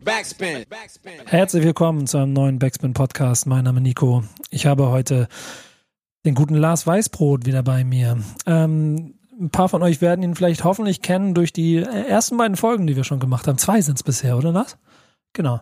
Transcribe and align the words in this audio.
Backspin. 0.00 0.64
Herzlich 1.26 1.64
willkommen 1.64 2.06
zu 2.06 2.16
einem 2.16 2.32
neuen 2.32 2.58
Backspin 2.58 2.94
Podcast. 2.94 3.46
Mein 3.46 3.64
Name 3.64 3.80
ist 3.80 3.82
Nico. 3.82 4.24
Ich 4.50 4.64
habe 4.64 4.88
heute 4.88 5.28
den 6.24 6.34
guten 6.34 6.54
Lars 6.54 6.86
Weißbrot 6.86 7.44
wieder 7.44 7.62
bei 7.62 7.84
mir. 7.84 8.16
Ähm, 8.46 9.14
ein 9.38 9.50
paar 9.50 9.68
von 9.68 9.82
euch 9.82 10.00
werden 10.00 10.22
ihn 10.22 10.34
vielleicht 10.34 10.64
hoffentlich 10.64 11.02
kennen 11.02 11.34
durch 11.34 11.52
die 11.52 11.76
ersten 11.76 12.38
beiden 12.38 12.56
Folgen, 12.56 12.86
die 12.86 12.96
wir 12.96 13.04
schon 13.04 13.20
gemacht 13.20 13.46
haben. 13.46 13.58
Zwei 13.58 13.82
sind 13.82 13.96
es 13.96 14.02
bisher, 14.02 14.38
oder 14.38 14.50
Lars? 14.50 14.78
Genau. 15.34 15.60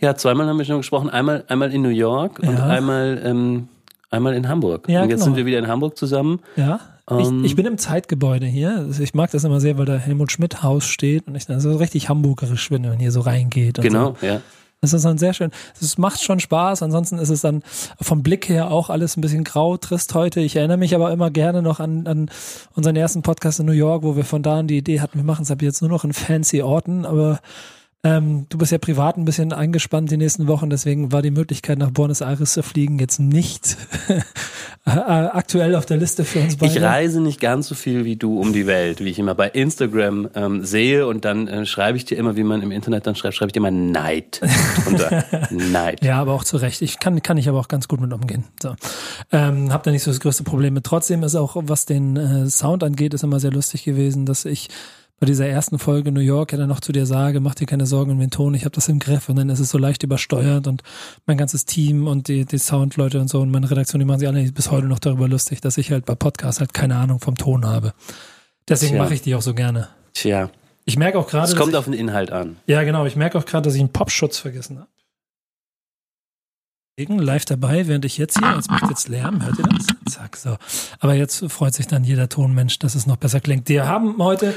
Ja, 0.00 0.16
zweimal 0.16 0.48
haben 0.48 0.58
wir 0.58 0.64
schon 0.64 0.78
gesprochen. 0.78 1.08
Einmal, 1.08 1.44
einmal 1.46 1.72
in 1.72 1.82
New 1.82 1.90
York 1.90 2.42
ja. 2.42 2.48
und 2.48 2.60
einmal, 2.60 3.22
ähm, 3.24 3.68
einmal 4.10 4.34
in 4.34 4.48
Hamburg. 4.48 4.88
Ja, 4.88 5.02
und 5.02 5.10
jetzt 5.10 5.20
genau. 5.20 5.26
sind 5.26 5.36
wir 5.36 5.46
wieder 5.46 5.60
in 5.60 5.68
Hamburg 5.68 5.96
zusammen. 5.96 6.40
Ja. 6.56 6.80
Ich, 7.10 7.28
ähm, 7.28 7.44
ich, 7.44 7.54
bin 7.54 7.66
im 7.66 7.76
Zeitgebäude 7.76 8.46
hier. 8.46 8.88
Ich 8.98 9.14
mag 9.14 9.30
das 9.30 9.44
immer 9.44 9.60
sehr, 9.60 9.76
weil 9.76 9.84
da 9.84 9.96
Helmut 9.96 10.32
Schmidt 10.32 10.62
Haus 10.62 10.86
steht 10.86 11.26
und 11.26 11.34
ich 11.34 11.46
dann 11.46 11.60
so 11.60 11.76
richtig 11.76 12.08
hamburgerisch 12.08 12.70
bin, 12.70 12.82
wenn 12.82 12.90
man 12.90 12.98
hier 12.98 13.12
so 13.12 13.20
reingeht. 13.20 13.80
genau, 13.80 14.16
so. 14.20 14.26
ja. 14.26 14.40
Das 14.80 14.92
ist 14.92 15.04
dann 15.06 15.16
sehr 15.16 15.32
schön. 15.32 15.50
Es 15.80 15.96
macht 15.96 16.22
schon 16.22 16.40
Spaß. 16.40 16.82
Ansonsten 16.82 17.18
ist 17.18 17.30
es 17.30 17.40
dann 17.40 17.62
vom 18.00 18.22
Blick 18.22 18.50
her 18.50 18.70
auch 18.70 18.90
alles 18.90 19.16
ein 19.16 19.22
bisschen 19.22 19.42
grau, 19.42 19.78
trist 19.78 20.14
heute. 20.14 20.40
Ich 20.40 20.56
erinnere 20.56 20.76
mich 20.76 20.94
aber 20.94 21.10
immer 21.10 21.30
gerne 21.30 21.62
noch 21.62 21.80
an, 21.80 22.06
an 22.06 22.30
unseren 22.74 22.94
ersten 22.94 23.22
Podcast 23.22 23.60
in 23.60 23.66
New 23.66 23.72
York, 23.72 24.02
wo 24.02 24.14
wir 24.14 24.24
von 24.24 24.42
da 24.42 24.58
an 24.58 24.66
die 24.66 24.76
Idee 24.76 25.00
hatten, 25.00 25.18
wir 25.18 25.24
machen 25.24 25.44
es 25.44 25.50
ab 25.50 25.62
jetzt 25.62 25.80
nur 25.80 25.90
noch 25.90 26.04
in 26.04 26.12
fancy 26.12 26.60
Orten, 26.60 27.06
aber 27.06 27.40
ähm, 28.04 28.46
du 28.50 28.58
bist 28.58 28.70
ja 28.70 28.76
privat 28.76 29.16
ein 29.16 29.24
bisschen 29.24 29.54
eingespannt 29.54 30.10
die 30.10 30.18
nächsten 30.18 30.46
Wochen, 30.46 30.68
deswegen 30.68 31.10
war 31.10 31.22
die 31.22 31.30
Möglichkeit, 31.30 31.78
nach 31.78 31.90
Buenos 31.90 32.20
Aires 32.20 32.52
zu 32.52 32.62
fliegen, 32.62 32.98
jetzt 32.98 33.18
nicht 33.18 33.78
äh, 34.86 34.90
aktuell 34.90 35.74
auf 35.74 35.86
der 35.86 35.96
Liste 35.96 36.24
für 36.24 36.40
uns 36.40 36.56
beide. 36.56 36.72
Ich 36.72 36.82
reise 36.82 37.22
nicht 37.22 37.40
ganz 37.40 37.66
so 37.66 37.74
viel 37.74 38.04
wie 38.04 38.16
du 38.16 38.38
um 38.38 38.52
die 38.52 38.66
Welt, 38.66 39.00
wie 39.02 39.08
ich 39.08 39.18
immer 39.18 39.34
bei 39.34 39.48
Instagram 39.48 40.28
ähm, 40.34 40.64
sehe 40.64 41.06
und 41.06 41.24
dann 41.24 41.48
äh, 41.48 41.64
schreibe 41.64 41.96
ich 41.96 42.04
dir 42.04 42.18
immer, 42.18 42.36
wie 42.36 42.44
man 42.44 42.60
im 42.60 42.70
Internet 42.70 43.06
dann 43.06 43.16
schreibt, 43.16 43.36
schreibe 43.36 43.48
ich 43.48 43.52
dir 43.54 43.60
immer 43.60 43.70
Neid 43.70 44.42
drunter. 44.84 45.24
Neid. 45.50 46.04
Ja, 46.04 46.20
aber 46.20 46.34
auch 46.34 46.44
zu 46.44 46.58
Recht. 46.58 46.82
Ich 46.82 47.00
kann, 47.00 47.22
kann 47.22 47.38
ich 47.38 47.48
aber 47.48 47.58
auch 47.58 47.68
ganz 47.68 47.88
gut 47.88 48.02
mit 48.02 48.12
umgehen. 48.12 48.44
So. 48.62 48.76
Ähm, 49.32 49.72
hab 49.72 49.82
da 49.82 49.90
nicht 49.90 50.02
so 50.02 50.10
das 50.10 50.20
größte 50.20 50.44
Problem 50.44 50.74
mit. 50.74 50.84
Trotzdem 50.84 51.22
ist 51.22 51.36
auch, 51.36 51.56
was 51.58 51.86
den 51.86 52.16
äh, 52.16 52.50
Sound 52.50 52.84
angeht, 52.84 53.14
ist 53.14 53.24
immer 53.24 53.40
sehr 53.40 53.52
lustig 53.52 53.84
gewesen, 53.84 54.26
dass 54.26 54.44
ich 54.44 54.68
bei 55.20 55.26
dieser 55.26 55.46
ersten 55.46 55.78
Folge 55.78 56.12
New 56.12 56.20
York 56.20 56.52
ja 56.52 56.58
dann 56.58 56.68
noch 56.68 56.80
zu 56.80 56.92
dir 56.92 57.06
sage, 57.06 57.40
mach 57.40 57.54
dir 57.54 57.66
keine 57.66 57.86
Sorgen 57.86 58.12
um 58.12 58.20
den 58.20 58.30
Ton, 58.30 58.54
ich 58.54 58.64
habe 58.64 58.74
das 58.74 58.88
im 58.88 58.98
Griff 58.98 59.28
und 59.28 59.36
dann 59.36 59.48
ist 59.48 59.60
es 59.60 59.70
so 59.70 59.78
leicht 59.78 60.02
übersteuert 60.02 60.66
und 60.66 60.82
mein 61.26 61.36
ganzes 61.36 61.64
Team 61.64 62.06
und 62.06 62.28
die, 62.28 62.44
die 62.44 62.58
Soundleute 62.58 63.20
und 63.20 63.28
so 63.28 63.40
und 63.40 63.50
meine 63.50 63.70
Redaktion, 63.70 64.00
die 64.00 64.04
machen 64.04 64.18
sich 64.18 64.28
alle 64.28 64.42
bis 64.52 64.70
heute 64.70 64.86
noch 64.86 64.98
darüber 64.98 65.28
lustig, 65.28 65.60
dass 65.60 65.78
ich 65.78 65.90
halt 65.90 66.04
bei 66.04 66.14
Podcasts 66.14 66.60
halt 66.60 66.74
keine 66.74 66.96
Ahnung 66.96 67.20
vom 67.20 67.36
Ton 67.36 67.64
habe. 67.64 67.94
Deswegen 68.68 68.96
mache 68.96 69.14
ich 69.14 69.22
die 69.22 69.34
auch 69.34 69.42
so 69.42 69.54
gerne. 69.54 69.88
Tja. 70.14 70.50
Ich 70.86 70.98
merke 70.98 71.18
auch 71.18 71.26
gerade. 71.26 71.50
Es 71.50 71.56
kommt 71.56 71.74
auf 71.76 71.84
den 71.84 71.94
Inhalt 71.94 72.30
an. 72.30 72.56
Ja, 72.66 72.82
genau. 72.82 73.06
Ich 73.06 73.16
merke 73.16 73.38
auch 73.38 73.46
gerade, 73.46 73.64
dass 73.64 73.74
ich 73.74 73.80
einen 73.80 73.92
Popschutz 73.92 74.38
vergessen 74.38 74.78
habe 74.78 74.88
live 76.96 77.44
dabei, 77.44 77.88
während 77.88 78.04
ich 78.04 78.18
jetzt 78.18 78.38
hier, 78.38 78.54
jetzt 78.54 78.70
macht 78.70 78.88
jetzt 78.88 79.08
Lärm, 79.08 79.44
hört 79.44 79.58
ihr 79.58 79.64
das? 79.64 79.86
Zack, 80.14 80.36
so. 80.36 80.56
Aber 81.00 81.14
jetzt 81.14 81.44
freut 81.50 81.74
sich 81.74 81.88
dann 81.88 82.04
jeder 82.04 82.28
Tonmensch, 82.28 82.78
dass 82.78 82.94
es 82.94 83.04
noch 83.08 83.16
besser 83.16 83.40
klingt. 83.40 83.68
Wir 83.68 83.88
haben 83.88 84.16
heute. 84.18 84.54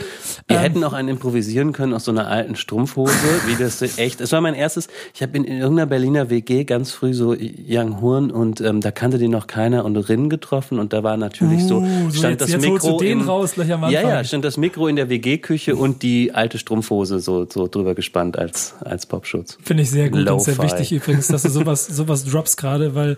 Wir 0.47 0.57
ähm, 0.57 0.61
hätten 0.61 0.83
auch 0.83 0.93
einen 0.93 1.07
improvisieren 1.07 1.73
können 1.73 1.93
aus 1.93 2.05
so 2.05 2.11
einer 2.11 2.27
alten 2.27 2.55
Strumpfhose, 2.55 3.11
wie 3.47 3.55
das 3.55 3.81
echt. 3.97 4.21
Es 4.21 4.31
war 4.33 4.41
mein 4.41 4.53
erstes. 4.53 4.87
Ich 5.15 5.23
habe 5.23 5.35
in, 5.35 5.45
in, 5.45 5.57
irgendeiner 5.57 5.87
Berliner 5.87 6.29
WG 6.29 6.63
ganz 6.65 6.91
früh 6.91 7.15
so 7.15 7.35
Young 7.35 8.01
Horn 8.01 8.29
und 8.29 8.61
ähm, 8.61 8.81
da 8.81 8.91
kannte 8.91 9.17
die 9.17 9.29
noch 9.29 9.47
keiner 9.47 9.83
und 9.83 9.97
Rinnen 9.97 10.29
getroffen 10.29 10.77
und 10.77 10.93
da 10.93 11.01
war 11.01 11.17
natürlich 11.17 11.63
uh, 11.63 11.67
so 11.67 11.79
stand 11.79 12.13
so 12.13 12.27
jetzt, 12.27 12.41
das 12.41 12.51
jetzt 12.51 12.61
Mikro 12.61 12.99
den 12.99 13.21
in, 13.21 13.25
raus 13.25 13.53
gleich 13.53 13.71
am 13.71 13.83
Anfang. 13.83 14.03
Ja, 14.03 14.07
ja, 14.07 14.23
stand 14.23 14.45
das 14.45 14.57
Mikro 14.57 14.87
in 14.87 14.95
der 14.95 15.09
WG-Küche 15.09 15.75
und 15.75 16.03
die 16.03 16.35
alte 16.35 16.59
Strumpfhose 16.59 17.19
so 17.19 17.47
so 17.49 17.67
drüber 17.67 17.95
gespannt 17.95 18.37
als 18.37 18.75
als 18.81 19.07
Popschutz. 19.07 19.57
Finde 19.63 19.81
ich 19.81 19.89
sehr 19.89 20.11
gut 20.11 20.29
und 20.29 20.39
sehr 20.41 20.59
wichtig 20.59 20.91
übrigens, 20.91 21.29
dass 21.29 21.41
du 21.41 21.49
sowas 21.49 21.87
sowas 21.87 22.26
drops 22.29 22.57
gerade, 22.57 22.95
weil 22.95 23.17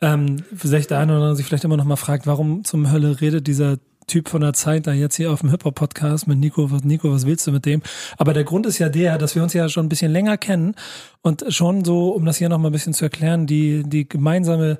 ähm, 0.00 0.44
vielleicht 0.54 0.90
der 0.90 0.98
eine 0.98 1.12
oder 1.12 1.22
andere 1.22 1.36
sich 1.36 1.46
vielleicht 1.46 1.64
immer 1.64 1.76
noch 1.76 1.84
mal 1.84 1.96
fragt, 1.96 2.26
warum 2.26 2.64
zum 2.64 2.92
Hölle 2.92 3.20
redet 3.20 3.46
dieser 3.46 3.78
Typ 4.06 4.28
von 4.28 4.40
der 4.40 4.54
Zeit 4.54 4.86
da 4.86 4.92
jetzt 4.92 5.16
hier 5.16 5.30
auf 5.30 5.40
dem 5.40 5.50
Hip-Hop-Podcast 5.50 6.26
mit 6.26 6.38
Nico, 6.38 6.68
Nico, 6.82 7.12
was 7.12 7.26
willst 7.26 7.46
du 7.46 7.52
mit 7.52 7.66
dem? 7.66 7.82
Aber 8.16 8.32
der 8.32 8.44
Grund 8.44 8.64
ist 8.64 8.78
ja 8.78 8.88
der, 8.88 9.18
dass 9.18 9.34
wir 9.34 9.42
uns 9.42 9.52
ja 9.52 9.68
schon 9.68 9.86
ein 9.86 9.90
bisschen 9.90 10.10
länger 10.10 10.38
kennen 10.38 10.74
und 11.20 11.44
schon 11.48 11.84
so, 11.84 12.10
um 12.10 12.24
das 12.24 12.38
hier 12.38 12.48
noch 12.48 12.58
mal 12.58 12.70
ein 12.70 12.72
bisschen 12.72 12.94
zu 12.94 13.04
erklären, 13.04 13.46
die, 13.46 13.82
die 13.84 14.08
gemeinsame 14.08 14.78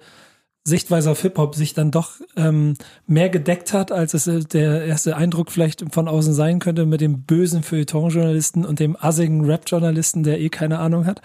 Sichtweise 0.65 1.11
auf 1.11 1.23
Hip-Hop 1.23 1.55
sich 1.55 1.75
dann 1.75 1.91
doch 1.91 2.13
ähm, 2.37 2.75
mehr 3.07 3.29
gedeckt 3.29 3.73
hat, 3.73 3.93
als 3.93 4.15
es 4.15 4.27
äh, 4.27 4.41
der 4.41 4.85
erste 4.85 5.17
Eindruck 5.17 5.51
vielleicht 5.51 5.85
von 5.93 6.09
außen 6.09 6.35
sein 6.35 6.59
könnte 6.59 6.87
mit 6.87 7.01
dem 7.01 7.23
bösen 7.23 7.63
Feuilleton-Journalisten 7.63 8.65
und 8.65 8.79
dem 8.79 8.97
assigen 8.99 9.45
Rap-Journalisten, 9.45 10.23
der 10.23 10.41
eh 10.41 10.49
keine 10.49 10.79
Ahnung 10.79 11.07
hat. 11.07 11.23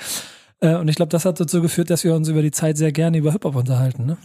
Äh, 0.64 0.76
und 0.76 0.88
ich 0.88 0.96
glaube, 0.96 1.10
das 1.10 1.26
hat 1.26 1.40
dazu 1.40 1.62
geführt, 1.62 1.90
dass 1.90 2.04
wir 2.06 2.16
uns 2.16 2.30
über 2.30 2.42
die 2.42 2.52
Zeit 2.52 2.78
sehr 2.78 2.94
gerne 2.94 3.18
über 3.18 3.34
Hip-Hop 3.34 3.56
unterhalten. 3.56 4.06
Ne? 4.06 4.18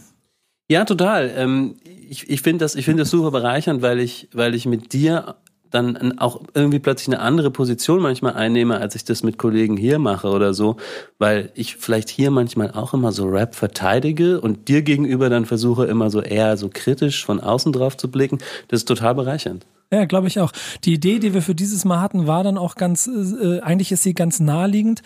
Ja, 0.71 0.85
total. 0.85 1.31
Ähm, 1.35 1.75
ich 1.83 2.29
ich 2.29 2.41
finde 2.41 2.63
das, 2.63 2.75
ich 2.75 2.85
das 2.85 3.09
super 3.09 3.31
bereichernd, 3.31 3.81
weil 3.81 3.99
ich, 3.99 4.29
weil 4.33 4.55
ich 4.55 4.65
mit 4.65 4.93
dir 4.93 5.35
dann 5.71 6.17
auch 6.19 6.41
irgendwie 6.53 6.79
plötzlich 6.79 7.15
eine 7.15 7.23
andere 7.23 7.51
Position 7.51 8.01
manchmal 8.01 8.33
einnehme, 8.33 8.79
als 8.79 8.95
ich 8.95 9.05
das 9.05 9.23
mit 9.23 9.37
Kollegen 9.37 9.77
hier 9.77 9.99
mache 9.99 10.29
oder 10.29 10.53
so, 10.53 10.77
weil 11.17 11.51
ich 11.55 11.75
vielleicht 11.75 12.09
hier 12.09 12.31
manchmal 12.31 12.71
auch 12.71 12.93
immer 12.93 13.11
so 13.11 13.25
Rap 13.25 13.55
verteidige 13.55 14.41
und 14.41 14.67
dir 14.67 14.81
gegenüber 14.81 15.29
dann 15.29 15.45
versuche 15.45 15.85
immer 15.85 16.09
so 16.09 16.21
eher 16.21 16.57
so 16.57 16.69
kritisch 16.71 17.25
von 17.25 17.39
außen 17.39 17.71
drauf 17.71 17.97
zu 17.97 18.09
blicken. 18.09 18.39
Das 18.67 18.81
ist 18.81 18.87
total 18.87 19.15
bereichernd. 19.15 19.65
Ja, 19.91 20.05
glaube 20.05 20.27
ich 20.27 20.39
auch. 20.39 20.51
Die 20.83 20.93
Idee, 20.93 21.17
die 21.17 21.33
wir 21.33 21.41
für 21.41 21.55
dieses 21.55 21.83
Mal 21.83 21.99
hatten, 21.99 22.27
war 22.27 22.43
dann 22.43 22.59
auch 22.59 22.75
ganz, 22.75 23.07
äh, 23.07 23.59
eigentlich 23.61 23.91
ist 23.91 24.03
sie 24.03 24.13
ganz 24.13 24.39
naheliegend, 24.39 25.01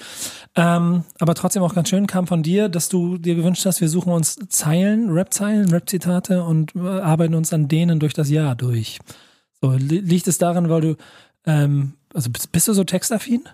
ähm, 0.56 1.06
aber 1.19 1.35
trotzdem 1.35 1.63
auch 1.63 1.73
ganz 1.73 1.88
schön 1.88 2.06
kam 2.06 2.28
von 2.28 2.44
dir, 2.44 2.68
dass 2.68 2.90
du 2.90 3.18
dir 3.18 3.35
gewünscht 3.35 3.66
hast, 3.66 3.79
wir 3.79 3.88
suchen 3.88 4.12
uns 4.12 4.38
Zeilen, 4.50 5.09
Rap-Zeilen, 5.09 5.69
Rap-Zitate 5.69 6.44
und 6.44 6.75
äh, 6.75 6.79
arbeiten 6.79 7.34
uns 7.34 7.53
an 7.53 7.69
denen 7.69 8.02
durch 8.02 8.13
das 8.13 8.29
Jahr 8.29 8.56
durch. 8.56 9.00
So, 9.63 9.72
liegt 9.72 10.28
es 10.28 10.38
daran, 10.38 10.69
weil 10.69 10.81
du, 10.81 10.96
ähm, 11.46 11.94
also 12.13 12.29
bist, 12.29 12.51
bist 12.51 12.68
du 12.68 12.74
so 12.74 12.84
textaffin? 12.84 13.47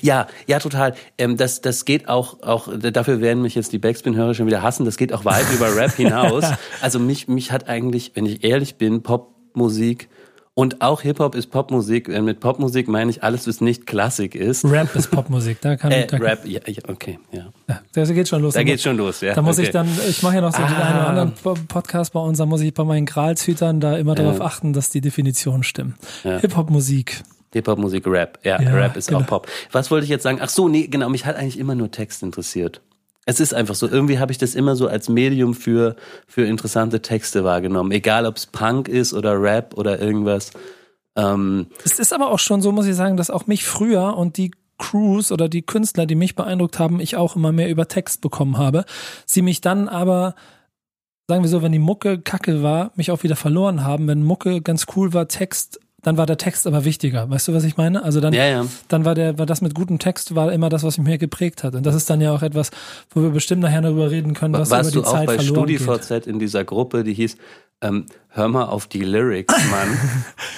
Ja, 0.00 0.28
ja, 0.46 0.60
total. 0.60 0.94
Ähm, 1.18 1.36
das, 1.36 1.60
das 1.60 1.84
geht 1.84 2.08
auch, 2.08 2.40
auch, 2.44 2.68
dafür 2.78 3.20
werden 3.20 3.42
mich 3.42 3.56
jetzt 3.56 3.72
die 3.72 3.80
Backspin-Hörer 3.80 4.34
schon 4.34 4.46
wieder 4.46 4.62
hassen. 4.62 4.84
Das 4.84 4.96
geht 4.96 5.12
auch 5.12 5.24
weit 5.24 5.46
über 5.52 5.74
Rap 5.74 5.96
hinaus. 5.96 6.44
Also 6.80 7.00
mich, 7.00 7.26
mich 7.26 7.50
hat 7.50 7.68
eigentlich, 7.68 8.12
wenn 8.14 8.24
ich 8.24 8.44
ehrlich 8.44 8.76
bin, 8.76 9.02
Popmusik 9.02 10.08
und 10.54 10.82
auch 10.82 11.00
Hip-Hop 11.00 11.34
ist 11.34 11.46
Popmusik. 11.46 12.08
Äh, 12.08 12.20
mit 12.20 12.40
Popmusik 12.40 12.86
meine 12.86 13.10
ich 13.10 13.22
alles, 13.22 13.46
was 13.46 13.62
nicht 13.62 13.86
Klassik 13.86 14.34
ist. 14.34 14.64
Rap 14.66 14.94
ist 14.94 15.10
Popmusik. 15.10 15.60
Da 15.62 15.76
kann, 15.76 15.92
äh, 15.92 16.06
da 16.06 16.18
Rap, 16.18 16.46
ja, 16.46 16.60
okay, 16.88 17.18
ja. 17.32 17.46
ja. 17.68 17.80
Da 17.94 18.04
geht 18.04 18.28
schon 18.28 18.42
los. 18.42 18.52
Da 18.52 18.62
geht 18.62 18.80
schon 18.82 18.98
los, 18.98 19.22
ja. 19.22 19.34
Da 19.34 19.40
muss 19.40 19.58
okay. 19.58 19.68
ich 19.68 19.72
dann, 19.72 19.88
ich 20.08 20.22
mache 20.22 20.34
ja 20.34 20.40
noch 20.42 20.52
so 20.52 20.62
ah. 20.62 20.66
den 20.66 20.76
einen 20.76 20.98
oder 20.98 21.08
anderen 21.08 21.66
Podcast 21.68 22.12
bei 22.12 22.20
uns, 22.20 22.36
da 22.36 22.44
muss 22.44 22.60
ich 22.60 22.74
bei 22.74 22.84
meinen 22.84 23.06
Gralshütern 23.06 23.80
da 23.80 23.96
immer 23.96 24.14
darauf 24.14 24.40
äh. 24.40 24.42
achten, 24.42 24.74
dass 24.74 24.90
die 24.90 25.00
Definitionen 25.00 25.62
stimmen. 25.62 25.94
Ja. 26.22 26.38
Hip-Hop-Musik. 26.38 27.22
Hip-Hop-Musik, 27.54 28.06
Rap. 28.06 28.38
Ja, 28.42 28.60
ja, 28.60 28.74
Rap 28.74 28.96
ist 28.96 29.08
genau. 29.08 29.20
auch 29.20 29.26
Pop. 29.26 29.48
Was 29.72 29.90
wollte 29.90 30.04
ich 30.04 30.10
jetzt 30.10 30.22
sagen? 30.22 30.38
Ach 30.40 30.48
so, 30.50 30.68
nee, 30.68 30.86
genau, 30.86 31.08
mich 31.08 31.24
hat 31.24 31.36
eigentlich 31.36 31.58
immer 31.58 31.74
nur 31.74 31.90
Text 31.90 32.22
interessiert. 32.22 32.82
Es 33.24 33.38
ist 33.38 33.54
einfach 33.54 33.74
so. 33.74 33.88
Irgendwie 33.88 34.18
habe 34.18 34.32
ich 34.32 34.38
das 34.38 34.54
immer 34.54 34.74
so 34.74 34.88
als 34.88 35.08
Medium 35.08 35.54
für, 35.54 35.96
für 36.26 36.44
interessante 36.44 37.02
Texte 37.02 37.44
wahrgenommen. 37.44 37.92
Egal, 37.92 38.26
ob 38.26 38.36
es 38.36 38.46
Punk 38.46 38.88
ist 38.88 39.12
oder 39.14 39.40
Rap 39.40 39.74
oder 39.76 40.00
irgendwas. 40.00 40.50
Ähm, 41.14 41.66
es 41.84 41.98
ist 41.98 42.12
aber 42.12 42.30
auch 42.30 42.38
schon 42.38 42.62
so, 42.62 42.72
muss 42.72 42.86
ich 42.86 42.96
sagen, 42.96 43.16
dass 43.16 43.30
auch 43.30 43.46
mich 43.46 43.64
früher 43.64 44.16
und 44.16 44.38
die 44.38 44.50
Crews 44.78 45.30
oder 45.30 45.48
die 45.48 45.62
Künstler, 45.62 46.06
die 46.06 46.16
mich 46.16 46.34
beeindruckt 46.34 46.78
haben, 46.78 46.98
ich 46.98 47.16
auch 47.16 47.36
immer 47.36 47.52
mehr 47.52 47.70
über 47.70 47.86
Text 47.86 48.20
bekommen 48.20 48.58
habe. 48.58 48.84
Sie 49.26 49.42
mich 49.42 49.60
dann 49.60 49.88
aber, 49.88 50.34
sagen 51.28 51.42
wir 51.44 51.48
so, 51.48 51.62
wenn 51.62 51.72
die 51.72 51.78
Mucke 51.78 52.20
kacke 52.20 52.62
war, 52.62 52.90
mich 52.96 53.12
auch 53.12 53.22
wieder 53.22 53.36
verloren 53.36 53.84
haben. 53.84 54.08
Wenn 54.08 54.24
Mucke 54.24 54.60
ganz 54.60 54.86
cool 54.96 55.12
war, 55.12 55.28
Text 55.28 55.78
dann 56.02 56.16
war 56.16 56.26
der 56.26 56.36
Text 56.36 56.66
aber 56.66 56.84
wichtiger. 56.84 57.30
Weißt 57.30 57.48
du, 57.48 57.54
was 57.54 57.64
ich 57.64 57.76
meine? 57.76 58.02
Also 58.02 58.20
dann, 58.20 58.32
ja, 58.32 58.46
ja. 58.46 58.66
dann 58.88 59.04
war 59.04 59.14
der, 59.14 59.38
war 59.38 59.46
das 59.46 59.60
mit 59.60 59.74
gutem 59.74 59.98
Text 59.98 60.34
war 60.34 60.52
immer 60.52 60.68
das, 60.68 60.82
was 60.82 60.98
mich 60.98 61.06
mehr 61.06 61.18
geprägt 61.18 61.62
hat. 61.62 61.74
Und 61.74 61.86
das 61.86 61.94
ist 61.94 62.10
dann 62.10 62.20
ja 62.20 62.34
auch 62.34 62.42
etwas, 62.42 62.70
wo 63.10 63.22
wir 63.22 63.30
bestimmt 63.30 63.62
nachher 63.62 63.82
darüber 63.82 64.10
reden 64.10 64.34
können, 64.34 64.54
was 64.54 64.70
Warst 64.70 64.94
über 64.94 65.04
die 65.04 65.10
Zeit 65.10 65.30
verloren 65.30 65.66
geht. 65.66 65.86
Warst 65.86 66.00
du 66.00 66.04
auch 66.04 66.08
bei 66.08 66.18
StudiVZ 66.18 66.26
in 66.26 66.38
dieser 66.40 66.64
Gruppe, 66.64 67.04
die 67.04 67.14
hieß, 67.14 67.36
ähm, 67.82 68.06
hör 68.28 68.48
mal 68.48 68.64
auf 68.64 68.86
die 68.86 69.02
Lyrics, 69.02 69.54
Mann. 69.70 69.98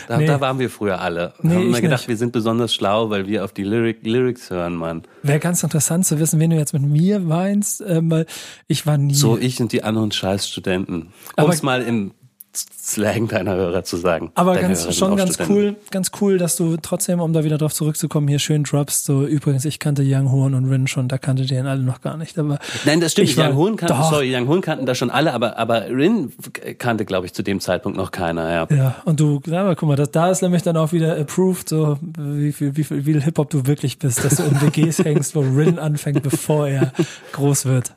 Da, 0.09 0.19
nee. 0.19 0.27
da 0.27 0.41
waren 0.41 0.59
wir 0.59 0.71
früher 0.71 1.01
alle. 1.01 1.33
Nee, 1.43 1.55
haben 1.55 1.75
wir 1.75 1.81
gedacht, 1.81 2.03
nicht. 2.03 2.09
wir 2.09 2.17
sind 2.17 2.33
besonders 2.33 2.75
schlau, 2.75 3.11
weil 3.11 3.27
wir 3.27 3.45
auf 3.45 3.53
die 3.53 3.65
Lyric, 3.65 4.07
Lyrics 4.07 4.51
hören, 4.51 4.75
Mann. 4.75 5.03
Wäre 5.23 5.41
ganz 5.41 5.63
interessant 5.63 6.07
zu 6.07 6.19
wissen, 6.21 6.39
wen 6.41 6.51
du 6.51 6.57
jetzt 6.57 6.75
mit 6.75 6.83
mir 6.83 7.21
meinst, 7.21 7.83
ähm, 7.87 8.11
weil 8.11 8.27
ich 8.67 8.87
war 8.87 8.99
nie. 8.99 9.15
So 9.15 9.39
ich 9.39 9.61
und 9.61 9.73
die 9.73 9.83
anderen 9.83 10.13
Scheißstudenten. 10.13 11.13
Um 11.37 11.51
es 11.51 11.63
mal 11.63 11.83
im 11.83 12.13
Slang 12.57 13.29
deiner 13.29 13.55
Hörer 13.55 13.85
zu 13.85 13.97
sagen. 13.97 14.31
Aber 14.35 14.57
ganz, 14.57 14.95
schon 14.97 15.17
ganz 15.17 15.39
cool, 15.49 15.77
ganz 15.91 16.11
cool, 16.21 16.39
dass 16.39 16.57
du 16.57 16.77
trotzdem, 16.77 17.21
um 17.21 17.33
da 17.33 17.45
wieder 17.45 17.59
drauf 17.59 17.75
zurückzukommen, 17.75 18.29
hier 18.29 18.39
schön 18.39 18.65
droppst. 18.65 19.05
So, 19.05 19.27
übrigens, 19.27 19.65
ich 19.65 19.79
kannte 19.79 20.03
Young 20.05 20.31
Horn 20.31 20.55
und 20.55 20.67
Rin 20.67 20.87
schon, 20.87 21.09
da 21.09 21.19
kannte 21.19 21.45
die 21.45 21.57
alle 21.57 21.83
noch 21.83 22.01
gar 22.01 22.17
nicht. 22.17 22.39
Aber 22.39 22.59
Nein, 22.85 23.01
das 23.01 23.13
stimmt. 23.13 23.37
Young 23.37 23.57
Horn 23.57 23.77
kannten, 23.77 24.03
sorry, 24.11 24.35
Young 24.35 24.49
Horn 24.49 24.61
kannten 24.61 24.87
da 24.87 24.95
schon 24.95 25.11
alle, 25.11 25.33
aber, 25.33 25.59
aber 25.59 25.87
Rin 25.89 26.33
kannte, 26.79 27.05
glaube 27.05 27.27
ich, 27.27 27.33
zu 27.33 27.43
dem 27.43 27.61
Zeitpunkt 27.61 27.99
noch 27.99 28.11
keiner, 28.11 28.51
ja. 28.51 28.67
Ja, 28.77 28.97
und 29.05 29.21
du, 29.21 29.41
aber 29.51 29.77
guck 29.77 29.89
mal, 29.89 29.97
das, 29.97 30.11
da 30.11 30.31
ist 30.31 30.43
nämlich 30.43 30.63
dann 30.63 30.77
auch 30.77 30.93
wieder 30.93 31.19
approved, 31.19 31.69
so, 31.69 31.99
wie 32.19 32.53
viel, 32.53 32.77
wie 32.77 32.85
viel, 32.85 33.07
wie 33.07 33.13
viel 33.13 33.23
Hip-Hop 33.23 33.51
du 33.51 33.67
wirklich 33.67 33.99
bist, 33.99 34.25
dass 34.25 34.37
du 34.37 34.43
in 34.45 34.61
WGs 34.61 35.05
hängst, 35.05 35.35
wo 35.35 35.41
Rin 35.41 35.79
anfängt, 35.79 36.23
bevor 36.23 36.69
er 36.69 36.93
groß 37.33 37.67
wird. 37.67 37.95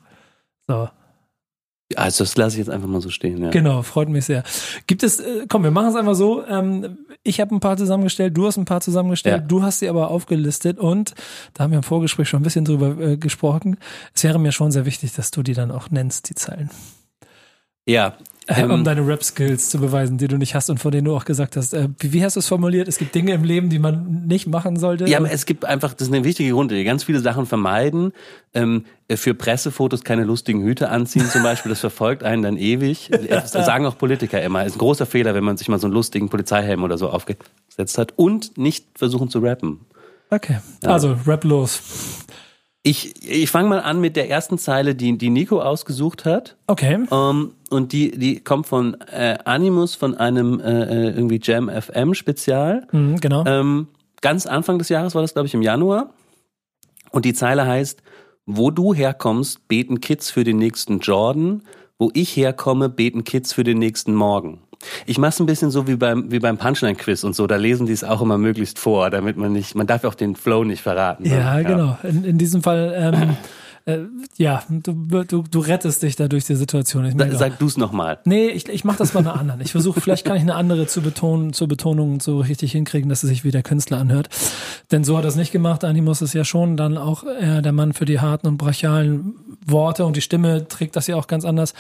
So. 0.68 0.90
Also 1.96 2.26
das 2.26 2.36
lasse 2.36 2.56
ich 2.56 2.60
jetzt 2.60 2.70
einfach 2.70 2.88
mal 2.88 3.02
so 3.02 3.10
stehen. 3.10 3.42
Ja. 3.42 3.50
Genau, 3.50 3.82
freut 3.82 4.10
mich 4.10 4.26
sehr. 4.26 4.44
Gibt 4.88 5.04
es, 5.04 5.20
äh, 5.20 5.46
komm, 5.48 5.64
wir 5.64 5.72
machen 5.72 5.90
es 5.90 5.96
einfach 5.96 6.16
so. 6.16 6.46
Ähm, 6.46 6.98
ich 7.24 7.40
habe 7.40 7.56
ein 7.56 7.62
paar 7.62 7.78
zusammengestellt, 7.78 8.36
du 8.36 8.46
hast 8.46 8.58
ein 8.58 8.66
paar 8.66 8.82
zusammengestellt, 8.82 9.42
ja. 9.42 9.48
du 9.48 9.64
hast 9.64 9.80
sie 9.80 9.88
aber 9.88 10.10
aufgelistet 10.10 10.80
und 10.80 11.14
da 11.54 11.64
haben 11.64 11.72
wir 11.72 11.78
im 11.78 11.84
Vorgespräch 11.84 12.28
schon 12.28 12.42
ein 12.42 12.44
bisschen 12.44 12.66
drüber 12.66 12.98
äh, 13.00 13.18
gesprochen. 13.18 13.78
Es 14.14 14.24
wäre 14.24 14.40
mir 14.40 14.52
schon 14.52 14.72
sehr 14.72 14.86
wichtig, 14.86 15.14
dass 15.14 15.32
du 15.32 15.44
die 15.44 15.54
dann 15.54 15.72
auch 15.72 15.90
nennst, 15.90 16.30
die 16.30 16.36
Zeilen. 16.36 16.70
Ja, 17.88 18.18
ähm, 18.50 18.72
um 18.72 18.84
deine 18.84 19.06
Rap-Skills 19.06 19.70
zu 19.70 19.80
beweisen, 19.80 20.18
die 20.18 20.28
du 20.28 20.38
nicht 20.38 20.56
hast 20.56 20.70
und 20.70 20.80
von 20.80 20.92
denen 20.92 21.06
du 21.06 21.16
auch 21.16 21.26
gesagt 21.26 21.58
hast. 21.58 21.74
Äh, 21.74 21.90
wie, 22.00 22.14
wie, 22.14 22.24
hast 22.24 22.38
du 22.38 22.40
es 22.40 22.48
formuliert? 22.48 22.88
Es 22.88 22.98
gibt 22.98 23.14
Dinge 23.14 23.34
im 23.34 23.44
Leben, 23.44 23.70
die 23.70 23.80
man 23.80 24.26
nicht 24.26 24.48
machen 24.48 24.78
sollte. 24.78 25.06
Ja, 25.06 25.18
aber 25.18 25.32
es 25.32 25.46
gibt 25.46 25.66
einfach, 25.66 25.94
das 25.94 26.08
ist 26.08 26.14
eine 26.14 26.24
wichtige 26.24 26.52
Grunde. 26.52 26.82
Ganz 26.86 27.04
viele 27.04 27.20
Sachen 27.20 27.46
vermeiden. 27.46 28.14
Ähm, 28.54 28.86
für 29.14 29.34
Pressefotos 29.34 30.04
keine 30.04 30.24
lustigen 30.24 30.64
Hüte 30.64 30.90
anziehen 30.90 31.26
zum 31.30 31.44
Beispiel, 31.44 31.70
das 31.70 31.80
verfolgt 31.80 32.24
einen 32.24 32.42
dann 32.42 32.58
ewig. 32.58 33.12
Das 33.28 33.52
sagen 33.52 33.86
auch 33.86 33.98
Politiker 33.98 34.42
immer. 34.42 34.66
Ist 34.66 34.76
ein 34.76 34.80
großer 34.80 35.06
Fehler, 35.06 35.34
wenn 35.34 35.44
man 35.44 35.58
sich 35.58 35.68
mal 35.68 35.80
so 35.80 35.88
einen 35.88 35.94
lustigen 35.94 36.30
Polizeihelm 36.30 36.84
oder 36.84 36.98
so 36.98 37.10
aufgesetzt 37.10 37.98
hat. 37.98 38.14
Und 38.16 38.58
nicht 38.58 38.86
versuchen 38.96 39.30
zu 39.30 39.40
rappen. 39.40 39.82
Okay, 40.30 40.60
ja. 40.84 40.90
also 40.90 41.18
rap 41.26 41.44
los. 41.44 41.82
Ich, 42.84 43.22
ich 43.30 43.50
fange 43.50 43.68
mal 43.68 43.82
an 43.82 44.00
mit 44.00 44.16
der 44.16 44.30
ersten 44.30 44.58
Zeile, 44.58 44.96
die, 44.96 45.18
die 45.18 45.30
Nico 45.30 45.62
ausgesucht 45.62 46.24
hat. 46.24 46.56
Okay. 46.68 47.00
Ähm, 47.12 47.52
und 47.70 47.92
die, 47.92 48.12
die 48.12 48.40
kommt 48.40 48.68
von 48.68 48.96
äh, 49.12 49.38
Animus, 49.46 49.96
von 49.96 50.16
einem 50.16 50.60
äh, 50.60 50.84
äh 50.84 51.10
irgendwie 51.10 51.40
Jam 51.42 51.70
FM 51.70 52.14
Spezial. 52.14 52.88
Mhm, 52.92 53.20
genau. 53.20 53.46
Ähm, 53.46 53.88
ganz 54.22 54.46
Anfang 54.46 54.78
des 54.80 54.90
Jahres 54.90 55.16
war 55.16 55.22
das, 55.22 55.34
glaube 55.34 55.48
ich, 55.48 55.54
im 55.54 55.62
Januar. 55.62 56.12
Und 57.12 57.26
die 57.26 57.34
Zeile 57.34 57.66
heißt, 57.66 58.02
wo 58.46 58.72
du 58.72 58.94
herkommst, 58.94 59.68
beten 59.68 60.00
Kids 60.00 60.32
für 60.32 60.44
den 60.44 60.58
nächsten 60.58 61.00
Jordan. 61.00 61.64
Wo 62.00 62.12
ich 62.14 62.36
herkomme, 62.38 62.90
beten 62.90 63.24
Kids 63.24 63.54
für 63.54 63.64
den 63.64 63.80
nächsten 63.80 64.14
Morgen. 64.14 64.60
Ich 65.06 65.18
mache 65.18 65.30
es 65.30 65.40
ein 65.40 65.48
bisschen 65.48 65.72
so 65.72 65.88
wie 65.88 65.96
beim, 65.96 66.32
wie 66.32 66.40
beim 66.40 66.58
Punchline-Quiz 66.58 67.24
und 67.24 67.36
so. 67.36 67.48
Da 67.48 67.56
lesen 67.56 67.88
die 67.88 67.94
es 67.94 68.04
auch 68.04 68.22
immer 68.22 68.38
möglichst 68.38 68.78
vor, 68.78 69.10
damit 69.10 69.36
man 69.38 69.52
nicht, 69.52 69.76
man 69.76 69.88
darf 69.88 70.04
auch 70.04 70.14
den 70.14 70.36
Flow 70.36 70.64
nicht 70.64 70.82
verraten. 70.82 71.26
Ja, 71.26 71.56
ne? 71.56 71.64
ja. 71.64 71.70
genau. 71.70 71.98
In, 72.04 72.24
in 72.24 72.38
diesem 72.38 72.62
Fall 72.62 72.94
ähm, 72.96 73.38
äh, 73.88 74.00
ja, 74.36 74.64
du, 74.70 75.24
du, 75.24 75.44
du 75.44 75.60
rettest 75.60 76.04
dich 76.04 76.18
da 76.18 76.28
durch 76.28 76.44
die 76.44 76.56
Situation. 76.56 77.06
Ich 77.06 77.16
mein, 77.16 77.36
Sag 77.38 77.58
du 77.58 77.68
es 77.68 77.78
nochmal. 77.78 78.20
Nee, 78.26 78.50
ich, 78.50 78.68
ich 78.68 78.84
mache 78.84 78.98
das 78.98 79.12
bei 79.12 79.20
einer 79.20 79.40
anderen. 79.40 79.62
Ich 79.62 79.72
versuche, 79.72 80.02
vielleicht 80.02 80.26
kann 80.26 80.36
ich 80.36 80.42
eine 80.42 80.56
andere 80.56 80.88
zu 80.88 81.02
betonen, 81.02 81.54
zur 81.54 81.70
Betonung 81.70 82.20
so 82.20 82.40
richtig 82.40 82.74
hinkriegen, 82.74 83.08
dass 83.08 83.24
es 83.24 83.30
sich 83.30 83.46
wie 83.46 83.52
der 83.52 83.64
Künstler 83.64 83.98
anhört. 83.98 84.28
Denn 84.92 85.06
so 85.06 85.18
hat 85.18 85.24
er 85.24 85.30
es 85.30 85.38
nicht 85.38 85.54
gemacht. 85.54 85.86
Animus 85.86 86.22
ist 86.22 86.34
ja 86.34 86.44
schon 86.44 86.76
dann 86.76 86.98
auch 86.98 87.24
eher 87.24 87.62
der 87.62 87.72
Mann 87.72 87.94
für 87.94 88.04
die 88.04 88.20
harten 88.20 88.48
und 88.48 88.58
brachialen 88.58 89.36
Worte 89.72 90.06
und 90.06 90.16
die 90.16 90.22
Stimme 90.22 90.68
trägt 90.68 90.96
das 90.96 91.08
ja 91.08 91.16
auch 91.16 91.28
ganz 91.28 91.46
anders. 91.46 91.74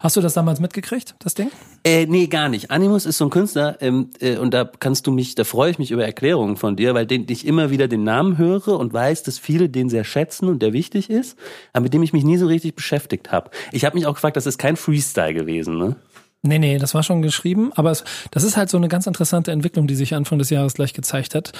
Hast 0.00 0.16
du 0.16 0.20
das 0.20 0.34
damals 0.34 0.60
mitgekriegt, 0.60 1.14
das 1.18 1.34
Ding? 1.34 1.50
Äh, 1.84 2.06
nee, 2.06 2.26
gar 2.26 2.48
nicht. 2.48 2.70
Animus 2.70 3.06
ist 3.06 3.18
so 3.18 3.24
ein 3.26 3.30
Künstler 3.30 3.76
ähm, 3.80 4.10
äh, 4.20 4.36
und 4.36 4.52
da 4.54 4.64
kannst 4.64 5.06
du 5.06 5.12
mich, 5.12 5.34
da 5.34 5.44
freue 5.44 5.70
ich 5.70 5.78
mich 5.78 5.90
über 5.90 6.04
Erklärungen 6.04 6.56
von 6.56 6.76
dir, 6.76 6.94
weil 6.94 7.06
den, 7.06 7.26
ich 7.28 7.46
immer 7.46 7.70
wieder 7.70 7.88
den 7.88 8.04
Namen 8.04 8.38
höre 8.38 8.78
und 8.78 8.92
weiß, 8.92 9.22
dass 9.22 9.38
viele 9.38 9.68
den 9.68 9.88
sehr 9.88 10.04
schätzen 10.04 10.48
und 10.48 10.60
der 10.60 10.72
wichtig 10.72 11.10
ist 11.10 11.36
aber 11.72 11.84
mit 11.84 11.94
dem 11.94 12.02
ich 12.02 12.12
mich 12.12 12.24
nie 12.24 12.36
so 12.36 12.46
richtig 12.46 12.74
beschäftigt 12.74 13.30
habe. 13.32 13.50
Ich 13.72 13.84
habe 13.84 13.96
mich 13.96 14.06
auch 14.06 14.14
gefragt, 14.14 14.36
das 14.36 14.46
ist 14.46 14.58
kein 14.58 14.76
Freestyle 14.76 15.34
gewesen, 15.34 15.78
ne? 15.78 15.96
Nee, 16.42 16.60
nee, 16.60 16.78
das 16.78 16.94
war 16.94 17.02
schon 17.02 17.20
geschrieben, 17.20 17.72
aber 17.74 17.90
es, 17.90 18.04
das 18.30 18.44
ist 18.44 18.56
halt 18.56 18.70
so 18.70 18.76
eine 18.76 18.86
ganz 18.86 19.08
interessante 19.08 19.50
Entwicklung, 19.50 19.88
die 19.88 19.96
sich 19.96 20.14
Anfang 20.14 20.38
des 20.38 20.50
Jahres 20.50 20.74
gleich 20.74 20.92
gezeigt 20.92 21.34
hat. 21.34 21.52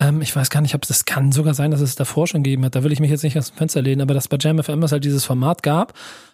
Ähm, 0.00 0.22
ich 0.22 0.34
weiß 0.34 0.48
gar 0.48 0.62
nicht, 0.62 0.74
ob 0.74 0.86
das 0.86 1.04
kann 1.04 1.30
sogar 1.30 1.52
sein, 1.54 1.70
dass 1.70 1.80
es 1.80 1.94
davor 1.94 2.26
schon 2.26 2.42
gegeben 2.42 2.64
hat. 2.64 2.74
Da 2.74 2.82
will 2.82 2.92
ich 2.92 3.00
mich 3.00 3.10
jetzt 3.10 3.22
nicht 3.22 3.38
aus 3.38 3.50
dem 3.50 3.56
Fenster 3.56 3.82
lehnen, 3.82 4.00
aber 4.00 4.14
dass 4.14 4.28
bei 4.28 4.38
Jam 4.40 4.60
FM 4.60 4.82
es 4.82 4.92
halt 4.92 5.04
dieses 5.04 5.26
Format 5.26 5.62
gab, 5.62 5.92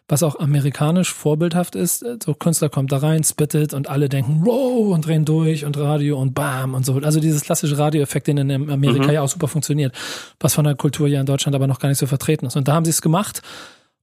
was 0.09 0.23
auch 0.23 0.39
amerikanisch 0.39 1.13
vorbildhaft 1.13 1.75
ist. 1.75 2.05
So 2.25 2.35
Künstler 2.35 2.69
kommt 2.69 2.93
da 2.93 2.99
rein, 2.99 3.25
spittet 3.25 3.75
und 3.75 3.89
alle 3.89 4.09
denken, 4.09 4.43
wow, 4.45 4.95
und 4.95 5.05
drehen 5.05 5.25
durch 5.25 5.65
und 5.65 5.77
Radio 5.77 6.19
und 6.21 6.33
bam 6.33 6.75
und 6.75 6.87
so. 6.87 6.95
Also 6.99 7.19
dieses 7.19 7.43
klassische 7.43 7.77
Radioeffekt, 7.77 8.29
den 8.29 8.39
in 8.39 8.71
Amerika 8.71 9.09
mhm. 9.09 9.13
ja 9.13 9.23
auch 9.23 9.29
super 9.29 9.49
funktioniert, 9.49 9.93
was 10.39 10.55
von 10.55 10.65
der 10.65 10.77
Kultur 10.77 11.09
ja 11.09 11.19
in 11.19 11.27
Deutschland 11.27 11.57
aber 11.57 11.67
noch 11.67 11.81
gar 11.81 11.89
nicht 11.89 11.99
so 11.99 12.07
vertreten 12.07 12.47
ist. 12.47 12.55
Und 12.55 12.69
da 12.69 12.75
haben 12.75 12.85
sie 12.85 12.93
es 12.93 13.03
gemacht. 13.03 13.43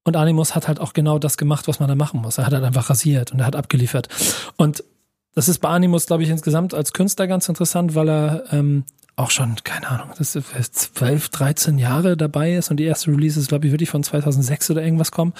Und 0.04 0.18
Animus 0.18 0.56
hat 0.56 0.68
halt 0.68 0.82
auch 0.82 0.92
genau 0.92 1.18
das 1.18 1.38
gemacht, 1.38 1.70
was 1.70 1.80
man 1.80 1.88
da 1.88 1.96
machen 1.96 2.22
muss. 2.22 2.38
Er 2.38 2.46
hat 2.46 2.54
halt 2.54 2.66
einfach 2.66 2.90
rasiert 2.90 3.32
und 3.32 3.40
er 3.40 3.46
hat 3.46 3.56
abgeliefert. 3.56 4.10
Und 4.58 4.84
das 5.34 5.48
ist 5.48 5.60
bei 5.60 5.70
Animus, 5.70 6.06
glaube 6.06 6.24
ich, 6.24 6.30
insgesamt 6.30 6.74
als 6.74 6.92
Künstler 6.92 7.28
ganz 7.28 7.48
interessant, 7.48 7.96
weil 7.96 8.10
er 8.10 8.44
ähm, 8.52 8.84
auch 9.16 9.32
schon, 9.32 9.56
keine 9.64 9.90
Ahnung, 9.90 10.10
das 10.18 10.36
ist 10.36 10.76
12, 10.96 11.30
13 11.30 11.78
Jahre 11.78 12.18
dabei 12.18 12.56
ist 12.56 12.72
und 12.72 12.78
die 12.78 12.86
erste 12.86 13.12
Release 13.12 13.40
ist, 13.40 13.50
glaube 13.50 13.68
ich, 13.68 13.72
wirklich 13.72 13.90
von 13.90 14.04
2006 14.04 14.72
oder 14.72 14.84
irgendwas 14.84 15.12
kommen. 15.12 15.34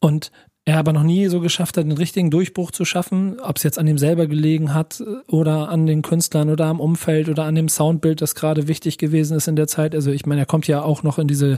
Und 0.00 0.30
er 0.66 0.78
aber 0.78 0.92
noch 0.92 1.02
nie 1.02 1.26
so 1.28 1.40
geschafft 1.40 1.76
hat, 1.76 1.84
den 1.84 1.92
richtigen 1.92 2.30
Durchbruch 2.30 2.70
zu 2.70 2.84
schaffen, 2.84 3.40
ob 3.40 3.56
es 3.56 3.62
jetzt 3.62 3.78
an 3.78 3.86
ihm 3.86 3.96
selber 3.96 4.26
gelegen 4.26 4.74
hat 4.74 5.02
oder 5.26 5.70
an 5.70 5.86
den 5.86 6.02
Künstlern 6.02 6.50
oder 6.50 6.66
am 6.66 6.80
Umfeld 6.80 7.28
oder 7.28 7.44
an 7.44 7.54
dem 7.54 7.68
Soundbild, 7.68 8.20
das 8.20 8.34
gerade 8.34 8.68
wichtig 8.68 8.98
gewesen 8.98 9.36
ist 9.36 9.48
in 9.48 9.56
der 9.56 9.66
Zeit. 9.66 9.94
Also 9.94 10.10
ich 10.10 10.26
meine, 10.26 10.42
er 10.42 10.46
kommt 10.46 10.66
ja 10.66 10.82
auch 10.82 11.02
noch 11.02 11.18
in 11.18 11.28
diese 11.28 11.56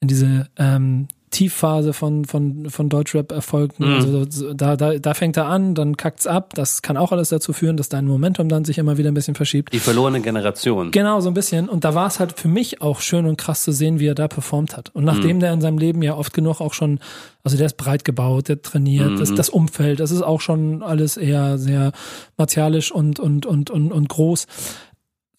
in 0.00 0.08
diese 0.08 0.48
ähm, 0.58 1.08
Tiefphase 1.34 1.92
von, 1.92 2.24
von, 2.24 2.70
von 2.70 2.88
Deutschrap-Erfolgen. 2.88 3.84
Mhm. 3.84 3.94
Also 3.94 4.54
da, 4.54 4.76
da, 4.76 4.98
da 4.98 5.14
fängt 5.14 5.36
er 5.36 5.46
an, 5.46 5.74
dann 5.74 5.96
kackt's 5.96 6.26
ab. 6.26 6.52
Das 6.54 6.80
kann 6.80 6.96
auch 6.96 7.10
alles 7.10 7.30
dazu 7.30 7.52
führen, 7.52 7.76
dass 7.76 7.88
dein 7.88 8.06
Momentum 8.06 8.48
dann 8.48 8.64
sich 8.64 8.78
immer 8.78 8.98
wieder 8.98 9.10
ein 9.10 9.14
bisschen 9.14 9.34
verschiebt. 9.34 9.72
Die 9.72 9.80
verlorene 9.80 10.20
Generation. 10.20 10.92
Genau, 10.92 11.20
so 11.20 11.28
ein 11.28 11.34
bisschen. 11.34 11.68
Und 11.68 11.84
da 11.84 11.94
war 11.94 12.06
es 12.06 12.20
halt 12.20 12.38
für 12.38 12.48
mich 12.48 12.80
auch 12.80 13.00
schön 13.00 13.26
und 13.26 13.36
krass 13.36 13.64
zu 13.64 13.72
sehen, 13.72 13.98
wie 13.98 14.06
er 14.06 14.14
da 14.14 14.28
performt 14.28 14.76
hat. 14.76 14.90
Und 14.94 15.04
nachdem 15.04 15.36
mhm. 15.36 15.40
der 15.40 15.52
in 15.52 15.60
seinem 15.60 15.78
Leben 15.78 16.02
ja 16.02 16.14
oft 16.16 16.32
genug 16.32 16.60
auch 16.60 16.72
schon, 16.72 17.00
also 17.42 17.56
der 17.56 17.66
ist 17.66 17.76
breit 17.76 18.04
gebaut, 18.04 18.48
der 18.48 18.62
trainiert, 18.62 19.10
mhm. 19.10 19.18
das, 19.18 19.34
das 19.34 19.48
Umfeld, 19.48 19.98
das 19.98 20.12
ist 20.12 20.22
auch 20.22 20.40
schon 20.40 20.82
alles 20.84 21.16
eher 21.16 21.58
sehr 21.58 21.90
martialisch 22.36 22.92
und, 22.92 23.18
und, 23.18 23.44
und, 23.44 23.70
und, 23.70 23.92
und 23.92 24.08
groß 24.08 24.46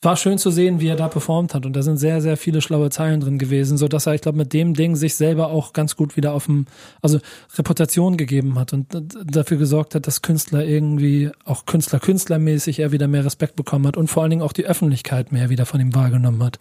war 0.05 0.15
schön 0.15 0.37
zu 0.37 0.51
sehen, 0.51 0.79
wie 0.79 0.87
er 0.87 0.95
da 0.95 1.07
performt 1.07 1.53
hat. 1.53 1.65
Und 1.65 1.75
da 1.75 1.81
sind 1.81 1.97
sehr, 1.97 2.21
sehr 2.21 2.37
viele 2.37 2.61
schlaue 2.61 2.89
Zeilen 2.89 3.19
drin 3.19 3.37
gewesen, 3.37 3.77
so 3.77 3.87
dass 3.87 4.05
er, 4.05 4.13
ich 4.13 4.21
glaube, 4.21 4.37
mit 4.37 4.53
dem 4.53 4.73
Ding 4.73 4.95
sich 4.95 5.15
selber 5.15 5.47
auch 5.47 5.73
ganz 5.73 5.95
gut 5.95 6.15
wieder 6.15 6.33
auf 6.33 6.45
dem, 6.45 6.65
also 7.01 7.19
Reputation 7.57 8.15
gegeben 8.15 8.57
hat 8.57 8.71
und 8.73 8.87
dafür 9.25 9.57
gesorgt 9.57 9.95
hat, 9.95 10.07
dass 10.07 10.21
Künstler 10.21 10.63
irgendwie, 10.63 11.31
auch 11.43 11.65
Künstler, 11.65 11.99
künstlermäßig 11.99 12.79
er 12.79 12.91
wieder 12.91 13.07
mehr 13.07 13.25
Respekt 13.25 13.55
bekommen 13.55 13.87
hat 13.87 13.97
und 13.97 14.07
vor 14.07 14.23
allen 14.23 14.29
Dingen 14.29 14.43
auch 14.43 14.53
die 14.53 14.65
Öffentlichkeit 14.65 15.31
mehr 15.31 15.49
wieder 15.49 15.65
von 15.65 15.81
ihm 15.81 15.93
wahrgenommen 15.95 16.43
hat. 16.43 16.59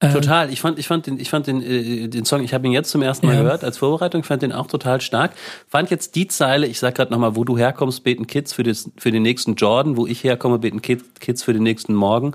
Ähm, 0.00 0.12
total. 0.12 0.52
Ich 0.52 0.60
fand, 0.60 0.78
ich 0.78 0.88
fand 0.88 1.06
den, 1.06 1.18
ich 1.18 1.30
fand 1.30 1.46
den, 1.46 1.62
äh, 1.62 2.08
den 2.08 2.24
Song, 2.24 2.42
ich 2.42 2.52
habe 2.52 2.66
ihn 2.66 2.72
jetzt 2.72 2.90
zum 2.90 3.02
ersten 3.02 3.26
Mal 3.26 3.36
ja. 3.36 3.42
gehört 3.42 3.64
als 3.64 3.78
Vorbereitung, 3.78 4.22
fand 4.24 4.42
den 4.42 4.52
auch 4.52 4.66
total 4.66 5.00
stark. 5.00 5.32
Fand 5.68 5.90
jetzt 5.90 6.14
die 6.16 6.26
Zeile, 6.26 6.66
ich 6.66 6.78
sag 6.78 6.94
gerade 6.94 7.12
nochmal, 7.12 7.36
wo 7.36 7.44
du 7.44 7.56
herkommst, 7.56 8.02
beten 8.04 8.26
Kids 8.26 8.52
für, 8.52 8.62
das, 8.62 8.90
für 8.96 9.10
den 9.10 9.22
nächsten 9.22 9.54
Jordan, 9.54 9.96
wo 9.96 10.06
ich 10.06 10.24
herkomme, 10.24 10.58
beten 10.58 10.82
Kids 10.82 11.42
für 11.42 11.52
den 11.52 11.62
nächsten 11.62 11.94
Morgen. 11.94 12.34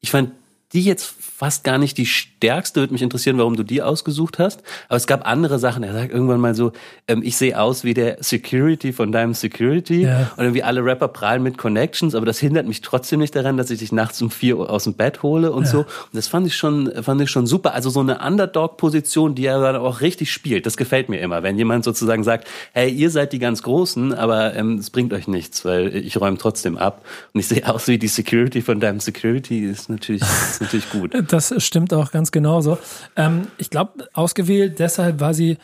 Ich 0.00 0.10
fand 0.10 0.32
die 0.72 0.82
jetzt 0.82 1.14
fast 1.36 1.64
gar 1.64 1.78
nicht 1.78 1.96
die 1.98 2.06
stärkste. 2.06 2.80
Würde 2.80 2.92
mich 2.92 3.02
interessieren, 3.02 3.38
warum 3.38 3.56
du 3.56 3.62
die 3.62 3.82
ausgesucht 3.82 4.38
hast. 4.38 4.62
Aber 4.88 4.96
es 4.96 5.06
gab 5.06 5.26
andere 5.26 5.58
Sachen. 5.58 5.82
Er 5.82 5.92
sagt 5.92 6.12
irgendwann 6.12 6.40
mal 6.40 6.54
so, 6.54 6.72
ähm, 7.08 7.22
ich 7.22 7.36
sehe 7.36 7.60
aus 7.60 7.84
wie 7.84 7.94
der 7.94 8.16
Security 8.20 8.92
von 8.92 9.12
deinem 9.12 9.34
Security. 9.34 10.02
Ja. 10.02 10.32
Und 10.36 10.44
irgendwie 10.44 10.62
alle 10.62 10.84
Rapper 10.84 11.08
prallen 11.08 11.42
mit 11.42 11.56
Connections, 11.58 12.14
aber 12.14 12.26
das 12.26 12.38
hindert 12.38 12.66
mich 12.66 12.80
trotzdem 12.80 13.20
nicht 13.20 13.36
daran, 13.36 13.56
dass 13.56 13.70
ich 13.70 13.78
dich 13.78 13.92
nachts 13.92 14.20
um 14.22 14.30
vier 14.30 14.58
Uhr 14.58 14.70
aus 14.70 14.84
dem 14.84 14.94
Bett 14.94 15.22
hole 15.22 15.52
und 15.52 15.64
ja. 15.64 15.70
so. 15.70 15.78
Und 15.80 16.14
das 16.14 16.26
fand 16.26 16.46
ich 16.46 16.56
schon, 16.56 16.90
fand 17.02 17.20
ich 17.20 17.30
schon 17.30 17.46
super. 17.46 17.74
Also 17.74 17.90
so 17.90 18.00
eine 18.00 18.18
Underdog-Position, 18.18 19.34
die 19.34 19.46
er 19.46 19.60
dann 19.60 19.76
auch 19.76 20.00
richtig 20.00 20.32
spielt. 20.32 20.66
Das 20.66 20.76
gefällt 20.76 21.08
mir 21.08 21.20
immer, 21.20 21.42
wenn 21.42 21.58
jemand 21.58 21.84
sozusagen 21.84 22.24
sagt, 22.24 22.48
hey, 22.72 22.90
ihr 22.90 23.10
seid 23.10 23.32
die 23.32 23.38
ganz 23.38 23.62
Großen, 23.62 24.14
aber 24.14 24.54
ähm, 24.54 24.78
es 24.78 24.90
bringt 24.90 25.12
euch 25.12 25.28
nichts, 25.28 25.64
weil 25.64 25.94
ich 25.94 26.20
räume 26.20 26.38
trotzdem 26.38 26.76
ab. 26.76 27.04
Und 27.32 27.40
ich 27.40 27.48
sehe 27.48 27.68
aus 27.68 27.88
wie 27.88 27.98
die 27.98 28.08
Security 28.08 28.62
von 28.62 28.80
deinem 28.80 29.00
Security, 29.00 29.64
ist 29.64 29.88
natürlich, 29.90 30.22
ist 30.56 30.62
natürlich 30.62 30.90
gut. 30.90 31.14
Das 31.28 31.54
stimmt 31.62 31.92
auch 31.94 32.10
ganz 32.10 32.32
genauso. 32.32 32.78
Ähm, 33.16 33.48
ich 33.58 33.70
glaube, 33.70 34.08
ausgewählt 34.12 34.78
deshalb, 34.78 35.20
weil 35.20 35.34
sie, 35.34 35.58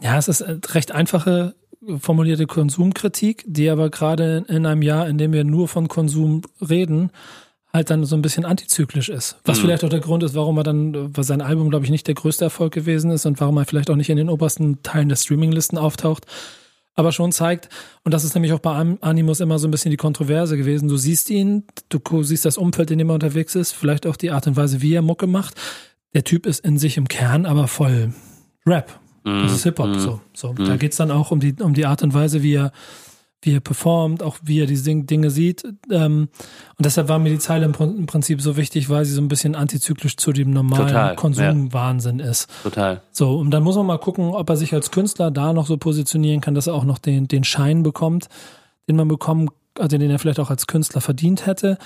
ja, 0.00 0.16
es 0.18 0.28
ist 0.28 0.44
recht 0.74 0.92
einfache 0.92 1.54
formulierte 1.98 2.46
Konsumkritik, 2.46 3.44
die 3.46 3.70
aber 3.70 3.90
gerade 3.90 4.44
in 4.48 4.66
einem 4.66 4.82
Jahr, 4.82 5.08
in 5.08 5.18
dem 5.18 5.32
wir 5.32 5.44
nur 5.44 5.68
von 5.68 5.88
Konsum 5.88 6.42
reden, 6.60 7.10
halt 7.72 7.90
dann 7.90 8.04
so 8.04 8.16
ein 8.16 8.22
bisschen 8.22 8.44
antizyklisch 8.44 9.08
ist. 9.08 9.36
Was 9.44 9.58
mhm. 9.58 9.62
vielleicht 9.62 9.84
auch 9.84 9.88
der 9.88 10.00
Grund 10.00 10.22
ist, 10.22 10.34
warum 10.34 10.56
er 10.56 10.64
dann, 10.64 11.16
weil 11.16 11.24
sein 11.24 11.42
Album, 11.42 11.70
glaube 11.70 11.84
ich, 11.84 11.90
nicht 11.90 12.06
der 12.06 12.14
größte 12.14 12.44
Erfolg 12.44 12.72
gewesen 12.72 13.10
ist 13.10 13.26
und 13.26 13.40
warum 13.40 13.56
er 13.58 13.66
vielleicht 13.66 13.90
auch 13.90 13.96
nicht 13.96 14.10
in 14.10 14.16
den 14.16 14.30
obersten 14.30 14.82
Teilen 14.82 15.08
der 15.08 15.16
Streaminglisten 15.16 15.78
auftaucht. 15.78 16.26
Aber 16.96 17.12
schon 17.12 17.30
zeigt, 17.30 17.68
und 18.04 18.12
das 18.12 18.24
ist 18.24 18.34
nämlich 18.34 18.52
auch 18.52 18.58
bei 18.58 18.72
Animus 19.00 19.40
immer 19.40 19.58
so 19.58 19.68
ein 19.68 19.70
bisschen 19.70 19.90
die 19.90 19.96
Kontroverse 19.96 20.56
gewesen. 20.56 20.88
Du 20.88 20.96
siehst 20.96 21.30
ihn, 21.30 21.64
du 21.90 22.22
siehst 22.22 22.44
das 22.44 22.56
Umfeld, 22.56 22.90
in 22.90 22.98
dem 22.98 23.10
er 23.10 23.14
unterwegs 23.14 23.54
ist, 23.54 23.72
vielleicht 23.72 24.06
auch 24.06 24.16
die 24.16 24.30
Art 24.30 24.46
und 24.46 24.56
Weise, 24.56 24.82
wie 24.82 24.94
er 24.94 25.02
Mucke 25.02 25.26
macht. 25.26 25.54
Der 26.14 26.24
Typ 26.24 26.46
ist 26.46 26.64
in 26.64 26.78
sich 26.78 26.96
im 26.96 27.06
Kern 27.06 27.46
aber 27.46 27.68
voll 27.68 28.12
Rap. 28.66 28.98
Das 29.24 29.52
ist 29.52 29.64
Hip-Hop. 29.64 29.88
Mm. 29.88 29.98
So, 29.98 30.20
so. 30.32 30.52
Mm. 30.52 30.64
Da 30.64 30.76
geht's 30.76 30.96
dann 30.96 31.10
auch 31.10 31.32
um 31.32 31.40
die, 31.40 31.54
um 31.60 31.74
die 31.74 31.84
Art 31.84 32.02
und 32.04 32.14
Weise, 32.14 32.44
wie 32.44 32.54
er 32.54 32.72
wie 33.46 33.54
er 33.54 33.60
performt, 33.60 34.22
auch 34.22 34.36
wie 34.42 34.60
er 34.60 34.66
diese 34.66 34.94
Dinge 34.94 35.30
sieht. 35.30 35.64
Ähm, 35.90 36.28
und 36.76 36.84
deshalb 36.84 37.08
war 37.08 37.18
mir 37.18 37.30
die 37.30 37.38
Zeile 37.38 37.64
im, 37.64 38.06
Prinzip 38.06 38.42
so 38.42 38.56
wichtig, 38.56 38.90
weil 38.90 39.04
sie 39.04 39.12
so 39.12 39.22
ein 39.22 39.28
bisschen 39.28 39.54
antizyklisch 39.54 40.16
zu 40.16 40.32
dem 40.32 40.50
normalen 40.50 40.88
Total, 40.88 41.16
Konsumwahnsinn 41.16 42.18
ja. 42.18 42.26
ist. 42.26 42.50
Total. 42.62 43.00
So, 43.12 43.38
und 43.38 43.50
dann 43.52 43.62
muss 43.62 43.76
man 43.76 43.86
mal 43.86 43.98
gucken, 43.98 44.30
ob 44.30 44.50
er 44.50 44.56
sich 44.56 44.74
als 44.74 44.90
Künstler 44.90 45.30
da 45.30 45.52
noch 45.52 45.66
so 45.66 45.76
positionieren 45.76 46.40
kann, 46.40 46.54
dass 46.54 46.66
er 46.66 46.74
auch 46.74 46.84
noch 46.84 46.98
den, 46.98 47.28
den 47.28 47.44
Schein 47.44 47.82
bekommt, 47.82 48.26
den 48.88 48.96
man 48.96 49.08
bekommen, 49.08 49.48
also 49.78 49.96
den 49.96 50.10
er 50.10 50.18
vielleicht 50.18 50.40
auch 50.40 50.50
als 50.50 50.66
Künstler 50.66 51.00
verdient 51.00 51.46
hätte 51.46 51.78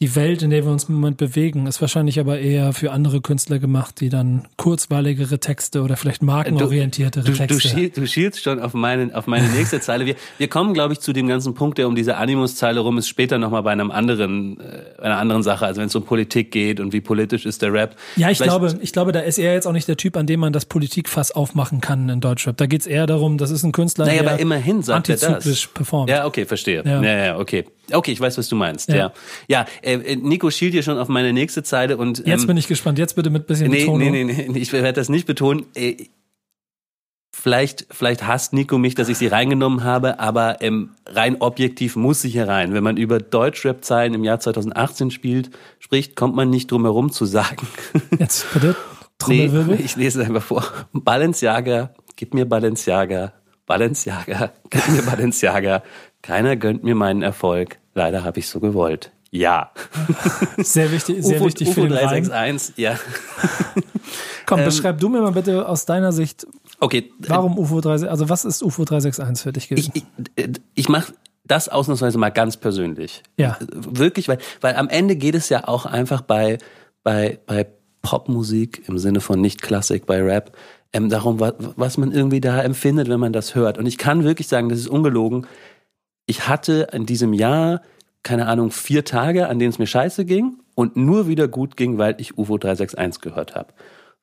die 0.00 0.16
Welt, 0.16 0.42
in 0.42 0.50
der 0.50 0.64
wir 0.64 0.72
uns 0.72 0.84
im 0.84 0.96
Moment 0.96 1.18
bewegen, 1.18 1.68
ist 1.68 1.80
wahrscheinlich 1.80 2.18
aber 2.18 2.40
eher 2.40 2.72
für 2.72 2.90
andere 2.90 3.20
Künstler 3.20 3.60
gemacht, 3.60 4.00
die 4.00 4.08
dann 4.08 4.48
kurzweiligere 4.56 5.38
Texte 5.38 5.82
oder 5.82 5.96
vielleicht 5.96 6.20
markenorientiertere 6.20 7.24
du, 7.24 7.32
Texte. 7.32 7.54
Du, 7.54 7.60
schiel, 7.60 7.90
du 7.90 8.06
schielst 8.06 8.42
schon 8.42 8.58
auf 8.58 8.74
meine, 8.74 9.14
auf 9.16 9.28
meine 9.28 9.48
nächste 9.50 9.80
Zeile. 9.80 10.04
Wir, 10.04 10.16
wir 10.36 10.48
kommen, 10.48 10.74
glaube 10.74 10.94
ich, 10.94 11.00
zu 11.00 11.12
dem 11.12 11.28
ganzen 11.28 11.54
Punkt, 11.54 11.78
der 11.78 11.86
um 11.86 11.94
diese 11.94 12.16
Animus-Zeile 12.16 12.80
rum 12.80 12.98
ist, 12.98 13.06
später 13.06 13.38
nochmal 13.38 13.62
bei 13.62 13.70
einem 13.70 13.92
anderen, 13.92 14.58
äh, 14.58 15.00
einer 15.00 15.18
anderen 15.18 15.44
Sache. 15.44 15.64
Also 15.64 15.80
wenn 15.80 15.86
es 15.86 15.94
um 15.94 16.04
Politik 16.04 16.50
geht 16.50 16.80
und 16.80 16.92
wie 16.92 17.00
politisch 17.00 17.46
ist 17.46 17.62
der 17.62 17.72
Rap. 17.72 17.94
Ja, 18.16 18.30
ich 18.30 18.40
glaube, 18.40 18.76
ich 18.80 18.92
glaube, 18.92 19.12
da 19.12 19.20
ist 19.20 19.38
er 19.38 19.52
jetzt 19.52 19.66
auch 19.66 19.72
nicht 19.72 19.86
der 19.86 19.96
Typ, 19.96 20.16
an 20.16 20.26
dem 20.26 20.40
man 20.40 20.52
das 20.52 20.64
Politikfass 20.64 21.30
aufmachen 21.30 21.80
kann 21.80 22.08
in 22.08 22.20
Deutschrap. 22.20 22.56
Da 22.56 22.66
geht 22.66 22.80
es 22.80 22.88
eher 22.88 23.06
darum, 23.06 23.38
das 23.38 23.52
ist 23.52 23.62
ein 23.62 23.70
Künstler, 23.70 24.06
naja, 24.06 24.22
der 24.22 24.32
aber 24.32 24.40
immerhin 24.40 24.82
sagt 24.82 25.08
antizyklisch 25.08 25.46
er 25.46 25.66
das. 25.68 25.74
performt. 25.74 26.10
Ja, 26.10 26.26
okay, 26.26 26.46
verstehe. 26.46 26.82
Ja, 26.84 27.00
ja, 27.00 27.24
ja 27.26 27.38
okay. 27.38 27.64
Okay, 27.92 28.12
ich 28.12 28.20
weiß, 28.20 28.38
was 28.38 28.48
du 28.48 28.56
meinst. 28.56 28.88
Ja, 28.88 28.96
ja. 28.96 29.12
ja 29.48 29.66
äh, 29.82 30.16
Nico 30.16 30.50
schielt 30.50 30.72
hier 30.72 30.82
schon 30.82 30.98
auf 30.98 31.08
meine 31.08 31.32
nächste 31.32 31.62
Zeile 31.62 31.96
und 31.96 32.20
ähm, 32.20 32.26
jetzt 32.26 32.46
bin 32.46 32.56
ich 32.56 32.68
gespannt. 32.68 32.98
Jetzt 32.98 33.14
bitte 33.14 33.30
mit 33.30 33.46
bisschen 33.46 33.70
nee, 33.70 33.80
Betonung. 33.80 34.10
Nee, 34.10 34.24
nee, 34.24 34.48
nee, 34.48 34.58
ich 34.58 34.72
werde 34.72 34.92
das 34.92 35.08
nicht 35.08 35.26
betonen. 35.26 35.66
Äh, 35.74 36.06
vielleicht, 37.34 37.86
vielleicht 37.90 38.26
hasst 38.26 38.54
Nico 38.54 38.78
mich, 38.78 38.94
dass 38.94 39.08
ich 39.08 39.18
sie 39.18 39.26
reingenommen 39.26 39.84
habe, 39.84 40.18
aber 40.18 40.62
ähm, 40.62 40.90
rein 41.06 41.36
objektiv 41.40 41.94
muss 41.94 42.22
sie 42.22 42.30
hier 42.30 42.48
rein. 42.48 42.72
Wenn 42.72 42.82
man 42.82 42.96
über 42.96 43.18
Deutschrap-Zahlen 43.18 44.14
im 44.14 44.24
Jahr 44.24 44.40
2018 44.40 45.10
spielt, 45.10 45.50
spricht, 45.78 46.16
kommt 46.16 46.34
man 46.34 46.48
nicht 46.48 46.70
drum 46.70 46.84
herum 46.84 47.12
zu 47.12 47.26
sagen. 47.26 47.66
Jetzt 48.18 48.52
bitte. 48.54 48.76
Nee, 49.28 49.50
ich 49.78 49.96
lese 49.96 50.22
es 50.22 50.26
einfach 50.26 50.42
vor. 50.42 50.64
Balenciaga, 50.92 51.94
gib 52.16 52.34
mir 52.34 52.46
Balenciaga. 52.46 53.32
Balenciaga, 53.66 54.52
mir 54.88 55.02
Balenciaga. 55.02 55.82
Keiner 56.22 56.56
gönnt 56.56 56.84
mir 56.84 56.94
meinen 56.94 57.22
Erfolg. 57.22 57.78
Leider 57.94 58.24
habe 58.24 58.38
ich 58.38 58.48
so 58.48 58.60
gewollt. 58.60 59.10
Ja. 59.30 59.72
Sehr 60.58 60.92
wichtig, 60.92 61.24
sehr 61.24 61.38
UFO, 61.38 61.46
wichtig 61.46 61.68
UFO 61.68 61.74
für 61.74 61.88
den 61.88 61.98
361, 61.98 62.76
ja. 62.76 62.96
Komm, 64.46 64.60
ähm, 64.60 64.64
beschreib 64.66 65.00
du 65.00 65.08
mir 65.08 65.22
mal 65.22 65.32
bitte 65.32 65.68
aus 65.68 65.86
deiner 65.86 66.12
Sicht, 66.12 66.46
okay, 66.78 67.10
warum 67.18 67.58
UFO 67.58 67.80
361, 67.80 68.10
also 68.10 68.28
was 68.28 68.44
ist 68.44 68.62
UFO 68.62 68.84
361 68.84 69.42
für 69.42 69.52
dich 69.52 69.68
gewesen? 69.68 69.92
Ich, 69.94 70.04
ich, 70.36 70.60
ich 70.74 70.88
mache 70.88 71.14
das 71.44 71.68
ausnahmsweise 71.68 72.16
mal 72.16 72.30
ganz 72.30 72.56
persönlich. 72.56 73.24
Ja. 73.36 73.58
Wirklich, 73.72 74.28
weil, 74.28 74.38
weil 74.60 74.76
am 74.76 74.88
Ende 74.88 75.16
geht 75.16 75.34
es 75.34 75.48
ja 75.48 75.66
auch 75.66 75.84
einfach 75.84 76.20
bei, 76.20 76.58
bei, 77.02 77.40
bei 77.46 77.66
Popmusik 78.02 78.84
im 78.86 78.98
Sinne 78.98 79.20
von 79.20 79.40
nicht 79.40 79.62
Klassik, 79.62 80.06
bei 80.06 80.22
Rap, 80.22 80.56
ähm, 80.94 81.10
darum, 81.10 81.40
was, 81.40 81.54
was 81.58 81.98
man 81.98 82.12
irgendwie 82.12 82.40
da 82.40 82.62
empfindet, 82.62 83.08
wenn 83.08 83.20
man 83.20 83.32
das 83.32 83.54
hört. 83.54 83.76
Und 83.76 83.84
ich 83.84 83.98
kann 83.98 84.24
wirklich 84.24 84.48
sagen, 84.48 84.68
das 84.70 84.78
ist 84.78 84.88
ungelogen, 84.88 85.46
ich 86.26 86.48
hatte 86.48 86.88
in 86.92 87.04
diesem 87.04 87.34
Jahr, 87.34 87.82
keine 88.22 88.46
Ahnung, 88.46 88.70
vier 88.70 89.04
Tage, 89.04 89.48
an 89.48 89.58
denen 89.58 89.70
es 89.70 89.78
mir 89.78 89.86
scheiße 89.86 90.24
ging 90.24 90.58
und 90.74 90.96
nur 90.96 91.28
wieder 91.28 91.48
gut 91.48 91.76
ging, 91.76 91.98
weil 91.98 92.14
ich 92.18 92.38
UFO 92.38 92.56
361 92.56 93.20
gehört 93.20 93.54
habe. 93.54 93.74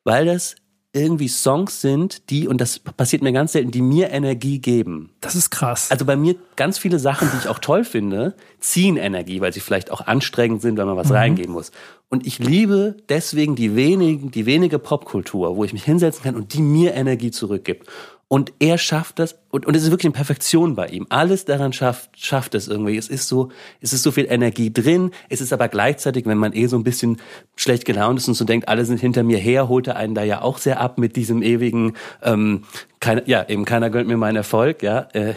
Weil 0.03 0.25
das 0.25 0.55
irgendwie 0.93 1.29
Songs 1.29 1.79
sind, 1.79 2.29
die, 2.29 2.47
und 2.47 2.59
das 2.59 2.79
passiert 2.79 3.21
mir 3.21 3.31
ganz 3.31 3.53
selten, 3.53 3.71
die 3.71 3.81
mir 3.81 4.09
Energie 4.09 4.59
geben. 4.59 5.11
Das 5.21 5.35
ist 5.35 5.49
krass. 5.49 5.89
Also 5.89 6.05
bei 6.05 6.17
mir 6.17 6.35
ganz 6.57 6.77
viele 6.77 6.99
Sachen, 6.99 7.29
die 7.31 7.37
ich 7.37 7.47
auch 7.47 7.59
toll 7.59 7.85
finde, 7.85 8.35
ziehen 8.59 8.97
Energie, 8.97 9.39
weil 9.39 9.53
sie 9.53 9.61
vielleicht 9.61 9.89
auch 9.89 10.05
anstrengend 10.05 10.61
sind, 10.61 10.77
wenn 10.77 10.87
man 10.87 10.97
was 10.97 11.07
mhm. 11.07 11.15
reingeben 11.15 11.53
muss. 11.53 11.71
Und 12.09 12.27
ich 12.27 12.39
liebe 12.39 12.97
deswegen 13.07 13.55
die 13.55 13.75
wenigen, 13.77 14.31
die 14.31 14.45
wenige 14.45 14.79
Popkultur, 14.79 15.55
wo 15.55 15.63
ich 15.63 15.71
mich 15.71 15.85
hinsetzen 15.85 16.23
kann 16.23 16.35
und 16.35 16.53
die 16.53 16.61
mir 16.61 16.93
Energie 16.93 17.31
zurückgibt. 17.31 17.87
Und 18.31 18.53
er 18.59 18.77
schafft 18.77 19.19
das, 19.19 19.37
und, 19.49 19.65
und 19.65 19.75
es 19.75 19.83
ist 19.83 19.91
wirklich 19.91 20.05
eine 20.05 20.13
Perfektion 20.13 20.73
bei 20.73 20.87
ihm. 20.87 21.05
Alles 21.09 21.43
daran 21.43 21.73
schafft, 21.73 22.11
schafft 22.17 22.55
es 22.55 22.69
irgendwie. 22.69 22.95
Es 22.95 23.09
ist 23.09 23.27
so, 23.27 23.49
es 23.81 23.91
ist 23.91 24.03
so 24.03 24.11
viel 24.11 24.25
Energie 24.29 24.71
drin. 24.71 25.11
Es 25.27 25.41
ist 25.41 25.51
aber 25.51 25.67
gleichzeitig, 25.67 26.25
wenn 26.25 26.37
man 26.37 26.53
eh 26.53 26.67
so 26.67 26.77
ein 26.77 26.85
bisschen 26.85 27.17
schlecht 27.57 27.83
gelaunt 27.83 28.19
ist 28.19 28.29
und 28.29 28.35
so 28.35 28.45
denkt, 28.45 28.69
alle 28.69 28.85
sind 28.85 29.01
hinter 29.01 29.23
mir 29.23 29.37
her, 29.37 29.67
holt 29.67 29.87
er 29.87 29.97
einen 29.97 30.15
da 30.15 30.23
ja 30.23 30.43
auch 30.43 30.59
sehr 30.59 30.79
ab 30.79 30.97
mit 30.97 31.17
diesem 31.17 31.43
ewigen, 31.43 31.97
ähm, 32.23 32.63
keine, 33.01 33.27
ja, 33.27 33.45
eben 33.49 33.65
keiner 33.65 33.89
gönnt 33.89 34.07
mir 34.07 34.15
meinen 34.15 34.37
Erfolg, 34.37 34.81
ja. 34.81 35.09
Äh, 35.11 35.33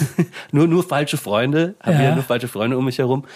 nur, 0.50 0.68
nur 0.68 0.84
falsche 0.84 1.18
Freunde, 1.18 1.74
haben 1.80 1.92
ja. 1.92 2.00
wir 2.00 2.14
nur 2.14 2.24
falsche 2.24 2.48
Freunde 2.48 2.78
um 2.78 2.86
mich 2.86 2.96
herum. 2.96 3.26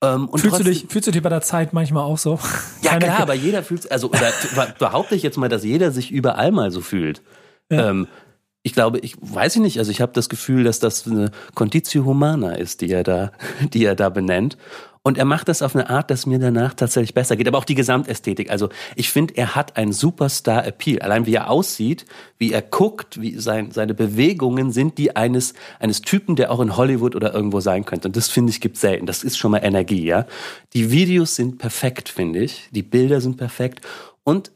Ähm, 0.00 0.28
und 0.28 0.38
fühlst, 0.38 0.58
trotzdem, 0.58 0.66
du 0.66 0.70
dich, 0.70 0.86
fühlst 0.88 1.08
du 1.08 1.10
dich 1.10 1.22
bei 1.22 1.28
der 1.28 1.42
Zeit 1.42 1.72
manchmal 1.72 2.04
auch 2.04 2.18
so? 2.18 2.38
Ja, 2.82 2.98
klar, 3.00 3.18
aber 3.18 3.34
jeder 3.34 3.64
fühlt 3.64 3.90
also 3.90 4.10
oder 4.10 4.32
behaupte 4.78 5.16
ich 5.16 5.24
jetzt 5.24 5.38
mal, 5.38 5.48
dass 5.48 5.64
jeder 5.64 5.90
sich 5.90 6.12
überall 6.12 6.52
mal 6.52 6.70
so 6.70 6.80
fühlt. 6.80 7.20
Ja. 7.68 7.90
Ähm, 7.90 8.06
ich 8.62 8.74
glaube, 8.74 8.98
ich 8.98 9.16
weiß 9.20 9.56
ich 9.56 9.62
nicht, 9.62 9.78
also 9.78 9.90
ich 9.90 10.00
habe 10.00 10.12
das 10.12 10.28
Gefühl, 10.28 10.64
dass 10.64 10.80
das 10.80 11.06
eine 11.06 11.30
Conditio 11.54 12.04
Humana 12.04 12.52
ist, 12.52 12.82
die 12.82 12.90
er 12.90 13.02
da, 13.02 13.32
die 13.72 13.84
er 13.84 13.94
da 13.94 14.08
benennt. 14.08 14.58
Und 15.02 15.16
er 15.16 15.24
macht 15.24 15.48
das 15.48 15.62
auf 15.62 15.74
eine 15.74 15.88
Art, 15.88 16.10
dass 16.10 16.26
mir 16.26 16.38
danach 16.38 16.74
tatsächlich 16.74 17.14
besser 17.14 17.34
geht. 17.34 17.48
Aber 17.48 17.56
auch 17.56 17.64
die 17.64 17.74
Gesamtästhetik. 17.74 18.50
Also 18.50 18.68
ich 18.96 19.10
finde, 19.10 19.34
er 19.34 19.54
hat 19.54 19.78
einen 19.78 19.92
Superstar-Appeal. 19.94 21.00
Allein 21.00 21.24
wie 21.24 21.34
er 21.36 21.48
aussieht, 21.48 22.04
wie 22.36 22.52
er 22.52 22.60
guckt, 22.60 23.18
wie 23.18 23.38
sein, 23.38 23.70
seine 23.70 23.94
Bewegungen 23.94 24.72
sind 24.72 24.98
die 24.98 25.16
eines, 25.16 25.54
eines 25.78 26.02
Typen, 26.02 26.36
der 26.36 26.50
auch 26.50 26.60
in 26.60 26.76
Hollywood 26.76 27.16
oder 27.16 27.32
irgendwo 27.32 27.60
sein 27.60 27.86
könnte. 27.86 28.08
Und 28.08 28.16
das 28.18 28.28
finde 28.28 28.50
ich 28.50 28.60
gibt 28.60 28.76
selten. 28.76 29.06
Das 29.06 29.24
ist 29.24 29.38
schon 29.38 29.52
mal 29.52 29.64
Energie, 29.64 30.04
ja. 30.04 30.26
Die 30.74 30.90
Videos 30.90 31.34
sind 31.34 31.56
perfekt, 31.56 32.10
finde 32.10 32.40
ich. 32.40 32.68
Die 32.70 32.82
Bilder 32.82 33.22
sind 33.22 33.38
perfekt. 33.38 33.80
Und 34.22 34.52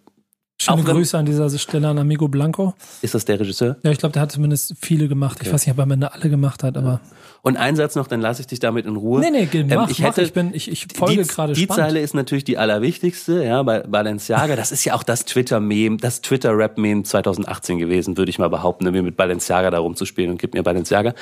Schöne 0.64 0.82
auch 0.82 0.84
Grüße 0.84 1.18
an 1.18 1.26
dieser 1.26 1.50
Stelle 1.58 1.88
an 1.88 1.98
Amigo 1.98 2.28
Blanco. 2.28 2.74
Ist 3.02 3.14
das 3.14 3.24
der 3.24 3.38
Regisseur? 3.38 3.76
Ja, 3.82 3.90
ich 3.90 3.98
glaube, 3.98 4.12
der 4.12 4.22
hat 4.22 4.32
zumindest 4.32 4.74
viele 4.80 5.08
gemacht. 5.08 5.36
Okay. 5.36 5.46
Ich 5.46 5.52
weiß 5.52 5.66
nicht, 5.66 5.72
ob 5.72 5.78
er 5.78 5.82
am 5.82 5.90
Ende 5.90 6.12
alle 6.12 6.30
gemacht 6.30 6.62
hat, 6.62 6.76
aber. 6.76 7.00
Und 7.42 7.58
ein 7.58 7.76
Satz 7.76 7.94
noch, 7.94 8.06
dann 8.06 8.22
lasse 8.22 8.40
ich 8.40 8.46
dich 8.46 8.58
damit 8.58 8.86
in 8.86 8.96
Ruhe. 8.96 9.20
Nee, 9.20 9.30
nee, 9.30 9.46
geh, 9.46 9.64
mach, 9.64 9.84
ähm, 9.84 9.90
ich, 9.90 10.02
hätte, 10.02 10.22
mach, 10.22 10.26
ich, 10.26 10.32
bin, 10.32 10.54
ich, 10.54 10.70
ich 10.70 10.86
folge 10.94 11.24
gerade 11.24 11.52
Die 11.52 11.68
Zeile 11.68 12.00
ist 12.00 12.14
natürlich 12.14 12.44
die 12.44 12.56
allerwichtigste, 12.56 13.44
ja, 13.44 13.62
bei 13.62 13.80
Balenciaga. 13.80 14.56
Das 14.56 14.72
ist 14.72 14.84
ja 14.84 14.94
auch 14.94 15.02
das 15.02 15.26
Twitter-Meme, 15.26 15.98
das 15.98 16.22
Twitter-Rap-Meme 16.22 17.02
2018 17.02 17.78
gewesen, 17.78 18.16
würde 18.16 18.30
ich 18.30 18.38
mal 18.38 18.48
behaupten, 18.48 18.86
irgendwie 18.86 19.04
mit 19.04 19.16
Balenciaga 19.16 19.70
da 19.70 19.78
rumzuspielen 19.78 20.30
und 20.30 20.38
gib 20.38 20.54
mir 20.54 20.62
Balenciaga. 20.62 21.14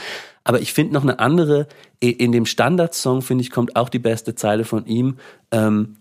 Aber 0.45 0.61
ich 0.61 0.73
finde 0.73 0.95
noch 0.95 1.03
eine 1.03 1.19
andere, 1.19 1.67
in 1.99 2.33
dem 2.33 2.47
Standardsong, 2.47 3.23
finde 3.23 3.43
ich, 3.43 3.51
kommt 3.51 3.77
auch 3.77 3.89
die 3.89 3.99
beste 3.99 4.35
Zeile 4.35 4.65
von 4.65 4.87
ihm. 4.87 5.17
Ähm, 5.51 5.97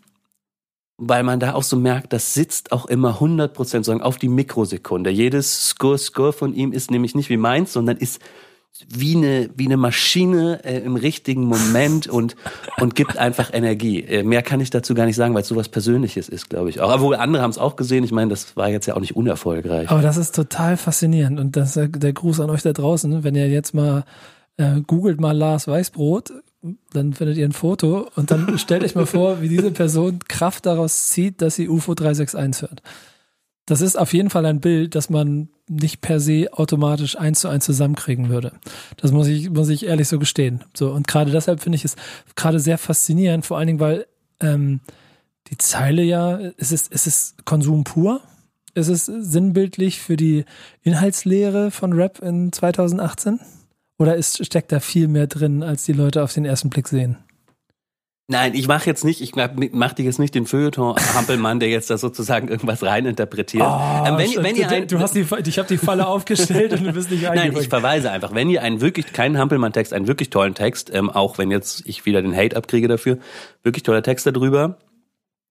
weil 1.04 1.24
man 1.24 1.40
da 1.40 1.54
auch 1.56 1.64
so 1.64 1.78
merkt, 1.78 2.14
das 2.14 2.36
sitzt 2.36 2.72
auch 2.72 2.86
immer 2.86 3.16
100 3.16 3.54
Prozent 3.54 3.90
auf 3.90 4.18
die 4.18 4.30
Mikrosekunde. 4.30 5.10
Jedes 5.10 5.70
Score, 5.70 5.98
Score 5.98 6.32
von 6.32 6.54
ihm 6.54 6.72
ist 6.72 6.92
nämlich 6.92 7.16
nicht 7.16 7.30
wie 7.30 7.38
meins, 7.38 7.74
sondern 7.74 7.98
ist 7.98 8.22
wie 8.88 9.16
eine, 9.16 9.50
wie 9.56 9.66
eine 9.66 9.78
Maschine 9.78 10.64
äh, 10.64 10.80
im 10.80 10.96
richtigen 10.96 11.44
Moment 11.44 12.08
und, 12.08 12.36
und 12.80 12.96
gibt 12.96 13.18
einfach 13.18 13.52
Energie. 13.52 14.02
Äh, 14.02 14.24
mehr 14.24 14.44
kann 14.44 14.60
ich 14.60 14.70
dazu 14.70 14.94
gar 14.94 15.06
nicht 15.08 15.16
sagen, 15.16 15.34
weil 15.34 15.42
es 15.42 15.48
sowas 15.48 15.70
Persönliches 15.70 16.30
ist, 16.30 16.50
glaube 16.50 16.70
ich 16.70 16.80
auch. 16.80 16.94
Obwohl 16.94 17.16
andere 17.16 17.42
haben 17.42 17.50
es 17.50 17.58
auch 17.58 17.76
gesehen. 17.76 18.04
Ich 18.04 18.12
meine, 18.12 18.30
das 18.30 18.56
war 18.56 18.70
jetzt 18.70 18.86
ja 18.86 18.96
auch 18.96 19.02
nicht 19.02 19.16
unerfolgreich. 19.16 19.90
Aber 19.90 20.04
das 20.04 20.18
ist 20.18 20.36
total 20.36 20.78
faszinierend 20.78 21.40
und 21.40 21.56
das 21.56 21.74
der 21.74 22.14
Gruß 22.14 22.40
an 22.40 22.52
euch 22.52 22.62
da 22.62 22.74
draußen, 22.74 23.24
wenn 23.24 23.36
ihr 23.36 23.50
jetzt 23.50 23.74
mal 23.74 24.04
äh, 24.58 24.82
googelt 24.82 25.20
mal 25.20 25.36
Lars 25.36 25.68
Weißbrot, 25.68 26.32
dann 26.94 27.14
findet 27.14 27.38
ihr 27.38 27.46
ein 27.46 27.54
Foto 27.54 28.10
und 28.16 28.32
dann 28.32 28.58
stellt 28.60 28.84
euch 28.84 28.96
mal 28.96 29.06
vor, 29.06 29.42
wie 29.42 29.50
diese 29.50 29.72
Person 29.72 30.20
Kraft 30.28 30.66
daraus 30.66 31.10
zieht, 31.10 31.42
dass 31.42 31.56
sie 31.56 31.70
UFO 31.70 31.96
361 31.96 32.62
hört. 32.62 32.82
Das 33.66 33.82
ist 33.82 33.98
auf 33.98 34.14
jeden 34.14 34.30
Fall 34.30 34.46
ein 34.46 34.60
Bild, 34.60 34.96
das 34.96 35.10
man 35.10 35.50
nicht 35.70 36.02
per 36.02 36.20
se 36.20 36.48
automatisch 36.52 37.18
eins 37.18 37.40
zu 37.40 37.48
eins 37.48 37.66
zusammenkriegen 37.66 38.30
würde. 38.30 38.52
Das 38.98 39.12
muss 39.12 39.28
ich, 39.28 39.50
muss 39.50 39.70
ich 39.70 39.86
ehrlich 39.86 40.08
so 40.08 40.20
gestehen. 40.20 40.64
So, 40.74 40.92
und 40.92 41.08
gerade 41.08 41.32
deshalb 41.32 41.62
finde 41.62 41.78
ich 41.78 41.86
es 41.86 41.96
gerade 42.36 42.60
sehr 42.60 42.78
faszinierend, 42.78 43.46
vor 43.46 43.58
allen 43.58 43.68
Dingen, 43.68 43.80
weil 43.80 44.06
ähm, 44.42 44.82
die 45.48 45.58
Zeile 45.58 46.04
ja, 46.04 46.40
es 46.58 46.72
ist, 46.72 46.92
es 46.92 47.08
ist 47.08 47.46
Konsum 47.46 47.84
pur. 47.84 48.22
Es 48.74 48.88
ist 48.88 49.06
sinnbildlich 49.06 50.00
für 50.00 50.16
die 50.16 50.46
Inhaltslehre 50.82 51.72
von 51.72 51.94
Rap 51.94 52.20
in 52.20 52.52
2018. 52.52 53.40
Oder 54.02 54.16
ist, 54.16 54.44
steckt 54.44 54.72
da 54.72 54.80
viel 54.80 55.08
mehr 55.08 55.28
drin, 55.28 55.62
als 55.62 55.84
die 55.84 55.94
Leute 55.94 56.24
auf 56.24 56.34
den 56.34 56.44
ersten 56.44 56.72
Blick 56.72 56.88
sehen? 56.88 57.20
Nein, 58.28 58.56
ich 58.56 58.68
mache 58.68 58.88
jetzt 58.88 59.06
nicht, 59.06 59.22
ich 59.22 59.36
mache 59.36 59.96
dir 59.96 60.06
jetzt 60.06 60.18
nicht 60.18 60.34
den 60.34 60.48
Feuilleton 60.48 60.96
Hampelmann, 61.14 61.60
der 61.60 61.70
jetzt 61.70 61.92
da 61.92 62.00
sozusagen 62.00 62.48
irgendwas 62.48 62.82
reininterpretiert. 62.82 63.62
Oh, 63.62 64.04
ähm, 64.08 64.18
wenn, 64.18 64.44
wenn 64.44 64.56
ihr 64.56 64.68
ein, 64.70 64.88
du 64.88 64.98
hast 64.98 65.14
die, 65.14 65.28
ich 65.46 65.60
habe 65.60 65.68
die 65.68 65.78
Falle 65.78 66.08
aufgestellt 66.08 66.74
und 66.74 66.84
du 66.84 66.94
bist 66.94 67.12
nicht 67.12 67.22
Nein, 67.36 67.56
ich 67.56 67.70
verweise 67.70 68.10
einfach, 68.10 68.34
wenn 68.34 68.50
ihr 68.50 68.64
einen 68.64 68.82
wirklich 68.82 69.14
keinen 69.14 69.38
Hampelmann-Text, 69.38 69.94
einen 69.94 70.08
wirklich 70.08 70.32
tollen 70.32 70.56
Text, 70.56 70.90
ähm, 70.92 71.12
auch 71.12 71.38
wenn 71.38 71.52
jetzt 71.52 71.84
ich 71.86 72.04
wieder 72.04 72.24
den 72.24 72.36
Hate 72.36 72.58
abkriege 72.58 72.88
dafür, 72.88 73.20
wirklich 73.62 73.84
toller 73.84 74.02
Text 74.02 74.26
darüber 74.26 74.80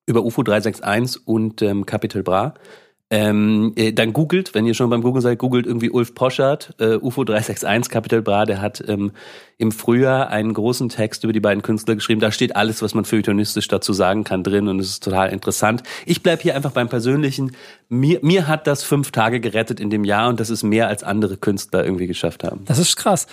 über 0.06 0.24
UFO 0.24 0.42
361 0.42 1.24
und 1.24 1.62
ähm, 1.62 1.86
Capital 1.86 2.24
Bra 2.24 2.54
ähm, 3.12 3.72
äh, 3.74 3.92
dann 3.92 4.12
googelt, 4.12 4.54
wenn 4.54 4.66
ihr 4.66 4.74
schon 4.74 4.88
beim 4.88 5.02
Google 5.02 5.20
seid, 5.20 5.38
googelt 5.38 5.66
irgendwie 5.66 5.90
Ulf 5.90 6.14
Poschardt, 6.14 6.74
äh, 6.78 6.94
UFO 6.94 7.24
361, 7.24 7.90
Capital 7.90 8.22
Bra, 8.22 8.44
der 8.44 8.60
hat 8.60 8.84
ähm, 8.86 9.10
im 9.58 9.72
Frühjahr 9.72 10.30
einen 10.30 10.54
großen 10.54 10.88
Text 10.88 11.24
über 11.24 11.32
die 11.32 11.40
beiden 11.40 11.62
Künstler 11.62 11.96
geschrieben. 11.96 12.20
Da 12.20 12.30
steht 12.30 12.54
alles, 12.54 12.82
was 12.82 12.94
man 12.94 13.04
feuilletonistisch 13.04 13.66
dazu 13.66 13.92
sagen 13.92 14.22
kann, 14.22 14.44
drin 14.44 14.68
und 14.68 14.78
es 14.78 14.90
ist 14.90 15.02
total 15.02 15.30
interessant. 15.30 15.82
Ich 16.06 16.22
bleib 16.22 16.40
hier 16.40 16.54
einfach 16.54 16.70
beim 16.70 16.88
Persönlichen. 16.88 17.56
Mir, 17.88 18.20
mir 18.22 18.46
hat 18.46 18.68
das 18.68 18.84
fünf 18.84 19.10
Tage 19.10 19.40
gerettet 19.40 19.80
in 19.80 19.90
dem 19.90 20.04
Jahr 20.04 20.28
und 20.28 20.38
das 20.38 20.48
ist 20.48 20.62
mehr, 20.62 20.86
als 20.86 21.02
andere 21.02 21.36
Künstler 21.36 21.84
irgendwie 21.84 22.06
geschafft 22.06 22.44
haben. 22.44 22.64
Das 22.66 22.78
ist 22.78 22.96
krass. 22.96 23.26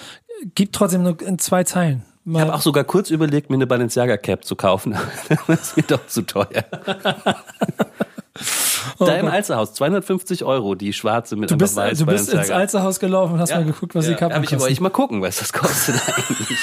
Gibt 0.55 0.73
trotzdem 0.73 1.03
nur 1.03 1.21
in 1.21 1.37
zwei 1.37 1.63
Zeilen. 1.63 2.03
Ich 2.25 2.39
habe 2.39 2.53
auch 2.53 2.61
sogar 2.61 2.83
kurz 2.83 3.09
überlegt, 3.09 3.49
mir 3.49 3.55
eine 3.55 3.67
Balenciaga 3.67 4.17
Cap 4.17 4.43
zu 4.43 4.55
kaufen. 4.55 4.97
das 5.47 5.59
ist 5.59 5.77
mir 5.77 5.83
doch 5.83 6.05
zu 6.07 6.23
teuer. 6.23 6.65
Oh 8.99 9.05
da 9.05 9.15
im 9.15 9.27
Alzerhaus, 9.27 9.73
250 9.73 10.43
Euro, 10.43 10.75
die 10.75 10.93
schwarze 10.93 11.35
mit 11.35 11.51
du 11.51 11.57
bist, 11.57 11.75
weiß. 11.75 11.99
Du 11.99 12.05
bist 12.05 12.33
ins 12.33 12.49
Alzerhaus 12.49 12.99
gelaufen 12.99 13.33
und 13.33 13.39
hast 13.39 13.49
ja, 13.49 13.57
mal 13.57 13.65
geguckt, 13.65 13.95
was 13.95 14.05
ja, 14.05 14.11
die 14.11 14.17
Kappen 14.17 14.41
kosten. 14.41 14.55
ich 14.55 14.61
wollte 14.61 14.73
ich 14.73 14.81
mal 14.81 14.89
gucken, 14.89 15.21
was 15.21 15.39
das 15.39 15.53
kostet 15.53 15.95
eigentlich. 16.07 16.59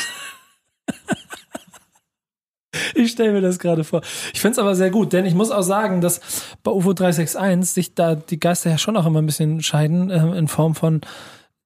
Ich 2.94 3.12
stelle 3.12 3.32
mir 3.32 3.40
das 3.40 3.58
gerade 3.58 3.84
vor. 3.84 4.02
Ich 4.32 4.40
finde 4.40 4.52
es 4.52 4.58
aber 4.58 4.74
sehr 4.74 4.90
gut, 4.90 5.12
denn 5.12 5.26
ich 5.26 5.34
muss 5.34 5.50
auch 5.50 5.62
sagen, 5.62 6.00
dass 6.00 6.20
bei 6.62 6.70
UFO 6.70 6.92
361 6.92 7.72
sich 7.72 7.94
da 7.94 8.14
die 8.14 8.38
Geister 8.38 8.70
ja 8.70 8.78
schon 8.78 8.96
auch 8.96 9.06
immer 9.06 9.20
ein 9.20 9.26
bisschen 9.26 9.62
scheiden, 9.62 10.10
äh, 10.10 10.36
in 10.36 10.48
Form 10.48 10.74
von 10.74 11.00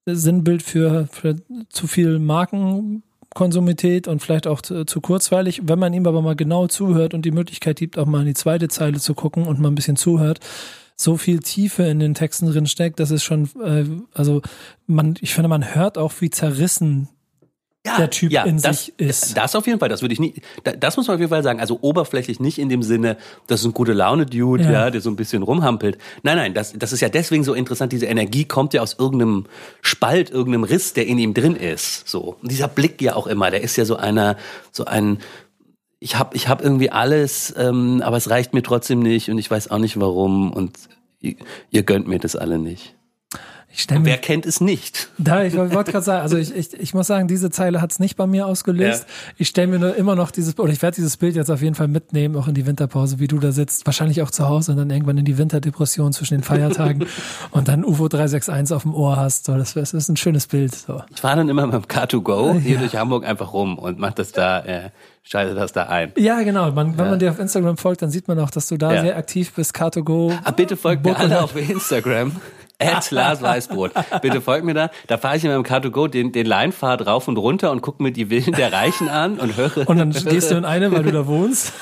Sinnbild 0.07 0.63
für, 0.63 1.07
für 1.11 1.37
zu 1.69 1.87
viel 1.87 2.19
Marken 2.19 3.03
Konsumität 3.35 4.09
und 4.09 4.21
vielleicht 4.23 4.47
auch 4.47 4.61
zu, 4.61 4.85
zu, 4.85 5.01
kurzweilig. 5.01 5.63
Wenn 5.65 5.79
man 5.79 5.93
ihm 5.93 6.07
aber 6.07 6.23
mal 6.23 6.37
genau 6.37 6.67
zuhört 6.67 7.15
und 7.15 7.25
die 7.25 7.31
Möglichkeit 7.31 7.79
gibt, 7.79 7.99
auch 7.99 8.07
mal 8.07 8.21
in 8.21 8.27
die 8.27 8.35
zweite 8.35 8.69
Zeile 8.69 8.99
zu 8.99 9.15
gucken 9.15 9.45
und 9.47 9.61
mal 9.61 9.69
ein 9.69 9.75
bisschen 9.75 9.97
zuhört, 9.97 10.41
so 10.97 11.17
viel 11.17 11.39
Tiefe 11.41 11.85
in 11.85 12.01
den 12.01 12.15
Texten 12.15 12.47
drin 12.47 12.67
steckt, 12.67 12.99
das 12.99 13.11
ist 13.11 13.23
schon, 13.23 13.49
äh, 13.63 13.85
also 14.13 14.43
man, 14.87 15.15
ich 15.21 15.35
finde, 15.35 15.49
man 15.49 15.75
hört 15.75 15.97
auch, 15.97 16.13
wie 16.21 16.31
zerrissen 16.31 17.09
ja, 17.87 17.97
der 17.97 18.11
Typ 18.11 18.33
ja, 18.33 18.45
in 18.45 18.61
das, 18.61 18.87
sich 18.87 18.99
ist. 18.99 19.37
Das 19.37 19.55
auf 19.55 19.67
jeden 19.67 19.79
Fall, 19.79 19.89
das 19.89 20.03
würde 20.03 20.13
ich 20.13 20.21
nie, 20.21 20.35
das 20.63 20.97
muss 20.97 21.07
man 21.07 21.15
auf 21.15 21.21
jeden 21.21 21.31
Fall 21.31 21.43
sagen. 21.43 21.61
Also 21.61 21.79
oberflächlich 21.81 22.41
nicht 22.41 22.59
in 22.59 22.69
dem 22.69 22.83
Sinne, 22.83 23.17
das 23.47 23.61
ist 23.61 23.67
ein 23.67 23.73
gute 23.73 23.93
Laune-Dude, 23.93 24.65
ja. 24.65 24.71
ja. 24.71 24.91
der 24.91 25.01
so 25.01 25.11
ein 25.11 25.17
bisschen 25.17 25.43
rumhampelt. 25.43 25.97
Nein, 26.23 26.37
nein, 26.37 26.55
das, 26.55 26.73
das 26.73 26.93
ist 26.93 27.01
ja 27.01 27.09
deswegen 27.09 27.45
so 27.45 27.55
interessant. 27.55 27.93
Diese 27.93 28.07
Energie 28.07 28.45
kommt 28.45 28.75
ja 28.75 28.83
aus 28.83 28.97
irgendeinem 28.99 29.47
Spalt, 29.81 30.31
irgendeinem 30.31 30.65
Riss, 30.65 30.93
der 30.93 31.07
in 31.07 31.19
ihm 31.19 31.35
drin 31.35 31.57
ist. 31.57 32.09
So. 32.09 32.37
Und 32.43 32.51
dieser 32.51 32.69
Blick 32.69 33.01
ja 33.01 33.15
auch 33.15 33.27
immer, 33.27 33.51
der 33.51 33.63
ist 33.63 33.77
ja 33.77 33.85
so 33.85 33.97
einer, 33.97 34.37
so 34.73 34.85
ein, 34.85 35.19
ich 36.01 36.17
habe 36.17 36.37
ich 36.37 36.49
hab 36.49 36.63
irgendwie 36.63 36.91
alles, 36.91 37.55
ähm, 37.57 38.03
aber 38.05 38.17
es 38.17 38.29
reicht 38.29 38.55
mir 38.55 38.63
trotzdem 38.63 39.01
nicht 39.01 39.31
und 39.31 39.39
ich 39.39 39.51
weiß 39.51 39.71
auch 39.71 39.79
nicht 39.79 39.99
warum 39.99 40.53
und 40.53 40.77
ihr, 41.21 41.37
ihr 41.71 41.85
gönnt 41.85 42.07
mir 42.07 42.19
das 42.19 42.37
alle 42.37 42.59
nicht. 42.59 42.98
Mir, 43.91 44.05
wer 44.05 44.19
kennt 44.19 44.45
es 44.47 44.61
nicht? 44.61 45.09
Da, 45.19 45.45
ich 45.45 45.57
wollte 45.57 45.93
gerade 45.93 46.05
sagen, 46.05 46.23
also 46.23 46.37
ich, 46.37 46.55
ich, 46.55 46.75
ich 46.75 46.95
muss 46.95 47.07
sagen, 47.07 47.29
diese 47.29 47.51
Zeile 47.51 47.81
hat 47.81 47.93
es 47.93 47.99
nicht 47.99 48.17
bei 48.17 48.27
mir 48.27 48.47
ausgelöst. 48.47 49.05
Ja. 49.07 49.33
Ich 49.37 49.49
stelle 49.49 49.69
mir 49.69 49.79
nur 49.79 49.95
immer 49.95 50.17
noch 50.17 50.31
dieses, 50.31 50.59
oder 50.59 50.73
ich 50.73 50.83
werde 50.83 50.97
dieses 50.97 51.17
Bild 51.17 51.37
jetzt 51.37 51.51
auf 51.51 51.63
jeden 51.63 51.75
Fall 51.75 51.89
mitnehmen, 51.89 52.37
auch 52.37 52.49
in 52.49 52.55
die 52.55 52.67
Winterpause, 52.67 53.19
wie 53.19 53.29
du 53.29 53.39
da 53.39 53.53
sitzt, 53.53 53.87
wahrscheinlich 53.87 54.23
auch 54.23 54.31
zu 54.31 54.49
Hause 54.49 54.73
und 54.73 54.79
dann 54.79 54.91
irgendwann 54.91 55.19
in 55.19 55.25
die 55.25 55.39
Winterdepression 55.39 56.13
zwischen 56.13 56.35
den 56.35 56.43
Feiertagen 56.43 57.07
und 57.51 57.69
dann 57.69 57.85
UFO 57.85 58.09
361 58.09 58.75
auf 58.75 58.83
dem 58.83 58.95
Ohr 58.95 59.17
hast. 59.17 59.45
So, 59.45 59.57
das, 59.57 59.75
das 59.75 59.95
ist 59.95 60.09
ein 60.09 60.17
schönes 60.17 60.47
Bild. 60.47 60.75
So. 60.75 61.03
Ich 61.15 61.21
fahre 61.21 61.37
dann 61.37 61.49
immer 61.49 61.67
mit 61.67 61.75
dem 61.75 61.85
Car2Go 61.85 62.59
hier 62.59 62.75
ja. 62.75 62.81
durch 62.81 62.97
Hamburg 62.97 63.25
einfach 63.25 63.53
rum 63.53 63.79
und 63.79 63.99
mach 63.99 64.13
das 64.13 64.33
da, 64.33 64.61
äh, 64.61 64.91
schalte 65.23 65.55
das 65.55 65.73
da 65.73 65.85
ein. 65.85 66.13
Ja, 66.17 66.43
genau. 66.43 66.73
Man, 66.73 66.99
wenn 66.99 67.05
ja. 67.05 67.11
man 67.11 67.19
dir 67.19 67.31
auf 67.31 67.39
Instagram 67.39 67.77
folgt, 67.77 68.03
dann 68.03 68.11
sieht 68.11 68.29
man 68.29 68.39
auch, 68.41 68.51
dass 68.51 68.67
du 68.67 68.77
da 68.77 68.93
ja. 68.93 69.03
sehr 69.03 69.17
aktiv 69.17 69.53
bist. 69.55 69.77
Car2Go. 69.77 70.37
Ah, 70.43 70.51
bitte 70.51 70.77
folgt 70.77 71.05
mir 71.05 71.17
alle 71.17 71.43
auf 71.43 71.55
Instagram. 71.57 72.33
At 72.81 73.11
Lars 73.11 73.43
Weißbrot. 73.43 73.93
Bitte 74.23 74.41
folgt 74.41 74.65
mir 74.65 74.75
da. 74.75 74.91
Da 75.07 75.19
fahre 75.19 75.37
ich 75.37 75.45
in 75.45 75.51
meinem 75.51 75.65
Car2Go 75.65 76.09
den, 76.09 76.33
den 76.33 76.47
Leinfahrt 76.47 77.07
rauf 77.07 77.27
und 77.29 77.37
runter 77.37 77.73
und 77.73 77.83
gucke 77.83 78.03
mir 78.03 78.13
die 78.13 78.31
Willen 78.31 78.53
der 78.53 78.73
Reichen 78.73 79.09
an 79.09 79.39
und 79.39 79.57
höre. 79.57 79.89
Und 79.89 79.99
dann 79.99 80.11
gehst 80.29 80.51
du 80.51 80.57
in 80.57 80.65
eine, 80.65 80.93
weil 80.93 81.03
du 81.03 81.11
da 81.11 81.27
wohnst? 81.27 81.73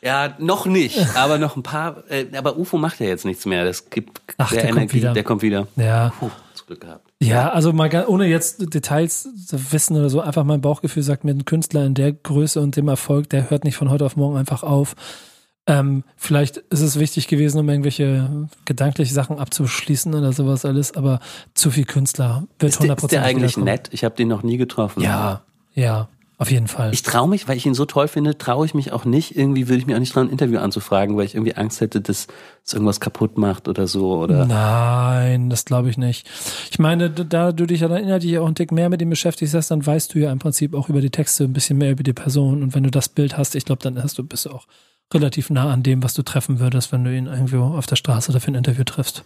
Ja, 0.00 0.34
noch 0.38 0.66
nicht, 0.66 1.16
aber 1.16 1.38
noch 1.38 1.56
ein 1.56 1.62
paar. 1.62 2.04
Äh, 2.10 2.26
aber 2.36 2.58
UFO 2.58 2.76
macht 2.76 3.00
ja 3.00 3.06
jetzt 3.06 3.24
nichts 3.24 3.46
mehr. 3.46 3.64
Das 3.64 3.88
gibt 3.88 4.20
Ach, 4.36 4.50
der, 4.50 4.60
der 4.60 4.70
Energie, 4.70 4.80
kommt 4.80 4.94
wieder. 4.94 5.12
der 5.12 5.24
kommt 5.24 5.42
wieder. 5.42 5.66
Ja. 5.76 6.12
Puh, 6.20 6.30
Glück 6.66 6.80
gehabt. 6.80 7.12
Ja, 7.20 7.50
also 7.50 7.72
mal 7.72 7.90
ohne 8.06 8.26
jetzt 8.26 8.74
Details 8.74 9.28
zu 9.46 9.72
wissen 9.72 9.96
oder 9.96 10.10
so, 10.10 10.20
einfach 10.20 10.44
mein 10.44 10.60
Bauchgefühl 10.60 11.02
sagt 11.02 11.24
mir, 11.24 11.32
ein 11.32 11.44
Künstler 11.44 11.84
in 11.84 11.94
der 11.94 12.12
Größe 12.12 12.60
und 12.60 12.76
dem 12.76 12.88
Erfolg, 12.88 13.30
der 13.30 13.50
hört 13.50 13.64
nicht 13.64 13.76
von 13.76 13.90
heute 13.90 14.04
auf 14.04 14.16
morgen 14.16 14.36
einfach 14.36 14.62
auf. 14.62 14.94
Ähm, 15.66 16.04
vielleicht 16.16 16.58
ist 16.58 16.80
es 16.80 16.98
wichtig 16.98 17.26
gewesen, 17.26 17.58
um 17.58 17.68
irgendwelche 17.68 18.48
gedankliche 18.66 19.14
Sachen 19.14 19.38
abzuschließen 19.38 20.14
oder 20.14 20.32
sowas 20.32 20.64
alles, 20.64 20.94
aber 20.94 21.20
zu 21.54 21.70
viel 21.70 21.86
Künstler 21.86 22.44
wird 22.58 22.74
100% 22.74 22.96
Ist 22.96 23.12
der 23.12 23.22
eigentlich 23.22 23.56
nett? 23.56 23.88
Ich 23.92 24.04
habe 24.04 24.14
den 24.14 24.28
noch 24.28 24.42
nie 24.42 24.58
getroffen. 24.58 25.02
Ja, 25.02 25.42
ja, 25.74 26.08
auf 26.36 26.50
jeden 26.50 26.66
Fall. 26.68 26.92
Ich 26.92 27.02
traue 27.02 27.28
mich, 27.28 27.48
weil 27.48 27.56
ich 27.56 27.64
ihn 27.64 27.72
so 27.72 27.86
toll 27.86 28.08
finde, 28.08 28.36
traue 28.36 28.66
ich 28.66 28.74
mich 28.74 28.92
auch 28.92 29.06
nicht, 29.06 29.36
irgendwie 29.36 29.68
würde 29.68 29.78
ich 29.78 29.86
mir 29.86 29.94
auch 29.94 30.00
nicht 30.00 30.12
trauen, 30.12 30.26
ein 30.26 30.32
Interview 30.32 30.58
anzufragen, 30.58 31.16
weil 31.16 31.24
ich 31.24 31.34
irgendwie 31.34 31.54
Angst 31.54 31.80
hätte, 31.80 32.02
dass 32.02 32.26
es 32.62 32.72
irgendwas 32.74 33.00
kaputt 33.00 33.38
macht 33.38 33.66
oder 33.66 33.86
so, 33.86 34.18
oder? 34.18 34.44
Nein, 34.44 35.48
das 35.48 35.64
glaube 35.64 35.88
ich 35.88 35.96
nicht. 35.96 36.28
Ich 36.70 36.78
meine, 36.78 37.08
da 37.08 37.52
du 37.52 37.64
dich 37.64 37.80
ja 37.80 37.88
dann 37.88 38.02
inhaltlich 38.02 38.36
auch 38.38 38.46
ein 38.46 38.54
Tick 38.54 38.70
mehr 38.70 38.90
mit 38.90 39.00
ihm 39.00 39.08
beschäftigst 39.10 39.54
hast, 39.54 39.70
dann 39.70 39.86
weißt 39.86 40.12
du 40.12 40.18
ja 40.18 40.30
im 40.30 40.40
Prinzip 40.40 40.74
auch 40.74 40.90
über 40.90 41.00
die 41.00 41.10
Texte 41.10 41.44
ein 41.44 41.54
bisschen 41.54 41.78
mehr 41.78 41.92
über 41.92 42.02
die 42.02 42.12
Person 42.12 42.62
und 42.62 42.74
wenn 42.74 42.82
du 42.82 42.90
das 42.90 43.08
Bild 43.08 43.38
hast, 43.38 43.54
ich 43.54 43.64
glaube, 43.64 43.82
dann 43.82 44.02
hast 44.02 44.18
du, 44.18 44.24
bist 44.24 44.44
du 44.44 44.50
auch 44.50 44.66
relativ 45.12 45.50
nah 45.50 45.72
an 45.72 45.82
dem, 45.82 46.02
was 46.02 46.14
du 46.14 46.22
treffen 46.22 46.60
würdest, 46.60 46.92
wenn 46.92 47.04
du 47.04 47.14
ihn 47.14 47.26
irgendwo 47.26 47.62
auf 47.62 47.86
der 47.86 47.96
Straße 47.96 48.30
oder 48.30 48.40
für 48.40 48.50
ein 48.50 48.54
Interview 48.54 48.84
triffst. 48.84 49.24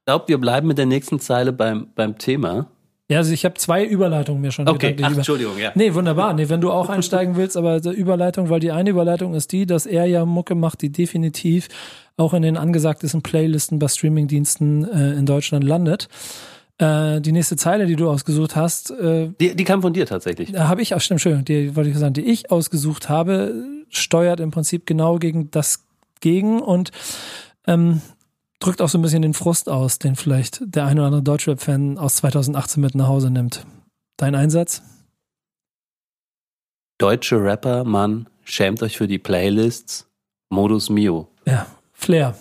Ich 0.00 0.04
glaube, 0.06 0.28
wir 0.28 0.38
bleiben 0.38 0.68
mit 0.68 0.78
der 0.78 0.86
nächsten 0.86 1.20
Zeile 1.20 1.52
beim, 1.52 1.88
beim 1.94 2.18
Thema. 2.18 2.66
Ja, 3.10 3.18
also 3.18 3.32
ich 3.32 3.44
habe 3.44 3.54
zwei 3.54 3.86
Überleitungen 3.86 4.42
mir 4.42 4.52
schon 4.52 4.68
Okay, 4.68 4.94
Ach, 5.00 5.16
Entschuldigung, 5.16 5.56
ja. 5.58 5.72
Nee, 5.74 5.94
wunderbar. 5.94 6.34
Nee, 6.34 6.50
wenn 6.50 6.60
du 6.60 6.70
auch 6.70 6.90
einsteigen 6.90 7.36
willst, 7.36 7.56
aber 7.56 7.80
die 7.80 7.90
Überleitung, 7.90 8.50
weil 8.50 8.60
die 8.60 8.70
eine 8.70 8.90
Überleitung 8.90 9.32
ist 9.34 9.52
die, 9.52 9.64
dass 9.64 9.86
er 9.86 10.04
ja 10.04 10.26
Mucke 10.26 10.54
macht, 10.54 10.82
die 10.82 10.92
definitiv 10.92 11.68
auch 12.18 12.34
in 12.34 12.42
den 12.42 12.58
angesagtesten 12.58 13.22
Playlisten 13.22 13.78
bei 13.78 13.88
Streamingdiensten 13.88 14.86
äh, 14.88 15.12
in 15.12 15.24
Deutschland 15.24 15.64
landet. 15.64 16.08
Äh, 16.78 17.20
die 17.20 17.32
nächste 17.32 17.56
Zeile, 17.56 17.86
die 17.86 17.96
du 17.96 18.08
ausgesucht 18.08 18.54
hast. 18.54 18.92
Äh, 18.92 19.32
die, 19.40 19.56
die 19.56 19.64
kam 19.64 19.82
von 19.82 19.92
dir 19.92 20.06
tatsächlich. 20.06 20.52
Da 20.52 20.68
habe 20.68 20.80
ich, 20.80 20.94
ach 20.94 21.00
stimmt, 21.00 21.20
schön, 21.20 21.44
die 21.44 21.74
wollte 21.74 21.90
ich 21.90 21.98
sagen, 21.98 22.14
die 22.14 22.24
ich 22.24 22.52
ausgesucht 22.52 23.08
habe, 23.08 23.64
steuert 23.88 24.38
im 24.38 24.52
Prinzip 24.52 24.86
genau 24.86 25.18
gegen 25.18 25.50
das 25.50 25.84
gegen 26.20 26.60
und 26.60 26.92
ähm, 27.66 28.00
drückt 28.60 28.80
auch 28.80 28.88
so 28.88 28.98
ein 28.98 29.02
bisschen 29.02 29.22
den 29.22 29.34
Frust 29.34 29.68
aus, 29.68 29.98
den 29.98 30.14
vielleicht 30.14 30.60
der 30.62 30.86
ein 30.86 30.98
oder 30.98 31.06
andere 31.06 31.22
Deutschrap-Fan 31.22 31.98
aus 31.98 32.16
2018 32.16 32.80
mit 32.80 32.94
nach 32.94 33.08
Hause 33.08 33.30
nimmt. 33.30 33.66
Dein 34.16 34.36
Einsatz? 34.36 34.82
Deutsche 36.98 37.42
Rapper, 37.42 37.84
Mann, 37.84 38.28
schämt 38.44 38.82
euch 38.82 38.96
für 38.96 39.08
die 39.08 39.18
Playlists. 39.18 40.08
Modus 40.50 40.90
Mio. 40.90 41.28
Ja, 41.44 41.66
Flair 41.92 42.34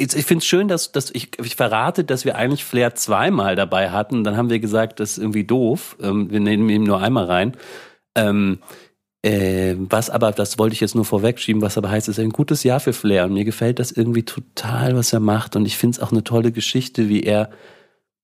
ich 0.00 0.24
finde 0.24 0.38
es 0.42 0.46
schön, 0.46 0.68
dass, 0.68 0.92
dass 0.92 1.10
ich, 1.10 1.38
ich 1.44 1.56
verrate, 1.56 2.04
dass 2.04 2.24
wir 2.24 2.36
eigentlich 2.36 2.64
Flair 2.64 2.94
zweimal 2.94 3.56
dabei 3.56 3.90
hatten. 3.90 4.24
Dann 4.24 4.36
haben 4.36 4.50
wir 4.50 4.58
gesagt, 4.58 5.00
das 5.00 5.12
ist 5.12 5.18
irgendwie 5.18 5.44
doof. 5.44 5.96
Ähm, 6.00 6.30
wir 6.30 6.40
nehmen 6.40 6.68
ihn 6.68 6.84
nur 6.84 7.00
einmal 7.00 7.26
rein. 7.26 7.56
Ähm, 8.14 8.58
äh, 9.22 9.74
was 9.76 10.08
aber, 10.08 10.32
das 10.32 10.58
wollte 10.58 10.72
ich 10.72 10.80
jetzt 10.80 10.94
nur 10.94 11.04
vorwegschieben, 11.04 11.60
was 11.60 11.76
aber 11.76 11.90
heißt, 11.90 12.08
es 12.08 12.18
ist 12.18 12.24
ein 12.24 12.30
gutes 12.30 12.64
Jahr 12.64 12.80
für 12.80 12.94
Flair. 12.94 13.26
Und 13.26 13.34
mir 13.34 13.44
gefällt 13.44 13.78
das 13.78 13.92
irgendwie 13.92 14.24
total, 14.24 14.96
was 14.96 15.12
er 15.12 15.20
macht. 15.20 15.56
Und 15.56 15.66
ich 15.66 15.76
finde 15.76 15.96
es 15.96 16.02
auch 16.02 16.12
eine 16.12 16.24
tolle 16.24 16.52
Geschichte, 16.52 17.08
wie 17.08 17.22
er 17.22 17.50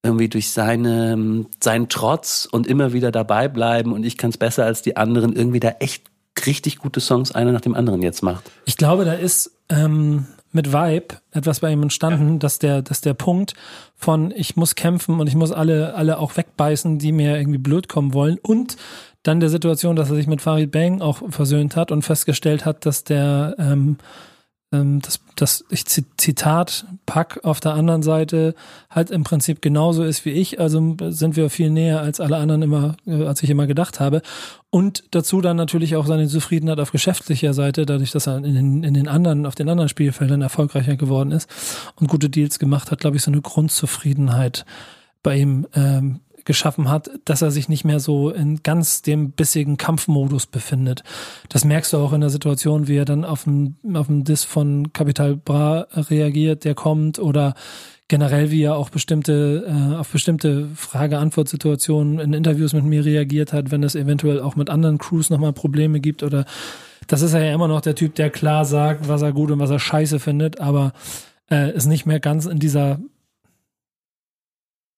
irgendwie 0.03 0.29
durch 0.29 0.51
seine, 0.51 1.45
seinen 1.61 1.89
Trotz 1.89 2.47
und 2.49 2.67
immer 2.67 2.93
wieder 2.93 3.11
dabei 3.11 3.47
bleiben 3.47 3.93
und 3.93 4.03
ich 4.05 4.17
kann 4.17 4.29
es 4.29 4.37
besser 4.37 4.63
als 4.63 4.81
die 4.81 4.95
anderen, 4.95 5.35
irgendwie 5.35 5.59
da 5.59 5.69
echt 5.79 6.05
richtig 6.45 6.77
gute 6.77 7.01
Songs 7.01 7.31
einer 7.31 7.51
nach 7.51 7.61
dem 7.61 7.75
anderen 7.75 8.01
jetzt 8.01 8.21
macht. 8.21 8.51
Ich 8.65 8.77
glaube, 8.77 9.05
da 9.05 9.13
ist 9.13 9.51
ähm, 9.69 10.27
mit 10.57 10.73
Vibe 10.73 11.15
etwas 11.31 11.61
bei 11.61 11.71
ihm 11.71 11.83
entstanden, 11.83 12.33
ja. 12.33 12.39
dass 12.39 12.59
der, 12.59 12.81
dass 12.81 12.99
der 12.99 13.13
Punkt 13.13 13.53
von 13.95 14.33
ich 14.35 14.57
muss 14.57 14.75
kämpfen 14.75 15.21
und 15.21 15.27
ich 15.27 15.35
muss 15.35 15.53
alle, 15.53 15.93
alle 15.93 16.19
auch 16.19 16.35
wegbeißen, 16.35 16.99
die 16.99 17.13
mir 17.13 17.37
irgendwie 17.37 17.59
blöd 17.59 17.87
kommen 17.87 18.13
wollen 18.13 18.37
und 18.41 18.75
dann 19.23 19.39
der 19.39 19.49
Situation, 19.49 19.95
dass 19.95 20.09
er 20.09 20.15
sich 20.15 20.27
mit 20.27 20.41
Farid 20.41 20.71
Bang 20.71 21.01
auch 21.01 21.21
versöhnt 21.29 21.75
hat 21.75 21.91
und 21.91 22.01
festgestellt 22.01 22.65
hat, 22.65 22.85
dass 22.85 23.03
der 23.03 23.55
ähm, 23.59 23.97
ähm, 24.71 25.01
das, 25.01 25.19
das 25.35 25.63
ich 25.69 25.85
Zitat 25.85 26.85
Pack 27.05 27.39
auf 27.43 27.59
der 27.59 27.73
anderen 27.73 28.03
Seite 28.03 28.53
halt 28.89 29.11
im 29.11 29.23
Prinzip 29.23 29.61
genauso 29.61 30.03
ist 30.03 30.25
wie 30.25 30.31
ich, 30.31 30.59
also 30.59 30.97
sind 31.09 31.35
wir 31.35 31.49
viel 31.49 31.69
näher 31.69 32.01
als 32.01 32.19
alle 32.19 32.37
anderen 32.37 32.61
immer, 32.63 32.97
äh, 33.05 33.25
als 33.25 33.41
ich 33.43 33.49
immer 33.49 33.67
gedacht 33.67 33.99
habe. 33.99 34.21
Und 34.69 35.05
dazu 35.11 35.39
dann 35.41 35.55
natürlich 35.55 35.95
auch 35.95 36.05
seine 36.05 36.27
Zufriedenheit 36.27 36.79
auf 36.79 36.91
geschäftlicher 36.91 37.53
Seite, 37.53 37.85
dadurch, 37.85 38.11
dass 38.11 38.27
er 38.27 38.37
in 38.37 38.55
den, 38.55 38.83
in 38.83 38.93
den 38.93 39.07
anderen, 39.07 39.45
auf 39.45 39.55
den 39.55 39.69
anderen 39.69 39.89
Spielfeldern 39.89 40.41
erfolgreicher 40.41 40.97
geworden 40.97 41.31
ist 41.31 41.49
und 41.95 42.07
gute 42.07 42.29
Deals 42.29 42.59
gemacht 42.59 42.91
hat, 42.91 42.99
glaube 42.99 43.17
ich, 43.17 43.23
so 43.23 43.31
eine 43.31 43.41
Grundzufriedenheit 43.41 44.65
bei 45.23 45.37
ihm 45.37 45.67
ähm, 45.73 46.19
geschaffen 46.47 46.89
hat, 46.89 47.11
dass 47.25 47.43
er 47.43 47.51
sich 47.51 47.69
nicht 47.69 47.85
mehr 47.85 47.99
so 47.99 48.31
in 48.31 48.63
ganz 48.63 49.03
dem 49.03 49.31
bissigen 49.31 49.77
Kampfmodus 49.77 50.47
befindet. 50.47 51.03
Das 51.49 51.63
merkst 51.63 51.93
du 51.93 51.97
auch 51.97 52.13
in 52.13 52.21
der 52.21 52.31
Situation, 52.31 52.87
wie 52.87 52.95
er 52.95 53.05
dann 53.05 53.23
auf 53.23 53.43
den, 53.43 53.75
auf 53.93 54.07
den 54.07 54.23
Diss 54.23 54.43
von 54.43 54.91
Capital 54.93 55.35
Bra 55.35 55.87
reagiert, 55.91 56.63
der 56.63 56.73
kommt 56.73 57.19
oder 57.19 57.53
generell, 58.07 58.49
wie 58.49 58.63
er 58.63 58.75
auch 58.75 58.89
bestimmte, 58.89 59.65
äh, 59.67 59.95
auf 59.97 60.09
bestimmte 60.09 60.69
Frage-Antwort-Situationen 60.73 62.19
in 62.19 62.33
Interviews 62.33 62.73
mit 62.73 62.85
mir 62.85 63.03
reagiert 63.03 63.51
hat, 63.51 63.69
wenn 63.69 63.83
es 63.83 63.95
eventuell 63.95 64.39
auch 64.39 64.55
mit 64.55 64.69
anderen 64.69 64.97
Crews 64.97 65.29
nochmal 65.29 65.53
Probleme 65.53 65.99
gibt 65.99 66.23
oder 66.23 66.45
das 67.07 67.21
ist 67.21 67.33
er 67.33 67.43
ja 67.43 67.53
immer 67.53 67.67
noch 67.67 67.81
der 67.81 67.95
Typ, 67.95 68.15
der 68.15 68.29
klar 68.29 68.65
sagt, 68.65 69.07
was 69.07 69.21
er 69.21 69.33
gut 69.33 69.51
und 69.51 69.59
was 69.59 69.69
er 69.69 69.79
scheiße 69.79 70.19
findet, 70.19 70.59
aber 70.59 70.93
äh, 71.51 71.75
ist 71.75 71.85
nicht 71.85 72.05
mehr 72.05 72.19
ganz 72.19 72.45
in 72.45 72.59
dieser 72.59 72.99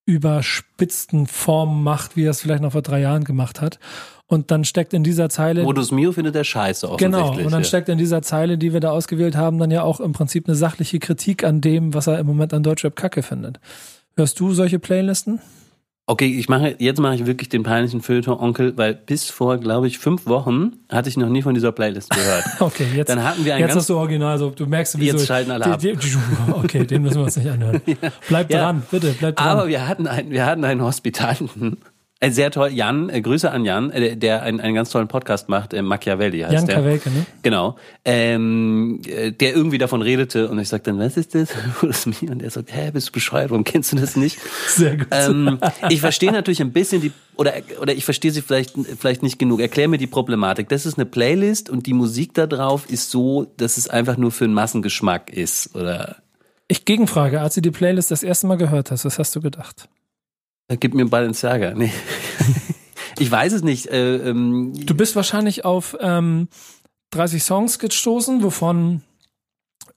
überspitzten 0.09 1.27
Form 1.27 1.83
macht, 1.83 2.15
wie 2.15 2.23
er 2.23 2.31
es 2.31 2.41
vielleicht 2.41 2.63
noch 2.63 2.71
vor 2.71 2.81
drei 2.81 2.99
Jahren 2.99 3.23
gemacht 3.23 3.61
hat. 3.61 3.79
Und 4.25 4.51
dann 4.51 4.63
steckt 4.63 4.93
in 4.93 5.03
dieser 5.03 5.29
Zeile. 5.29 5.63
Modus 5.63 5.91
Mio 5.91 6.11
findet 6.11 6.35
er 6.35 6.43
scheiße 6.43 6.87
offensichtlich. 6.89 7.21
Genau. 7.21 7.45
Und 7.45 7.51
dann 7.51 7.61
ja. 7.61 7.67
steckt 7.67 7.89
in 7.89 7.97
dieser 7.97 8.21
Zeile, 8.21 8.57
die 8.57 8.73
wir 8.73 8.79
da 8.79 8.91
ausgewählt 8.91 9.35
haben, 9.35 9.59
dann 9.59 9.71
ja 9.71 9.83
auch 9.83 9.99
im 9.99 10.13
Prinzip 10.13 10.47
eine 10.47 10.55
sachliche 10.55 10.99
Kritik 10.99 11.43
an 11.43 11.61
dem, 11.61 11.93
was 11.93 12.07
er 12.07 12.19
im 12.19 12.27
Moment 12.27 12.53
an 12.53 12.63
Deutschrap 12.63 12.95
Kacke 12.95 13.23
findet. 13.23 13.59
Hörst 14.15 14.39
du 14.39 14.51
solche 14.53 14.79
Playlisten? 14.79 15.39
Okay, 16.09 16.25
ich 16.25 16.49
mache 16.49 16.75
jetzt 16.79 16.99
mache 16.99 17.13
ich 17.13 17.27
wirklich 17.27 17.49
den 17.49 17.61
peinlichen 17.61 18.01
Filter 18.01 18.41
Onkel, 18.41 18.75
weil 18.75 18.95
bis 18.95 19.29
vor, 19.29 19.59
glaube 19.59 19.85
ich, 19.85 19.99
fünf 19.99 20.25
Wochen 20.25 20.71
hatte 20.91 21.07
ich 21.07 21.17
noch 21.17 21.29
nie 21.29 21.43
von 21.43 21.53
dieser 21.53 21.71
Playlist 21.71 22.09
gehört. 22.09 22.45
okay, 22.61 22.87
jetzt, 22.95 23.09
Dann 23.09 23.23
hatten 23.23 23.45
wir 23.45 23.53
ein 23.53 23.61
jetzt 23.61 23.75
hast 23.75 23.89
du 23.91 23.95
original, 23.95 24.31
also 24.31 24.49
du 24.49 24.65
merkst, 24.65 24.99
wie 24.99 25.05
jetzt 25.05 25.27
schalten 25.27 25.51
alle 25.51 25.67
ab. 25.67 25.79
okay, 26.53 26.83
den 26.87 27.03
müssen 27.03 27.17
wir 27.17 27.25
uns 27.25 27.35
nicht 27.37 27.47
anhören. 27.47 27.79
Bleib 28.27 28.49
ja. 28.49 28.63
dran, 28.63 28.81
bitte, 28.89 29.15
bleib 29.19 29.35
dran. 29.35 29.47
Aber 29.49 29.67
wir 29.67 29.87
hatten 29.87 30.07
einen, 30.07 30.31
wir 30.31 30.47
hatten 30.47 30.65
einen 30.65 30.81
Hospitanten, 30.81 31.77
sehr 32.27 32.51
toll. 32.51 32.69
Jan, 32.73 33.09
äh, 33.09 33.21
Grüße 33.21 33.49
an 33.49 33.63
Jan, 33.63 33.91
äh, 33.91 34.17
der 34.17 34.43
einen, 34.43 34.59
einen 34.59 34.75
ganz 34.75 34.89
tollen 34.89 35.07
Podcast 35.07 35.47
macht, 35.47 35.73
äh, 35.73 35.81
Machiavelli 35.81 36.41
heißt 36.41 36.53
Jan 36.53 36.65
der. 36.65 36.75
Kawelke, 36.75 37.09
ne? 37.09 37.25
Genau. 37.43 37.77
Ähm, 38.03 39.01
äh, 39.07 39.31
der 39.31 39.55
irgendwie 39.55 39.77
davon 39.77 40.01
redete 40.01 40.49
und 40.49 40.59
ich 40.59 40.67
sagte 40.67 40.91
dann, 40.91 40.99
was 40.99 41.15
ist 41.15 41.33
das? 41.33 41.49
und 42.21 42.43
er 42.43 42.49
sagt, 42.49 42.75
hä, 42.75 42.91
bist 42.91 43.07
du 43.07 43.11
bescheuert, 43.13 43.51
warum 43.51 43.63
kennst 43.63 43.93
du 43.93 43.95
das 43.95 44.17
nicht? 44.17 44.37
Sehr 44.67 44.97
gut. 44.97 45.07
Ähm, 45.11 45.59
ich 45.87 46.01
verstehe 46.01 46.33
natürlich 46.33 46.61
ein 46.61 46.73
bisschen 46.73 47.01
die, 47.01 47.13
oder, 47.37 47.53
oder 47.81 47.93
ich 47.93 48.03
verstehe 48.03 48.31
sie 48.31 48.41
vielleicht, 48.41 48.73
vielleicht 48.99 49.23
nicht 49.23 49.39
genug. 49.39 49.61
Erklär 49.61 49.87
mir 49.87 49.97
die 49.97 50.07
Problematik. 50.07 50.67
Das 50.67 50.85
ist 50.85 50.97
eine 50.97 51.05
Playlist 51.05 51.69
und 51.69 51.85
die 51.85 51.93
Musik 51.93 52.33
da 52.33 52.47
drauf 52.47 52.89
ist 52.89 53.11
so, 53.11 53.47
dass 53.55 53.77
es 53.77 53.87
einfach 53.87 54.17
nur 54.17 54.31
für 54.31 54.43
einen 54.43 54.53
Massengeschmack 54.53 55.31
ist, 55.31 55.73
oder? 55.73 56.17
Ich 56.67 56.83
gegenfrage, 56.83 57.39
als 57.39 57.55
du 57.55 57.61
die 57.61 57.71
Playlist 57.71 58.11
das 58.11 58.23
erste 58.23 58.45
Mal 58.47 58.57
gehört 58.57 58.91
hast, 58.91 59.05
was 59.05 59.19
hast 59.19 59.33
du 59.37 59.41
gedacht? 59.41 59.87
Gib 60.77 60.93
mir 60.93 61.05
Balenciaga. 61.05 61.73
Nee. 61.75 61.91
ich 63.19 63.31
weiß 63.31 63.53
es 63.53 63.63
nicht. 63.63 63.87
Äh, 63.87 64.17
ähm, 64.17 64.73
du 64.75 64.95
bist 64.95 65.15
wahrscheinlich 65.15 65.65
auf 65.65 65.97
ähm, 65.99 66.47
30 67.11 67.43
Songs 67.43 67.79
gestoßen, 67.79 68.43
wovon 68.43 69.01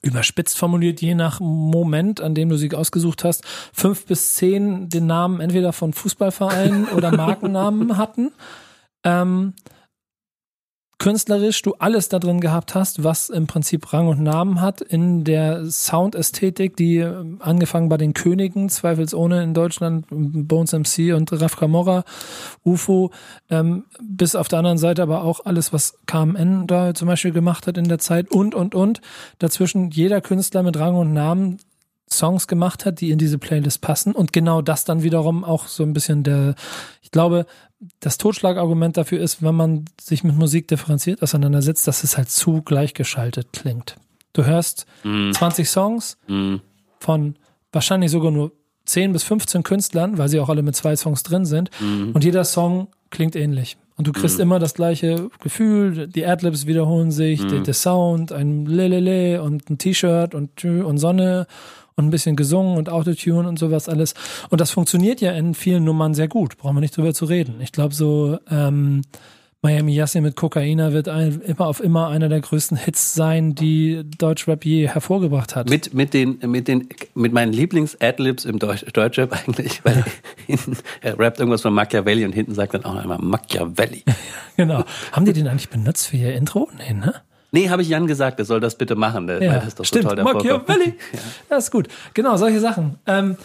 überspitzt 0.01 0.57
formuliert, 0.57 1.01
je 1.01 1.15
nach 1.15 1.39
Moment, 1.39 2.21
an 2.21 2.35
dem 2.35 2.49
du 2.49 2.57
sie 2.57 2.73
ausgesucht 2.73 3.23
hast, 3.23 3.45
fünf 3.71 4.05
bis 4.05 4.35
zehn 4.35 4.89
den 4.89 5.05
Namen 5.05 5.39
entweder 5.39 5.73
von 5.73 5.93
Fußballvereinen 5.93 6.89
oder 6.89 7.11
Markennamen 7.15 7.97
hatten. 7.97 8.31
Ähm, 9.05 9.53
künstlerisch 11.03 11.61
du 11.61 11.73
alles 11.79 12.07
da 12.07 12.17
drin 12.17 12.39
gehabt 12.39 12.75
hast, 12.75 13.03
was 13.03 13.29
im 13.29 13.45
Prinzip 13.45 13.91
Rang 13.91 14.07
und 14.07 14.21
Namen 14.21 14.61
hat 14.61 14.79
in 14.79 15.25
der 15.25 15.69
Soundästhetik, 15.69 16.77
die 16.77 16.99
äh, 16.99 17.25
angefangen 17.39 17.89
bei 17.89 17.97
den 17.97 18.13
Königen, 18.13 18.69
zweifelsohne 18.69 19.43
in 19.43 19.53
Deutschland, 19.53 20.05
Bones 20.09 20.71
MC 20.71 21.13
und 21.13 21.29
Raf 21.33 21.57
Camorra, 21.57 22.05
UFO, 22.63 23.11
ähm, 23.49 23.83
bis 24.01 24.33
auf 24.33 24.47
der 24.47 24.59
anderen 24.59 24.77
Seite 24.77 25.03
aber 25.03 25.25
auch 25.25 25.41
alles, 25.43 25.73
was 25.73 25.99
KMN 26.05 26.67
da 26.67 26.93
zum 26.93 27.09
Beispiel 27.09 27.33
gemacht 27.33 27.67
hat 27.67 27.77
in 27.77 27.89
der 27.89 27.99
Zeit 27.99 28.31
und, 28.31 28.55
und, 28.55 28.73
und. 28.73 29.01
Dazwischen 29.39 29.91
jeder 29.91 30.21
Künstler 30.21 30.63
mit 30.63 30.79
Rang 30.79 30.95
und 30.95 31.11
Namen 31.11 31.57
Songs 32.11 32.47
gemacht 32.47 32.85
hat, 32.85 33.01
die 33.01 33.11
in 33.11 33.17
diese 33.17 33.37
Playlist 33.37 33.81
passen 33.81 34.13
und 34.13 34.33
genau 34.33 34.61
das 34.61 34.85
dann 34.85 35.03
wiederum 35.03 35.43
auch 35.43 35.67
so 35.67 35.83
ein 35.83 35.93
bisschen 35.93 36.23
der, 36.23 36.55
ich 37.01 37.11
glaube, 37.11 37.45
das 37.99 38.17
Totschlagargument 38.17 38.97
dafür 38.97 39.19
ist, 39.19 39.41
wenn 39.41 39.55
man 39.55 39.85
sich 39.99 40.23
mit 40.23 40.35
Musik 40.35 40.67
differenziert 40.67 41.21
auseinandersetzt, 41.21 41.87
dass 41.87 42.03
es 42.03 42.17
halt 42.17 42.29
zu 42.29 42.61
gleichgeschaltet 42.61 43.49
klingt. 43.51 43.97
Du 44.33 44.45
hörst 44.45 44.85
mm. 45.03 45.31
20 45.31 45.69
Songs 45.69 46.17
mm. 46.27 46.55
von 46.99 47.35
wahrscheinlich 47.71 48.11
sogar 48.11 48.31
nur 48.31 48.51
10 48.85 49.13
bis 49.13 49.23
15 49.23 49.63
Künstlern, 49.63 50.17
weil 50.17 50.29
sie 50.29 50.39
auch 50.39 50.49
alle 50.49 50.63
mit 50.63 50.75
zwei 50.75 50.95
Songs 50.95 51.23
drin 51.23 51.45
sind. 51.45 51.69
Mm. 51.79 52.11
Und 52.13 52.23
jeder 52.23 52.43
Song 52.43 52.87
klingt 53.09 53.35
ähnlich. 53.35 53.77
Und 53.95 54.07
du 54.07 54.11
kriegst 54.11 54.39
immer 54.39 54.57
das 54.57 54.73
gleiche 54.73 55.29
Gefühl, 55.41 56.07
die 56.07 56.25
Adlibs 56.25 56.65
wiederholen 56.65 57.11
sich, 57.11 57.45
der, 57.45 57.59
der 57.59 57.73
Sound, 57.73 58.31
ein 58.31 58.65
Lelele 58.65 59.43
und 59.43 59.69
ein 59.69 59.77
T-Shirt 59.77 60.33
und, 60.33 60.65
und 60.65 60.97
Sonne 60.97 61.45
und 61.95 62.05
ein 62.05 62.09
bisschen 62.09 62.35
gesungen 62.35 62.77
und 62.77 62.89
Autotune 62.89 63.47
und 63.47 63.59
sowas 63.59 63.87
alles. 63.87 64.15
Und 64.49 64.61
das 64.61 64.71
funktioniert 64.71 65.21
ja 65.21 65.31
in 65.33 65.53
vielen 65.53 65.83
Nummern 65.83 66.15
sehr 66.15 66.27
gut. 66.27 66.57
Brauchen 66.57 66.75
wir 66.75 66.81
nicht 66.81 66.97
drüber 66.97 67.13
zu 67.13 67.25
reden. 67.25 67.55
Ich 67.61 67.71
glaube, 67.71 67.93
so 67.93 68.39
ähm, 68.49 69.01
Miami 69.65 69.93
Yassin 69.93 70.23
mit 70.23 70.35
Kokaina 70.35 70.91
wird 70.91 71.07
ein, 71.07 71.39
immer 71.39 71.67
auf 71.67 71.79
immer 71.79 72.09
einer 72.09 72.27
der 72.27 72.41
größten 72.41 72.75
Hits 72.75 73.13
sein, 73.13 73.55
die 73.55 74.03
Deutschrap 74.17 74.65
je 74.65 74.89
hervorgebracht 74.89 75.55
hat. 75.55 75.69
Mit, 75.69 75.93
mit 75.93 76.13
den, 76.13 76.37
mit 76.45 76.67
den, 76.67 76.89
mit 77.15 77.31
meinen 77.31 77.53
Lieblings-Adlibs 77.53 78.43
im 78.43 78.59
Deutsch, 78.59 78.83
Deutschrap 78.91 79.31
eigentlich, 79.31 79.85
weil 79.85 80.03
hinten, 80.47 80.75
er 80.99 81.17
rappt 81.17 81.39
irgendwas 81.39 81.61
von 81.61 81.73
Machiavelli 81.73 82.25
und 82.25 82.33
hinten 82.33 82.53
sagt 82.53 82.73
dann 82.73 82.83
auch 82.83 82.97
einmal 82.97 83.19
Machiavelli. 83.19 84.03
genau. 84.57 84.83
Haben 85.13 85.25
die 85.25 85.31
den 85.31 85.47
eigentlich 85.47 85.69
benutzt 85.69 86.07
für 86.07 86.17
ihr 86.17 86.35
Intro? 86.35 86.67
Nee, 86.77 86.93
ne? 86.93 87.13
Nee, 87.53 87.69
habe 87.69 87.83
ich 87.83 87.87
Jan 87.87 88.05
gesagt, 88.05 88.39
er 88.39 88.45
soll 88.45 88.59
das 88.59 88.77
bitte 88.77 88.95
machen. 88.95 89.29
Ja, 89.29 89.39
das 89.39 89.67
ist 89.67 89.79
doch 89.79 89.85
stimmt. 89.85 90.09
so 90.09 90.15
toll. 90.15 90.23
Machiavelli. 90.25 90.87
ja. 91.13 91.19
Das 91.47 91.65
ist 91.65 91.71
gut. 91.71 91.87
Genau, 92.13 92.35
solche 92.35 92.59
Sachen. 92.59 92.97
Ähm, 93.05 93.37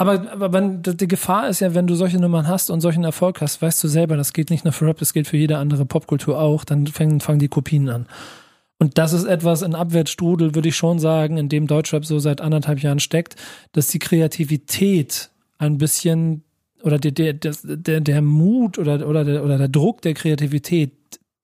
aber, 0.00 0.32
aber 0.32 0.52
wenn, 0.54 0.80
die 0.82 1.08
Gefahr 1.08 1.50
ist 1.50 1.60
ja, 1.60 1.74
wenn 1.74 1.86
du 1.86 1.94
solche 1.94 2.18
Nummern 2.18 2.48
hast 2.48 2.70
und 2.70 2.80
solchen 2.80 3.04
Erfolg 3.04 3.42
hast, 3.42 3.60
weißt 3.60 3.84
du 3.84 3.88
selber, 3.88 4.16
das 4.16 4.32
geht 4.32 4.48
nicht 4.48 4.64
nur 4.64 4.72
für 4.72 4.86
Rap, 4.86 4.98
das 4.98 5.12
gilt 5.12 5.26
für 5.26 5.36
jede 5.36 5.58
andere 5.58 5.84
Popkultur 5.84 6.40
auch, 6.40 6.64
dann 6.64 6.86
fangen, 6.86 7.20
fangen 7.20 7.38
die 7.38 7.48
Kopien 7.48 7.90
an. 7.90 8.06
Und 8.78 8.96
das 8.96 9.12
ist 9.12 9.24
etwas 9.24 9.60
in 9.60 9.74
Abwärtsstrudel, 9.74 10.54
würde 10.54 10.70
ich 10.70 10.76
schon 10.76 10.98
sagen, 10.98 11.36
in 11.36 11.50
dem 11.50 11.66
Deutschrap 11.66 12.06
so 12.06 12.18
seit 12.18 12.40
anderthalb 12.40 12.80
Jahren 12.80 12.98
steckt, 12.98 13.36
dass 13.72 13.88
die 13.88 13.98
Kreativität 13.98 15.28
ein 15.58 15.76
bisschen 15.76 16.44
oder 16.82 16.98
der, 16.98 17.34
der, 17.34 17.34
der, 17.62 18.00
der 18.00 18.22
Mut 18.22 18.78
oder, 18.78 19.06
oder, 19.06 19.22
der, 19.22 19.44
oder 19.44 19.58
der 19.58 19.68
Druck 19.68 20.00
der 20.00 20.14
Kreativität 20.14 20.92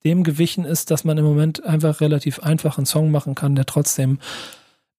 dem 0.03 0.25
gewichen 0.25 0.65
ist, 0.65 0.91
dass 0.91 1.05
man 1.05 1.19
im 1.19 1.27
Moment 1.27 1.63
einfach 1.63 2.01
relativ 2.01 2.39
einfach 2.39 2.79
einen 2.79 2.87
Song 2.87 3.11
machen 3.11 3.35
kann, 3.35 3.55
der 3.55 3.67
trotzdem 3.67 4.19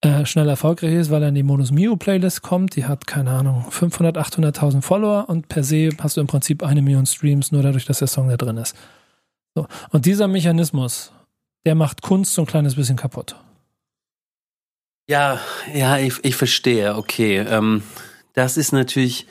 äh, 0.01 0.25
schnell 0.25 0.47
erfolgreich 0.47 0.93
ist, 0.93 1.09
weil 1.09 1.23
er 1.23 1.29
in 1.29 1.35
die 1.35 1.43
Modus 1.43 1.71
Mio 1.71 1.95
Playlist 1.95 2.43
kommt. 2.43 2.75
Die 2.75 2.85
hat, 2.85 3.07
keine 3.07 3.31
Ahnung, 3.31 3.65
500, 3.69 4.17
800.000 4.17 4.81
Follower 4.81 5.27
und 5.27 5.49
per 5.49 5.63
se 5.63 5.89
hast 5.99 6.17
du 6.17 6.21
im 6.21 6.27
Prinzip 6.27 6.63
eine 6.63 6.81
Million 6.81 7.05
Streams, 7.05 7.51
nur 7.51 7.63
dadurch, 7.63 7.85
dass 7.85 7.99
der 7.99 8.07
Song 8.07 8.29
da 8.29 8.37
drin 8.37 8.57
ist. 8.57 8.75
So. 9.55 9.67
Und 9.89 10.05
dieser 10.05 10.27
Mechanismus, 10.27 11.11
der 11.65 11.73
macht 11.73 12.01
Kunst 12.03 12.35
so 12.35 12.43
ein 12.43 12.47
kleines 12.47 12.75
bisschen 12.75 12.95
kaputt. 12.95 13.35
Ja, 15.09 15.39
ja, 15.73 15.97
ich, 15.97 16.23
ich 16.23 16.35
verstehe, 16.35 16.95
okay. 16.95 17.37
Ähm, 17.37 17.81
das 18.33 18.57
ist 18.57 18.73
natürlich, 18.73 19.25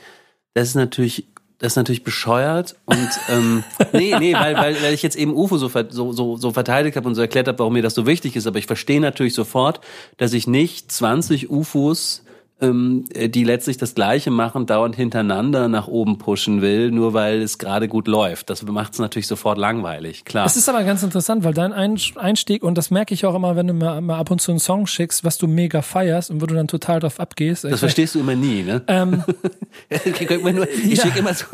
das 0.53 0.69
ist 0.69 0.75
natürlich 0.75 1.27
das 1.59 1.73
ist 1.73 1.75
natürlich 1.77 2.03
bescheuert 2.03 2.75
und 2.85 3.09
ähm, 3.29 3.63
nee, 3.93 4.15
nee, 4.19 4.33
weil, 4.33 4.55
weil, 4.55 4.81
weil 4.81 4.93
ich 4.93 5.01
jetzt 5.01 5.15
eben 5.15 5.33
UFO 5.33 5.57
so, 5.57 5.69
so, 5.89 6.13
so, 6.13 6.37
so 6.37 6.51
verteidigt 6.51 6.95
habe 6.95 7.07
und 7.07 7.15
so 7.15 7.21
erklärt 7.21 7.47
habe, 7.47 7.59
warum 7.59 7.73
mir 7.73 7.81
das 7.81 7.95
so 7.95 8.05
wichtig 8.05 8.35
ist, 8.35 8.45
aber 8.45 8.59
ich 8.59 8.67
verstehe 8.67 9.01
natürlich 9.01 9.33
sofort, 9.33 9.81
dass 10.17 10.33
ich 10.33 10.47
nicht 10.47 10.91
20 10.91 11.49
UFOs 11.49 12.23
ähm, 12.59 13.05
die 13.13 13.43
letztlich 13.43 13.77
das 13.77 13.93
Gleiche 13.93 14.31
machen, 14.31 14.65
dauernd 14.65 14.95
hintereinander 14.95 15.67
nach 15.67 15.87
oben 15.87 16.17
pushen 16.17 16.61
will, 16.61 16.89
nur 16.89 17.13
weil 17.13 17.41
es 17.41 17.59
gerade 17.59 17.87
gut 17.87 18.07
läuft. 18.07 18.49
Das 18.49 18.63
macht 18.63 18.93
es 18.93 18.99
natürlich 18.99 19.27
sofort 19.27 19.59
langweilig, 19.59 20.25
klar. 20.25 20.45
Es 20.45 20.57
ist 20.57 20.67
aber 20.67 20.83
ganz 20.83 21.03
interessant, 21.03 21.43
weil 21.43 21.53
dein 21.53 21.71
Einstieg, 21.71 22.63
und 22.63 22.75
das 22.75 22.89
merke 22.89 23.13
ich 23.13 23.25
auch 23.25 23.35
immer, 23.35 23.55
wenn 23.55 23.67
du 23.67 23.73
mir 23.73 24.01
mal 24.01 24.17
ab 24.17 24.31
und 24.31 24.41
zu 24.41 24.51
einen 24.51 24.59
Song 24.59 24.87
schickst, 24.87 25.23
was 25.23 25.37
du 25.37 25.47
mega 25.47 25.83
feierst 25.83 26.31
und 26.31 26.41
wo 26.41 26.47
du 26.47 26.55
dann 26.55 26.67
total 26.67 26.99
drauf 26.99 27.19
abgehst. 27.19 27.63
Das 27.63 27.79
verstehst 27.79 28.15
du 28.15 28.19
immer 28.19 28.35
nie, 28.35 28.63
ne? 28.63 28.81
Ähm, 28.87 29.23
ich 29.89 30.05
ja. 30.05 31.03
schicke 31.03 31.19
immer 31.19 31.33
so, 31.35 31.45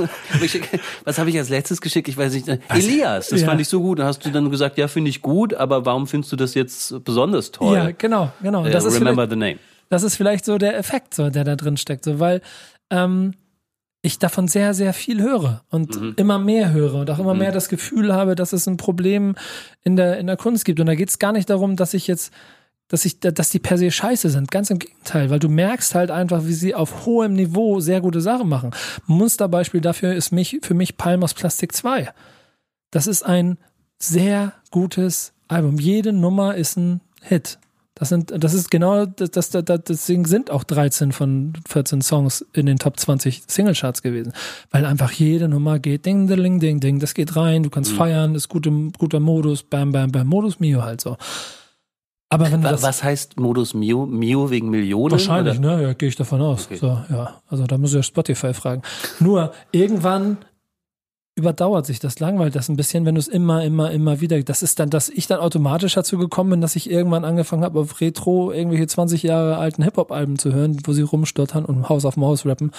ich 0.41 0.51
schick, 0.51 0.69
was 1.03 1.17
habe 1.17 1.29
ich 1.29 1.37
als 1.37 1.49
letztes 1.49 1.81
geschickt? 1.81 2.07
Ich 2.07 2.17
weiß 2.17 2.33
nicht. 2.33 2.47
Elias, 2.69 3.27
das 3.27 3.41
ja. 3.41 3.47
fand 3.47 3.59
ich 3.59 3.67
so 3.67 3.81
gut. 3.81 3.99
Da 3.99 4.05
hast 4.05 4.25
du 4.25 4.29
dann 4.29 4.49
gesagt, 4.49 4.77
ja, 4.77 4.87
finde 4.87 5.09
ich 5.09 5.21
gut, 5.21 5.53
aber 5.53 5.85
warum 5.85 6.07
findest 6.07 6.31
du 6.31 6.37
das 6.37 6.53
jetzt 6.53 7.03
besonders 7.03 7.51
toll? 7.51 7.75
Ja, 7.75 7.91
genau, 7.91 8.31
genau. 8.41 8.63
Das 8.65 8.85
ist 8.85 8.95
remember 8.99 9.27
the 9.29 9.35
name 9.35 9.57
das 9.93 10.01
ist 10.01 10.15
vielleicht 10.15 10.43
so 10.43 10.58
der 10.58 10.75
Effekt, 10.75 11.13
so, 11.13 11.29
der 11.29 11.43
da 11.43 11.56
drin 11.56 11.77
steckt, 11.77 12.03
so, 12.03 12.19
weil 12.19 12.41
ähm, 12.89 13.34
ich 14.01 14.17
davon 14.17 14.47
sehr, 14.47 14.73
sehr 14.73 14.91
viel 14.91 15.21
höre 15.21 15.63
und 15.69 15.99
mhm. 15.99 16.13
immer 16.17 16.39
mehr 16.39 16.73
höre 16.73 16.95
und 16.95 17.10
auch 17.12 17.19
immer 17.19 17.36
mhm. 17.36 17.41
mehr 17.41 17.51
das 17.51 17.69
Gefühl 17.69 18.12
habe, 18.13 18.36
dass 18.36 18.53
es 18.53 18.67
ein 18.67 18.77
Problem 18.77 19.36
in 19.84 19.95
der, 19.95 20.17
in 20.17 20.25
der 20.25 20.36
Kunst 20.36 20.65
gibt. 20.65 20.79
Und 20.79 20.88
da 20.88 20.95
geht 20.95 21.10
es 21.10 21.19
gar 21.19 21.32
nicht 21.32 21.47
darum, 21.49 21.75
dass 21.75 21.93
ich 21.93 22.08
jetzt, 22.08 22.34
dass 22.88 23.06
ich, 23.06 23.19
dass 23.19 23.51
die 23.51 23.60
per 23.60 23.77
se 23.77 23.91
scheiße 23.91 24.32
sind. 24.32 24.49
Ganz 24.49 24.71
im 24.71 24.79
Gegenteil, 24.79 25.29
weil 25.29 25.39
du 25.39 25.47
merkst 25.47 25.93
halt 25.93 26.10
einfach, 26.10 26.45
wie 26.45 26.53
sie 26.53 26.73
auf 26.73 27.06
hohem 27.06 27.34
Niveau 27.34 27.79
sehr 27.79 28.01
gute 28.01 28.19
Sachen 28.19 28.49
machen. 28.49 28.71
Musterbeispiel 29.06 29.79
dafür 29.79 30.15
ist 30.15 30.32
mich, 30.32 30.58
für 30.63 30.73
mich 30.73 30.97
Palm 30.97 31.23
aus 31.23 31.36
Plastik 31.36 31.71
2. 31.71 32.10
Das 32.89 33.06
ist 33.06 33.23
ein 33.23 33.60
sehr 33.99 34.53
gutes 34.71 35.34
Album. 35.47 35.77
Jede 35.77 36.13
Nummer 36.13 36.56
ist 36.56 36.77
ein 36.77 36.99
Hit. 37.21 37.60
Das 38.03 38.09
sind, 38.09 38.33
das 38.35 38.53
ist 38.53 38.69
genau, 38.69 39.05
das, 39.05 39.29
das, 39.31 39.49
das, 39.49 39.79
deswegen 39.87 40.25
sind 40.25 40.51
auch 40.51 40.65
13 40.65 41.13
von 41.13 41.53
14 41.69 42.01
Songs 42.01 42.45
in 42.51 42.65
den 42.65 42.77
Top 42.77 42.99
20 42.99 43.43
Singlecharts 43.47 44.01
gewesen. 44.01 44.33
Weil 44.71 44.85
einfach 44.85 45.13
jede 45.13 45.47
Nummer 45.47 45.79
geht 45.79 46.05
ding, 46.05 46.27
ding, 46.27 46.59
ding, 46.59 46.81
ding, 46.81 46.99
das 46.99 47.13
geht 47.13 47.37
rein, 47.37 47.63
du 47.63 47.69
kannst 47.69 47.93
mhm. 47.93 47.95
feiern, 47.95 48.35
ist 48.35 48.49
gut 48.49 48.67
im, 48.67 48.91
guter 48.91 49.21
Modus, 49.21 49.63
bam, 49.63 49.93
bam, 49.93 50.11
bam, 50.11 50.27
Modus 50.27 50.59
Mio 50.59 50.83
halt 50.83 50.99
so. 50.99 51.15
Aber 52.27 52.51
wenn 52.51 52.61
das, 52.61 52.83
Was 52.83 53.05
heißt 53.05 53.39
Modus 53.39 53.73
Mio? 53.73 54.05
Mio 54.05 54.49
wegen 54.49 54.69
Millionen? 54.69 55.13
Wahrscheinlich, 55.13 55.59
oder? 55.59 55.77
ne? 55.77 55.83
Ja, 55.83 55.93
gehe 55.93 56.09
ich 56.09 56.17
davon 56.17 56.41
aus. 56.41 56.65
Okay. 56.65 56.75
So, 56.75 56.87
ja. 57.09 57.41
Also 57.47 57.65
da 57.67 57.77
muss 57.77 57.91
ich 57.91 57.95
ja 57.95 58.03
Spotify 58.03 58.53
fragen. 58.53 58.81
Nur, 59.21 59.53
irgendwann 59.71 60.39
überdauert 61.35 61.87
sich 61.87 61.99
das, 61.99 62.19
langweilt 62.19 62.55
das 62.55 62.69
ein 62.69 62.75
bisschen, 62.75 63.05
wenn 63.05 63.15
du 63.15 63.19
es 63.19 63.27
immer, 63.27 63.63
immer, 63.63 63.89
immer 63.89 64.21
wieder. 64.21 64.41
Das 64.43 64.61
ist 64.61 64.79
dann, 64.79 64.91
dass 64.91 65.09
ich 65.09 65.25
dann 65.25 65.39
automatisch 65.39 65.95
dazu 65.95 66.19
gekommen 66.19 66.51
bin, 66.51 66.61
dass 66.61 66.75
ich 66.75 66.89
irgendwann 66.89 67.25
angefangen 67.25 67.63
habe, 67.63 67.79
auf 67.79 68.01
Retro 68.01 68.51
irgendwelche 68.51 68.85
20 68.85 69.23
Jahre 69.23 69.57
alten 69.57 69.81
Hip-Hop-Alben 69.81 70.37
zu 70.37 70.53
hören, 70.53 70.77
wo 70.83 70.93
sie 70.93 71.01
rumstottern 71.01 71.65
und 71.65 71.89
Haus 71.89 72.05
auf 72.05 72.17
Maus 72.17 72.45
rappen. 72.45 72.71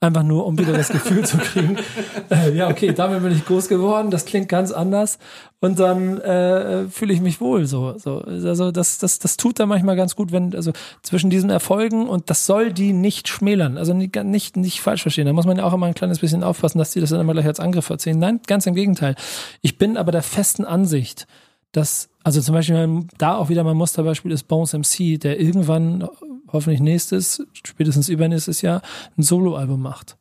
Einfach 0.00 0.24
nur, 0.24 0.44
um 0.46 0.58
wieder 0.58 0.72
das 0.72 0.88
Gefühl 0.88 1.24
zu 1.24 1.38
kriegen. 1.38 1.76
Äh, 2.30 2.54
ja, 2.54 2.68
okay, 2.68 2.92
damit 2.92 3.22
bin 3.22 3.32
ich 3.32 3.44
groß 3.44 3.68
geworden, 3.68 4.10
das 4.10 4.24
klingt 4.24 4.48
ganz 4.48 4.70
anders. 4.70 5.18
Und 5.62 5.78
dann 5.78 6.18
äh, 6.18 6.88
fühle 6.88 7.12
ich 7.12 7.20
mich 7.20 7.40
wohl 7.40 7.66
so. 7.66 7.96
so. 7.98 8.18
Also 8.20 8.72
das, 8.72 8.96
das, 8.96 9.18
das 9.18 9.36
tut 9.36 9.60
da 9.60 9.66
manchmal 9.66 9.94
ganz 9.94 10.16
gut, 10.16 10.32
wenn, 10.32 10.54
also 10.54 10.72
zwischen 11.02 11.28
diesen 11.28 11.50
Erfolgen 11.50 12.08
und 12.08 12.30
das 12.30 12.46
soll 12.46 12.72
die 12.72 12.94
nicht 12.94 13.28
schmälern. 13.28 13.76
Also 13.76 13.92
nicht, 13.92 14.16
nicht, 14.16 14.56
nicht 14.56 14.80
falsch 14.80 15.02
verstehen. 15.02 15.26
Da 15.26 15.34
muss 15.34 15.44
man 15.44 15.58
ja 15.58 15.64
auch 15.64 15.74
immer 15.74 15.86
ein 15.86 15.94
kleines 15.94 16.20
bisschen 16.20 16.42
aufpassen, 16.42 16.78
dass 16.78 16.92
die 16.92 17.00
das 17.00 17.10
dann 17.10 17.20
immer 17.20 17.34
gleich 17.34 17.46
als 17.46 17.60
Angriff 17.60 17.90
erzählen. 17.90 18.18
Nein, 18.18 18.40
ganz 18.46 18.66
im 18.66 18.74
Gegenteil. 18.74 19.16
Ich 19.60 19.76
bin 19.76 19.98
aber 19.98 20.12
der 20.12 20.22
festen 20.22 20.64
Ansicht, 20.64 21.26
dass, 21.72 22.08
also 22.24 22.40
zum 22.40 22.54
Beispiel, 22.54 23.04
da 23.18 23.36
auch 23.36 23.50
wieder 23.50 23.62
mein 23.62 23.76
Musterbeispiel 23.76 24.32
ist 24.32 24.48
Bones 24.48 24.72
MC, 24.72 25.20
der 25.20 25.38
irgendwann, 25.38 26.08
hoffentlich 26.50 26.80
nächstes, 26.80 27.46
spätestens 27.52 28.08
übernächstes 28.08 28.62
Jahr, 28.62 28.80
ein 29.18 29.22
Soloalbum 29.22 29.82
macht. 29.82 30.16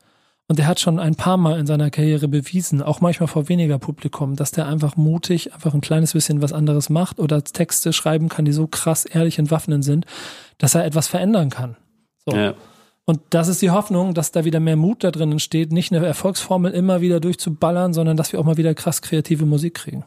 Und 0.50 0.58
der 0.58 0.66
hat 0.66 0.80
schon 0.80 0.98
ein 0.98 1.14
paar 1.14 1.38
Mal 1.38 1.60
in 1.60 1.68
seiner 1.68 1.92
Karriere 1.92 2.28
bewiesen, 2.28 2.82
auch 2.82 3.02
manchmal 3.02 3.28
vor 3.28 3.50
weniger 3.50 3.78
Publikum, 3.78 4.36
dass 4.36 4.50
der 4.50 4.66
einfach 4.66 4.98
mutig 4.98 5.54
einfach 5.54 5.76
ein 5.76 5.82
kleines 5.82 6.14
bisschen 6.14 6.42
was 6.42 6.54
anderes 6.54 6.90
macht 6.90 7.20
oder 7.20 7.44
Texte 7.44 7.94
schreiben 7.94 8.30
kann, 8.30 8.46
die 8.46 8.52
so 8.52 8.66
krass 8.66 9.06
ehrlich 9.06 9.38
entwaffnend 9.38 9.86
sind, 9.86 10.08
dass 10.58 10.74
er 10.74 10.86
etwas 10.86 11.08
verändern 11.08 11.52
kann. 11.52 11.78
So. 12.26 12.36
Ja. 12.36 12.56
Und 13.06 13.22
das 13.30 13.48
ist 13.48 13.62
die 13.62 13.70
Hoffnung, 13.70 14.16
dass 14.16 14.32
da 14.32 14.44
wieder 14.44 14.60
mehr 14.60 14.76
Mut 14.76 15.04
da 15.04 15.12
drin 15.12 15.32
entsteht, 15.32 15.72
nicht 15.72 15.94
eine 15.94 16.04
Erfolgsformel 16.04 16.72
immer 16.72 17.00
wieder 17.00 17.20
durchzuballern, 17.20 17.94
sondern 17.94 18.18
dass 18.18 18.34
wir 18.34 18.40
auch 18.40 18.46
mal 18.46 18.58
wieder 18.58 18.74
krass 18.74 19.04
kreative 19.04 19.46
Musik 19.46 19.76
kriegen. 19.76 20.04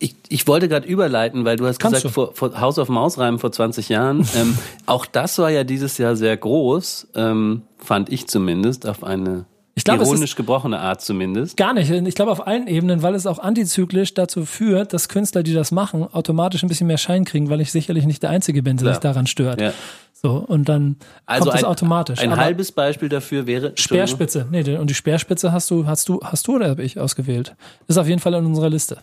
Ich, 0.00 0.16
ich 0.28 0.46
wollte 0.48 0.68
gerade 0.68 0.86
überleiten, 0.88 1.44
weil 1.44 1.56
du 1.56 1.66
hast 1.66 1.78
Kannst 1.78 2.02
gesagt, 2.02 2.16
du? 2.16 2.32
Vor, 2.34 2.50
vor 2.50 2.60
House 2.60 2.78
of 2.78 2.88
Maus 2.88 3.18
reimen 3.18 3.38
vor 3.38 3.52
20 3.52 3.88
Jahren. 3.88 4.28
ähm, 4.36 4.58
auch 4.86 5.06
das 5.06 5.38
war 5.38 5.50
ja 5.50 5.62
dieses 5.62 5.96
Jahr 5.98 6.16
sehr 6.16 6.36
groß, 6.36 7.08
ähm, 7.14 7.62
fand 7.78 8.10
ich 8.10 8.26
zumindest, 8.26 8.88
auf 8.88 9.04
eine 9.04 9.46
ich 9.80 9.84
glaub, 9.84 10.00
ironisch 10.00 10.34
gebrochene 10.34 10.78
Art 10.78 11.00
zumindest. 11.00 11.56
Gar 11.56 11.74
nicht. 11.74 11.90
Ich 11.90 12.14
glaube 12.14 12.32
auf 12.32 12.46
allen 12.46 12.66
Ebenen, 12.66 13.02
weil 13.02 13.14
es 13.14 13.26
auch 13.26 13.38
antizyklisch 13.38 14.12
dazu 14.12 14.44
führt, 14.44 14.92
dass 14.92 15.08
Künstler, 15.08 15.42
die 15.42 15.54
das 15.54 15.70
machen, 15.70 16.06
automatisch 16.12 16.62
ein 16.62 16.68
bisschen 16.68 16.86
mehr 16.86 16.98
Schein 16.98 17.24
kriegen, 17.24 17.48
weil 17.48 17.60
ich 17.60 17.72
sicherlich 17.72 18.04
nicht 18.04 18.22
der 18.22 18.30
Einzige 18.30 18.62
bin, 18.62 18.76
der 18.76 18.94
sich 18.94 19.00
daran 19.00 19.26
stört. 19.26 19.60
Ja. 19.60 19.72
So, 20.12 20.32
und 20.32 20.68
dann 20.68 20.96
also 21.24 21.44
kommt 21.44 21.54
ein, 21.54 21.60
das 21.62 21.70
automatisch. 21.70 22.20
Ein 22.20 22.32
Aber 22.32 22.42
halbes 22.42 22.72
Beispiel 22.72 23.08
dafür 23.08 23.46
wäre. 23.46 23.72
Speerspitze. 23.76 24.46
Nee, 24.50 24.76
und 24.76 24.90
die 24.90 24.94
Speerspitze 24.94 25.50
hast 25.50 25.70
du, 25.70 25.86
hast 25.86 26.08
du, 26.08 26.20
hast 26.22 26.46
du 26.46 26.56
oder 26.56 26.68
habe 26.68 26.82
ich 26.82 26.98
ausgewählt? 26.98 27.54
Ist 27.88 27.96
auf 27.96 28.06
jeden 28.06 28.20
Fall 28.20 28.34
in 28.34 28.44
unserer 28.44 28.68
Liste. 28.68 28.98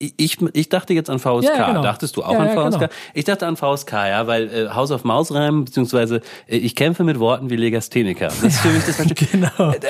Ich, 0.00 0.38
ich 0.52 0.68
dachte 0.68 0.94
jetzt 0.94 1.10
an 1.10 1.18
VSK. 1.18 1.44
Ja, 1.44 1.66
genau. 1.68 1.82
Dachtest 1.82 2.16
du 2.16 2.22
auch 2.22 2.32
ja, 2.32 2.38
an 2.38 2.46
ja, 2.46 2.70
VSK? 2.70 2.80
Genau. 2.80 2.92
Ich 3.14 3.24
dachte 3.24 3.46
an 3.46 3.56
VSK, 3.56 3.92
ja, 3.92 4.26
weil 4.28 4.48
äh, 4.48 4.68
House 4.70 4.92
of 4.92 5.02
Maus 5.02 5.34
reimen, 5.34 5.64
beziehungsweise 5.64 6.20
äh, 6.46 6.56
ich 6.56 6.76
kämpfe 6.76 7.02
mit 7.02 7.18
Worten 7.18 7.50
wie 7.50 7.56
Legastheniker. 7.56 8.28
Das 8.28 8.42
ist 8.42 8.60
für 8.60 8.68
mich 8.68 8.84
das 8.84 8.96
Genau. 9.32 9.72
Äh, 9.72 9.80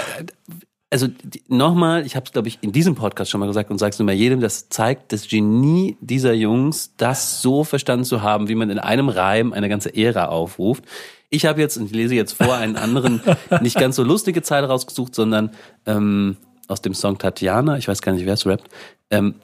also 0.91 1.09
nochmal, 1.49 2.07
ich 2.07 2.17
habe 2.17 2.25
es, 2.25 2.33
glaube 2.33 2.49
ich, 2.49 2.59
in 2.63 2.73
diesem 2.73 2.95
Podcast 2.95 3.31
schon 3.31 3.41
mal 3.41 3.47
gesagt 3.47 3.71
und 3.71 3.77
sag's 3.77 3.99
nur 3.99 4.07
mal 4.07 4.15
jedem, 4.15 4.41
das 4.41 4.71
zeigt 4.71 5.13
das 5.13 5.29
Genie 5.29 5.99
dieser 6.01 6.33
Jungs, 6.33 6.95
das 6.97 7.43
so 7.43 7.63
verstanden 7.63 8.07
zu 8.07 8.23
haben, 8.23 8.49
wie 8.49 8.55
man 8.55 8.71
in 8.71 8.79
einem 8.79 9.11
Reim 9.11 9.53
eine 9.53 9.69
ganze 9.69 9.95
Ära 9.95 10.27
aufruft. 10.27 10.85
Ich 11.29 11.45
habe 11.45 11.61
jetzt, 11.61 11.77
und 11.77 11.87
ich 11.87 11.93
lese 11.93 12.15
jetzt 12.15 12.33
vor, 12.33 12.55
einen 12.55 12.77
anderen, 12.77 13.21
nicht 13.61 13.79
ganz 13.79 13.97
so 13.97 14.03
lustige 14.03 14.41
Zeile 14.41 14.69
rausgesucht, 14.69 15.15
sondern 15.15 15.51
ähm, 15.85 16.39
aus 16.69 16.81
dem 16.81 16.95
Song 16.95 17.19
Tatjana, 17.19 17.77
ich 17.77 17.87
weiß 17.87 18.01
gar 18.01 18.13
nicht, 18.13 18.25
wer 18.25 18.35
es 18.35 18.47
rappt, 18.47 18.69
ähm, 19.11 19.35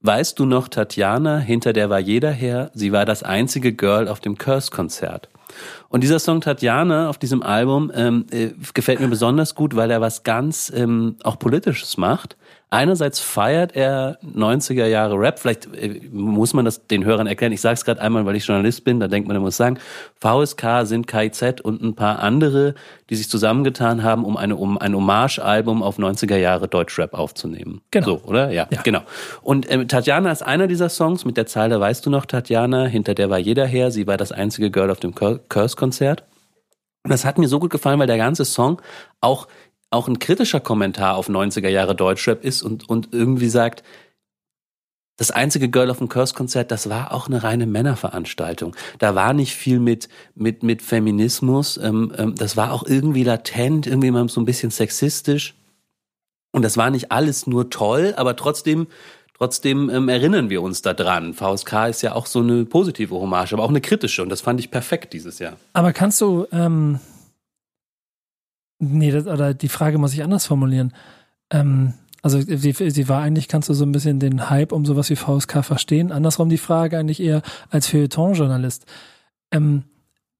Weißt 0.00 0.38
du 0.38 0.46
noch 0.46 0.68
Tatjana, 0.68 1.38
hinter 1.38 1.72
der 1.72 1.90
war 1.90 1.98
jeder 1.98 2.30
her, 2.30 2.70
sie 2.72 2.92
war 2.92 3.04
das 3.04 3.24
einzige 3.24 3.72
Girl 3.72 4.06
auf 4.06 4.20
dem 4.20 4.38
Curse-Konzert. 4.38 5.28
Und 5.88 6.02
dieser 6.04 6.20
Song 6.20 6.40
Tatjana 6.40 7.08
auf 7.08 7.18
diesem 7.18 7.42
Album 7.42 7.90
ähm, 7.92 8.26
äh, 8.30 8.50
gefällt 8.74 9.00
mir 9.00 9.08
besonders 9.08 9.56
gut, 9.56 9.74
weil 9.74 9.90
er 9.90 10.00
was 10.00 10.22
ganz 10.22 10.72
ähm, 10.74 11.16
auch 11.24 11.38
Politisches 11.38 11.96
macht. 11.96 12.36
Einerseits 12.70 13.18
feiert 13.18 13.74
er 13.74 14.18
90er 14.22 14.84
Jahre 14.86 15.18
Rap, 15.18 15.38
vielleicht 15.38 15.74
äh, 15.74 16.02
muss 16.12 16.52
man 16.52 16.66
das 16.66 16.86
den 16.86 17.02
Hörern 17.02 17.26
erklären. 17.26 17.52
Ich 17.52 17.62
sage 17.62 17.74
es 17.74 17.84
gerade 17.84 18.02
einmal, 18.02 18.26
weil 18.26 18.36
ich 18.36 18.46
Journalist 18.46 18.84
bin, 18.84 19.00
da 19.00 19.08
denkt 19.08 19.26
man, 19.26 19.36
man 19.36 19.44
muss 19.44 19.56
sagen, 19.56 19.78
VSK 20.20 20.84
sind 20.84 21.06
KIZ 21.06 21.62
und 21.62 21.82
ein 21.82 21.94
paar 21.94 22.18
andere, 22.18 22.74
die 23.08 23.16
sich 23.16 23.30
zusammengetan 23.30 24.02
haben, 24.02 24.24
um 24.24 24.36
eine 24.36 24.56
um 24.56 24.76
ein 24.76 24.94
Hommage-Album 24.94 25.82
auf 25.82 25.98
90er 25.98 26.36
Jahre 26.36 26.68
Deutschrap 26.68 27.14
aufzunehmen. 27.14 27.80
Genau. 27.90 28.06
So, 28.06 28.22
oder? 28.26 28.50
Ja, 28.50 28.66
ja. 28.70 28.82
genau. 28.82 29.00
Und 29.40 29.66
äh, 29.70 29.86
Tatjana 29.86 30.30
ist 30.30 30.42
einer 30.42 30.66
dieser 30.66 30.90
Songs 30.90 31.24
mit 31.24 31.38
der 31.38 31.46
Zeile, 31.46 31.80
weißt 31.80 32.04
du 32.04 32.10
noch, 32.10 32.26
Tatjana, 32.26 32.84
hinter 32.84 33.14
der 33.14 33.30
war 33.30 33.38
jeder 33.38 33.64
her, 33.64 33.90
sie 33.90 34.06
war 34.06 34.18
das 34.18 34.30
einzige 34.30 34.70
Girl 34.70 34.90
auf 34.90 35.00
dem 35.00 35.14
Curse-Konzert. 35.14 36.24
Und 37.04 37.12
das 37.12 37.24
hat 37.24 37.38
mir 37.38 37.48
so 37.48 37.58
gut 37.58 37.70
gefallen, 37.70 37.98
weil 37.98 38.06
der 38.06 38.18
ganze 38.18 38.44
Song 38.44 38.82
auch 39.22 39.48
auch 39.90 40.08
ein 40.08 40.18
kritischer 40.18 40.60
Kommentar 40.60 41.16
auf 41.16 41.28
90er 41.28 41.68
Jahre 41.68 41.94
Deutschrap 41.94 42.44
ist 42.44 42.62
und, 42.62 42.88
und 42.88 43.08
irgendwie 43.12 43.48
sagt, 43.48 43.82
das 45.18 45.32
einzige 45.32 45.68
Girl 45.68 45.90
of 45.90 45.98
dem 45.98 46.08
Curse-Konzert, 46.08 46.70
das 46.70 46.88
war 46.88 47.12
auch 47.12 47.26
eine 47.26 47.42
reine 47.42 47.66
Männerveranstaltung. 47.66 48.76
Da 49.00 49.16
war 49.16 49.32
nicht 49.32 49.54
viel 49.54 49.80
mit, 49.80 50.08
mit, 50.36 50.62
mit 50.62 50.80
Feminismus. 50.80 51.76
Ähm, 51.76 52.12
ähm, 52.16 52.34
das 52.36 52.56
war 52.56 52.72
auch 52.72 52.84
irgendwie 52.86 53.24
latent, 53.24 53.88
irgendwie 53.88 54.12
mal 54.12 54.28
so 54.28 54.40
ein 54.40 54.44
bisschen 54.44 54.70
sexistisch. 54.70 55.56
Und 56.52 56.62
das 56.62 56.76
war 56.76 56.90
nicht 56.90 57.10
alles 57.10 57.48
nur 57.48 57.68
toll, 57.68 58.14
aber 58.16 58.36
trotzdem, 58.36 58.86
trotzdem 59.36 59.90
ähm, 59.90 60.08
erinnern 60.08 60.50
wir 60.50 60.62
uns 60.62 60.82
da 60.82 60.94
dran. 60.94 61.34
VSK 61.34 61.88
ist 61.90 62.02
ja 62.02 62.14
auch 62.14 62.26
so 62.26 62.38
eine 62.38 62.64
positive 62.64 63.16
Hommage, 63.16 63.52
aber 63.52 63.64
auch 63.64 63.70
eine 63.70 63.80
kritische. 63.80 64.22
Und 64.22 64.28
das 64.28 64.40
fand 64.40 64.60
ich 64.60 64.70
perfekt 64.70 65.12
dieses 65.14 65.40
Jahr. 65.40 65.56
Aber 65.72 65.92
kannst 65.92 66.20
du, 66.20 66.46
ähm, 66.52 67.00
Nee, 68.78 69.10
das, 69.10 69.26
oder 69.26 69.54
die 69.54 69.68
Frage 69.68 69.98
muss 69.98 70.14
ich 70.14 70.22
anders 70.22 70.46
formulieren. 70.46 70.92
Ähm, 71.50 71.94
also 72.22 72.40
sie, 72.40 72.72
sie 72.72 73.08
war 73.08 73.22
eigentlich, 73.22 73.48
kannst 73.48 73.68
du 73.68 73.74
so 73.74 73.84
ein 73.84 73.92
bisschen 73.92 74.20
den 74.20 74.50
Hype 74.50 74.72
um 74.72 74.84
sowas 74.84 75.10
wie 75.10 75.16
VSK 75.16 75.64
verstehen. 75.64 76.12
Andersrum 76.12 76.48
die 76.48 76.58
Frage 76.58 76.98
eigentlich 76.98 77.20
eher 77.20 77.42
als 77.70 77.88
Feuilleton-Journalist. 77.88 78.86
Ähm, 79.52 79.84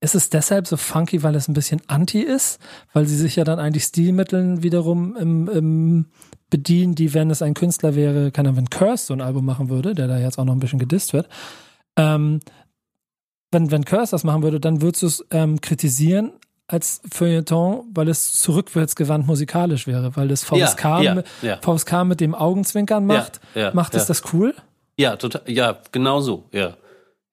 ist 0.01 0.15
es 0.15 0.31
deshalb 0.31 0.67
so 0.67 0.77
funky, 0.77 1.23
weil 1.23 1.35
es 1.35 1.49
ein 1.49 1.55
bisschen 1.55 1.81
anti 1.89 2.21
ist? 2.21 2.61
Weil 2.93 3.07
sie 3.07 3.17
sich 3.17 3.37
ja 3.37 3.45
dann 3.45 3.59
eigentlich 3.59 3.85
Stilmitteln 3.85 4.63
wiederum 4.63 5.17
im, 5.17 5.49
im 5.49 6.07
bedienen, 6.51 6.95
die, 6.95 7.15
wenn 7.15 7.31
es 7.31 7.43
ein 7.43 7.55
Künstler 7.55 7.95
wäre, 7.95 8.31
kann 8.31 8.47
er, 8.47 8.57
wenn 8.57 8.71
Curse 8.71 9.07
so 9.07 9.15
ein 9.15 9.21
Album 9.21 9.45
machen 9.45 9.69
würde, 9.69 9.95
der 9.95 10.07
da 10.07 10.19
jetzt 10.19 10.39
auch 10.39 10.45
noch 10.45 10.55
ein 10.55 10.61
bisschen 10.61 10.79
gedisst 10.79 11.13
wird, 11.13 11.29
ähm, 11.97 12.41
wenn, 13.51 13.71
wenn 13.71 13.85
Curse 13.85 14.13
das 14.13 14.25
machen 14.25 14.43
würde, 14.43 14.61
dann 14.61 14.83
würdest 14.83 15.03
du 15.03 15.07
es 15.07 15.27
ähm, 15.31 15.61
kritisieren 15.61 16.33
als 16.69 17.01
Feuilleton, 17.11 17.87
weil 17.95 18.09
es 18.09 18.39
zurückwärtsgewandt 18.39 19.27
musikalisch 19.27 19.87
wäre, 19.87 20.15
weil 20.17 20.29
das 20.29 20.45
VSK, 20.45 20.85
Ja, 20.85 21.01
ja, 21.01 21.15
mit, 21.15 21.27
ja. 21.43 21.59
VSK 21.63 22.05
mit 22.05 22.21
dem 22.21 22.35
Augenzwinkern 22.35 23.07
macht. 23.07 23.41
macht 23.73 23.95
es 23.95 24.07
das 24.07 24.23
cool? 24.33 24.55
Ja, 24.97 25.17
total. 25.17 25.43
Ja, 25.47 25.79
genau 25.93 26.21
so. 26.21 26.45
Ja. 26.53 26.75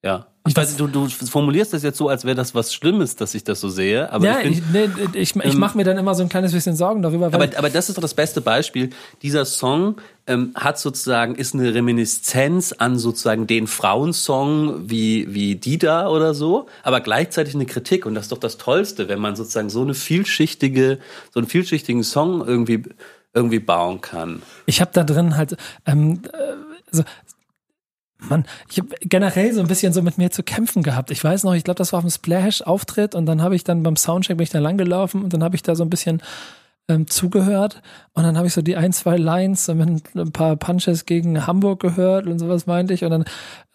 Ja. 0.05 0.27
Ich 0.47 0.55
weiß, 0.55 0.77
du, 0.77 0.85
du 0.85 1.09
formulierst 1.09 1.73
das 1.73 1.81
jetzt 1.81 1.97
so, 1.97 2.07
als 2.07 2.23
wäre 2.23 2.35
das 2.35 2.53
was 2.53 2.71
Schlimmes, 2.71 3.15
dass 3.15 3.33
ich 3.33 3.43
das 3.43 3.59
so 3.59 3.67
sehe. 3.67 4.11
Aber 4.11 4.23
ja, 4.23 4.41
ich 4.41 4.59
ich, 4.59 4.63
nee, 4.71 4.87
ich, 5.13 5.35
ich 5.35 5.53
ähm, 5.53 5.57
mache 5.57 5.75
mir 5.75 5.83
dann 5.83 5.97
immer 5.97 6.13
so 6.13 6.21
ein 6.21 6.29
kleines 6.29 6.51
bisschen 6.51 6.75
Sorgen 6.75 7.01
darüber, 7.01 7.25
aber, 7.25 7.49
aber 7.57 7.69
das 7.71 7.89
ist 7.89 7.97
doch 7.97 8.03
das 8.03 8.13
beste 8.13 8.41
Beispiel. 8.41 8.91
Dieser 9.23 9.45
Song 9.45 9.95
ähm, 10.27 10.51
hat 10.53 10.77
sozusagen, 10.77 11.33
ist 11.33 11.55
eine 11.55 11.73
Reminiszenz 11.73 12.73
an 12.73 12.99
sozusagen 12.99 13.47
den 13.47 13.65
Frauensong 13.65 14.87
wie, 14.87 15.33
wie 15.33 15.55
Dida 15.55 16.09
oder 16.09 16.35
so, 16.35 16.67
aber 16.83 17.01
gleichzeitig 17.01 17.55
eine 17.55 17.65
Kritik. 17.65 18.05
Und 18.05 18.13
das 18.13 18.25
ist 18.25 18.31
doch 18.31 18.37
das 18.37 18.57
Tollste, 18.57 19.09
wenn 19.09 19.19
man 19.19 19.35
sozusagen 19.35 19.71
so 19.71 19.81
eine 19.81 19.95
vielschichtige, 19.95 20.99
so 21.33 21.39
einen 21.39 21.47
vielschichtigen 21.47 22.03
Song 22.03 22.45
irgendwie, 22.45 22.83
irgendwie 23.33 23.59
bauen 23.59 24.01
kann. 24.01 24.43
ich 24.67 24.79
habe 24.79 24.91
da 24.93 25.03
drin 25.03 25.37
halt, 25.37 25.57
ähm, 25.87 26.21
äh, 26.31 26.37
so, 26.91 27.03
Mann, 28.19 28.45
ich 28.69 28.79
habe 28.79 28.89
generell 29.01 29.53
so 29.53 29.61
ein 29.61 29.67
bisschen 29.67 29.93
so 29.93 30.01
mit 30.01 30.17
mir 30.17 30.31
zu 30.31 30.41
kämpfen 30.41 30.83
gehabt. 30.83 31.11
Ich 31.11 31.23
weiß 31.23 31.43
noch, 31.43 31.53
ich 31.53 31.63
glaube, 31.63 31.77
das 31.77 31.93
war 31.93 31.99
auf 31.99 32.05
dem 32.05 32.11
Splash-Auftritt 32.11 33.13
und 33.13 33.25
dann 33.25 33.41
habe 33.41 33.55
ich 33.55 33.63
dann 33.63 33.83
beim 33.83 33.95
Soundcheck 33.97 34.37
bin 34.37 34.43
ich 34.43 34.49
da 34.49 34.59
langgelaufen 34.59 35.23
und 35.23 35.33
dann 35.33 35.43
habe 35.43 35.55
ich 35.55 35.63
da 35.63 35.75
so 35.75 35.83
ein 35.83 35.89
bisschen 35.89 36.21
ähm, 36.87 37.07
zugehört 37.07 37.81
und 38.13 38.23
dann 38.23 38.37
habe 38.37 38.47
ich 38.47 38.53
so 38.53 38.61
die 38.61 38.77
ein, 38.77 38.93
zwei 38.93 39.17
Lines 39.17 39.67
mit 39.67 40.15
ein 40.15 40.31
paar 40.31 40.55
Punches 40.55 41.05
gegen 41.05 41.47
Hamburg 41.47 41.79
gehört 41.79 42.27
und 42.27 42.39
sowas 42.39 42.67
meinte 42.67 42.93
ich 42.93 43.03
und 43.03 43.11
dann 43.11 43.25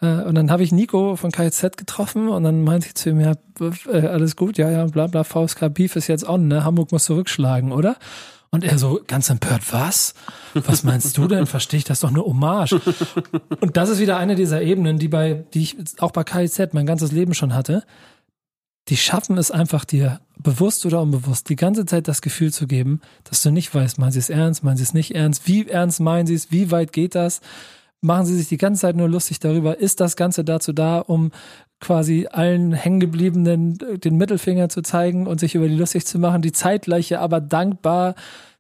äh, 0.01 0.25
und 0.25 0.37
dann 0.37 0.51
habe 0.51 0.63
ich 0.63 0.73
Nico 0.73 1.17
von 1.17 1.33
KZ 1.33 1.77
getroffen 1.77 2.29
und 2.29 2.45
dann 2.45 2.63
meinte 2.63 2.87
ich 2.87 2.95
zu 2.95 3.11
ihm, 3.11 3.21
ja, 3.21 3.35
äh, 3.61 4.07
alles 4.07 4.37
gut, 4.37 4.59
ja, 4.59 4.71
ja, 4.71 4.87
bla 4.87 5.07
bla, 5.09 5.25
VSK 5.25 5.75
Beef 5.75 5.97
ist 5.97 6.07
jetzt 6.07 6.29
on, 6.29 6.49
ne? 6.49 6.65
Hamburg 6.65 6.93
muss 6.93 7.05
zurückschlagen, 7.05 7.73
oder? 7.73 7.97
Und 8.53 8.65
er 8.65 8.79
so 8.79 9.01
ganz 9.07 9.31
empört, 9.31 9.73
was? 9.73 10.15
Was 10.55 10.83
meinst 10.83 11.17
du 11.17 11.29
denn? 11.29 11.47
Verstehe 11.47 11.79
ich 11.79 11.85
das 11.85 12.01
doch 12.01 12.09
eine 12.09 12.25
Hommage. 12.25 12.81
Und 13.61 13.77
das 13.77 13.89
ist 13.89 14.01
wieder 14.01 14.17
eine 14.17 14.35
dieser 14.35 14.61
Ebenen, 14.61 14.99
die 14.99 15.07
bei, 15.07 15.45
die 15.55 15.63
ich 15.63 15.77
auch 16.01 16.11
bei 16.11 16.25
KIZ 16.25 16.73
mein 16.73 16.87
ganzes 16.87 17.13
Leben 17.13 17.35
schon 17.35 17.55
hatte. 17.55 17.85
Die 18.89 18.97
schaffen 18.97 19.39
es 19.39 19.53
einfach 19.53 19.85
dir, 19.85 20.21
bewusst 20.37 20.85
oder 20.85 21.01
unbewusst, 21.01 21.49
die 21.49 21.55
ganze 21.55 21.87
Zeit 21.87 22.09
das 22.09 22.23
Gefühl 22.23 22.53
zu 22.53 22.67
geben, 22.67 23.01
dass 23.23 23.43
du 23.43 23.53
nicht 23.53 23.73
weißt, 23.73 23.99
meinen 23.99 24.11
sie 24.11 24.19
es 24.19 24.31
ernst, 24.31 24.65
meinen 24.65 24.77
sie 24.77 24.83
es 24.83 24.95
nicht 24.95 25.15
ernst, 25.15 25.47
wie 25.47 25.69
ernst 25.69 26.01
meinen 26.01 26.27
sie 26.27 26.35
es, 26.35 26.51
wie 26.51 26.73
weit 26.73 26.93
geht 26.93 27.15
das? 27.15 27.41
Machen 28.03 28.25
sie 28.27 28.37
sich 28.37 28.49
die 28.49 28.57
ganze 28.57 28.81
Zeit 28.83 28.97
nur 28.97 29.09
lustig 29.09 29.41
darüber, 29.41 29.79
ist 29.79 30.01
das 30.01 30.17
Ganze 30.17 30.43
dazu 30.45 30.73
da, 30.73 31.01
um 31.01 31.33
quasi 31.81 32.27
allen 32.31 32.73
Hängengebliebenen 32.73 33.79
den 34.01 34.17
Mittelfinger 34.17 34.69
zu 34.69 34.83
zeigen 34.83 35.27
und 35.27 35.41
sich 35.41 35.55
über 35.55 35.69
die 35.69 35.75
lustig 35.77 36.07
zu 36.07 36.19
machen, 36.19 36.41
die 36.43 36.53
zeitgleiche, 36.53 37.21
aber 37.21 37.41
dankbar 37.41 38.15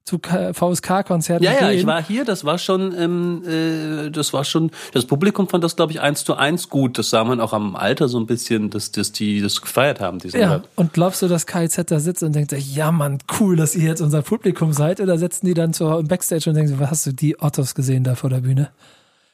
zu 0.04 0.18
VSK-Konzerten 0.18 1.44
Ja, 1.44 1.52
ja, 1.52 1.68
gehen. 1.70 1.78
ich 1.80 1.86
war 1.86 2.02
hier, 2.02 2.24
das 2.24 2.44
war 2.44 2.58
schon, 2.58 2.94
ähm, 2.98 3.42
äh, 3.46 4.10
das 4.10 4.32
war 4.32 4.44
schon, 4.44 4.70
das 4.92 5.04
Publikum 5.04 5.48
fand 5.48 5.62
das, 5.62 5.76
glaube 5.76 5.92
ich, 5.92 6.00
eins 6.00 6.24
zu 6.24 6.34
eins 6.34 6.68
gut. 6.68 6.98
Das 6.98 7.10
sah 7.10 7.24
man 7.24 7.40
auch 7.40 7.52
am 7.52 7.76
Alter 7.76 8.08
so 8.08 8.18
ein 8.18 8.26
bisschen, 8.26 8.70
dass, 8.70 8.90
dass 8.92 9.12
die 9.12 9.40
das 9.40 9.60
gefeiert 9.60 10.00
haben, 10.00 10.18
diesen 10.18 10.40
Ja, 10.40 10.54
Rap. 10.54 10.68
und 10.76 10.92
glaubst 10.94 11.20
du, 11.22 11.28
dass 11.28 11.46
KIZ 11.46 11.84
da 11.86 12.00
sitzt 12.00 12.22
und 12.22 12.34
denkt, 12.34 12.52
ja 12.52 12.90
Mann, 12.90 13.18
cool, 13.38 13.56
dass 13.56 13.76
ihr 13.76 13.84
jetzt 13.88 14.00
unser 14.00 14.22
Publikum 14.22 14.72
seid? 14.72 15.00
Oder 15.00 15.18
setzen 15.18 15.46
die 15.46 15.54
dann 15.54 15.72
zur, 15.72 16.02
Backstage 16.02 16.48
und 16.50 16.56
denken, 16.56 16.78
was 16.80 16.90
hast 16.90 17.06
du 17.06 17.12
die 17.12 17.40
Ottos 17.40 17.74
gesehen 17.74 18.02
da 18.04 18.14
vor 18.14 18.30
der 18.30 18.40
Bühne? 18.40 18.70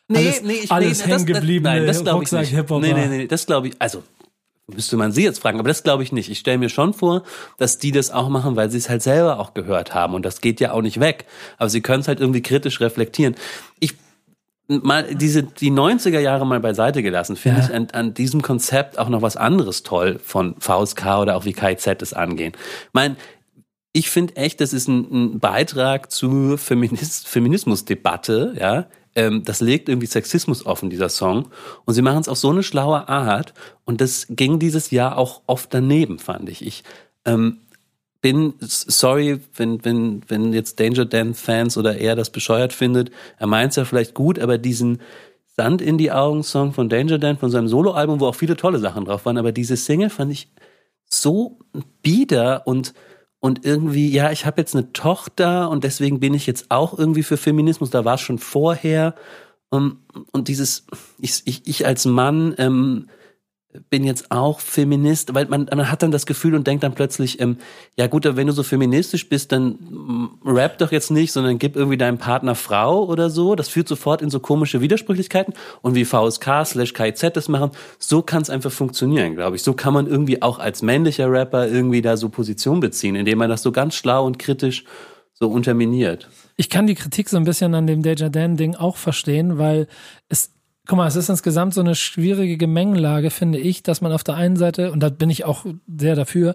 Alles- 0.08 0.70
alles 0.70 0.98
das- 0.98 1.06
hängengebliebene 1.06 1.74
nein, 1.78 1.86
das 1.86 2.02
glaube 2.02 2.10
ich 2.24 2.32
Rucksack 2.32 2.40
nicht. 2.42 2.50
Hip-Hopper. 2.54 2.80
Nee, 2.86 2.92
nee, 2.92 3.06
nee, 3.08 3.26
das 3.26 3.46
glaube 3.46 3.68
ich, 3.68 3.74
also 3.80 4.02
müsste 4.72 4.96
man 4.96 5.12
sie 5.12 5.22
jetzt 5.24 5.40
fragen, 5.40 5.58
aber 5.60 5.68
das 5.68 5.82
glaube 5.82 6.02
ich 6.02 6.12
nicht. 6.12 6.28
Ich 6.30 6.38
stelle 6.40 6.58
mir 6.58 6.68
schon 6.68 6.92
vor, 6.94 7.22
dass 7.58 7.78
die 7.78 7.92
das 7.92 8.10
auch 8.10 8.28
machen, 8.28 8.56
weil 8.56 8.70
sie 8.70 8.78
es 8.78 8.88
halt 8.88 9.02
selber 9.02 9.38
auch 9.38 9.54
gehört 9.54 9.94
haben 9.94 10.14
und 10.14 10.24
das 10.24 10.40
geht 10.40 10.60
ja 10.60 10.72
auch 10.72 10.82
nicht 10.82 11.00
weg. 11.00 11.24
Aber 11.58 11.68
sie 11.70 11.80
können 11.80 12.00
es 12.00 12.08
halt 12.08 12.20
irgendwie 12.20 12.42
kritisch 12.42 12.80
reflektieren. 12.80 13.34
Ich 13.80 13.94
mal 14.68 15.14
diese 15.14 15.44
die 15.44 15.70
90er 15.70 16.18
Jahre 16.18 16.44
mal 16.46 16.58
beiseite 16.58 17.02
gelassen, 17.02 17.36
finde 17.36 17.60
Ja. 17.60 17.66
ich 17.68 17.74
an, 17.74 17.88
an 17.92 18.14
diesem 18.14 18.42
Konzept 18.42 18.98
auch 18.98 19.08
noch 19.08 19.22
was 19.22 19.36
anderes 19.36 19.84
toll 19.84 20.18
von 20.24 20.56
VSK 20.58 21.20
oder 21.20 21.36
auch 21.36 21.44
wie 21.44 21.52
KIZ 21.52 22.02
es 22.02 22.12
angehen. 22.12 22.52
Mein 22.92 23.16
ich 23.92 24.10
finde 24.10 24.36
echt, 24.36 24.60
das 24.60 24.72
ist 24.74 24.88
ein, 24.88 25.06
ein 25.34 25.38
Beitrag 25.40 26.10
zur 26.10 26.58
Feminist, 26.58 27.28
Feminismusdebatte, 27.28 28.54
ja. 28.58 28.86
Ähm, 29.16 29.42
das 29.44 29.60
legt 29.60 29.88
irgendwie 29.88 30.06
Sexismus 30.06 30.64
offen, 30.64 30.90
dieser 30.90 31.08
Song. 31.08 31.48
Und 31.84 31.94
sie 31.94 32.02
machen 32.02 32.20
es 32.20 32.28
auf 32.28 32.38
so 32.38 32.50
eine 32.50 32.62
schlaue 32.62 33.08
Art. 33.08 33.54
Und 33.84 34.00
das 34.00 34.26
ging 34.30 34.60
dieses 34.60 34.90
Jahr 34.92 35.18
auch 35.18 35.42
oft 35.46 35.74
daneben, 35.74 36.20
fand 36.20 36.48
ich. 36.48 36.64
Ich 36.64 36.84
ähm, 37.24 37.58
bin 38.20 38.54
sorry, 38.60 39.40
wenn, 39.54 39.84
wenn, 39.84 40.22
wenn 40.28 40.52
jetzt 40.52 40.78
Danger 40.78 41.06
Dan 41.06 41.34
Fans 41.34 41.76
oder 41.78 41.96
er 41.96 42.14
das 42.14 42.30
bescheuert 42.30 42.72
findet. 42.72 43.10
Er 43.38 43.46
meint 43.46 43.70
es 43.70 43.76
ja 43.76 43.84
vielleicht 43.84 44.14
gut, 44.14 44.38
aber 44.38 44.58
diesen 44.58 45.00
Sand 45.56 45.80
in 45.80 45.96
die 45.96 46.12
Augen 46.12 46.42
Song 46.42 46.74
von 46.74 46.88
Danger 46.90 47.18
Dan, 47.18 47.38
von 47.38 47.50
seinem 47.50 47.68
Soloalbum, 47.68 48.20
wo 48.20 48.26
auch 48.26 48.34
viele 48.34 48.56
tolle 48.56 48.78
Sachen 48.78 49.06
drauf 49.06 49.24
waren, 49.24 49.38
aber 49.38 49.52
diese 49.52 49.76
Single 49.76 50.10
fand 50.10 50.32
ich 50.32 50.48
so 51.08 51.58
bieder 52.02 52.66
und 52.66 52.92
und 53.46 53.64
irgendwie, 53.64 54.10
ja, 54.10 54.32
ich 54.32 54.44
habe 54.44 54.60
jetzt 54.60 54.74
eine 54.74 54.92
Tochter 54.92 55.70
und 55.70 55.84
deswegen 55.84 56.18
bin 56.18 56.34
ich 56.34 56.48
jetzt 56.48 56.66
auch 56.68 56.98
irgendwie 56.98 57.22
für 57.22 57.36
Feminismus. 57.36 57.90
Da 57.90 58.04
war 58.04 58.14
es 58.14 58.20
schon 58.20 58.40
vorher. 58.40 59.14
Und, 59.68 59.98
und 60.32 60.48
dieses, 60.48 60.84
ich, 61.20 61.42
ich, 61.44 61.62
ich 61.64 61.86
als 61.86 62.06
Mann 62.06 62.56
ähm, 62.58 63.06
bin 63.90 64.04
jetzt 64.04 64.30
auch 64.30 64.60
Feminist, 64.60 65.34
weil 65.34 65.46
man, 65.46 65.66
man 65.74 65.90
hat 65.90 66.02
dann 66.02 66.10
das 66.10 66.26
Gefühl 66.26 66.54
und 66.54 66.66
denkt 66.66 66.84
dann 66.84 66.94
plötzlich, 66.94 67.40
ähm, 67.40 67.58
ja 67.96 68.06
gut, 68.06 68.26
aber 68.26 68.36
wenn 68.36 68.46
du 68.46 68.52
so 68.52 68.62
feministisch 68.62 69.28
bist, 69.28 69.52
dann 69.52 69.68
mm, 69.68 70.38
rap 70.44 70.78
doch 70.78 70.92
jetzt 70.92 71.10
nicht, 71.10 71.32
sondern 71.32 71.58
gib 71.58 71.76
irgendwie 71.76 71.96
deinem 71.96 72.18
Partner 72.18 72.54
Frau 72.54 73.04
oder 73.04 73.30
so. 73.30 73.54
Das 73.54 73.68
führt 73.68 73.88
sofort 73.88 74.22
in 74.22 74.30
so 74.30 74.40
komische 74.40 74.80
Widersprüchlichkeiten. 74.80 75.54
Und 75.82 75.94
wie 75.94 76.04
VSK 76.04 76.64
slash 76.64 76.92
KIZ 76.92 77.30
das 77.34 77.48
machen, 77.48 77.70
so 77.98 78.22
kann 78.22 78.42
es 78.42 78.50
einfach 78.50 78.72
funktionieren, 78.72 79.34
glaube 79.34 79.56
ich. 79.56 79.62
So 79.62 79.72
kann 79.72 79.94
man 79.94 80.06
irgendwie 80.06 80.42
auch 80.42 80.58
als 80.58 80.82
männlicher 80.82 81.30
Rapper 81.30 81.68
irgendwie 81.68 82.02
da 82.02 82.16
so 82.16 82.28
Position 82.28 82.80
beziehen, 82.80 83.16
indem 83.16 83.38
man 83.38 83.50
das 83.50 83.62
so 83.62 83.72
ganz 83.72 83.94
schlau 83.94 84.26
und 84.26 84.38
kritisch 84.38 84.84
so 85.38 85.48
unterminiert. 85.48 86.28
Ich 86.56 86.70
kann 86.70 86.86
die 86.86 86.94
Kritik 86.94 87.28
so 87.28 87.36
ein 87.36 87.44
bisschen 87.44 87.74
an 87.74 87.86
dem 87.86 88.02
Deja 88.02 88.30
Dan-Ding 88.30 88.74
auch 88.74 88.96
verstehen, 88.96 89.58
weil 89.58 89.86
es, 90.28 90.55
guck 90.86 90.96
mal, 90.96 91.06
es 91.06 91.16
ist 91.16 91.28
insgesamt 91.28 91.74
so 91.74 91.80
eine 91.80 91.94
schwierige 91.94 92.56
Gemengelage, 92.56 93.30
finde 93.30 93.58
ich, 93.58 93.82
dass 93.82 94.00
man 94.00 94.12
auf 94.12 94.24
der 94.24 94.36
einen 94.36 94.56
Seite, 94.56 94.92
und 94.92 95.00
da 95.00 95.08
bin 95.08 95.30
ich 95.30 95.44
auch 95.44 95.64
sehr 95.98 96.14
dafür, 96.14 96.54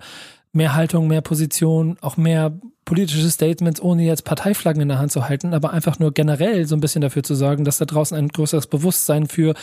mehr 0.53 0.73
Haltung, 0.73 1.07
mehr 1.07 1.21
Position, 1.21 1.97
auch 2.01 2.17
mehr 2.17 2.53
politische 2.85 3.29
Statements, 3.29 3.81
ohne 3.81 4.03
jetzt 4.03 4.25
Parteiflaggen 4.25 4.81
in 4.81 4.89
der 4.89 4.99
Hand 4.99 5.11
zu 5.11 5.29
halten, 5.29 5.53
aber 5.53 5.71
einfach 5.71 5.99
nur 5.99 6.13
generell 6.13 6.65
so 6.65 6.75
ein 6.75 6.81
bisschen 6.81 7.01
dafür 7.01 7.23
zu 7.23 7.35
sorgen, 7.35 7.63
dass 7.63 7.77
da 7.77 7.85
draußen 7.85 8.17
ein 8.17 8.27
größeres 8.29 8.67
Bewusstsein 8.67 9.27
für 9.27 9.53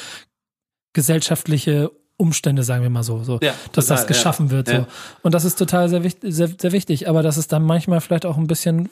gesellschaftliche 0.93 1.91
Umstände, 2.17 2.63
sagen 2.63 2.83
wir 2.83 2.91
mal 2.91 3.03
so, 3.03 3.23
so 3.23 3.39
Ja, 3.43 3.55
dass 3.73 3.87
total, 3.87 3.97
das 3.99 4.07
geschaffen 4.07 4.47
ja. 4.47 4.53
wird. 4.53 4.69
So. 4.69 4.75
Ja. 4.75 4.87
Und 5.23 5.35
das 5.35 5.45
ist 5.45 5.57
total 5.57 5.89
sehr, 5.89 6.05
wichtig, 6.05 6.35
sehr, 6.35 6.49
sehr 6.49 6.73
wichtig, 6.73 7.09
aber 7.09 7.23
dass 7.23 7.37
es 7.37 7.49
dann 7.49 7.63
manchmal 7.63 8.01
vielleicht 8.01 8.27
auch 8.27 8.37
ein 8.37 8.47
bisschen 8.47 8.91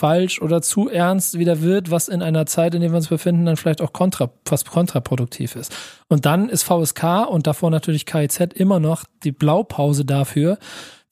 falsch 0.00 0.40
oder 0.40 0.62
zu 0.62 0.88
ernst 0.88 1.38
wieder 1.38 1.60
wird, 1.60 1.90
was 1.90 2.08
in 2.08 2.22
einer 2.22 2.46
Zeit, 2.46 2.74
in 2.74 2.80
der 2.80 2.90
wir 2.90 2.96
uns 2.96 3.08
befinden, 3.08 3.44
dann 3.44 3.58
vielleicht 3.58 3.82
auch 3.82 3.92
kontra, 3.92 4.30
fast 4.46 4.70
kontraproduktiv 4.70 5.56
ist. 5.56 5.76
Und 6.08 6.24
dann 6.24 6.48
ist 6.48 6.62
VSK 6.62 7.26
und 7.28 7.46
davor 7.46 7.70
natürlich 7.70 8.06
KIZ 8.06 8.54
immer 8.54 8.80
noch 8.80 9.04
die 9.24 9.32
Blaupause 9.32 10.06
dafür, 10.06 10.56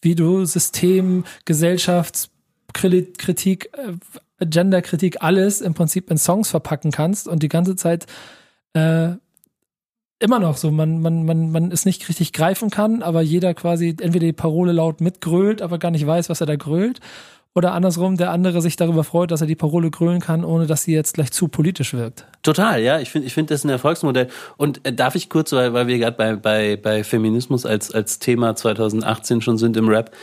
wie 0.01 0.14
du 0.14 0.46
System, 0.46 1.24
Gesellschaftskritik, 1.44 3.70
äh, 3.77 3.92
Genderkritik, 4.46 5.18
alles 5.20 5.61
im 5.61 5.74
Prinzip 5.74 6.11
in 6.11 6.16
Songs 6.16 6.48
verpacken 6.48 6.90
kannst 6.90 7.29
und 7.29 7.42
die 7.42 7.48
ganze 7.48 7.77
Zeit 7.77 8.07
äh, 8.72 9.11
immer 10.18 10.38
noch 10.38 10.57
so, 10.57 10.70
man, 10.70 11.03
man, 11.03 11.27
man, 11.27 11.51
man 11.51 11.70
es 11.70 11.85
nicht 11.85 12.09
richtig 12.09 12.33
greifen 12.33 12.70
kann, 12.70 13.03
aber 13.03 13.20
jeder 13.20 13.53
quasi 13.53 13.94
entweder 14.01 14.24
die 14.27 14.33
Parole 14.33 14.72
laut 14.72 15.03
mitgrölt, 15.03 15.61
aber 15.61 15.79
gar 15.79 15.90
nicht 15.90 16.07
weiß, 16.07 16.31
was 16.31 16.40
er 16.40 16.46
da 16.46 16.57
grölt. 16.57 17.01
Oder 17.59 17.73
andersrum, 17.73 18.16
der 18.16 18.31
andere 18.31 18.62
sich 18.62 18.77
darüber 18.77 19.03
freut, 19.03 19.33
dass 19.33 19.40
er 19.40 19.49
die 19.49 19.57
Parole 19.57 19.90
grölen 19.90 20.21
kann, 20.21 20.44
ohne 20.44 20.68
dass 20.68 20.85
sie 20.85 20.92
jetzt 20.92 21.14
gleich 21.14 21.33
zu 21.33 21.49
politisch 21.49 21.92
wirkt. 21.92 22.25
Total, 22.44 22.81
ja. 22.81 23.01
Ich 23.01 23.11
finde, 23.11 23.27
ich 23.27 23.35
finde 23.35 23.53
das 23.53 23.64
ein 23.64 23.68
Erfolgsmodell. 23.68 24.29
Und 24.57 24.87
äh, 24.87 24.92
darf 24.92 25.16
ich 25.16 25.29
kurz, 25.29 25.51
weil, 25.51 25.73
weil 25.73 25.88
wir 25.88 25.99
gerade 25.99 26.16
bei, 26.16 26.37
bei, 26.37 26.77
bei 26.77 27.03
Feminismus 27.03 27.66
als, 27.66 27.92
als 27.92 28.21
Thema 28.21 28.55
2018 28.55 29.40
schon 29.40 29.59
sind 29.59 29.77
im 29.77 29.88
Rap, 29.88 30.14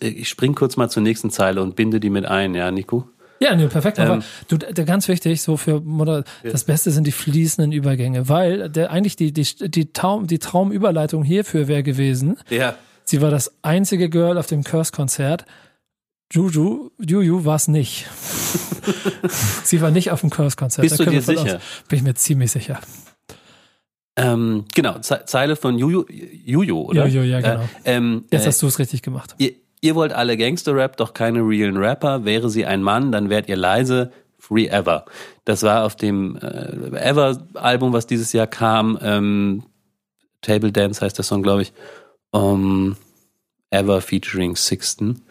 äh, 0.00 0.06
ich 0.06 0.28
spring 0.28 0.54
kurz 0.54 0.76
mal 0.76 0.88
zur 0.88 1.02
nächsten 1.02 1.30
Zeile 1.30 1.62
und 1.62 1.74
binde 1.74 1.98
die 1.98 2.10
mit 2.10 2.26
ein, 2.26 2.54
ja, 2.54 2.70
Nico? 2.70 3.08
Ja, 3.40 3.56
nee, 3.56 3.66
perfekt. 3.66 3.98
Aber 3.98 4.14
Ähm, 4.14 4.22
du, 4.46 4.56
der 4.56 4.84
ganz 4.84 5.08
wichtig, 5.08 5.42
so 5.42 5.56
für 5.56 5.80
Moder 5.80 6.22
das 6.44 6.62
Beste 6.62 6.92
sind 6.92 7.08
die 7.08 7.12
fließenden 7.12 7.72
Übergänge, 7.72 8.28
weil 8.28 8.70
der 8.70 8.92
eigentlich 8.92 9.16
die, 9.16 9.32
die, 9.32 9.44
die, 9.68 9.92
Traum, 9.92 10.28
die 10.28 10.38
Traumüberleitung 10.38 11.24
hierfür 11.24 11.66
wäre 11.66 11.82
gewesen. 11.82 12.36
Ja. 12.50 12.76
Sie 13.02 13.20
war 13.20 13.32
das 13.32 13.52
einzige 13.62 14.08
Girl 14.08 14.38
auf 14.38 14.46
dem 14.46 14.62
Curse-Konzert. 14.62 15.44
Juju, 16.32 16.90
Juju 16.98 17.44
war 17.44 17.56
es 17.56 17.68
nicht. 17.68 18.06
Sie 19.64 19.80
war 19.80 19.90
nicht 19.90 20.10
auf 20.10 20.20
dem 20.20 20.30
Curse-Konzert. 20.30 20.82
Bist 20.82 20.98
Da 20.98 21.04
du 21.04 21.10
dir 21.10 21.22
sicher? 21.22 21.56
Aus, 21.56 21.62
bin 21.88 21.98
ich 21.98 22.02
mir 22.02 22.14
ziemlich 22.14 22.50
sicher. 22.50 22.80
Ähm, 24.16 24.64
genau, 24.74 24.98
Ze 25.00 25.22
Zeile 25.26 25.56
von 25.56 25.78
Juju, 25.78 26.04
Juju 26.08 26.80
oder? 26.82 27.06
Juju, 27.06 27.22
ja, 27.24 27.40
genau. 27.40 27.64
Äh, 27.84 27.96
ähm, 27.96 28.24
Jetzt 28.30 28.44
äh, 28.44 28.48
hast 28.48 28.62
du 28.62 28.66
es 28.68 28.78
richtig 28.78 29.02
gemacht. 29.02 29.34
ihr, 29.38 29.52
ihr 29.80 29.94
wollt 29.94 30.12
alle 30.12 30.36
Gangster-Rap, 30.36 30.96
doch 30.96 31.14
keine 31.14 31.40
realen 31.40 31.76
Rapper. 31.76 32.24
Wäre 32.24 32.48
sie 32.48 32.64
ein 32.64 32.82
Mann, 32.82 33.10
dann 33.12 33.28
wärt 33.28 33.48
ihr 33.48 33.56
leise. 33.56 34.12
Free 34.38 34.66
Ever. 34.66 35.06
Das 35.46 35.62
war 35.62 35.84
auf 35.84 35.96
dem 35.96 36.36
äh, 36.36 36.98
Ever-Album, 36.98 37.92
was 37.92 38.06
dieses 38.06 38.32
Jahr 38.34 38.46
kam. 38.46 38.98
Ähm, 39.00 39.62
Table 40.42 40.70
Dance 40.70 41.00
heißt 41.00 41.16
der 41.16 41.24
Song, 41.24 41.42
glaube 41.42 41.62
ich. 41.62 41.72
Um, 42.30 42.96
Ever 43.70 44.00
featuring 44.02 44.54
Sixten. 44.54 45.22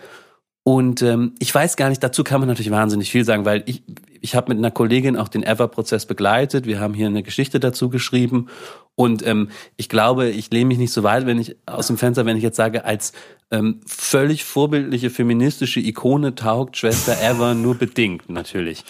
Und 0.64 1.02
ähm, 1.02 1.34
ich 1.40 1.54
weiß 1.54 1.76
gar 1.76 1.90
nicht, 1.90 2.02
dazu 2.02 2.24
kann 2.24 2.40
man 2.40 2.48
natürlich 2.48 2.72
wahnsinnig 2.72 3.12
viel 3.12 3.26
sagen, 3.26 3.44
weil 3.44 3.64
ich, 3.66 3.84
ich 4.22 4.36
habe 4.36 4.50
mit 4.50 4.58
einer 4.58 4.72
Kollegin 4.72 5.18
auch 5.18 5.28
den 5.28 5.44
Ever-Prozess 5.44 6.06
begleitet. 6.06 6.66
Wir 6.66 6.80
haben 6.80 6.94
hier 6.94 7.08
eine 7.08 7.22
Geschichte 7.22 7.60
dazu 7.60 7.90
geschrieben. 7.90 8.48
Und 8.96 9.26
ähm, 9.28 9.50
ich 9.76 9.90
glaube, 9.90 10.30
ich 10.30 10.52
lehne 10.52 10.68
mich 10.68 10.78
nicht 10.78 10.94
so 10.94 11.04
weit, 11.04 11.26
wenn 11.26 11.40
ich 11.40 11.58
aus 11.66 11.88
dem 11.88 11.98
Fenster, 11.98 12.26
wenn 12.26 12.38
ich 12.38 12.44
jetzt 12.44 12.56
sage, 12.56 12.86
als 12.86 13.12
ähm, 13.54 13.82
völlig 13.86 14.44
vorbildliche 14.46 15.12
feministische 15.12 15.80
Ikone 15.80 16.34
taugt 16.34 16.76
Schwester 16.76 17.16
Ever 17.22 17.54
nur 17.54 17.76
bedingt, 17.76 18.28
natürlich. 18.28 18.84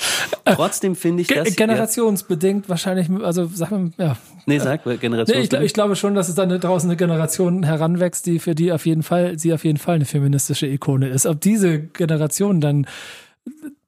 Trotzdem 0.45 0.95
finde 0.95 1.24
ich 1.24 1.28
das. 1.28 1.57
Generationsbedingt 1.57 2.70
wahrscheinlich, 2.70 3.09
also 3.09 3.45
sagen 3.47 3.93
wir, 3.97 4.05
ja. 4.05 4.18
Nee, 4.45 4.59
sag, 4.59 4.86
Nee, 4.86 4.95
generationsbedingt. 4.95 5.64
ich, 5.64 5.66
ich 5.68 5.74
glaube 5.74 5.97
schon, 5.97 6.16
dass 6.16 6.30
es 6.30 6.36
dann 6.36 6.49
draußen 6.49 6.89
eine 6.89 6.95
Generation 6.95 7.64
heranwächst, 7.64 8.26
die 8.26 8.39
für 8.39 8.55
die 8.55 8.72
auf 8.72 8.86
jeden 8.86 9.03
Fall, 9.03 9.38
sie 9.38 9.53
auf 9.53 9.66
jeden 9.66 9.78
Fall 9.78 9.95
eine 9.95 10.05
feministische 10.05 10.68
Ikone 10.68 11.09
ist. 11.09 11.26
Ob 11.26 11.41
diese 11.41 11.80
Generation 11.80 12.61
dann 12.61 12.88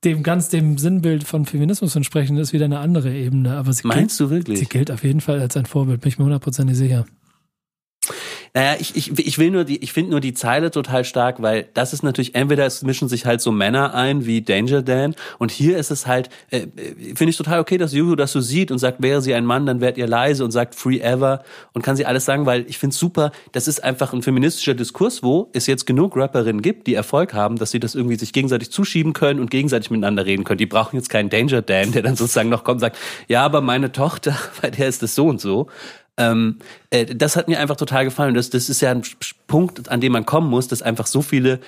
dem 0.03 0.23
ganz 0.23 0.49
dem 0.49 0.77
Sinnbild 0.77 1.23
von 1.23 1.45
Feminismus 1.45 1.95
entsprechen, 1.95 2.37
ist 2.37 2.51
wieder 2.51 2.65
eine 2.65 2.79
andere 2.79 3.13
Ebene. 3.13 3.55
Aber 3.55 3.71
sie 3.71 3.87
Meinst 3.87 4.17
gilt, 4.17 4.29
du 4.29 4.33
wirklich? 4.35 4.59
sie 4.59 4.65
gilt 4.65 4.91
auf 4.91 5.05
jeden 5.05 5.21
Fall 5.21 5.39
als 5.39 5.55
ein 5.55 5.65
Vorbild, 5.65 6.01
bin 6.01 6.09
ich 6.09 6.19
mir 6.19 6.25
hundertprozentig 6.25 6.75
sicher. 6.75 7.05
Naja, 8.55 8.77
ich, 8.79 8.95
ich, 8.95 9.19
ich 9.19 9.37
will 9.37 9.51
nur 9.51 9.65
die, 9.65 9.83
ich 9.83 9.91
finde 9.91 10.11
nur 10.11 10.21
die 10.21 10.33
Zeile 10.33 10.71
total 10.71 11.03
stark, 11.03 11.41
weil 11.41 11.67
das 11.73 11.91
ist 11.91 12.03
natürlich, 12.03 12.35
entweder 12.35 12.65
es 12.65 12.83
mischen 12.83 13.09
sich 13.09 13.25
halt 13.25 13.41
so 13.41 13.51
Männer 13.51 13.93
ein 13.93 14.25
wie 14.25 14.41
Danger 14.41 14.81
Dan 14.81 15.13
und 15.39 15.51
hier 15.51 15.77
ist 15.77 15.91
es 15.91 16.07
halt, 16.07 16.29
äh, 16.51 16.59
äh, 16.59 16.67
finde 17.15 17.31
ich 17.31 17.35
total 17.35 17.59
okay, 17.59 17.77
dass 17.77 17.91
Juju 17.91 18.15
das 18.15 18.31
so 18.31 18.39
sieht 18.39 18.71
und 18.71 18.77
sagt, 18.77 19.01
wäre 19.01 19.21
sie 19.21 19.33
ein 19.33 19.43
Mann, 19.43 19.65
dann 19.65 19.81
wärt 19.81 19.97
ihr 19.97 20.07
leise 20.07 20.45
und 20.45 20.51
sagt 20.51 20.73
free 20.73 20.99
ever 20.99 21.43
und 21.73 21.81
kann 21.81 21.97
sie 21.97 22.05
alles 22.05 22.23
sagen, 22.23 22.45
weil 22.45 22.63
ich 22.69 22.77
finde 22.77 22.95
super, 22.95 23.33
das 23.51 23.67
ist 23.67 23.83
einfach 23.83 24.13
ein 24.13 24.21
feministischer 24.21 24.73
Diskurs, 24.73 25.21
wo 25.21 25.49
es 25.51 25.67
jetzt 25.67 25.85
genug 25.85 26.15
Rapperinnen 26.15 26.61
gibt, 26.61 26.87
die 26.87 26.93
Erfolg 26.93 27.33
haben, 27.33 27.57
dass 27.57 27.71
sie 27.71 27.81
das 27.81 27.93
irgendwie 27.93 28.15
sich 28.15 28.31
gegenseitig 28.31 28.71
zuschieben 28.71 29.11
können 29.11 29.41
und 29.41 29.51
gegenseitig 29.51 29.91
miteinander 29.91 30.25
reden 30.25 30.45
können. 30.45 30.59
Die 30.59 30.65
brauchen 30.65 30.95
jetzt 30.95 31.09
keinen 31.09 31.29
Danger 31.29 31.61
Dan, 31.61 31.91
der 31.91 32.03
dann 32.03 32.15
sozusagen 32.15 32.47
noch 32.47 32.63
kommt 32.63 32.75
und 32.75 32.79
sagt, 32.79 32.97
ja, 33.27 33.43
aber 33.43 33.59
meine 33.59 33.91
Tochter, 33.91 34.33
bei 34.61 34.69
der 34.69 34.87
ist 34.87 35.03
es 35.03 35.13
so 35.13 35.27
und 35.27 35.41
so. 35.41 35.67
Ähm, 36.17 36.59
äh, 36.89 37.05
das 37.05 37.35
hat 37.35 37.47
mir 37.47 37.59
einfach 37.59 37.75
total 37.75 38.05
gefallen. 38.05 38.35
Das, 38.35 38.49
das 38.49 38.69
ist 38.69 38.81
ja 38.81 38.91
ein 38.91 39.03
Punkt, 39.47 39.89
an 39.89 40.01
dem 40.01 40.13
man 40.13 40.25
kommen 40.25 40.49
muss, 40.49 40.67
dass 40.67 40.81
einfach 40.81 41.07
so 41.07 41.21
viele, 41.21 41.59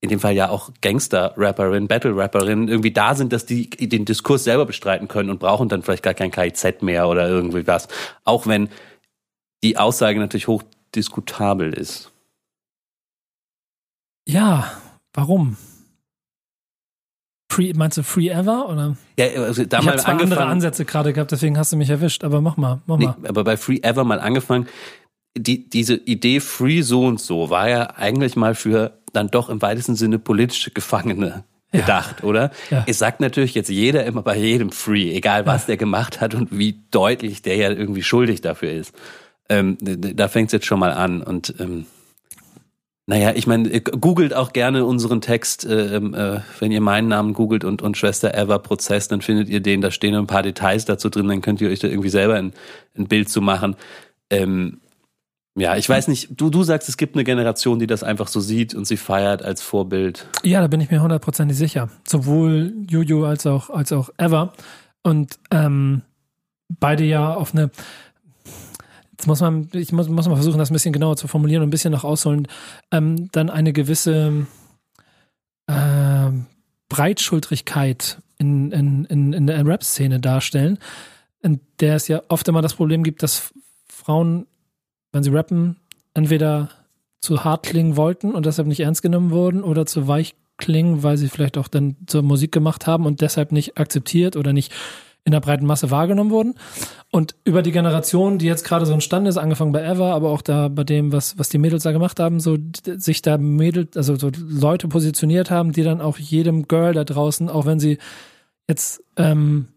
in 0.00 0.10
dem 0.10 0.20
Fall 0.20 0.34
ja 0.34 0.50
auch 0.50 0.70
Gangster-Rapperinnen, 0.82 1.88
Battle-Rapperinnen 1.88 2.68
irgendwie 2.68 2.92
da 2.92 3.14
sind, 3.14 3.32
dass 3.32 3.46
die 3.46 3.70
den 3.70 4.04
Diskurs 4.04 4.44
selber 4.44 4.66
bestreiten 4.66 5.08
können 5.08 5.30
und 5.30 5.40
brauchen 5.40 5.68
dann 5.68 5.82
vielleicht 5.82 6.02
gar 6.02 6.14
kein 6.14 6.30
KIZ 6.30 6.82
mehr 6.82 7.08
oder 7.08 7.28
irgendwie 7.28 7.66
was. 7.66 7.88
Auch 8.24 8.46
wenn 8.46 8.68
die 9.62 9.78
Aussage 9.78 10.18
natürlich 10.18 10.48
hoch 10.48 10.62
diskutabel 10.94 11.72
ist. 11.72 12.12
Ja, 14.28 14.70
warum? 15.12 15.56
Free, 17.56 17.72
meinst 17.74 17.96
du 17.96 18.02
Free 18.02 18.28
Ever? 18.28 18.68
Oder? 18.68 18.96
Ja, 19.18 19.26
also 19.40 19.64
da 19.64 19.78
ich 19.78 19.84
mal 19.86 19.92
habe 19.92 20.02
zwei 20.02 20.12
andere 20.12 20.44
Ansätze 20.44 20.84
gerade 20.84 21.14
gehabt, 21.14 21.32
deswegen 21.32 21.56
hast 21.56 21.72
du 21.72 21.78
mich 21.78 21.88
erwischt. 21.88 22.22
Aber 22.22 22.42
mach 22.42 22.58
mal, 22.58 22.82
mach 22.84 22.98
nee, 22.98 23.06
mal. 23.06 23.16
aber 23.26 23.44
bei 23.44 23.56
Free 23.56 23.78
Ever 23.80 24.04
mal 24.04 24.20
angefangen. 24.20 24.68
Die, 25.38 25.68
diese 25.68 25.94
Idee 25.94 26.40
Free 26.40 26.82
so 26.82 27.06
und 27.06 27.18
so 27.18 27.48
war 27.48 27.68
ja 27.70 27.96
eigentlich 27.96 28.36
mal 28.36 28.54
für 28.54 28.98
dann 29.14 29.28
doch 29.28 29.48
im 29.48 29.62
weitesten 29.62 29.96
Sinne 29.96 30.18
politische 30.18 30.70
Gefangene 30.70 31.44
Ja. 31.72 31.80
gedacht, 31.80 32.22
oder? 32.24 32.50
Ja. 32.70 32.84
Es 32.86 32.98
sagt 32.98 33.20
natürlich 33.20 33.54
jetzt 33.54 33.70
jeder 33.70 34.04
immer 34.04 34.22
bei 34.22 34.36
jedem 34.36 34.70
Free, 34.70 35.14
egal 35.14 35.46
was 35.46 35.64
der 35.66 35.78
gemacht 35.78 36.20
hat 36.20 36.34
und 36.34 36.56
wie 36.56 36.84
deutlich 36.90 37.40
der 37.42 37.56
ja 37.56 37.70
irgendwie 37.70 38.02
schuldig 38.02 38.42
dafür 38.42 38.70
ist. 38.70 38.94
Ähm, 39.48 39.78
da 39.80 40.28
fängt 40.28 40.48
es 40.48 40.52
jetzt 40.52 40.66
schon 40.66 40.78
mal 40.78 40.92
an 40.92 41.22
und 41.22 41.54
ähm, 41.58 41.86
naja, 43.06 43.32
ich 43.34 43.46
meine, 43.46 43.70
äh, 43.72 43.80
googelt 43.80 44.34
auch 44.34 44.52
gerne 44.52 44.84
unseren 44.84 45.20
Text, 45.20 45.64
äh, 45.64 45.96
äh, 45.96 46.40
wenn 46.58 46.72
ihr 46.72 46.80
meinen 46.80 47.08
Namen 47.08 47.34
googelt 47.34 47.62
und, 47.64 47.80
und 47.80 47.96
Schwester 47.96 48.34
Ever 48.34 48.58
Prozess, 48.58 49.06
dann 49.06 49.22
findet 49.22 49.48
ihr 49.48 49.60
den, 49.60 49.80
da 49.80 49.92
stehen 49.92 50.14
ein 50.16 50.26
paar 50.26 50.42
Details 50.42 50.84
dazu 50.84 51.08
drin, 51.08 51.28
dann 51.28 51.40
könnt 51.40 51.60
ihr 51.60 51.70
euch 51.70 51.78
da 51.78 51.88
irgendwie 51.88 52.08
selber 52.08 52.34
ein, 52.34 52.52
ein 52.98 53.06
Bild 53.06 53.28
zu 53.28 53.40
machen. 53.40 53.76
Ähm, 54.28 54.80
ja, 55.58 55.76
ich 55.76 55.88
weiß 55.88 56.08
nicht, 56.08 56.38
du, 56.38 56.50
du 56.50 56.64
sagst, 56.64 56.88
es 56.88 56.96
gibt 56.96 57.14
eine 57.14 57.24
Generation, 57.24 57.78
die 57.78 57.86
das 57.86 58.02
einfach 58.02 58.28
so 58.28 58.40
sieht 58.40 58.74
und 58.74 58.86
sie 58.86 58.98
feiert 58.98 59.42
als 59.42 59.62
Vorbild. 59.62 60.26
Ja, 60.42 60.60
da 60.60 60.66
bin 60.66 60.80
ich 60.80 60.90
mir 60.90 61.00
hundertprozentig 61.00 61.56
sicher. 61.56 61.88
Sowohl 62.06 62.74
Jojo 62.90 63.24
als 63.24 63.46
auch, 63.46 63.70
als 63.70 63.90
auch 63.92 64.10
Ever. 64.18 64.52
Und 65.02 65.38
ähm, 65.50 66.02
beide 66.68 67.04
ja 67.04 67.32
auf 67.32 67.54
eine. 67.54 67.70
Jetzt 69.16 69.26
muss 69.26 69.40
man, 69.40 69.68
ich 69.72 69.92
muss, 69.92 70.08
muss 70.08 70.28
mal 70.28 70.34
versuchen, 70.34 70.58
das 70.58 70.70
ein 70.70 70.74
bisschen 70.74 70.92
genauer 70.92 71.16
zu 71.16 71.26
formulieren 71.26 71.62
und 71.62 71.68
ein 71.68 71.70
bisschen 71.70 71.92
noch 71.92 72.04
ausholen. 72.04 72.48
Ähm, 72.90 73.30
dann 73.32 73.48
eine 73.48 73.72
gewisse 73.72 74.46
äh, 75.66 76.30
Breitschultrigkeit 76.90 78.18
in, 78.38 78.72
in, 78.72 79.04
in, 79.06 79.32
in 79.32 79.46
der 79.46 79.64
Rap-Szene 79.64 80.20
darstellen, 80.20 80.78
in 81.42 81.60
der 81.80 81.96
es 81.96 82.08
ja 82.08 82.22
oft 82.28 82.46
immer 82.48 82.60
das 82.60 82.74
Problem 82.74 83.02
gibt, 83.02 83.22
dass 83.22 83.54
Frauen, 83.88 84.46
wenn 85.12 85.22
sie 85.22 85.30
rappen, 85.30 85.76
entweder 86.12 86.68
zu 87.20 87.42
hart 87.42 87.64
klingen 87.64 87.96
wollten 87.96 88.34
und 88.34 88.44
deshalb 88.44 88.68
nicht 88.68 88.80
ernst 88.80 89.02
genommen 89.02 89.30
wurden 89.30 89.62
oder 89.62 89.86
zu 89.86 90.06
weich 90.06 90.34
klingen, 90.58 91.02
weil 91.02 91.16
sie 91.16 91.28
vielleicht 91.28 91.56
auch 91.56 91.68
dann 91.68 91.96
zur 92.06 92.22
Musik 92.22 92.52
gemacht 92.52 92.86
haben 92.86 93.06
und 93.06 93.22
deshalb 93.22 93.50
nicht 93.50 93.78
akzeptiert 93.78 94.36
oder 94.36 94.52
nicht 94.52 94.72
in 95.26 95.32
der 95.32 95.40
breiten 95.40 95.66
Masse 95.66 95.90
wahrgenommen 95.90 96.30
wurden. 96.30 96.54
Und 97.10 97.34
über 97.44 97.60
die 97.62 97.72
Generation, 97.72 98.38
die 98.38 98.46
jetzt 98.46 98.64
gerade 98.64 98.86
so 98.86 98.92
entstanden 98.92 99.28
ist, 99.28 99.36
angefangen 99.36 99.72
bei 99.72 99.82
Ever, 99.82 100.14
aber 100.14 100.30
auch 100.30 100.40
da 100.40 100.68
bei 100.68 100.84
dem, 100.84 101.12
was, 101.12 101.38
was 101.38 101.48
die 101.50 101.58
Mädels 101.58 101.82
da 101.82 101.92
gemacht 101.92 102.18
haben, 102.20 102.40
so 102.40 102.56
sich 102.84 103.20
da 103.22 103.36
Mädels, 103.36 103.96
also 103.96 104.16
so 104.16 104.30
Leute 104.38 104.88
positioniert 104.88 105.50
haben, 105.50 105.72
die 105.72 105.82
dann 105.82 106.00
auch 106.00 106.16
jedem 106.18 106.68
Girl 106.68 106.94
da 106.94 107.04
draußen, 107.04 107.50
auch 107.50 107.66
wenn 107.66 107.80
sie 107.80 107.98
jetzt 108.68 109.02
ähm, 109.16 109.68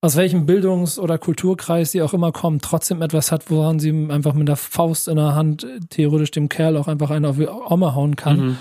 aus 0.00 0.16
welchem 0.16 0.46
Bildungs- 0.46 0.98
oder 0.98 1.16
Kulturkreis 1.18 1.92
sie 1.92 2.02
auch 2.02 2.12
immer 2.12 2.32
kommen, 2.32 2.60
trotzdem 2.60 3.00
etwas 3.00 3.32
hat, 3.32 3.50
woran 3.50 3.78
sie 3.78 4.08
einfach 4.10 4.34
mit 4.34 4.48
der 4.48 4.56
Faust 4.56 5.08
in 5.08 5.16
der 5.16 5.34
Hand 5.34 5.64
äh, 5.64 5.80
theoretisch 5.90 6.30
dem 6.30 6.48
Kerl 6.48 6.76
auch 6.76 6.88
einfach 6.88 7.10
einen 7.10 7.24
auf 7.26 7.36
die 7.36 7.48
Oma 7.48 7.94
hauen 7.94 8.16
kann 8.16 8.38
Mhm. 8.40 8.56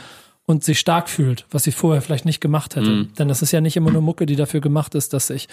und 0.45 0.63
sich 0.63 0.79
stark 0.79 1.09
fühlt, 1.09 1.45
was 1.51 1.63
sie 1.63 1.71
vorher 1.73 2.01
vielleicht 2.01 2.25
nicht 2.25 2.39
gemacht 2.41 2.75
hätte. 2.75 2.89
Mhm. 2.89 3.13
Denn 3.17 3.27
das 3.27 3.41
ist 3.41 3.51
ja 3.51 3.61
nicht 3.61 3.75
immer 3.75 3.91
nur 3.91 4.01
Mucke, 4.01 4.25
die 4.25 4.35
dafür 4.37 4.61
gemacht 4.61 4.95
ist, 4.95 5.13
dass 5.13 5.27
sich 5.27 5.47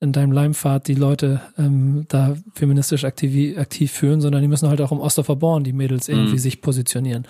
in 0.00 0.12
deinem 0.12 0.32
Leimpfad 0.32 0.88
die 0.88 0.94
Leute 0.94 1.40
ähm, 1.58 2.04
da 2.08 2.36
feministisch 2.54 3.04
aktiv, 3.04 3.56
aktiv 3.58 3.90
fühlen, 3.92 4.20
sondern 4.20 4.42
die 4.42 4.48
müssen 4.48 4.68
halt 4.68 4.80
auch 4.80 4.92
im 4.92 5.00
Osterfer 5.00 5.36
Born, 5.36 5.64
die 5.64 5.72
Mädels 5.72 6.08
irgendwie 6.08 6.34
Mhm. 6.34 6.38
sich 6.38 6.60
positionieren. 6.60 7.26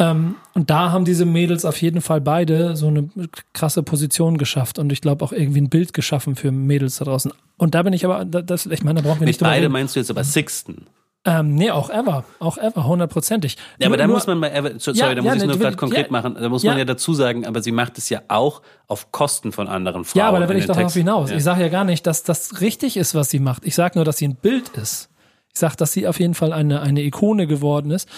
Ähm, 0.00 0.36
und 0.54 0.70
da 0.70 0.92
haben 0.92 1.04
diese 1.04 1.24
Mädels 1.24 1.64
auf 1.64 1.82
jeden 1.82 2.00
Fall 2.00 2.20
beide 2.20 2.76
so 2.76 2.86
eine 2.86 3.08
krasse 3.52 3.82
Position 3.82 4.38
geschafft 4.38 4.78
und 4.78 4.92
ich 4.92 5.00
glaube 5.00 5.24
auch 5.24 5.32
irgendwie 5.32 5.60
ein 5.60 5.70
Bild 5.70 5.92
geschaffen 5.92 6.36
für 6.36 6.52
Mädels 6.52 6.98
da 6.98 7.04
draußen. 7.04 7.32
Und 7.56 7.74
da 7.74 7.82
bin 7.82 7.92
ich 7.92 8.04
aber, 8.04 8.24
da- 8.24 8.42
das, 8.42 8.66
ich 8.66 8.84
meine, 8.84 9.02
da 9.02 9.08
brauchen 9.08 9.18
wir 9.20 9.26
nicht 9.26 9.40
drüber 9.40 9.50
beide 9.50 9.68
meinst 9.68 9.96
du 9.96 10.00
jetzt 10.00 10.10
aber 10.10 10.22
Sixten. 10.22 10.86
Ähm, 11.24 11.56
nee, 11.56 11.70
auch 11.70 11.90
Ever, 11.90 12.24
auch 12.38 12.56
Ever, 12.58 12.86
hundertprozentig. 12.86 13.56
Ja, 13.78 13.86
aber 13.86 13.88
Nur- 13.88 13.96
da 13.98 14.06
nur- 14.06 14.16
muss 14.16 14.26
man 14.26 14.40
bei 14.40 14.50
Ever, 14.50 14.70
so- 14.78 14.92
sorry, 14.92 14.98
Ja, 14.98 15.14
da 15.14 15.22
ja, 15.22 15.22
muss 15.22 15.34
ich 15.34 15.40
ne, 15.42 15.46
nur 15.48 15.58
gerade 15.58 15.76
konkret 15.76 16.06
ja. 16.06 16.12
machen. 16.12 16.36
Da 16.40 16.48
muss 16.48 16.62
Ja. 16.62 16.70
man 16.70 16.78
ja 16.78 16.84
dazu 16.84 17.12
sagen, 17.12 17.44
aber 17.44 17.60
sie 17.60 17.72
macht 17.72 17.98
es 17.98 18.08
ja 18.08 18.22
auch 18.28 18.62
auf 18.86 19.10
Kosten 19.12 19.52
von 19.52 19.68
anderen 19.68 20.04
Frauen. 20.04 20.20
Ja, 20.20 20.28
aber 20.28 20.38
da 20.40 20.48
will 20.48 20.56
ich 20.56 20.66
doch 20.66 20.76
darauf 20.76 20.94
hinaus. 20.94 21.30
Ja. 21.30 21.36
Ich 21.36 21.44
sage 21.44 21.62
ja 21.62 21.68
gar 21.68 21.84
nicht, 21.84 22.06
dass 22.06 22.22
das 22.22 22.60
richtig 22.60 22.96
ist, 22.96 23.14
was 23.14 23.30
sie 23.30 23.40
macht. 23.40 23.64
Ich 23.66 23.74
sage 23.74 23.98
nur, 23.98 24.04
dass 24.04 24.16
sie 24.18 24.28
ein 24.28 24.36
Bild 24.36 24.68
ist. 24.70 25.10
Ich 25.52 25.58
sage, 25.58 25.74
dass 25.76 25.92
sie 25.92 26.06
auf 26.06 26.20
jeden 26.20 26.34
Fall 26.34 26.52
eine, 26.52 26.80
eine 26.82 27.02
Ikone 27.02 27.46
geworden 27.48 27.90
ist. 27.90 28.08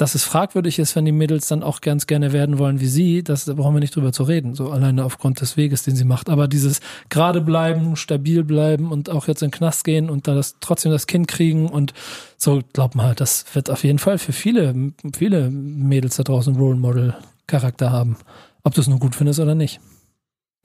Dass 0.00 0.14
es 0.14 0.24
fragwürdig 0.24 0.78
ist, 0.78 0.96
wenn 0.96 1.04
die 1.04 1.12
Mädels 1.12 1.46
dann 1.46 1.62
auch 1.62 1.82
ganz 1.82 2.06
gerne 2.06 2.32
werden 2.32 2.58
wollen 2.58 2.80
wie 2.80 2.86
sie, 2.86 3.22
das 3.22 3.44
da 3.44 3.52
brauchen 3.52 3.74
wir 3.74 3.80
nicht 3.80 3.94
drüber 3.94 4.12
zu 4.12 4.22
reden, 4.22 4.54
so 4.54 4.70
alleine 4.70 5.04
aufgrund 5.04 5.42
des 5.42 5.58
Weges, 5.58 5.82
den 5.82 5.94
sie 5.94 6.06
macht. 6.06 6.30
Aber 6.30 6.48
dieses 6.48 6.80
gerade 7.10 7.42
bleiben, 7.42 7.96
stabil 7.96 8.42
bleiben 8.42 8.92
und 8.92 9.10
auch 9.10 9.28
jetzt 9.28 9.42
in 9.42 9.48
den 9.48 9.58
Knast 9.58 9.84
gehen 9.84 10.08
und 10.08 10.26
da 10.26 10.34
das 10.34 10.56
trotzdem 10.60 10.90
das 10.90 11.06
Kind 11.06 11.28
kriegen 11.28 11.68
und 11.68 11.92
so, 12.38 12.62
glaub 12.72 12.94
mal, 12.94 13.14
das 13.14 13.44
wird 13.52 13.68
auf 13.68 13.84
jeden 13.84 13.98
Fall 13.98 14.16
für 14.16 14.32
viele, 14.32 14.74
viele 15.14 15.50
Mädels 15.50 16.16
da 16.16 16.22
draußen 16.22 16.56
Role 16.56 16.76
Model 16.76 17.14
Charakter 17.46 17.92
haben. 17.92 18.16
Ob 18.62 18.72
du 18.72 18.80
es 18.80 18.88
nur 18.88 19.00
gut 19.00 19.14
findest 19.14 19.38
oder 19.38 19.54
nicht. 19.54 19.80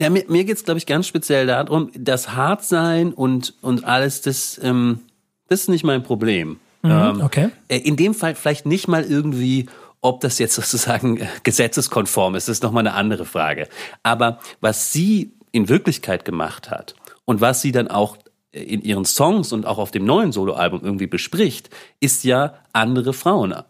Ja, 0.00 0.08
mir, 0.08 0.24
mir 0.28 0.44
geht's, 0.44 0.64
glaube 0.64 0.78
ich, 0.78 0.86
ganz 0.86 1.06
speziell 1.06 1.46
darum, 1.46 1.90
das 1.94 2.34
Hartsein 2.34 3.12
und, 3.12 3.52
und 3.60 3.84
alles, 3.84 4.22
das, 4.22 4.58
ähm, 4.62 5.00
das 5.48 5.60
ist 5.60 5.68
nicht 5.68 5.84
mein 5.84 6.02
Problem. 6.02 6.58
Ähm, 6.90 7.20
okay. 7.22 7.50
äh, 7.68 7.78
in 7.78 7.96
dem 7.96 8.14
Fall 8.14 8.34
vielleicht 8.34 8.66
nicht 8.66 8.88
mal 8.88 9.04
irgendwie, 9.04 9.66
ob 10.00 10.20
das 10.20 10.38
jetzt 10.38 10.54
sozusagen 10.56 11.26
gesetzeskonform 11.42 12.34
ist, 12.34 12.48
das 12.48 12.58
ist 12.58 12.62
nochmal 12.62 12.86
eine 12.86 12.96
andere 12.96 13.24
Frage. 13.24 13.68
Aber 14.02 14.40
was 14.60 14.92
sie 14.92 15.32
in 15.52 15.68
Wirklichkeit 15.68 16.24
gemacht 16.24 16.70
hat 16.70 16.94
und 17.24 17.40
was 17.40 17.62
sie 17.62 17.72
dann 17.72 17.88
auch 17.88 18.16
in 18.56 18.82
ihren 18.82 19.04
Songs 19.04 19.52
und 19.52 19.66
auch 19.66 19.78
auf 19.78 19.90
dem 19.90 20.04
neuen 20.04 20.32
Soloalbum 20.32 20.80
irgendwie 20.82 21.06
bespricht, 21.06 21.68
ist 22.00 22.24
ja 22.24 22.54
andere 22.72 23.12
Frauen. 23.12 23.52
Äh, 23.52 23.62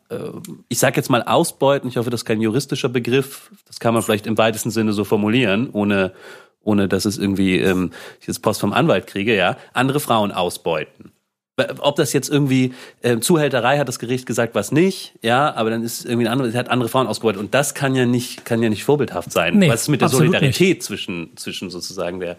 ich 0.68 0.78
sage 0.78 0.96
jetzt 0.96 1.10
mal 1.10 1.22
ausbeuten, 1.22 1.88
ich 1.88 1.96
hoffe, 1.96 2.10
das 2.10 2.20
ist 2.20 2.24
kein 2.24 2.40
juristischer 2.40 2.88
Begriff, 2.88 3.50
das 3.66 3.80
kann 3.80 3.94
man 3.94 4.02
vielleicht 4.02 4.26
im 4.26 4.38
weitesten 4.38 4.70
Sinne 4.70 4.92
so 4.92 5.04
formulieren, 5.04 5.70
ohne, 5.72 6.12
ohne 6.62 6.88
dass 6.88 7.04
es 7.04 7.18
irgendwie 7.18 7.58
ähm, 7.58 7.90
ich 8.20 8.28
jetzt 8.28 8.42
Post 8.42 8.60
vom 8.60 8.72
Anwalt 8.72 9.06
kriege, 9.06 9.34
ja, 9.34 9.56
andere 9.72 10.00
Frauen 10.00 10.30
ausbeuten. 10.30 11.12
Ob 11.78 11.96
das 11.96 12.12
jetzt 12.12 12.28
irgendwie 12.28 12.74
äh, 13.00 13.18
Zuhälterei 13.18 13.78
hat 13.78 13.88
das 13.88 13.98
Gericht 13.98 14.26
gesagt, 14.26 14.54
was 14.54 14.72
nicht, 14.72 15.14
ja, 15.22 15.54
aber 15.54 15.70
dann 15.70 15.82
ist 15.82 16.04
irgendwie 16.04 16.26
ein 16.26 16.32
anderes, 16.32 16.54
hat 16.54 16.68
andere 16.68 16.90
Frauen 16.90 17.06
ausgebeutet 17.06 17.40
und 17.40 17.54
das 17.54 17.74
kann 17.74 17.94
ja 17.94 18.04
nicht, 18.04 18.44
kann 18.44 18.62
ja 18.62 18.68
nicht 18.68 18.84
vorbildhaft 18.84 19.32
sein. 19.32 19.58
Nee, 19.58 19.70
was 19.70 19.82
ist 19.82 19.88
mit 19.88 20.02
der 20.02 20.10
Solidarität 20.10 20.76
nicht. 20.78 20.82
zwischen 20.82 21.36
zwischen 21.36 21.70
sozusagen 21.70 22.20
der 22.20 22.36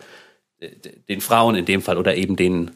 den 1.07 1.22
Frauen 1.22 1.55
in 1.55 1.65
dem 1.65 1.82
Fall 1.82 1.97
oder 1.97 2.15
eben 2.15 2.36
den 2.36 2.72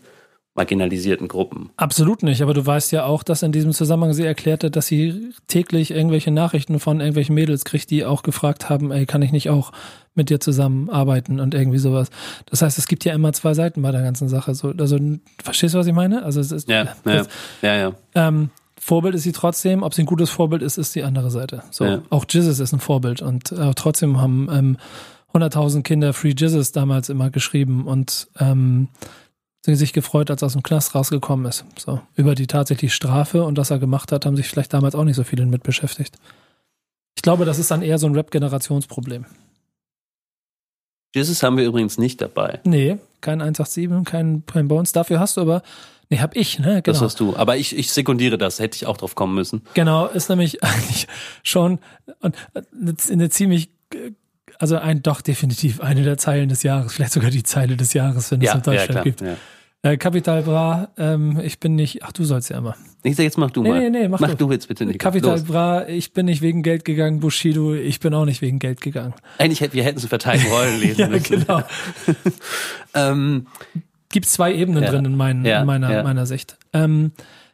marginalisierten 0.54 1.28
Gruppen. 1.28 1.70
Absolut 1.78 2.24
nicht, 2.24 2.41
aber 2.41 2.54
du 2.54 2.66
weißt 2.66 2.91
ja 2.91 3.06
auch, 3.06 3.24
dass 3.24 3.41
in 3.41 3.54
diesem 3.54 3.72
Zusammenhang 3.72 4.14
sie 4.14 4.26
erklärte, 4.26 4.70
dass 4.70 4.88
sie 4.88 5.32
täglich 5.47 5.91
irgendwelche 5.91 6.32
Nachrichten 6.32 6.80
von 6.80 6.99
irgendwelchen 6.99 7.36
Mädels 7.36 7.64
kriegt, 7.64 7.89
die 7.89 8.04
auch 8.04 8.22
gefragt 8.22 8.70
haben, 8.70 8.91
ey, 8.91 9.06
kann 9.06 9.22
ich 9.22 9.32
nicht 9.32 9.49
auch 9.49 9.72
mit 10.14 10.30
dir 10.30 10.41
zusammenarbeiten 10.41 11.39
und 11.39 11.54
irgendwie 11.54 11.78
sowas. 11.78 12.10
Das 12.47 12.62
heißt, 12.62 12.78
es 12.78 12.88
gibt 12.88 13.06
ja 13.06 13.14
immer 13.14 13.32
zwei 13.32 13.54
Seiten 13.54 13.82
bei 13.82 13.91
der 13.91 14.02
ganzen 14.02 14.28
Sache. 14.28 14.54
So, 14.54 14.74
also, 14.78 14.99
verstehst 15.41 15.74
du, 15.74 15.80
was 15.80 15.88
ich 15.88 15.93
meine? 15.93 16.24
Also 16.24 16.41
es 16.41 16.52
ist 16.52 16.68
ja, 16.68 16.95
ja, 17.06 17.26
ja, 17.62 17.76
ja. 17.76 17.93
Ähm, 18.16 18.49
Vorbild 18.78 19.16
ist 19.16 19.24
sie 19.24 19.32
trotzdem. 19.32 19.84
Ob 19.84 19.93
sie 19.93 20.04
ein 20.04 20.08
gutes 20.08 20.32
Vorbild 20.32 20.64
ist, 20.64 20.78
ist 20.78 20.95
die 20.95 21.04
andere 21.04 21.32
Seite. 21.32 21.64
So, 21.72 21.86
ja. 21.86 22.02
auch 22.10 22.26
Jesus 22.28 22.60
ist 22.60 22.74
ein 22.74 22.80
Vorbild 22.82 23.22
und 23.22 23.54
äh, 23.54 23.74
trotzdem 23.76 24.20
haben 24.20 24.49
ähm, 24.52 24.78
100.000 25.34 25.84
Kinder 25.84 26.14
Free 26.14 26.34
Jesus 26.36 26.74
damals 26.74 27.08
immer 27.08 27.30
geschrieben 27.30 27.86
und 27.86 28.28
ähm, 28.39 28.89
sich 29.64 29.93
gefreut, 29.93 30.32
als 30.32 30.41
er 30.41 30.47
aus 30.47 30.53
dem 30.53 30.64
Knast 30.64 30.95
rausgekommen 30.95 31.45
ist. 31.45 31.66
So, 31.78 32.01
über 32.16 32.36
die 32.36 32.47
tatsächlich 32.47 32.93
Strafe 32.93 33.43
und 33.43 33.57
was 33.57 33.70
er 33.70 33.80
gemacht 33.80 34.12
hat, 34.12 34.26
haben 34.26 34.36
sich 34.36 34.47
vielleicht 34.47 34.74
damals 34.74 34.95
auch 34.95 35.03
nicht 35.03 35.16
so 35.16 35.24
viele 35.24 35.45
mit 35.45 35.64
beschäftigt. 35.64 36.18
Ich 37.16 37.22
glaube, 37.22 37.45
das 37.45 37.59
ist 37.59 37.70
dann 37.70 37.82
eher 37.82 37.99
so 37.99 38.07
ein 38.07 38.16
Rap-Generationsproblem. 38.16 39.26
Jesus 41.14 41.43
haben 41.43 41.57
wir 41.57 41.66
übrigens 41.66 41.97
nicht 41.97 42.22
dabei. 42.22 42.59
Nee, 42.64 42.97
kein 43.20 43.41
187, 43.41 44.05
kein, 44.05 44.43
kein 44.45 44.68
Bones. 44.68 44.93
Dafür 44.93 45.20
hast 45.20 45.38
du 45.38 45.41
aber, 45.41 45.62
nee, 46.09 46.20
hab 46.20 46.36
ich, 46.36 46.57
ne? 46.57 46.82
Genau. 46.82 46.82
Das 46.82 47.01
hast 47.01 47.20
du. 47.20 47.36
Aber 47.36 47.57
ich, 47.57 47.78
ich 47.78 47.91
sekundiere 47.91 48.38
das, 48.38 48.59
hätte 48.59 48.78
ich 48.78 48.86
auch 48.86 48.97
drauf 48.97 49.14
kommen 49.14 49.36
müssen. 49.36 49.62
Genau, 49.74 50.07
ist 50.07 50.30
nämlich 50.30 50.64
eigentlich 50.64 51.07
schon 51.43 51.80
eine, 52.22 52.34
eine 53.09 53.30
ziemlich 53.30 53.70
also 54.62 54.78
ein 54.78 55.01
doch 55.01 55.22
definitiv 55.22 55.82
eine 55.82 56.03
der 56.03 56.18
Zeilen 56.18 56.47
des 56.47 56.62
Jahres, 56.62 56.93
vielleicht 56.93 57.14
sogar 57.14 57.32
die 57.32 57.41
Zeile 57.41 57.76
des 57.76 57.93
Jahres, 57.93 58.32
wenn 58.32 58.41
es 58.41 58.47
ja, 58.47 58.53
in 58.53 58.62
Deutschland 58.62 58.93
ja, 58.93 59.01
gibt. 59.01 59.22
Ja. 59.22 59.36
Äh, 59.82 59.97
Capital 59.97 60.43
Bra, 60.43 60.89
ähm, 60.97 61.39
ich 61.43 61.59
bin 61.59 61.74
nicht, 61.74 62.03
ach 62.03 62.12
du 62.12 62.24
sollst 62.24 62.51
ja 62.51 62.59
immer. 62.59 62.76
Ich 63.01 63.16
sag 63.16 63.24
jetzt 63.24 63.39
mach 63.39 63.49
du 63.49 63.64
nee, 63.64 63.70
mal. 63.70 63.80
Nee, 63.80 63.89
nee, 63.89 64.07
mach, 64.07 64.20
mach 64.20 64.30
du. 64.36 64.45
du 64.45 64.51
jetzt 64.51 64.68
bitte 64.68 64.86
nicht. 64.86 64.99
Capital 64.99 65.32
Los. 65.32 65.43
Bra, 65.45 65.88
ich 65.88 66.14
bin 66.14 66.28
nicht 66.28 66.43
wegen 66.43 66.62
Geld 66.62 66.86
gegangen, 66.86 67.20
Bushido, 67.20 67.74
ich 67.74 67.99
bin 67.99 68.14
auch 68.14 68.26
nicht 68.26 68.43
wegen 68.43 68.59
Geld 68.59 68.82
gegangen. 68.82 69.16
Eigentlich 69.39 69.62
hätten 69.62 69.74
wir 69.74 69.84
hätten 69.84 69.97
sie 69.97 70.07
verteilt 70.07 70.43
Rollen 70.51 70.80
lesen 70.80 70.99
ja, 70.99 71.07
müssen. 71.07 71.39
genau. 71.39 71.64
ähm, 72.93 73.47
Gibt 74.09 74.28
zwei 74.28 74.53
Ebenen 74.53 74.84
ja, 74.84 74.91
drin 74.91 75.05
in, 75.05 75.16
mein, 75.16 75.43
ja, 75.43 75.62
in 75.62 75.66
meiner, 75.66 76.03
meiner 76.03 76.28
Sicht. 76.28 76.59
Ähm, 76.74 77.14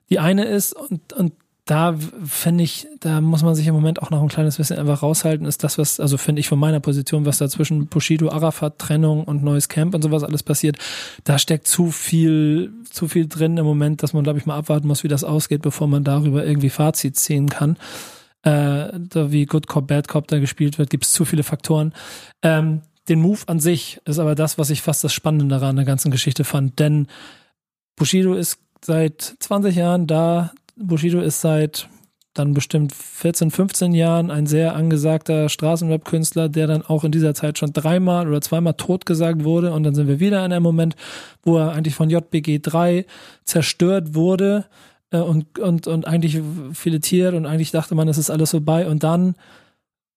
die 0.10 0.20
eine 0.20 0.43
ist, 0.43 0.74
und, 0.74 1.14
und 1.14 1.32
da 1.68 1.95
finde 2.24 2.63
ich, 2.63 2.88
da 3.01 3.20
muss 3.20 3.43
man 3.43 3.53
sich 3.53 3.68
im 3.68 3.76
Moment 3.76 4.01
auch 4.01 4.09
noch 4.09 4.22
ein 4.22 4.30
kleines 4.30 4.55
bisschen 4.55 4.80
einfach 4.80 5.03
raushalten, 5.03 5.45
ist 5.45 5.63
das, 5.63 5.78
was, 5.78 5.99
also 5.99 6.18
finde 6.18 6.39
ich 6.39 6.47
von 6.47 6.57
meiner 6.57 6.80
Position, 6.80 7.26
was 7.26 7.38
da 7.38 7.49
zwischen 7.49 7.88
Bushido, 7.88 8.30
Arafat, 8.30 8.80
Trennung 8.80 9.26
und 9.26 9.43
neues 9.43 9.68
Camp 9.68 9.93
und 9.93 10.01
sowas 10.01 10.24
alles 10.24 10.43
passiert, 10.43 10.78
da 11.26 11.38
steckt 11.38 11.68
zu 11.68 11.91
viel, 11.91 12.72
zu 12.89 13.09
viel 13.09 13.28
drin 13.28 13.57
im 13.57 13.65
Moment, 13.65 14.01
dass 14.01 14.13
man, 14.13 14.24
glaube 14.24 14.39
ich, 14.39 14.45
mal 14.45 14.57
abwarten 14.57 14.88
muss, 14.88 15.03
wie 15.03 15.09
das 15.09 15.26
ausgeht, 15.26 15.61
bevor 15.61 15.88
man 15.88 16.05
darüber 16.05 16.45
irgendwie 16.45 16.70
Fazit 16.70 17.18
ziehen 17.18 17.49
kann. 17.49 17.78
Äh, 18.43 18.93
da 18.93 19.32
wie 19.32 19.45
Good 19.45 19.68
Cop, 19.68 19.88
Bad 19.88 20.07
Cop 20.07 20.28
da 20.28 20.39
gespielt 20.39 20.78
wird, 20.80 20.89
gibt 20.89 21.03
es 21.03 21.11
zu 21.11 21.26
viele 21.26 21.43
Faktoren. 21.43 21.93
Ähm, 22.41 22.82
den 23.09 23.20
Move 23.20 23.41
an 23.47 23.59
sich 23.59 23.99
ist 24.05 24.20
aber 24.20 24.36
das, 24.36 24.57
was 24.57 24.70
ich 24.70 24.82
fast 24.82 25.03
das 25.03 25.13
Spannende 25.13 25.47
daran 25.47 25.76
der 25.76 25.86
ganzen 25.86 26.11
Geschichte 26.11 26.45
fand, 26.45 26.80
denn 26.80 27.07
Bushido 27.97 28.36
ist 28.36 28.59
seit 28.82 29.36
20 29.39 29.76
Jahren 29.76 30.07
da, 30.07 30.51
Bushido 30.78 31.19
ist 31.19 31.41
seit 31.41 31.89
dann 32.38 32.53
bestimmt 32.53 32.93
14, 32.93 33.51
15 33.51 33.93
Jahren 33.93 34.30
ein 34.30 34.45
sehr 34.45 34.75
angesagter 34.75 35.49
Straßenrap-Künstler, 35.49 36.49
der 36.49 36.67
dann 36.67 36.84
auch 36.84 37.03
in 37.03 37.11
dieser 37.11 37.34
Zeit 37.34 37.57
schon 37.57 37.73
dreimal 37.73 38.28
oder 38.28 38.41
zweimal 38.41 38.75
totgesagt 38.75 39.43
wurde. 39.43 39.73
Und 39.73 39.84
dann 39.84 39.95
sind 39.95 40.07
wir 40.07 40.19
wieder 40.19 40.45
in 40.45 40.51
einem 40.51 40.63
Moment, 40.63 40.95
wo 41.43 41.57
er 41.57 41.71
eigentlich 41.71 41.95
von 41.95 42.09
JBG 42.09 42.59
3 42.59 43.05
zerstört 43.43 44.13
wurde 44.13 44.65
äh, 45.11 45.17
und, 45.17 45.57
und, 45.59 45.88
und 45.88 46.07
eigentlich 46.07 46.41
filetiert 46.73 47.34
und 47.34 47.45
eigentlich 47.45 47.71
dachte 47.71 47.95
man, 47.95 48.07
es 48.07 48.17
ist 48.17 48.30
alles 48.30 48.51
vorbei. 48.51 48.88
Und 48.88 49.03
dann, 49.03 49.36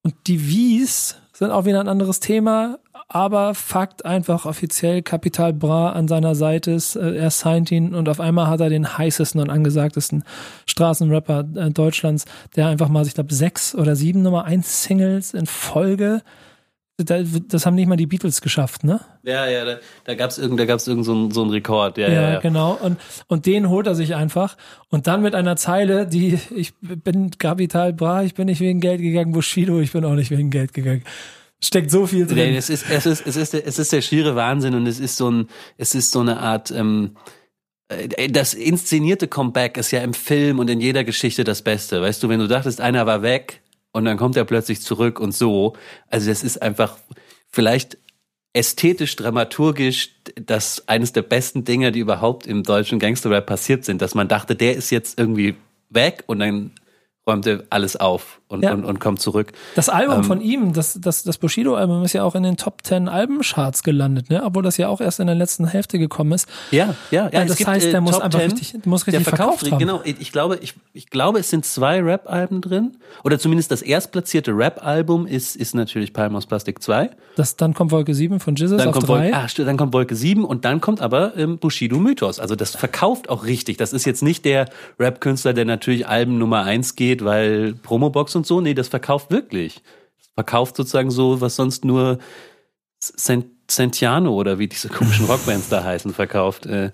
und 0.02 0.14
die 0.26 0.46
Wies 0.48 1.16
sind 1.32 1.50
auch 1.50 1.64
wieder 1.64 1.80
ein 1.80 1.88
anderes 1.88 2.20
Thema, 2.20 2.78
aber 3.08 3.54
Fakt 3.54 4.04
einfach 4.04 4.46
offiziell 4.46 5.02
Capital 5.02 5.52
Bra 5.52 5.92
an 5.92 6.06
seiner 6.06 6.34
Seite 6.34 6.70
ist, 6.70 6.96
äh, 6.96 7.16
er 7.16 7.30
signed 7.30 7.72
ihn 7.72 7.94
und 7.94 8.08
auf 8.08 8.20
einmal 8.20 8.46
hat 8.46 8.60
er 8.60 8.70
den 8.70 8.98
heißesten 8.98 9.40
und 9.40 9.50
angesagtesten 9.50 10.22
Straßenrapper 10.66 11.44
äh, 11.56 11.70
Deutschlands, 11.70 12.24
der 12.56 12.68
einfach 12.68 12.88
mal, 12.88 13.06
ich 13.06 13.14
glaube, 13.14 13.34
sechs 13.34 13.74
oder 13.74 13.96
sieben 13.96 14.22
Nummer 14.22 14.44
eins 14.44 14.84
Singles 14.84 15.34
in 15.34 15.46
Folge 15.46 16.22
das 17.04 17.66
haben 17.66 17.74
nicht 17.74 17.88
mal 17.88 17.96
die 17.96 18.06
Beatles 18.06 18.40
geschafft, 18.40 18.84
ne? 18.84 19.00
Ja, 19.22 19.46
ja, 19.48 19.64
da, 19.64 19.76
da 20.04 20.14
gab 20.14 20.30
es 20.30 20.38
irgend, 20.38 20.60
irgend 20.60 20.80
so 21.04 21.12
einen 21.12 21.30
so 21.30 21.42
Rekord. 21.44 21.98
Ja, 21.98 22.08
ja, 22.08 22.30
ja, 22.32 22.40
genau. 22.40 22.78
Und, 22.80 22.98
und 23.26 23.46
den 23.46 23.68
holt 23.68 23.86
er 23.86 23.94
sich 23.94 24.14
einfach. 24.14 24.56
Und 24.88 25.06
dann 25.06 25.22
mit 25.22 25.34
einer 25.34 25.56
Zeile, 25.56 26.06
die, 26.06 26.38
ich 26.54 26.72
bin 26.80 27.30
Capital 27.38 27.92
Bra, 27.92 28.22
ich 28.22 28.34
bin 28.34 28.46
nicht 28.46 28.60
wegen 28.60 28.80
Geld 28.80 29.00
gegangen, 29.00 29.32
Bushido, 29.32 29.80
ich 29.80 29.92
bin 29.92 30.04
auch 30.04 30.14
nicht 30.14 30.30
wegen 30.30 30.50
Geld 30.50 30.74
gegangen 30.74 31.04
steckt 31.62 31.90
so 31.90 32.06
viel 32.06 32.26
drin. 32.26 32.54
Es 32.54 32.70
ist, 32.70 32.86
es 32.90 33.04
ist, 33.04 33.26
es 33.26 33.36
ist, 33.36 33.52
es 33.52 33.78
ist 33.78 33.92
der 33.92 34.00
schiere 34.00 34.34
Wahnsinn 34.34 34.74
und 34.74 34.86
es 34.86 34.98
ist 34.98 35.18
so 35.18 35.30
ein, 35.30 35.48
es 35.76 35.94
ist 35.94 36.10
so 36.10 36.20
eine 36.20 36.40
Art, 36.40 36.70
ähm, 36.70 37.16
äh, 37.88 38.28
das 38.28 38.54
inszenierte 38.54 39.28
Comeback 39.28 39.76
ist 39.76 39.90
ja 39.90 40.00
im 40.00 40.14
Film 40.14 40.58
und 40.58 40.70
in 40.70 40.80
jeder 40.80 41.04
Geschichte 41.04 41.44
das 41.44 41.62
Beste. 41.62 42.00
Weißt 42.00 42.22
du, 42.22 42.28
wenn 42.28 42.40
du 42.40 42.48
dachtest, 42.48 42.80
einer 42.80 43.06
war 43.06 43.22
weg 43.22 43.62
und 43.92 44.04
dann 44.04 44.16
kommt 44.16 44.36
er 44.36 44.44
plötzlich 44.44 44.80
zurück 44.80 45.20
und 45.20 45.32
so. 45.32 45.74
Also 46.08 46.28
das 46.28 46.42
ist 46.42 46.62
einfach 46.62 46.98
vielleicht 47.48 47.98
ästhetisch, 48.52 49.16
dramaturgisch 49.16 50.10
das 50.34 50.88
eines 50.88 51.12
der 51.12 51.22
besten 51.22 51.64
Dinge, 51.64 51.92
die 51.92 52.00
überhaupt 52.00 52.46
im 52.46 52.62
deutschen 52.62 52.98
Gangsterrap 52.98 53.46
passiert 53.46 53.84
sind, 53.84 54.02
dass 54.02 54.14
man 54.14 54.28
dachte, 54.28 54.56
der 54.56 54.74
ist 54.76 54.90
jetzt 54.90 55.18
irgendwie 55.18 55.56
weg 55.88 56.24
und 56.26 56.40
dann 56.40 56.72
räumt 57.26 57.46
er 57.46 57.64
alles 57.70 57.96
auf 57.96 58.39
und, 58.50 58.64
ja. 58.64 58.72
und, 58.72 58.84
und 58.84 58.98
kommt 58.98 59.20
zurück. 59.20 59.52
Das 59.76 59.88
Album 59.88 60.18
ähm, 60.18 60.24
von 60.24 60.40
ihm, 60.40 60.72
das, 60.72 60.98
das, 61.00 61.22
das 61.22 61.38
Bushido-Album 61.38 62.02
ist 62.04 62.14
ja 62.14 62.24
auch 62.24 62.34
in 62.34 62.42
den 62.42 62.56
Top 62.56 62.82
10 62.82 63.08
Albencharts 63.08 63.84
gelandet, 63.84 64.28
ne? 64.28 64.42
obwohl 64.44 64.64
das 64.64 64.76
ja 64.76 64.88
auch 64.88 65.00
erst 65.00 65.20
in 65.20 65.28
der 65.28 65.36
letzten 65.36 65.68
Hälfte 65.68 66.00
gekommen 66.00 66.32
ist. 66.32 66.48
Ja, 66.72 66.96
ja, 67.12 67.30
ja. 67.32 67.42
Äh, 67.42 67.46
das 67.46 67.64
heißt, 67.64 67.92
der 67.92 68.00
muss 68.00 68.20
einfach 68.20 68.40
10, 68.40 68.50
richtig, 68.50 68.86
muss 68.86 69.06
richtig 69.06 69.24
der 69.24 69.36
verkauft, 69.36 69.60
verkauft 69.60 69.72
haben. 69.72 69.78
Genau, 69.78 70.02
ich 70.04 70.32
glaube, 70.32 70.58
ich, 70.60 70.74
ich 70.92 71.10
glaube, 71.10 71.38
es 71.38 71.48
sind 71.48 71.64
zwei 71.64 72.02
Rap-Alben 72.02 72.60
drin. 72.60 72.96
Oder 73.22 73.38
zumindest 73.38 73.70
das 73.70 73.82
erstplatzierte 73.82 74.50
Rap-Album 74.50 75.28
ist, 75.28 75.54
ist 75.54 75.74
natürlich 75.74 76.12
Palm 76.12 76.34
aus 76.34 76.46
Plastik 76.46 76.82
2. 76.82 77.10
Das, 77.36 77.56
dann 77.56 77.72
kommt 77.72 77.92
Wolke 77.92 78.14
7 78.14 78.40
von 78.40 78.56
Jesus 78.56 78.78
dann 78.78 78.88
auf 78.88 78.94
kommt 78.94 79.08
3. 79.08 79.12
Wolke, 79.12 79.36
ah, 79.36 79.46
dann 79.64 79.76
kommt 79.76 79.92
Wolke 79.92 80.16
7 80.16 80.44
und 80.44 80.64
dann 80.64 80.80
kommt 80.80 81.00
aber 81.00 81.36
ähm, 81.36 81.58
Bushido 81.58 81.98
Mythos. 81.98 82.40
Also 82.40 82.56
das 82.56 82.74
verkauft 82.74 83.28
auch 83.28 83.44
richtig. 83.44 83.76
Das 83.76 83.92
ist 83.92 84.04
jetzt 84.04 84.22
nicht 84.22 84.44
der 84.44 84.66
Rap-Künstler, 84.98 85.52
der 85.52 85.64
natürlich 85.64 86.08
Alben 86.08 86.38
Nummer 86.38 86.64
1 86.64 86.96
geht, 86.96 87.24
weil 87.24 87.74
Promobox 87.74 88.34
und 88.34 88.39
so. 88.46 88.60
Nee, 88.60 88.74
das 88.74 88.88
verkauft 88.88 89.30
wirklich. 89.30 89.82
Das 90.18 90.28
verkauft 90.34 90.76
sozusagen 90.76 91.10
so, 91.10 91.40
was 91.40 91.56
sonst 91.56 91.84
nur 91.84 92.18
Sentiano 92.98 94.32
oder 94.34 94.58
wie 94.58 94.68
diese 94.68 94.88
komischen 94.88 95.26
Rockbands 95.28 95.68
da 95.68 95.84
heißen, 95.84 96.12
verkauft. 96.12 96.66
Äh, 96.66 96.92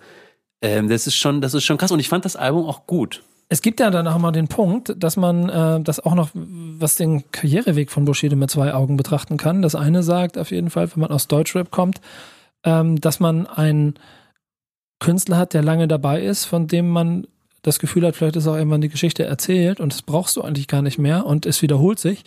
äh, 0.61 0.83
das 0.87 1.07
ist 1.07 1.17
schon, 1.17 1.41
das 1.41 1.55
ist 1.55 1.65
schon 1.65 1.79
krass. 1.79 1.91
Und 1.93 2.01
ich 2.01 2.09
fand 2.09 2.25
das 2.25 2.37
Album 2.37 2.67
auch 2.67 2.87
gut. 2.87 3.23
Es 3.49 3.63
gibt 3.63 3.79
ja 3.79 3.91
dann 3.91 4.09
auch 4.09 4.19
mal 4.19 4.33
den 4.33 4.49
Punkt, 4.49 4.95
dass 4.97 5.17
man 5.17 5.49
äh, 5.49 5.81
das 5.81 6.01
auch 6.01 6.15
noch, 6.15 6.31
was 6.35 6.97
den 6.97 7.31
Karriereweg 7.31 7.93
von 7.93 8.05
Bushido 8.05 8.35
mit 8.35 8.51
zwei 8.51 8.75
Augen 8.75 8.97
betrachten 8.97 9.37
kann. 9.37 9.63
Das 9.63 9.77
eine 9.77 10.03
sagt 10.03 10.37
auf 10.37 10.51
jeden 10.51 10.71
Fall, 10.71 10.91
wenn 10.93 11.01
man 11.01 11.13
aus 11.13 11.29
Deutschrap 11.29 11.71
kommt, 11.71 12.01
ähm, 12.65 13.01
dass 13.01 13.21
man 13.21 13.47
einen 13.47 13.95
Künstler 14.99 15.37
hat, 15.37 15.55
der 15.55 15.63
lange 15.63 15.87
dabei 15.87 16.23
ist, 16.23 16.45
von 16.45 16.67
dem 16.67 16.89
man 16.89 17.27
das 17.67 17.79
Gefühl 17.79 18.07
hat, 18.07 18.17
vielleicht 18.17 18.37
ist 18.37 18.47
auch 18.47 18.57
irgendwann 18.57 18.81
die 18.81 18.89
Geschichte 18.89 19.25
erzählt 19.25 19.81
und 19.81 19.93
das 19.93 20.03
brauchst 20.03 20.37
du 20.37 20.43
eigentlich 20.43 20.69
gar 20.69 20.83
nicht 20.83 20.99
mehr 20.99 21.27
und 21.27 21.47
es 21.47 21.63
wiederholt 21.63 21.99
sich. 21.99 22.23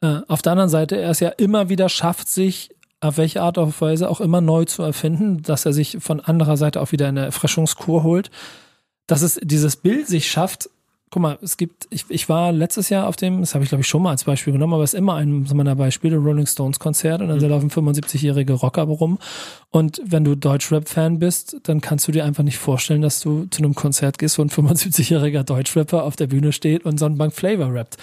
Äh, 0.00 0.20
auf 0.28 0.42
der 0.42 0.52
anderen 0.52 0.70
Seite, 0.70 0.96
er 0.96 1.10
es 1.10 1.20
ja 1.20 1.28
immer 1.28 1.68
wieder 1.68 1.88
schafft, 1.88 2.28
sich 2.28 2.74
auf 3.00 3.18
welche 3.18 3.42
Art 3.42 3.58
und 3.58 3.78
Weise 3.80 4.08
auch 4.08 4.20
immer 4.20 4.40
neu 4.40 4.64
zu 4.64 4.82
erfinden, 4.82 5.42
dass 5.42 5.66
er 5.66 5.72
sich 5.72 5.98
von 6.00 6.20
anderer 6.20 6.56
Seite 6.56 6.80
auch 6.80 6.92
wieder 6.92 7.08
eine 7.08 7.24
Erfrischungskur 7.24 8.02
holt, 8.02 8.30
dass 9.06 9.22
es 9.22 9.38
dieses 9.42 9.76
Bild 9.76 10.06
sich 10.06 10.30
schafft, 10.30 10.70
guck 11.12 11.20
mal, 11.20 11.38
es 11.42 11.58
gibt, 11.58 11.86
ich, 11.90 12.06
ich 12.08 12.30
war 12.30 12.52
letztes 12.52 12.88
Jahr 12.88 13.06
auf 13.06 13.16
dem, 13.16 13.40
das 13.40 13.54
habe 13.54 13.62
ich 13.62 13.68
glaube 13.68 13.82
ich 13.82 13.86
schon 13.86 14.02
mal 14.02 14.10
als 14.10 14.24
Beispiel 14.24 14.54
genommen, 14.54 14.72
aber 14.72 14.82
es 14.82 14.94
ist 14.94 14.98
immer 14.98 15.14
ein 15.16 15.46
meiner 15.52 15.76
Beispiele, 15.76 16.16
Rolling 16.16 16.46
Stones 16.46 16.78
Konzert 16.78 17.20
und 17.20 17.28
dann 17.28 17.38
mhm. 17.38 17.48
laufen 17.48 17.70
75-jährige 17.70 18.54
Rocker 18.54 18.84
rum. 18.84 19.18
Und 19.70 20.00
wenn 20.06 20.24
du 20.24 20.34
Deutschrap-Fan 20.34 21.18
bist, 21.18 21.58
dann 21.64 21.82
kannst 21.82 22.08
du 22.08 22.12
dir 22.12 22.24
einfach 22.24 22.42
nicht 22.42 22.56
vorstellen, 22.56 23.02
dass 23.02 23.20
du 23.20 23.44
zu 23.50 23.62
einem 23.62 23.74
Konzert 23.74 24.18
gehst, 24.18 24.38
wo 24.38 24.42
ein 24.42 24.48
75-jähriger 24.48 25.42
Deutschrapper 25.42 26.04
auf 26.04 26.16
der 26.16 26.28
Bühne 26.28 26.50
steht 26.50 26.86
und 26.86 26.98
Sonnenbank 26.98 27.34
Flavor 27.34 27.74
rappt. 27.74 27.98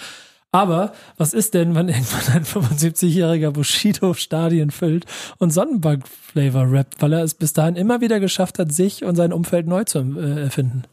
Aber 0.52 0.92
was 1.16 1.34
ist 1.34 1.54
denn, 1.54 1.74
wenn 1.74 1.88
irgendwann 1.88 2.32
ein 2.32 2.44
75-jähriger 2.44 3.50
Bushido 3.50 4.14
Stadien 4.14 4.70
füllt 4.70 5.04
und 5.38 5.50
Sonnenbank-Flavor 5.50 6.70
rappt, 6.70 7.02
weil 7.02 7.12
er 7.14 7.24
es 7.24 7.34
bis 7.34 7.54
dahin 7.54 7.74
immer 7.74 8.00
wieder 8.00 8.20
geschafft 8.20 8.60
hat, 8.60 8.72
sich 8.72 9.04
und 9.04 9.16
sein 9.16 9.32
Umfeld 9.32 9.66
neu 9.66 9.82
zu 9.82 9.98
äh, 10.16 10.42
erfinden? 10.42 10.84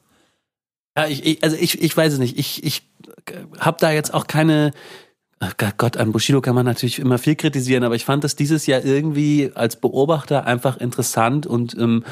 Ja, 0.97 1.07
ich, 1.07 1.25
ich, 1.25 1.43
also 1.43 1.55
ich, 1.55 1.81
ich 1.81 1.95
weiß 1.95 2.13
es 2.13 2.19
nicht. 2.19 2.37
Ich, 2.39 2.63
ich 2.63 2.81
habe 3.59 3.77
da 3.79 3.91
jetzt 3.91 4.13
auch 4.13 4.27
keine. 4.27 4.71
Gott, 5.77 5.97
an 5.97 6.11
Bushido 6.11 6.41
kann 6.41 6.55
man 6.55 6.65
natürlich 6.65 6.97
immer 6.97 7.19
viel 7.19 7.35
kritisieren, 7.35 7.83
aber 7.83 7.93
ich 7.93 8.05
fand 8.05 8.23
das 8.23 8.35
dieses 8.35 8.65
Jahr 8.65 8.83
irgendwie 8.83 9.51
als 9.53 9.75
Beobachter 9.75 10.47
einfach 10.47 10.77
interessant 10.77 11.45
und 11.45 11.77
ähm, 11.77 12.03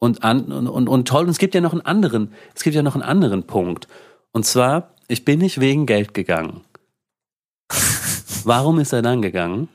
und, 0.00 0.24
an, 0.24 0.50
und, 0.50 0.66
und, 0.66 0.88
und 0.88 1.06
toll. 1.06 1.22
Und 1.22 1.30
es 1.30 1.38
gibt 1.38 1.54
ja 1.54 1.60
noch 1.60 1.70
einen 1.70 1.82
anderen, 1.82 2.32
es 2.56 2.64
gibt 2.64 2.74
ja 2.74 2.82
noch 2.82 2.96
einen 2.96 3.04
anderen 3.04 3.44
Punkt. 3.44 3.86
Und 4.32 4.44
zwar, 4.44 4.94
ich 5.06 5.24
bin 5.24 5.38
nicht 5.38 5.60
wegen 5.60 5.86
Geld 5.86 6.12
gegangen. 6.12 6.62
Warum 8.44 8.80
ist 8.80 8.92
er 8.92 9.02
dann 9.02 9.22
gegangen? 9.22 9.68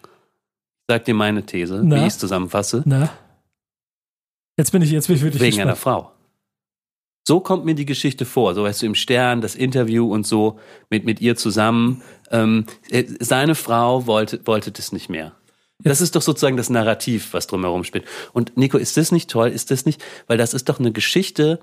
Sag 0.90 1.06
dir 1.06 1.14
meine 1.14 1.46
These, 1.46 1.80
Na? 1.82 1.96
wie 1.96 2.00
ich 2.02 2.08
es 2.08 2.18
zusammenfasse. 2.18 2.84
Na? 2.86 3.10
Jetzt 4.58 4.72
bin 4.72 4.82
ich, 4.82 4.92
jetzt 4.92 5.08
bin 5.08 5.16
ich 5.16 5.22
wirklich 5.22 5.42
Wegen 5.42 5.52
gespannt. 5.52 5.70
einer 5.70 5.76
Frau. 5.78 6.12
So 7.28 7.42
kommt 7.42 7.66
mir 7.66 7.76
die 7.76 7.86
Geschichte 7.86 8.24
vor. 8.24 8.56
So 8.56 8.64
weißt 8.64 8.82
du 8.82 8.86
im 8.86 8.96
Stern, 8.96 9.42
das 9.42 9.54
Interview 9.54 10.10
und 10.10 10.26
so 10.26 10.62
mit, 10.90 11.04
mit 11.04 11.20
ihr 11.20 11.36
zusammen. 11.36 12.02
Ähm, 12.32 12.68
äh, 12.90 13.04
seine 13.20 13.54
Frau 13.54 14.08
wollte, 14.08 14.40
wollte 14.48 14.72
das 14.72 14.94
nicht 14.94 15.10
mehr. 15.10 15.34
Das 15.80 16.00
ist 16.00 16.16
doch 16.16 16.22
sozusagen 16.22 16.56
das 16.56 16.70
Narrativ, 16.70 17.34
was 17.34 17.48
drumherum 17.48 17.84
spielt. 17.84 18.06
Und 18.32 18.56
Nico, 18.56 18.78
ist 18.78 18.96
das 18.96 19.12
nicht 19.12 19.30
toll? 19.30 19.50
Ist 19.50 19.72
das 19.72 19.86
nicht? 19.86 20.02
Weil 20.28 20.38
das 20.38 20.54
ist 20.54 20.70
doch 20.70 20.80
eine 20.80 20.94
Geschichte, 20.94 21.60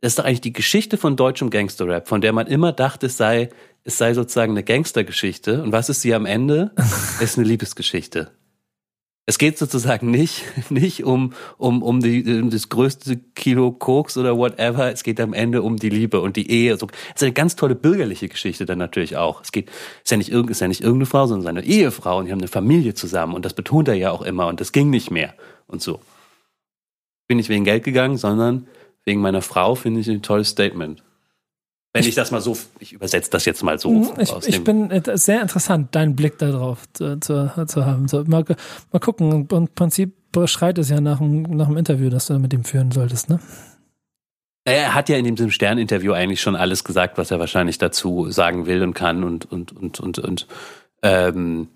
das 0.00 0.14
ist 0.14 0.18
doch 0.18 0.24
eigentlich 0.24 0.40
die 0.40 0.52
Geschichte 0.52 0.96
von 0.96 1.14
deutschem 1.14 1.50
Gangsterrap, 1.50 2.08
von 2.08 2.20
der 2.20 2.32
man 2.32 2.48
immer 2.48 2.72
dachte, 2.72 3.06
es 3.06 3.16
sei, 3.16 3.50
es 3.84 3.98
sei 3.98 4.14
sozusagen 4.14 4.50
eine 4.50 4.64
Gangstergeschichte. 4.64 5.62
Und 5.62 5.70
was 5.70 5.90
ist 5.90 6.02
sie 6.02 6.12
am 6.12 6.26
Ende? 6.26 6.72
es 6.76 7.22
ist 7.22 7.38
eine 7.38 7.46
Liebesgeschichte. 7.46 8.32
Es 9.28 9.36
geht 9.36 9.58
sozusagen 9.58 10.10
nicht, 10.10 10.42
nicht 10.70 11.04
um, 11.04 11.34
um, 11.58 11.82
um, 11.82 12.00
die, 12.00 12.24
um 12.40 12.48
das 12.48 12.70
größte 12.70 13.18
Kilo 13.34 13.72
Koks 13.72 14.16
oder 14.16 14.38
whatever. 14.38 14.90
Es 14.90 15.02
geht 15.02 15.20
am 15.20 15.34
Ende 15.34 15.60
um 15.60 15.76
die 15.76 15.90
Liebe 15.90 16.22
und 16.22 16.36
die 16.36 16.50
Ehe. 16.50 16.72
Es 16.72 16.82
ist 16.82 17.22
eine 17.22 17.32
ganz 17.32 17.54
tolle 17.54 17.74
bürgerliche 17.74 18.30
Geschichte 18.30 18.64
dann 18.64 18.78
natürlich 18.78 19.18
auch. 19.18 19.42
Es 19.42 19.52
geht, 19.52 19.68
ist 20.02 20.10
ja 20.10 20.16
nicht, 20.16 20.30
irgend, 20.30 20.50
ist 20.50 20.62
ja 20.62 20.68
nicht 20.68 20.80
irgendeine 20.80 21.04
Frau, 21.04 21.26
sondern 21.26 21.44
seine 21.44 21.66
Ehefrau 21.66 22.20
und 22.20 22.24
die 22.24 22.32
haben 22.32 22.38
eine 22.38 22.48
Familie 22.48 22.94
zusammen 22.94 23.34
und 23.34 23.44
das 23.44 23.52
betont 23.52 23.88
er 23.88 23.94
ja 23.96 24.12
auch 24.12 24.22
immer 24.22 24.46
und 24.46 24.62
das 24.62 24.72
ging 24.72 24.88
nicht 24.88 25.10
mehr 25.10 25.34
und 25.66 25.82
so. 25.82 26.00
Bin 27.26 27.36
nicht 27.36 27.50
wegen 27.50 27.66
Geld 27.66 27.84
gegangen, 27.84 28.16
sondern 28.16 28.66
wegen 29.04 29.20
meiner 29.20 29.42
Frau 29.42 29.74
finde 29.74 30.00
ich 30.00 30.08
ein 30.08 30.22
tolles 30.22 30.48
Statement. 30.48 31.02
Wenn 31.92 32.02
ich, 32.02 32.10
ich 32.10 32.14
das 32.14 32.30
mal 32.30 32.40
so, 32.40 32.56
ich 32.80 32.92
übersetze 32.92 33.30
das 33.30 33.44
jetzt 33.46 33.62
mal 33.62 33.78
so. 33.78 33.90
Mhm, 33.90 34.12
ich, 34.18 34.32
ich 34.46 34.62
bin 34.62 34.90
äh, 34.90 35.16
sehr 35.16 35.40
interessant, 35.40 35.94
deinen 35.94 36.16
Blick 36.16 36.38
darauf 36.38 36.84
zu, 36.92 37.18
zu, 37.18 37.66
zu 37.66 37.86
haben. 37.86 38.08
So, 38.08 38.24
mal, 38.24 38.44
mal 38.92 38.98
gucken. 38.98 39.48
Im 39.50 39.68
Prinzip 39.68 40.12
schreit 40.44 40.78
es 40.78 40.90
ja 40.90 41.00
nach 41.00 41.18
dem, 41.18 41.42
nach 41.42 41.66
dem 41.66 41.76
Interview, 41.76 42.10
das 42.10 42.26
du 42.26 42.38
mit 42.38 42.52
ihm 42.52 42.64
führen 42.64 42.90
solltest, 42.90 43.30
ne? 43.30 43.40
Er 44.64 44.92
hat 44.92 45.08
ja 45.08 45.16
in 45.16 45.34
diesem 45.34 45.50
Stern-Interview 45.50 46.12
eigentlich 46.12 46.42
schon 46.42 46.54
alles 46.54 46.84
gesagt, 46.84 47.16
was 47.16 47.30
er 47.30 47.40
wahrscheinlich 47.40 47.78
dazu 47.78 48.30
sagen 48.30 48.66
will 48.66 48.82
und 48.82 48.92
kann 48.92 49.24
und 49.24 49.50
und 49.50 49.72
und 49.72 49.98
und 49.98 50.18
und 50.18 50.46
ähm, 51.02 51.68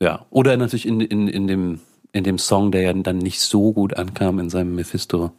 ja. 0.00 0.24
Oder 0.30 0.56
natürlich 0.56 0.86
in, 0.86 1.02
in, 1.02 1.28
in 1.28 1.46
dem 1.46 1.80
in 2.12 2.24
dem 2.24 2.38
Song, 2.38 2.70
der 2.72 2.82
ja 2.82 2.92
dann 2.94 3.18
nicht 3.18 3.40
so 3.40 3.74
gut 3.74 3.98
ankam 3.98 4.38
in 4.38 4.48
seinem 4.48 4.74
Mephisto. 4.74 5.32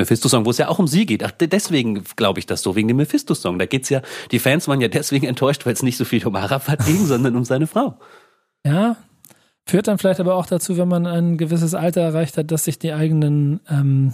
Mephisto-Song, 0.00 0.44
wo 0.44 0.50
es 0.50 0.58
ja 0.58 0.68
auch 0.68 0.78
um 0.78 0.86
sie 0.86 1.06
geht. 1.06 1.22
Ach, 1.24 1.30
deswegen 1.30 2.02
glaube 2.16 2.38
ich 2.38 2.46
das 2.46 2.62
so, 2.62 2.76
wegen 2.76 2.88
dem 2.88 2.96
Mephisto-Song. 2.96 3.58
Da 3.58 3.66
geht's 3.66 3.88
ja, 3.88 4.02
die 4.30 4.38
Fans 4.38 4.68
waren 4.68 4.80
ja 4.80 4.88
deswegen 4.88 5.26
enttäuscht, 5.26 5.66
weil 5.66 5.74
es 5.74 5.82
nicht 5.82 5.96
so 5.96 6.04
viel 6.04 6.26
um 6.26 6.36
Arafat 6.36 6.84
ging, 6.86 7.06
sondern 7.06 7.36
um 7.36 7.44
seine 7.44 7.66
Frau. 7.66 7.98
Ja, 8.66 8.96
führt 9.66 9.88
dann 9.88 9.98
vielleicht 9.98 10.20
aber 10.20 10.34
auch 10.34 10.46
dazu, 10.46 10.76
wenn 10.76 10.88
man 10.88 11.06
ein 11.06 11.38
gewisses 11.38 11.74
Alter 11.74 12.00
erreicht 12.00 12.36
hat, 12.36 12.50
dass 12.50 12.64
sich 12.64 12.78
die 12.78 12.92
eigenen 12.92 13.60
ähm, 13.68 14.12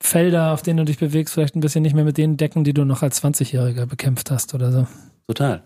Felder, 0.00 0.52
auf 0.52 0.62
denen 0.62 0.78
du 0.78 0.84
dich 0.84 0.98
bewegst, 0.98 1.34
vielleicht 1.34 1.56
ein 1.56 1.60
bisschen 1.60 1.82
nicht 1.82 1.94
mehr 1.94 2.04
mit 2.04 2.18
denen 2.18 2.36
decken, 2.36 2.64
die 2.64 2.74
du 2.74 2.84
noch 2.84 3.02
als 3.02 3.22
20-Jähriger 3.22 3.86
bekämpft 3.86 4.30
hast 4.30 4.54
oder 4.54 4.70
so. 4.70 4.86
Total. 5.26 5.62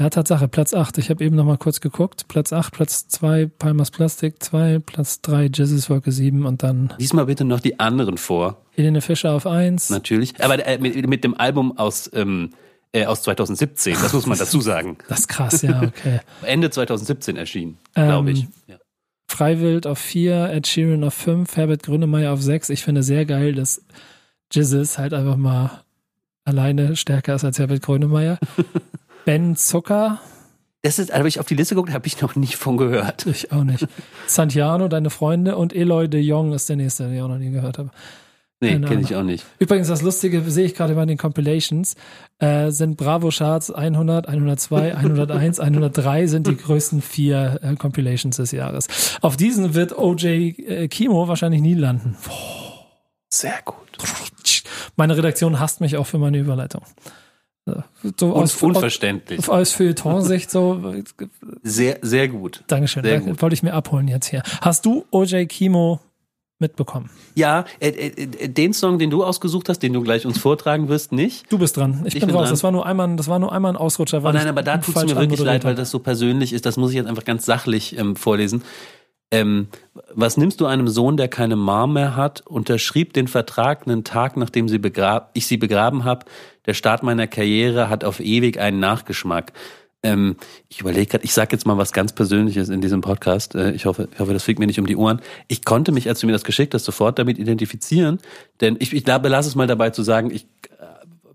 Ja, 0.00 0.10
Tatsache, 0.10 0.46
Platz 0.46 0.74
8. 0.74 0.98
Ich 0.98 1.10
habe 1.10 1.24
eben 1.24 1.34
noch 1.34 1.44
mal 1.44 1.58
kurz 1.58 1.80
geguckt. 1.80 2.28
Platz 2.28 2.52
8, 2.52 2.72
Platz 2.72 3.08
2, 3.08 3.46
Palmas 3.46 3.90
Plastik 3.90 4.40
2, 4.40 4.78
Platz 4.78 5.22
3, 5.22 5.50
Jesus 5.52 5.90
Wolke 5.90 6.12
7 6.12 6.46
und 6.46 6.62
dann. 6.62 6.94
Diesmal 7.00 7.26
bitte 7.26 7.44
noch 7.44 7.58
die 7.58 7.80
anderen 7.80 8.16
vor. 8.16 8.62
Helene 8.76 9.00
Fischer 9.00 9.32
auf 9.32 9.44
1. 9.44 9.90
Natürlich. 9.90 10.40
Aber 10.40 10.64
äh, 10.64 10.78
mit, 10.78 11.08
mit, 11.08 11.24
dem 11.24 11.34
Album 11.34 11.76
aus, 11.76 12.08
ähm, 12.14 12.50
äh, 12.92 13.06
aus 13.06 13.22
2017, 13.22 13.94
das 14.00 14.12
muss 14.12 14.26
man 14.26 14.38
dazu 14.38 14.60
sagen. 14.60 14.98
Das 15.08 15.20
ist 15.20 15.28
krass, 15.28 15.62
ja, 15.62 15.82
okay. 15.82 16.20
Ende 16.42 16.70
2017 16.70 17.36
erschienen, 17.36 17.78
glaube 17.94 18.30
ich. 18.30 18.42
Ähm, 18.42 18.48
ja. 18.68 18.76
Freiwild 19.28 19.88
auf 19.88 19.98
4, 19.98 20.50
Ed 20.52 20.68
Sheeran 20.68 21.02
auf 21.02 21.14
5, 21.14 21.56
Herbert 21.56 21.82
Grönemeyer 21.82 22.32
auf 22.32 22.40
6. 22.40 22.70
Ich 22.70 22.84
finde 22.84 23.02
sehr 23.02 23.26
geil, 23.26 23.52
dass 23.52 23.82
Jesus 24.52 24.96
halt 24.96 25.12
einfach 25.12 25.36
mal 25.36 25.82
alleine 26.44 26.94
stärker 26.94 27.34
ist 27.34 27.44
als 27.44 27.58
Herbert 27.58 27.82
Grönemeyer. 27.82 28.38
Ben 29.28 29.56
Zucker. 29.56 30.22
Das 30.80 30.98
ist, 30.98 31.12
habe 31.12 31.28
ich 31.28 31.38
auf 31.38 31.44
die 31.44 31.54
Liste 31.54 31.74
geguckt, 31.74 31.92
habe 31.92 32.06
ich 32.06 32.18
noch 32.22 32.34
nicht 32.34 32.56
von 32.56 32.78
gehört. 32.78 33.26
Ich 33.26 33.52
auch 33.52 33.62
nicht. 33.62 33.86
Santiano, 34.26 34.88
deine 34.88 35.10
Freunde 35.10 35.58
und 35.58 35.74
Eloy 35.74 36.08
de 36.08 36.18
Jong 36.18 36.54
ist 36.54 36.66
der 36.70 36.76
nächste, 36.76 37.02
den 37.02 37.14
ich 37.16 37.20
auch 37.20 37.28
noch 37.28 37.36
nie 37.36 37.50
gehört 37.50 37.76
habe. 37.76 37.90
Nee, 38.60 38.78
kenne 38.78 39.02
ich 39.02 39.14
auch 39.14 39.22
nicht. 39.22 39.44
Übrigens, 39.58 39.88
das 39.88 40.00
Lustige 40.00 40.40
sehe 40.50 40.64
ich 40.64 40.74
gerade 40.74 40.94
bei 40.94 41.04
den 41.04 41.18
Compilations, 41.18 41.94
äh, 42.38 42.70
sind 42.70 42.96
Bravo-Charts 42.96 43.70
100, 43.70 44.28
102, 44.28 44.96
101, 44.96 45.60
103 45.60 46.26
sind 46.26 46.46
die 46.46 46.56
größten 46.56 47.02
vier 47.02 47.60
äh, 47.62 47.76
Compilations 47.76 48.38
des 48.38 48.52
Jahres. 48.52 49.18
Auf 49.20 49.36
diesen 49.36 49.74
wird 49.74 49.94
OJ 49.98 50.24
äh, 50.24 50.88
Kimo 50.88 51.28
wahrscheinlich 51.28 51.60
nie 51.60 51.74
landen. 51.74 52.16
Oh, 52.30 52.32
sehr 53.28 53.60
gut. 53.66 53.76
Meine 54.96 55.18
Redaktion 55.18 55.60
hasst 55.60 55.82
mich 55.82 55.98
auch 55.98 56.06
für 56.06 56.16
meine 56.16 56.38
Überleitung. 56.38 56.80
So 58.18 58.34
aus, 58.34 58.62
unverständlich. 58.62 59.40
Aus, 59.40 59.48
aus 59.48 59.72
Feuilleton-Sicht 59.72 60.50
so. 60.50 60.94
Sehr, 61.62 61.98
sehr 62.02 62.28
gut. 62.28 62.62
Dankeschön. 62.66 63.02
Sehr 63.02 63.20
gut. 63.20 63.40
Wollte 63.42 63.54
ich 63.54 63.62
mir 63.62 63.74
abholen 63.74 64.08
jetzt 64.08 64.26
hier. 64.26 64.42
Hast 64.60 64.86
du 64.86 65.04
OJ 65.10 65.46
Kimo 65.46 66.00
mitbekommen? 66.58 67.10
Ja, 67.34 67.64
äh, 67.80 67.88
äh, 67.88 68.48
den 68.48 68.72
Song, 68.72 68.98
den 68.98 69.10
du 69.10 69.24
ausgesucht 69.24 69.68
hast, 69.68 69.80
den 69.80 69.92
du 69.92 70.02
gleich 70.02 70.26
uns 70.26 70.38
vortragen 70.38 70.88
wirst, 70.88 71.12
nicht. 71.12 71.50
Du 71.50 71.58
bist 71.58 71.76
dran. 71.76 72.02
Ich, 72.04 72.14
ich 72.14 72.20
bin, 72.20 72.28
bin, 72.28 72.36
raus. 72.36 72.44
Dran. 72.44 72.52
Das 72.52 72.62
war 72.62 72.70
nur 72.72 72.86
einmal, 72.86 73.16
das 73.16 73.28
war 73.28 73.38
nur 73.38 73.52
einmal 73.52 73.72
ein 73.72 73.76
Ausrutscher. 73.76 74.22
Oh 74.24 74.32
nein, 74.32 74.48
aber 74.48 74.62
da 74.62 74.78
tut 74.78 74.96
es 74.96 75.04
mir 75.04 75.16
wirklich 75.16 75.40
leid, 75.40 75.64
weil 75.64 75.74
das 75.74 75.90
so 75.90 75.98
persönlich 75.98 76.52
ist. 76.52 76.66
Das 76.66 76.76
muss 76.76 76.90
ich 76.90 76.96
jetzt 76.96 77.06
einfach 77.06 77.24
ganz 77.24 77.46
sachlich 77.46 77.96
ähm, 77.98 78.16
vorlesen. 78.16 78.62
Ähm, 79.30 79.68
was 80.14 80.36
nimmst 80.36 80.60
du 80.60 80.66
einem 80.66 80.88
Sohn, 80.88 81.16
der 81.16 81.28
keine 81.28 81.56
Mom 81.56 81.92
mehr 81.92 82.16
hat, 82.16 82.46
unterschrieb 82.46 83.12
den 83.12 83.28
Vertrag 83.28 83.86
einen 83.86 84.04
Tag, 84.04 84.36
nachdem 84.36 84.68
sie 84.68 84.80
ich 85.34 85.46
sie 85.46 85.56
begraben 85.58 86.04
habe. 86.04 86.24
Der 86.66 86.74
Start 86.74 87.02
meiner 87.02 87.26
Karriere 87.26 87.90
hat 87.90 88.04
auf 88.04 88.20
ewig 88.20 88.58
einen 88.58 88.80
Nachgeschmack. 88.80 89.52
Ähm, 90.02 90.36
ich 90.68 90.80
überlege 90.80 91.06
gerade, 91.06 91.24
ich 91.24 91.34
sage 91.34 91.50
jetzt 91.52 91.66
mal 91.66 91.76
was 91.76 91.92
ganz 91.92 92.12
Persönliches 92.12 92.68
in 92.68 92.80
diesem 92.80 93.00
Podcast. 93.00 93.54
Äh, 93.54 93.72
ich, 93.72 93.84
hoffe, 93.84 94.08
ich 94.12 94.20
hoffe, 94.20 94.32
das 94.32 94.44
fliegt 94.44 94.60
mir 94.60 94.66
nicht 94.66 94.78
um 94.78 94.86
die 94.86 94.96
Ohren. 94.96 95.20
Ich 95.48 95.64
konnte 95.64 95.92
mich, 95.92 96.08
als 96.08 96.20
du 96.20 96.26
mir 96.26 96.32
das 96.32 96.44
geschickt 96.44 96.72
hast, 96.72 96.84
sofort 96.84 97.18
damit 97.18 97.38
identifizieren, 97.38 98.20
denn 98.60 98.76
ich, 98.78 98.92
ich 98.94 99.04
glaube, 99.04 99.28
lass 99.28 99.46
es 99.46 99.56
mal 99.56 99.66
dabei 99.66 99.90
zu 99.90 100.02
sagen, 100.02 100.30
ich, 100.30 100.46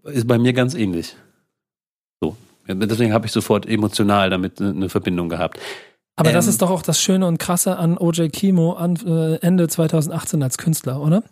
äh, 0.05 0.13
ist 0.13 0.27
bei 0.27 0.37
mir 0.37 0.53
ganz 0.53 0.75
ähnlich. 0.75 1.15
So. 2.21 2.37
Deswegen 2.67 3.11
habe 3.11 3.25
ich 3.25 3.33
sofort 3.33 3.65
emotional 3.65 4.29
damit 4.29 4.61
eine 4.61 4.87
Verbindung 4.87 5.27
gehabt. 5.27 5.59
Aber 6.15 6.29
ähm, 6.29 6.35
das 6.35 6.47
ist 6.47 6.61
doch 6.61 6.69
auch 6.69 6.81
das 6.81 7.01
Schöne 7.01 7.27
und 7.27 7.37
Krasse 7.37 7.77
an 7.77 7.97
OJ 7.97 8.29
Kimo 8.29 8.73
an, 8.73 8.95
äh, 9.05 9.35
Ende 9.37 9.67
2018 9.67 10.43
als 10.43 10.57
Künstler, 10.57 11.01
oder? 11.01 11.23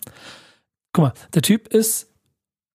Guck 0.93 1.03
mal, 1.03 1.13
der 1.33 1.41
Typ 1.41 1.67
ist, 1.67 2.09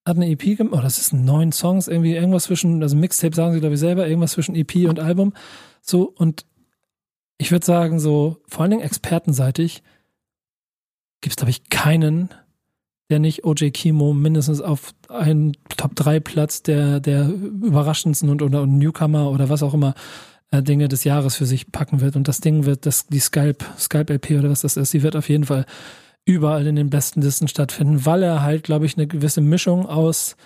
hat 0.04 0.16
eine 0.16 0.28
EP 0.30 0.56
gemacht, 0.56 0.74
oh, 0.78 0.82
das 0.82 0.98
ist 0.98 1.12
neun 1.12 1.52
Songs, 1.52 1.88
irgendwie 1.88 2.14
irgendwas 2.14 2.44
zwischen, 2.44 2.82
also 2.82 2.96
Mixtape 2.96 3.34
sagen 3.34 3.52
sie 3.52 3.60
glaube 3.60 3.74
ich 3.74 3.80
selber, 3.80 4.06
irgendwas 4.06 4.32
zwischen 4.32 4.54
EP 4.54 4.88
und 4.88 5.00
Album. 5.00 5.32
So, 5.80 6.12
und 6.16 6.46
ich 7.38 7.50
würde 7.50 7.66
sagen, 7.66 7.98
so, 7.98 8.38
vor 8.46 8.62
allen 8.62 8.70
Dingen 8.70 8.82
expertenseitig, 8.82 9.82
gibt 11.20 11.32
es, 11.32 11.36
glaube 11.36 11.50
ich, 11.50 11.68
keinen, 11.68 12.30
der 13.10 13.18
nicht 13.18 13.44
OJ 13.44 13.70
Kimo 13.70 14.12
mindestens 14.14 14.60
auf 14.60 14.94
einen 15.08 15.56
Top-3-Platz 15.76 16.62
der, 16.62 17.00
der 17.00 17.28
überraschendsten 17.28 18.30
und 18.30 18.42
oder 18.42 18.66
Newcomer 18.66 19.30
oder 19.30 19.48
was 19.48 19.62
auch 19.62 19.74
immer 19.74 19.94
äh, 20.50 20.62
Dinge 20.62 20.88
des 20.88 21.04
Jahres 21.04 21.36
für 21.36 21.46
sich 21.46 21.72
packen 21.72 22.00
wird. 22.00 22.16
Und 22.16 22.28
das 22.28 22.40
Ding 22.40 22.64
wird, 22.64 22.86
das, 22.86 23.06
die 23.06 23.20
Skype, 23.20 23.64
Skype 23.78 24.12
LP 24.12 24.32
oder 24.38 24.50
was 24.50 24.62
das 24.62 24.76
ist, 24.76 24.92
die 24.92 25.02
wird 25.02 25.16
auf 25.16 25.28
jeden 25.28 25.44
Fall 25.44 25.66
überall 26.24 26.66
in 26.66 26.76
den 26.76 26.90
besten 26.90 27.22
Listen 27.22 27.48
stattfinden, 27.48 28.04
weil 28.04 28.22
er 28.22 28.42
halt, 28.42 28.64
glaube 28.64 28.86
ich, 28.86 28.96
eine 28.96 29.06
gewisse 29.06 29.40
Mischung 29.40 29.86
aus 29.86 30.36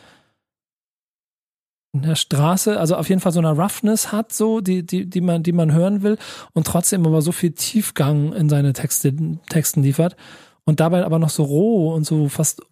einer 1.92 2.16
Straße, 2.16 2.78
also 2.78 2.96
auf 2.96 3.08
jeden 3.08 3.20
Fall 3.20 3.32
so 3.32 3.40
einer 3.40 3.58
Roughness 3.58 4.12
hat, 4.12 4.32
so, 4.32 4.60
die, 4.60 4.86
die, 4.86 5.08
die 5.08 5.20
man, 5.20 5.42
die 5.42 5.52
man 5.52 5.72
hören 5.72 6.02
will 6.02 6.18
und 6.52 6.66
trotzdem 6.66 7.04
aber 7.06 7.20
so 7.20 7.32
viel 7.32 7.52
Tiefgang 7.52 8.32
in 8.32 8.48
seine 8.48 8.72
Texte, 8.72 9.12
Texten 9.48 9.82
liefert 9.82 10.16
und 10.64 10.78
dabei 10.78 11.04
aber 11.04 11.18
noch 11.18 11.30
so 11.30 11.42
roh 11.42 11.92
und 11.94 12.04
so 12.04 12.28
fast, 12.28 12.62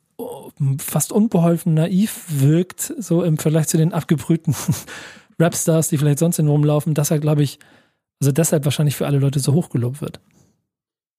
fast 0.78 1.10
unbeholfen 1.10 1.74
naiv 1.74 2.26
wirkt, 2.28 2.94
so 2.98 3.24
im 3.24 3.38
Vergleich 3.38 3.66
zu 3.66 3.76
den 3.76 3.92
abgebrühten 3.92 4.54
Rapstars, 5.39 5.89
die 5.89 5.99
vielleicht 5.99 6.18
sonst 6.18 6.39
in 6.39 6.49
rumlaufen, 6.49 6.95
dass 6.95 7.11
er, 7.11 7.18
glaube 7.18 7.43
ich, 7.43 7.59
also 8.20 8.32
deshalb 8.32 8.64
wahrscheinlich 8.64 8.97
für 8.97 9.07
alle 9.07 9.18
Leute 9.18 9.39
so 9.39 9.53
hochgelobt 9.55 10.01
wird. 10.01 10.20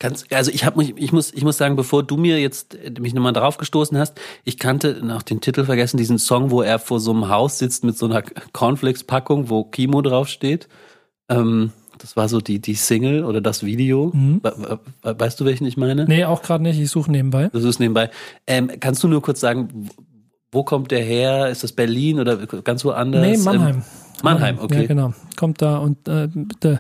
Ganz, 0.02 0.24
also 0.32 0.50
ich 0.52 0.64
habe 0.64 0.82
ich 0.82 1.12
muss, 1.12 1.34
ich 1.34 1.44
muss 1.44 1.58
sagen, 1.58 1.76
bevor 1.76 2.04
du 2.04 2.16
mir 2.16 2.40
jetzt 2.40 2.78
mich 3.00 3.14
nochmal 3.14 3.34
drauf 3.34 3.58
gestoßen 3.58 3.98
hast, 3.98 4.20
ich 4.46 4.58
kannte 4.58 5.02
nach 5.04 5.24
den 5.24 5.42
Titel 5.42 5.66
vergessen 5.66 5.98
diesen 5.98 6.18
Song, 6.18 6.52
wo 6.52 6.62
er 6.62 6.80
vor 6.80 7.02
so 7.02 7.12
einem 7.12 7.28
Haus 7.28 7.60
sitzt 7.60 7.84
mit 7.84 7.98
so 7.98 8.06
einer 8.06 8.24
Cornflakes-Packung, 8.54 9.50
wo 9.50 9.66
Kimo 9.66 10.02
draufsteht. 10.02 10.70
Ähm, 11.28 11.74
das 11.98 12.16
war 12.16 12.30
so 12.30 12.40
die 12.40 12.60
die 12.60 12.76
Single 12.76 13.26
oder 13.26 13.42
das 13.42 13.66
Video. 13.66 14.12
Mhm. 14.14 14.42
Weißt 15.04 15.38
du, 15.38 15.44
welchen 15.44 15.68
ich 15.68 15.76
meine? 15.76 16.06
Nee, 16.06 16.24
auch 16.24 16.42
gerade 16.42 16.64
nicht. 16.64 16.80
Ich 16.80 16.90
suche 16.90 17.12
nebenbei. 17.12 17.50
Du 17.52 17.60
suchst 17.60 17.82
nebenbei. 17.82 18.10
Ähm, 18.48 18.72
kannst 18.80 19.04
du 19.04 19.10
nur 19.10 19.22
kurz 19.22 19.42
sagen, 19.42 19.90
wo 20.50 20.64
kommt 20.64 20.92
der 20.92 21.04
her? 21.04 21.50
Ist 21.50 21.64
das 21.64 21.74
Berlin 21.74 22.22
oder 22.22 22.38
ganz 22.38 22.86
woanders? 22.86 23.22
Nee, 23.22 23.38
Mannheim. 23.38 23.76
Ähm, 23.76 23.84
Mannheim, 24.24 24.60
okay. 24.60 24.82
Ja, 24.82 24.88
genau. 24.88 25.14
Kommt 25.36 25.62
da 25.62 25.78
und 25.78 26.08
äh, 26.08 26.28
der, 26.64 26.80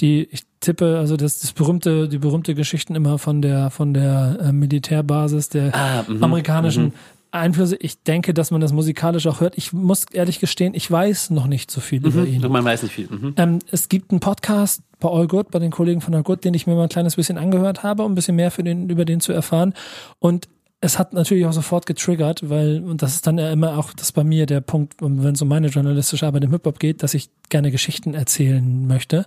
die, 0.00 0.28
ich 0.30 0.42
tippe, 0.60 0.98
also 0.98 1.16
das, 1.16 1.40
das 1.40 1.52
berühmte, 1.52 2.08
die 2.08 2.18
berühmte 2.18 2.54
Geschichten 2.54 2.94
immer 2.94 3.18
von 3.18 3.42
der, 3.42 3.70
von 3.70 3.94
der 3.94 4.38
äh, 4.40 4.52
Militärbasis, 4.52 5.48
der 5.48 5.74
ah, 5.74 6.04
mh, 6.06 6.24
amerikanischen 6.24 6.86
mh. 6.86 6.92
Einflüsse. 7.30 7.76
Ich 7.76 8.02
denke, 8.02 8.32
dass 8.32 8.50
man 8.50 8.60
das 8.60 8.72
musikalisch 8.72 9.26
auch 9.26 9.40
hört. 9.40 9.58
Ich 9.58 9.72
muss 9.72 10.04
ehrlich 10.12 10.40
gestehen, 10.40 10.74
ich 10.74 10.90
weiß 10.90 11.30
noch 11.30 11.46
nicht 11.46 11.70
so 11.70 11.80
viel 11.80 12.00
mhm, 12.00 12.06
über 12.06 12.26
ihn. 12.26 12.40
Man 12.40 12.64
weiß 12.64 12.82
nicht 12.82 12.92
viel. 12.94 13.08
Mhm. 13.10 13.34
Ähm, 13.36 13.58
es 13.70 13.88
gibt 13.88 14.10
einen 14.10 14.20
Podcast 14.20 14.82
bei 14.98 15.08
All 15.08 15.26
Good, 15.26 15.50
bei 15.50 15.58
den 15.58 15.70
Kollegen 15.70 16.00
von 16.00 16.14
All 16.14 16.22
Good, 16.22 16.44
den 16.44 16.54
ich 16.54 16.66
mir 16.66 16.74
mal 16.74 16.84
ein 16.84 16.88
kleines 16.88 17.16
bisschen 17.16 17.38
angehört 17.38 17.82
habe, 17.82 18.02
um 18.02 18.12
ein 18.12 18.14
bisschen 18.14 18.36
mehr 18.36 18.50
für 18.50 18.62
den, 18.62 18.88
über 18.88 19.04
den 19.04 19.20
zu 19.20 19.32
erfahren. 19.32 19.74
Und 20.18 20.48
es 20.80 20.98
hat 20.98 21.12
natürlich 21.12 21.46
auch 21.46 21.52
sofort 21.52 21.86
getriggert, 21.86 22.48
weil, 22.48 22.82
und 22.84 23.02
das 23.02 23.14
ist 23.14 23.26
dann 23.26 23.38
ja 23.38 23.50
immer 23.50 23.78
auch 23.78 23.92
das 23.92 24.12
bei 24.12 24.22
mir 24.22 24.46
der 24.46 24.60
Punkt, 24.60 24.94
wenn 25.00 25.34
es 25.34 25.42
um 25.42 25.48
meine 25.48 25.68
journalistische 25.68 26.26
Arbeit 26.26 26.44
im 26.44 26.52
Hip-Hop 26.52 26.78
geht, 26.78 27.02
dass 27.02 27.14
ich 27.14 27.30
gerne 27.48 27.70
Geschichten 27.70 28.14
erzählen 28.14 28.86
möchte. 28.86 29.26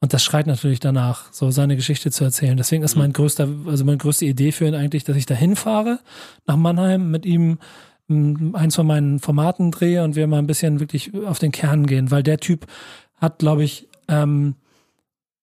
Und 0.00 0.12
das 0.12 0.22
schreit 0.22 0.46
natürlich 0.46 0.80
danach, 0.80 1.32
so 1.32 1.50
seine 1.50 1.76
Geschichte 1.76 2.10
zu 2.10 2.24
erzählen. 2.24 2.56
Deswegen 2.56 2.82
ist 2.82 2.96
mein 2.96 3.10
mhm. 3.10 3.14
größter, 3.14 3.48
also 3.66 3.84
meine 3.84 3.98
größte 3.98 4.26
Idee 4.26 4.52
für 4.52 4.66
ihn 4.66 4.74
eigentlich, 4.74 5.04
dass 5.04 5.16
ich 5.16 5.26
da 5.26 5.34
hinfahre 5.34 6.00
nach 6.46 6.56
Mannheim 6.56 7.10
mit 7.10 7.24
ihm 7.24 7.58
eins 8.08 8.74
von 8.74 8.86
meinen 8.86 9.20
Formaten 9.20 9.70
drehe 9.70 10.02
und 10.04 10.16
wir 10.16 10.26
mal 10.26 10.38
ein 10.38 10.46
bisschen 10.46 10.80
wirklich 10.80 11.14
auf 11.24 11.38
den 11.38 11.52
Kern 11.52 11.86
gehen, 11.86 12.10
weil 12.10 12.22
der 12.22 12.38
Typ 12.38 12.66
hat, 13.16 13.38
glaube 13.38 13.64
ich, 13.64 13.88
ähm, 14.08 14.56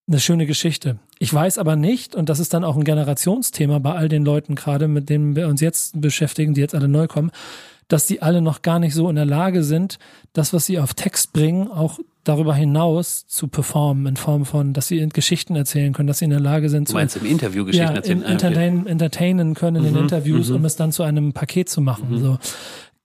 eine 0.10 0.20
schöne 0.20 0.46
Geschichte. 0.46 0.98
Ich 1.20 1.34
weiß 1.34 1.58
aber 1.58 1.76
nicht, 1.76 2.16
und 2.16 2.30
das 2.30 2.40
ist 2.40 2.54
dann 2.54 2.64
auch 2.64 2.76
ein 2.76 2.84
Generationsthema 2.84 3.80
bei 3.80 3.94
all 3.94 4.10
den 4.10 4.26
Leuten 4.26 4.56
gerade, 4.56 4.88
mit 4.88 5.10
denen 5.10 5.36
wir 5.36 5.48
uns 5.48 5.62
jetzt 5.62 6.02
beschäftigen, 6.02 6.54
die 6.54 6.62
jetzt 6.62 6.76
alle 6.76 6.88
neu 6.88 7.08
kommen, 7.08 7.32
dass 7.88 8.06
die 8.06 8.22
alle 8.22 8.42
noch 8.42 8.62
gar 8.62 8.80
nicht 8.80 8.94
so 8.94 9.10
in 9.10 9.16
der 9.16 9.26
Lage 9.26 9.64
sind, 9.64 10.00
das, 10.34 10.54
was 10.54 10.66
sie 10.66 10.80
auf 10.80 10.94
Text 10.94 11.34
bringen, 11.34 11.70
auch 11.70 12.00
darüber 12.24 12.54
hinaus 12.54 13.26
zu 13.28 13.48
performen 13.48 14.06
in 14.06 14.18
Form 14.18 14.46
von, 14.46 14.74
dass 14.74 14.88
sie 14.88 15.08
Geschichten 15.10 15.56
erzählen 15.56 15.94
können, 15.94 16.08
dass 16.08 16.20
sie 16.20 16.26
in 16.26 16.32
der 16.32 16.40
Lage 16.40 16.70
sind, 16.70 16.90
du 16.90 16.94
meinst 16.94 17.14
zu, 17.14 17.20
im 17.20 17.26
Interview 17.26 17.66
Geschichten 17.66 17.88
ja, 17.88 17.96
erzählen, 17.96 18.24
entertain, 18.24 18.88
entertainen 18.88 19.54
können 19.56 19.78
in 19.78 19.92
mhm, 19.92 19.96
den 19.96 20.04
Interviews, 20.04 20.50
mhm. 20.50 20.58
um 20.58 20.66
es 20.66 20.76
dann 20.76 20.92
zu 20.92 21.04
einem 21.04 21.34
Paket 21.34 21.70
zu 21.70 21.82
machen. 21.82 22.12
Mhm. 22.12 22.18
So 22.20 22.38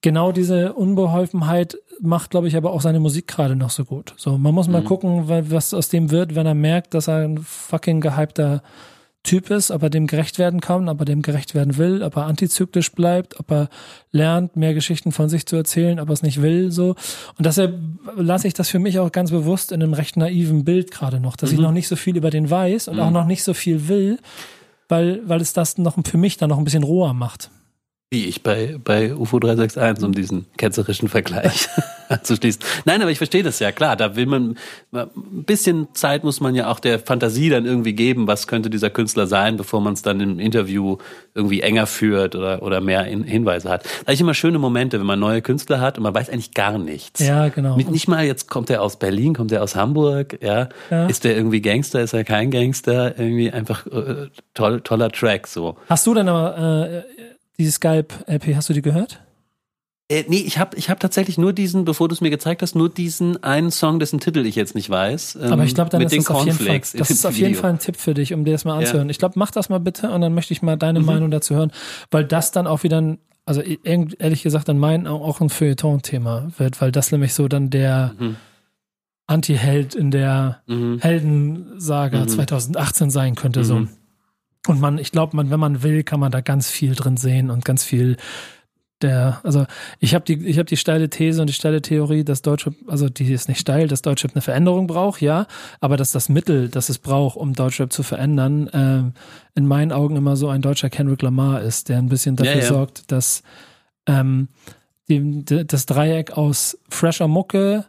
genau 0.02 0.32
diese 0.32 0.74
Unbeholfenheit 0.74 1.78
macht, 2.00 2.30
glaube 2.30 2.48
ich, 2.48 2.56
aber 2.56 2.72
auch 2.72 2.80
seine 2.80 3.00
Musik 3.00 3.26
gerade 3.26 3.56
noch 3.56 3.70
so 3.70 3.84
gut. 3.84 4.14
So, 4.16 4.38
man 4.38 4.54
muss 4.54 4.68
mal 4.68 4.82
mhm. 4.82 4.86
gucken, 4.86 5.28
was 5.28 5.74
aus 5.74 5.88
dem 5.88 6.10
wird, 6.10 6.34
wenn 6.34 6.46
er 6.46 6.54
merkt, 6.54 6.94
dass 6.94 7.08
er 7.08 7.24
ein 7.24 7.38
fucking 7.38 8.00
gehypter 8.00 8.62
Typ 9.24 9.48
ist, 9.48 9.70
ob 9.70 9.82
er 9.82 9.88
dem 9.88 10.06
gerecht 10.06 10.38
werden 10.38 10.60
kann, 10.60 10.86
ob 10.86 11.00
er 11.00 11.06
dem 11.06 11.22
gerecht 11.22 11.54
werden 11.54 11.78
will, 11.78 12.02
ob 12.02 12.16
er 12.16 12.26
antizyklisch 12.26 12.92
bleibt, 12.92 13.40
ob 13.40 13.50
er 13.50 13.68
lernt, 14.12 14.54
mehr 14.54 14.74
Geschichten 14.74 15.12
von 15.12 15.30
sich 15.30 15.46
zu 15.46 15.56
erzählen, 15.56 15.98
ob 15.98 16.10
er 16.10 16.12
es 16.12 16.22
nicht 16.22 16.42
will, 16.42 16.70
so. 16.70 16.90
Und 17.38 17.46
deshalb 17.46 17.74
lasse 18.16 18.46
ich 18.46 18.52
das 18.52 18.68
für 18.68 18.78
mich 18.78 18.98
auch 18.98 19.10
ganz 19.12 19.30
bewusst 19.30 19.72
in 19.72 19.82
einem 19.82 19.94
recht 19.94 20.18
naiven 20.18 20.64
Bild 20.64 20.90
gerade 20.90 21.20
noch, 21.20 21.36
dass 21.36 21.52
mhm. 21.52 21.56
ich 21.56 21.62
noch 21.62 21.72
nicht 21.72 21.88
so 21.88 21.96
viel 21.96 22.18
über 22.18 22.28
den 22.28 22.50
weiß 22.50 22.88
und 22.88 22.96
mhm. 22.96 23.00
auch 23.00 23.10
noch 23.10 23.26
nicht 23.26 23.44
so 23.44 23.54
viel 23.54 23.88
will, 23.88 24.18
weil, 24.90 25.22
weil 25.26 25.40
es 25.40 25.54
das 25.54 25.78
noch 25.78 25.96
für 26.04 26.18
mich 26.18 26.36
dann 26.36 26.50
noch 26.50 26.58
ein 26.58 26.64
bisschen 26.64 26.84
roher 26.84 27.14
macht. 27.14 27.50
Wie 28.14 28.26
ich 28.26 28.44
bei, 28.44 28.76
bei 28.84 29.12
UFO 29.12 29.40
361, 29.40 30.04
um 30.04 30.12
diesen 30.12 30.46
ketzerischen 30.56 31.08
Vergleich 31.08 31.68
anzuschließen. 32.08 32.62
Nein, 32.84 33.02
aber 33.02 33.10
ich 33.10 33.18
verstehe 33.18 33.42
das 33.42 33.58
ja, 33.58 33.72
klar. 33.72 33.96
Da 33.96 34.14
will 34.14 34.26
man, 34.26 34.56
ein 34.92 35.08
bisschen 35.44 35.88
Zeit 35.94 36.22
muss 36.22 36.40
man 36.40 36.54
ja 36.54 36.70
auch 36.70 36.78
der 36.78 37.00
Fantasie 37.00 37.48
dann 37.48 37.66
irgendwie 37.66 37.92
geben, 37.92 38.28
was 38.28 38.46
könnte 38.46 38.70
dieser 38.70 38.88
Künstler 38.88 39.26
sein, 39.26 39.56
bevor 39.56 39.80
man 39.80 39.94
es 39.94 40.02
dann 40.02 40.20
im 40.20 40.38
Interview 40.38 40.98
irgendwie 41.34 41.60
enger 41.60 41.88
führt 41.88 42.36
oder, 42.36 42.62
oder 42.62 42.80
mehr 42.80 43.02
Hinweise 43.02 43.68
hat. 43.68 43.84
Da 44.06 44.12
ich 44.12 44.20
immer 44.20 44.34
schöne 44.34 44.60
Momente, 44.60 45.00
wenn 45.00 45.06
man 45.06 45.18
neue 45.18 45.42
Künstler 45.42 45.80
hat 45.80 45.98
und 45.98 46.04
man 46.04 46.14
weiß 46.14 46.30
eigentlich 46.30 46.54
gar 46.54 46.78
nichts. 46.78 47.18
Ja, 47.18 47.48
genau. 47.48 47.76
Nicht 47.76 48.06
mal 48.06 48.24
jetzt 48.24 48.48
kommt 48.48 48.70
er 48.70 48.80
aus 48.80 48.96
Berlin, 48.96 49.34
kommt 49.34 49.50
er 49.50 49.60
aus 49.60 49.74
Hamburg, 49.74 50.38
ja. 50.40 50.68
ja. 50.88 51.06
Ist 51.06 51.24
der 51.24 51.36
irgendwie 51.36 51.60
Gangster, 51.60 52.00
ist 52.00 52.12
er 52.12 52.22
kein 52.22 52.52
Gangster? 52.52 53.18
Irgendwie 53.18 53.50
einfach 53.50 53.88
äh, 53.88 54.28
toll, 54.54 54.82
toller 54.82 55.10
Track, 55.10 55.48
so. 55.48 55.76
Hast 55.88 56.06
du 56.06 56.14
denn 56.14 56.28
aber, 56.28 56.86
äh, 56.88 57.02
die 57.58 57.70
Skype-LP, 57.70 58.56
hast 58.56 58.68
du 58.68 58.72
die 58.72 58.82
gehört? 58.82 59.20
Äh, 60.10 60.24
nee, 60.28 60.44
ich 60.46 60.58
habe 60.58 60.76
ich 60.76 60.90
hab 60.90 61.00
tatsächlich 61.00 61.38
nur 61.38 61.54
diesen, 61.54 61.86
bevor 61.86 62.08
du 62.08 62.14
es 62.14 62.20
mir 62.20 62.28
gezeigt 62.28 62.60
hast, 62.60 62.74
nur 62.74 62.90
diesen 62.90 63.42
einen 63.42 63.70
Song, 63.70 63.98
dessen 63.98 64.20
Titel 64.20 64.44
ich 64.44 64.54
jetzt 64.54 64.74
nicht 64.74 64.90
weiß. 64.90 65.38
Ähm, 65.40 65.52
Aber 65.52 65.64
ich 65.64 65.74
glaube, 65.74 65.88
dann 65.88 66.02
ist 66.02 66.14
das 66.14 66.28
auf 66.28 66.44
jeden 66.44 66.58
Fall, 66.58 66.78
das 66.78 67.10
ist 67.10 67.24
auf 67.24 67.36
jeden 67.36 67.54
Fall 67.54 67.70
ein 67.70 67.78
Tipp 67.78 67.96
für 67.96 68.12
dich, 68.12 68.34
um 68.34 68.44
dir 68.44 68.52
das 68.52 68.66
mal 68.66 68.78
anzuhören. 68.78 69.08
Ja. 69.08 69.12
Ich 69.12 69.18
glaube, 69.18 69.38
mach 69.38 69.50
das 69.50 69.70
mal 69.70 69.80
bitte 69.80 70.10
und 70.10 70.20
dann 70.20 70.34
möchte 70.34 70.52
ich 70.52 70.60
mal 70.60 70.76
deine 70.76 71.00
mhm. 71.00 71.06
Meinung 71.06 71.30
dazu 71.30 71.54
hören, 71.54 71.72
weil 72.10 72.24
das 72.24 72.52
dann 72.52 72.66
auch 72.66 72.82
wieder 72.82 73.00
ein, 73.00 73.18
also 73.46 73.62
ehrlich 73.62 74.42
gesagt 74.42 74.68
in 74.68 74.78
meinen 74.78 75.06
auch 75.06 75.40
ein 75.40 75.48
Feuilleton-Thema 75.48 76.52
wird, 76.58 76.82
weil 76.82 76.92
das 76.92 77.10
nämlich 77.10 77.32
so 77.32 77.48
dann 77.48 77.70
der 77.70 78.14
mhm. 78.18 78.36
Anti-Held 79.26 79.94
in 79.94 80.10
der 80.10 80.60
mhm. 80.66 80.98
Heldensaga 81.00 82.26
2018 82.26 83.06
mhm. 83.06 83.10
sein 83.10 83.34
könnte, 83.36 83.64
so. 83.64 83.86
Und 84.66 84.80
man, 84.80 84.98
ich 84.98 85.12
glaube, 85.12 85.36
man, 85.36 85.50
wenn 85.50 85.60
man 85.60 85.82
will, 85.82 86.04
kann 86.04 86.20
man 86.20 86.32
da 86.32 86.40
ganz 86.40 86.70
viel 86.70 86.94
drin 86.94 87.16
sehen 87.16 87.50
und 87.50 87.64
ganz 87.64 87.84
viel 87.84 88.16
der, 89.02 89.40
also 89.42 89.66
ich 90.00 90.14
habe 90.14 90.24
die, 90.24 90.46
ich 90.46 90.58
habe 90.58 90.66
die 90.66 90.76
steile 90.76 91.10
These 91.10 91.40
und 91.40 91.48
die 91.48 91.54
steile 91.54 91.82
Theorie, 91.82 92.24
dass 92.24 92.42
Deutschrap, 92.42 92.74
also 92.86 93.08
die 93.08 93.32
ist 93.32 93.48
nicht 93.48 93.60
steil, 93.60 93.86
dass 93.88 94.02
Deutschrap 94.02 94.32
eine 94.34 94.40
Veränderung 94.40 94.86
braucht, 94.86 95.20
ja, 95.20 95.46
aber 95.80 95.96
dass 95.96 96.12
das 96.12 96.28
Mittel, 96.28 96.68
das 96.68 96.88
es 96.88 96.98
braucht, 96.98 97.36
um 97.36 97.52
Deutschrap 97.52 97.92
zu 97.92 98.02
verändern, 98.02 98.68
äh, 98.68 99.58
in 99.58 99.66
meinen 99.66 99.92
Augen 99.92 100.16
immer 100.16 100.36
so 100.36 100.48
ein 100.48 100.62
deutscher 100.62 100.90
Kendrick 100.90 101.22
Lamar 101.22 101.60
ist, 101.60 101.88
der 101.88 101.98
ein 101.98 102.08
bisschen 102.08 102.36
dafür 102.36 102.54
ja, 102.54 102.60
ja. 102.60 102.68
sorgt, 102.68 103.12
dass 103.12 103.42
ähm, 104.06 104.48
die, 105.08 105.44
das 105.44 105.86
Dreieck 105.86 106.32
aus 106.32 106.78
fresher 106.88 107.28
Mucke, 107.28 107.84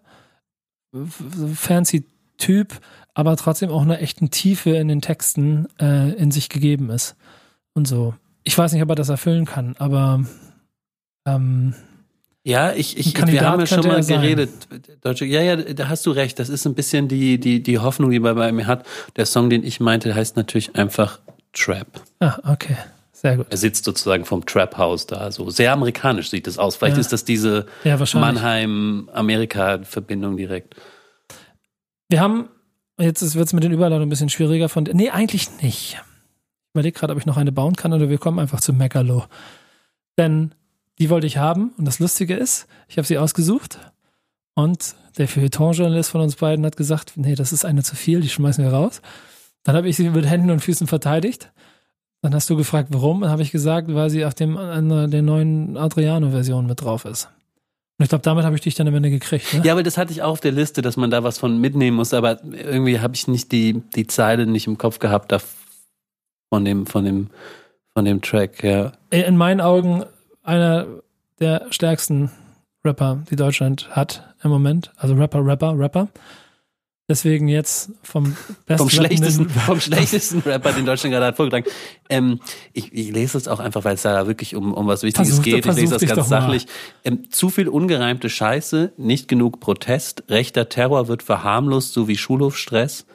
fancy 1.53 2.05
Typ, 2.37 2.79
aber 3.13 3.35
trotzdem 3.37 3.69
auch 3.69 3.81
eine 3.81 3.99
echten 3.99 4.31
Tiefe 4.31 4.71
in 4.71 4.87
den 4.87 5.01
Texten 5.01 5.67
äh, 5.79 6.11
in 6.13 6.31
sich 6.31 6.49
gegeben 6.49 6.89
ist. 6.89 7.15
Und 7.73 7.87
so. 7.87 8.15
Ich 8.43 8.57
weiß 8.57 8.73
nicht, 8.73 8.83
ob 8.83 8.89
er 8.89 8.95
das 8.95 9.09
erfüllen 9.09 9.45
kann, 9.45 9.75
aber 9.79 10.23
ähm, 11.25 11.73
ja, 12.47 12.73
ich, 12.73 12.95
ich 12.97 13.15
wir 13.15 13.41
haben 13.41 13.59
ja 13.59 13.65
schon 13.65 13.87
mal 13.87 14.03
geredet. 14.03 14.51
Deutsche, 15.01 15.25
ja, 15.25 15.41
ja, 15.41 15.55
da 15.55 15.89
hast 15.89 16.05
du 16.05 16.11
recht. 16.11 16.37
Das 16.37 16.49
ist 16.49 16.67
ein 16.67 16.75
bisschen 16.75 17.07
die, 17.07 17.39
die, 17.39 17.63
die 17.63 17.79
Hoffnung, 17.79 18.11
die 18.11 18.19
man 18.19 18.35
bei 18.35 18.51
mir 18.51 18.67
hat. 18.67 18.85
Der 19.15 19.25
Song, 19.25 19.49
den 19.49 19.63
ich 19.63 19.79
meinte, 19.79 20.13
heißt 20.13 20.37
natürlich 20.37 20.75
einfach 20.75 21.17
Trap. 21.53 21.87
Ah, 22.19 22.37
okay. 22.47 22.77
Sehr 23.13 23.37
gut. 23.37 23.47
Er 23.49 23.57
sitzt 23.57 23.85
sozusagen 23.85 24.25
vom 24.25 24.45
Trap 24.45 24.77
House 24.77 25.07
da. 25.07 25.31
So 25.31 25.49
sehr 25.49 25.73
amerikanisch 25.73 26.29
sieht 26.29 26.45
das 26.45 26.59
aus. 26.59 26.75
Vielleicht 26.75 26.97
ja. 26.97 27.01
ist 27.01 27.11
das 27.11 27.25
diese 27.25 27.65
ja, 27.83 27.97
Mannheim-Amerika-Verbindung 28.13 30.37
direkt. 30.37 30.75
Wir 32.09 32.19
haben 32.19 32.49
Jetzt 32.97 33.35
wird 33.35 33.47
es 33.47 33.53
mit 33.53 33.63
den 33.63 33.73
Überleitungen 33.73 34.07
ein 34.07 34.09
bisschen 34.09 34.29
schwieriger 34.29 34.69
von. 34.69 34.83
Nee, 34.93 35.09
eigentlich 35.09 35.61
nicht. 35.61 35.95
Ich 35.95 36.73
überlege 36.73 36.97
gerade, 36.97 37.13
ob 37.13 37.19
ich 37.19 37.25
noch 37.25 37.37
eine 37.37 37.51
bauen 37.51 37.75
kann 37.75 37.93
oder 37.93 38.09
wir 38.09 38.17
kommen 38.17 38.39
einfach 38.39 38.61
zu 38.61 38.73
Megalo. 38.73 39.25
Denn 40.17 40.55
die 40.97 41.09
wollte 41.09 41.27
ich 41.27 41.37
haben 41.37 41.73
und 41.77 41.85
das 41.85 41.99
Lustige 41.99 42.35
ist, 42.35 42.67
ich 42.87 42.97
habe 42.97 43.05
sie 43.05 43.17
ausgesucht 43.17 43.79
und 44.53 44.95
der 45.17 45.27
Feuilleton-Journalist 45.27 46.09
von 46.09 46.21
uns 46.21 46.37
beiden 46.37 46.65
hat 46.65 46.77
gesagt, 46.77 47.13
nee, 47.17 47.35
das 47.35 47.51
ist 47.51 47.65
eine 47.65 47.83
zu 47.83 47.97
viel, 47.97 48.21
die 48.21 48.29
schmeißen 48.29 48.63
wir 48.63 48.71
raus. 48.71 49.01
Dann 49.63 49.75
habe 49.75 49.89
ich 49.89 49.97
sie 49.97 50.09
mit 50.09 50.25
Händen 50.25 50.51
und 50.51 50.61
Füßen 50.61 50.87
verteidigt. 50.87 51.51
Dann 52.21 52.33
hast 52.33 52.49
du 52.49 52.55
gefragt, 52.55 52.89
warum? 52.91 53.21
Dann 53.21 53.29
habe 53.29 53.41
ich 53.41 53.51
gesagt, 53.51 53.93
weil 53.93 54.09
sie 54.09 54.23
auf 54.23 54.33
dem, 54.33 54.55
einer 54.55 55.09
der 55.09 55.21
neuen 55.21 55.75
Adriano-Version 55.75 56.65
mit 56.65 56.81
drauf 56.81 57.03
ist. 57.03 57.29
Und 57.97 58.03
ich 58.03 58.09
glaube, 58.09 58.23
damit 58.23 58.43
habe 58.43 58.55
ich 58.55 58.61
dich 58.61 58.75
dann 58.75 58.87
am 58.87 58.95
Ende 58.95 59.09
gekriegt. 59.09 59.53
Ne? 59.53 59.61
Ja, 59.63 59.71
aber 59.71 59.83
das 59.83 59.97
hatte 59.97 60.11
ich 60.11 60.21
auch 60.21 60.31
auf 60.31 60.41
der 60.41 60.51
Liste, 60.51 60.81
dass 60.81 60.97
man 60.97 61.09
da 61.09 61.23
was 61.23 61.37
von 61.37 61.59
mitnehmen 61.59 61.95
muss. 61.95 62.13
Aber 62.13 62.43
irgendwie 62.43 62.99
habe 62.99 63.15
ich 63.15 63.27
nicht 63.27 63.51
die, 63.53 63.81
die 63.95 64.05
Zeile 64.07 64.45
nicht 64.45 64.67
im 64.67 64.77
Kopf 64.77 64.99
gehabt 64.99 65.31
da 65.31 65.39
von 66.49 66.65
dem, 66.65 66.85
von 66.85 67.05
dem, 67.05 67.29
von 67.93 68.03
dem 68.05 68.21
Track, 68.21 68.63
ja. 68.63 68.91
In 69.11 69.37
meinen 69.37 69.61
Augen 69.61 70.03
einer 70.43 70.87
der 71.39 71.67
stärksten 71.69 72.31
Rapper, 72.83 73.23
die 73.29 73.35
Deutschland 73.35 73.89
hat 73.91 74.35
im 74.43 74.51
Moment. 74.51 74.91
Also 74.97 75.15
Rapper, 75.15 75.45
Rapper, 75.45 75.77
Rapper. 75.77 76.09
Deswegen 77.07 77.47
jetzt 77.47 77.91
vom 78.01 78.35
besten 78.65 78.77
vom 78.77 78.89
schlechtesten, 78.89 79.47
vom 79.47 79.79
schlechtesten 79.79 80.39
Rapper, 80.39 80.71
den 80.71 80.87
Deutschland 80.87 81.13
gerade 81.13 81.27
hat, 81.27 81.35
vorgetragen. 81.35 81.65
Ähm, 82.09 82.39
ich, 82.73 82.91
ich 82.93 83.11
lese 83.11 83.37
es 83.37 83.47
auch 83.47 83.59
einfach, 83.59 83.83
weil 83.83 83.93
es 83.93 84.01
da 84.01 84.25
wirklich 84.25 84.55
um, 84.55 84.73
um 84.73 84.87
was 84.87 85.03
Wichtiges 85.03 85.35
versuch, 85.35 85.43
geht. 85.43 85.65
Ich 85.67 85.75
lese 85.75 85.99
das 85.99 86.15
ganz 86.15 86.27
sachlich. 86.27 86.65
Ähm, 87.03 87.29
zu 87.29 87.49
viel 87.49 87.67
ungereimte 87.67 88.27
Scheiße, 88.27 88.93
nicht 88.97 89.27
genug 89.27 89.59
Protest, 89.59 90.23
rechter 90.29 90.67
Terror 90.67 91.07
wird 91.07 91.21
verharmlost, 91.21 91.93
sowie 91.93 92.17
Schulhofstress. 92.17 93.05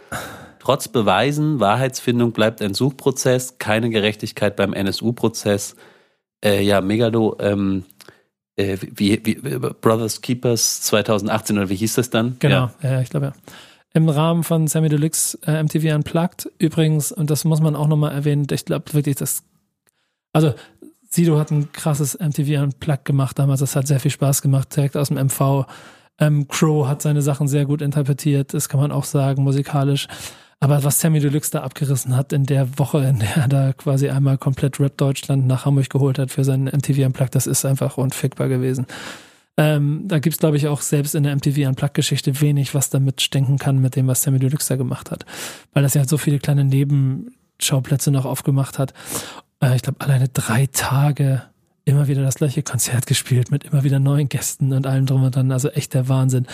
Trotz 0.61 0.87
Beweisen, 0.87 1.59
Wahrheitsfindung 1.59 2.31
bleibt 2.31 2.63
ein 2.63 2.75
Suchprozess, 2.75 3.59
keine 3.59 3.91
Gerechtigkeit 3.91 4.55
beim 4.55 4.73
NSU-Prozess. 4.73 5.75
Äh, 6.45 6.63
ja, 6.63 6.81
Megalo, 6.81 7.37
ähm, 7.41 7.85
äh, 8.55 8.77
wie, 8.81 9.21
wie, 9.25 9.35
Brothers 9.35 10.21
Keepers 10.21 10.83
2018 10.83 11.59
oder 11.59 11.69
wie 11.71 11.77
hieß 11.77 11.95
das 11.95 12.11
dann? 12.11 12.37
Genau, 12.39 12.71
ja, 12.83 12.93
ja 12.93 13.01
ich 13.01 13.11
glaube 13.11 13.27
ja 13.27 13.33
im 13.93 14.09
Rahmen 14.09 14.45
von 14.45 14.67
Sammy 14.67 14.89
Deluxe 14.89 15.39
äh, 15.47 15.63
MTV 15.63 15.95
Unplugged. 15.95 16.51
Übrigens, 16.59 17.13
und 17.13 17.31
das 17.31 17.45
muss 17.45 17.61
man 17.61 17.75
auch 17.75 17.89
nochmal 17.89 18.13
erwähnen, 18.13 18.47
ich 18.51 18.65
glaube 18.65 18.93
wirklich, 18.93 19.17
das, 19.17 19.43
also 20.33 20.55
Sido 21.09 21.39
hat 21.39 21.51
ein 21.51 21.73
krasses 21.73 22.19
MTV 22.19 22.63
Unplugged 22.63 23.05
gemacht 23.05 23.39
damals, 23.39 23.61
das 23.61 23.75
hat 23.75 23.87
sehr 23.87 24.01
viel 24.01 24.13
Spaß 24.13 24.43
gemacht, 24.43 24.75
direkt 24.77 24.97
aus 24.97 25.09
dem 25.09 25.17
MV. 25.17 25.67
Ähm, 26.19 26.47
Crow 26.47 26.87
hat 26.87 27.03
seine 27.03 27.23
Sachen 27.23 27.49
sehr 27.49 27.65
gut 27.65 27.83
interpretiert, 27.83 28.55
das 28.55 28.69
kann 28.69 28.81
man 28.81 28.93
auch 28.93 29.05
sagen, 29.05 29.43
musikalisch. 29.43 30.07
Aber 30.63 30.85
was 30.85 31.01
Sammy 31.01 31.21
Deluxe 31.21 31.51
da 31.51 31.63
abgerissen 31.63 32.15
hat 32.15 32.35
in 32.35 32.45
der 32.45 32.79
Woche, 32.79 32.99
in 32.99 33.19
der 33.19 33.37
er 33.37 33.49
da 33.49 33.73
quasi 33.73 34.11
einmal 34.11 34.37
komplett 34.37 34.79
Rap 34.79 34.99
Deutschland 34.99 35.47
nach 35.47 35.65
Hamburg 35.65 35.89
geholt 35.89 36.19
hat 36.19 36.31
für 36.31 36.45
seinen 36.45 36.67
MTV 36.67 37.07
Unplugged, 37.07 37.35
das 37.35 37.47
ist 37.47 37.65
einfach 37.65 37.97
unfickbar 37.97 38.49
gewesen. 38.49 38.87
Ähm, 39.57 40.05
da 40.07 40.19
gibt 40.19 40.35
es, 40.35 40.41
glaube 40.41 40.57
ich, 40.57 40.69
auch 40.69 40.81
selbst 40.81 41.15
in 41.15 41.23
der 41.23 41.35
MTV 41.35 41.69
Unplugged-Geschichte 41.69 42.41
wenig, 42.41 42.75
was 42.75 42.91
damit 42.91 43.21
stinken 43.21 43.59
kann 43.59 43.79
mit 43.79 43.97
dem, 43.97 44.07
was 44.07 44.23
Sammy 44.23 44.39
Deluxe 44.39 44.69
da 44.69 44.77
gemacht 44.77 45.11
hat. 45.11 45.27
Weil 45.73 45.83
das 45.83 45.95
ja 45.95 46.07
so 46.07 46.19
viele 46.19 46.39
kleine 46.39 46.65
Nebenschauplätze 46.65 48.11
noch 48.11 48.25
aufgemacht 48.25 48.79
hat. 48.79 48.95
Äh, 49.63 49.77
ich 49.77 49.83
glaube, 49.83 50.01
alleine 50.01 50.29
drei 50.29 50.67
Tage 50.67 51.43
immer 51.85 52.09
wieder 52.09 52.23
das 52.23 52.37
gleiche 52.37 52.63
Konzert 52.63 53.07
gespielt 53.07 53.51
mit 53.51 53.65
immer 53.65 53.85
wieder 53.85 53.99
neuen 53.99 54.29
Gästen 54.29 54.73
und 54.73 54.87
allem 54.87 55.07
drum 55.07 55.25
und 55.25 55.35
dran. 55.35 55.53
Also 55.53 55.69
echt 55.71 55.95
der 55.95 56.09
Wahnsinn. 56.09 56.47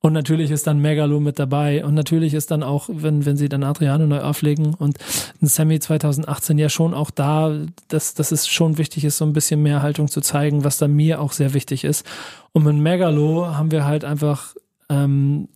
Und 0.00 0.12
natürlich 0.12 0.50
ist 0.50 0.66
dann 0.66 0.78
Megalo 0.78 1.20
mit 1.20 1.38
dabei. 1.38 1.84
Und 1.84 1.94
natürlich 1.94 2.34
ist 2.34 2.50
dann 2.50 2.62
auch, 2.62 2.88
wenn, 2.92 3.24
wenn 3.24 3.36
sie 3.36 3.48
dann 3.48 3.64
Adriano 3.64 4.06
neu 4.06 4.20
auflegen 4.20 4.74
und 4.74 4.98
ein 5.42 5.46
Sammy 5.46 5.80
2018 5.80 6.58
ja 6.58 6.68
schon 6.68 6.94
auch 6.94 7.10
da, 7.10 7.52
dass, 7.88 8.14
dass 8.14 8.30
es 8.30 8.46
schon 8.46 8.78
wichtig 8.78 9.04
ist, 9.04 9.16
so 9.16 9.24
ein 9.24 9.32
bisschen 9.32 9.62
mehr 9.62 9.82
Haltung 9.82 10.08
zu 10.08 10.20
zeigen, 10.20 10.64
was 10.64 10.78
da 10.78 10.86
mir 10.86 11.20
auch 11.20 11.32
sehr 11.32 11.54
wichtig 11.54 11.84
ist. 11.84 12.06
Und 12.52 12.64
mit 12.64 12.76
Megalo 12.76 13.46
haben 13.46 13.70
wir 13.70 13.84
halt 13.84 14.04
einfach 14.04 14.54
ähm, 14.88 15.48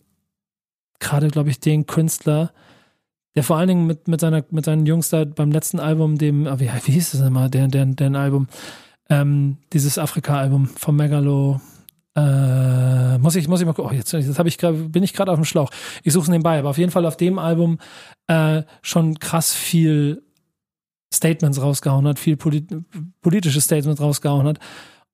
gerade, 0.99 1.29
glaube 1.29 1.51
ich, 1.51 1.61
den 1.61 1.87
Künstler, 1.87 2.53
der 3.35 3.45
vor 3.45 3.57
allen 3.57 3.69
Dingen 3.69 3.87
mit, 3.87 4.09
mit, 4.09 4.21
seiner, 4.21 4.45
mit 4.51 4.65
seinen 4.65 4.87
Jungs 4.87 5.11
da 5.11 5.25
beim 5.25 5.53
letzten 5.53 5.81
Album, 5.81 6.19
dem, 6.19 6.47
ah, 6.47 6.59
wie, 6.59 6.71
wie 6.85 6.93
hieß 6.93 7.13
das 7.13 7.21
immer, 7.21 7.49
der, 7.49 7.69
der, 7.69 7.87
der 7.87 8.15
Album, 8.15 8.49
ähm, 9.09 9.59
dieses 9.73 9.99
Afrika-Album 9.99 10.67
von 10.67 10.97
Megalo, 10.97 11.61
äh, 12.17 13.19
muss 13.19 13.37
ich, 13.37 13.49
muss 13.49 13.61
ich 13.61 13.67
mal 13.67 13.73
gucken. 13.73 13.93
Oh, 13.93 13.95
jetzt, 13.95 14.13
jetzt 14.13 14.39
ich 14.39 14.59
bin 14.59 15.03
ich 15.03 15.13
gerade 15.13 15.31
auf 15.31 15.39
dem 15.39 15.45
Schlauch. 15.45 15.71
Ich 16.03 16.13
suche 16.13 16.25
es 16.25 16.29
nebenbei, 16.29 16.59
aber 16.59 16.71
auf 16.71 16.79
jeden 16.79 16.91
Fall 16.91 17.07
auf 17.07 17.17
dem 17.17 17.39
Album 17.39 17.79
äh, 18.27 18.63
schon 18.83 19.19
krass 19.19 19.53
viel 19.53 20.23
Statements 21.13 21.61
rausgehauen 21.61 22.07
hat, 22.07 22.19
viel 22.19 22.37
polit 22.37 22.69
politische 23.21 23.61
Statements 23.61 24.01
rausgehauen 24.01 24.47
hat. 24.47 24.59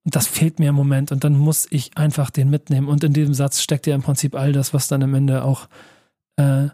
Und 0.04 0.14
das 0.14 0.26
fehlt 0.26 0.58
mir 0.58 0.68
im 0.68 0.74
Moment. 0.74 1.10
Und 1.10 1.24
dann 1.24 1.36
muss 1.36 1.66
ich 1.70 1.96
einfach 1.96 2.30
den 2.30 2.48
mitnehmen. 2.48 2.88
Und 2.88 3.02
in 3.02 3.12
diesem 3.12 3.34
Satz 3.34 3.60
steckt 3.60 3.86
ja 3.86 3.94
im 3.94 4.02
Prinzip 4.02 4.34
all 4.34 4.52
das, 4.52 4.72
was 4.72 4.88
dann 4.88 5.02
am 5.02 5.14
Ende 5.14 5.42
auch 5.42 5.68
äh, 6.36 6.68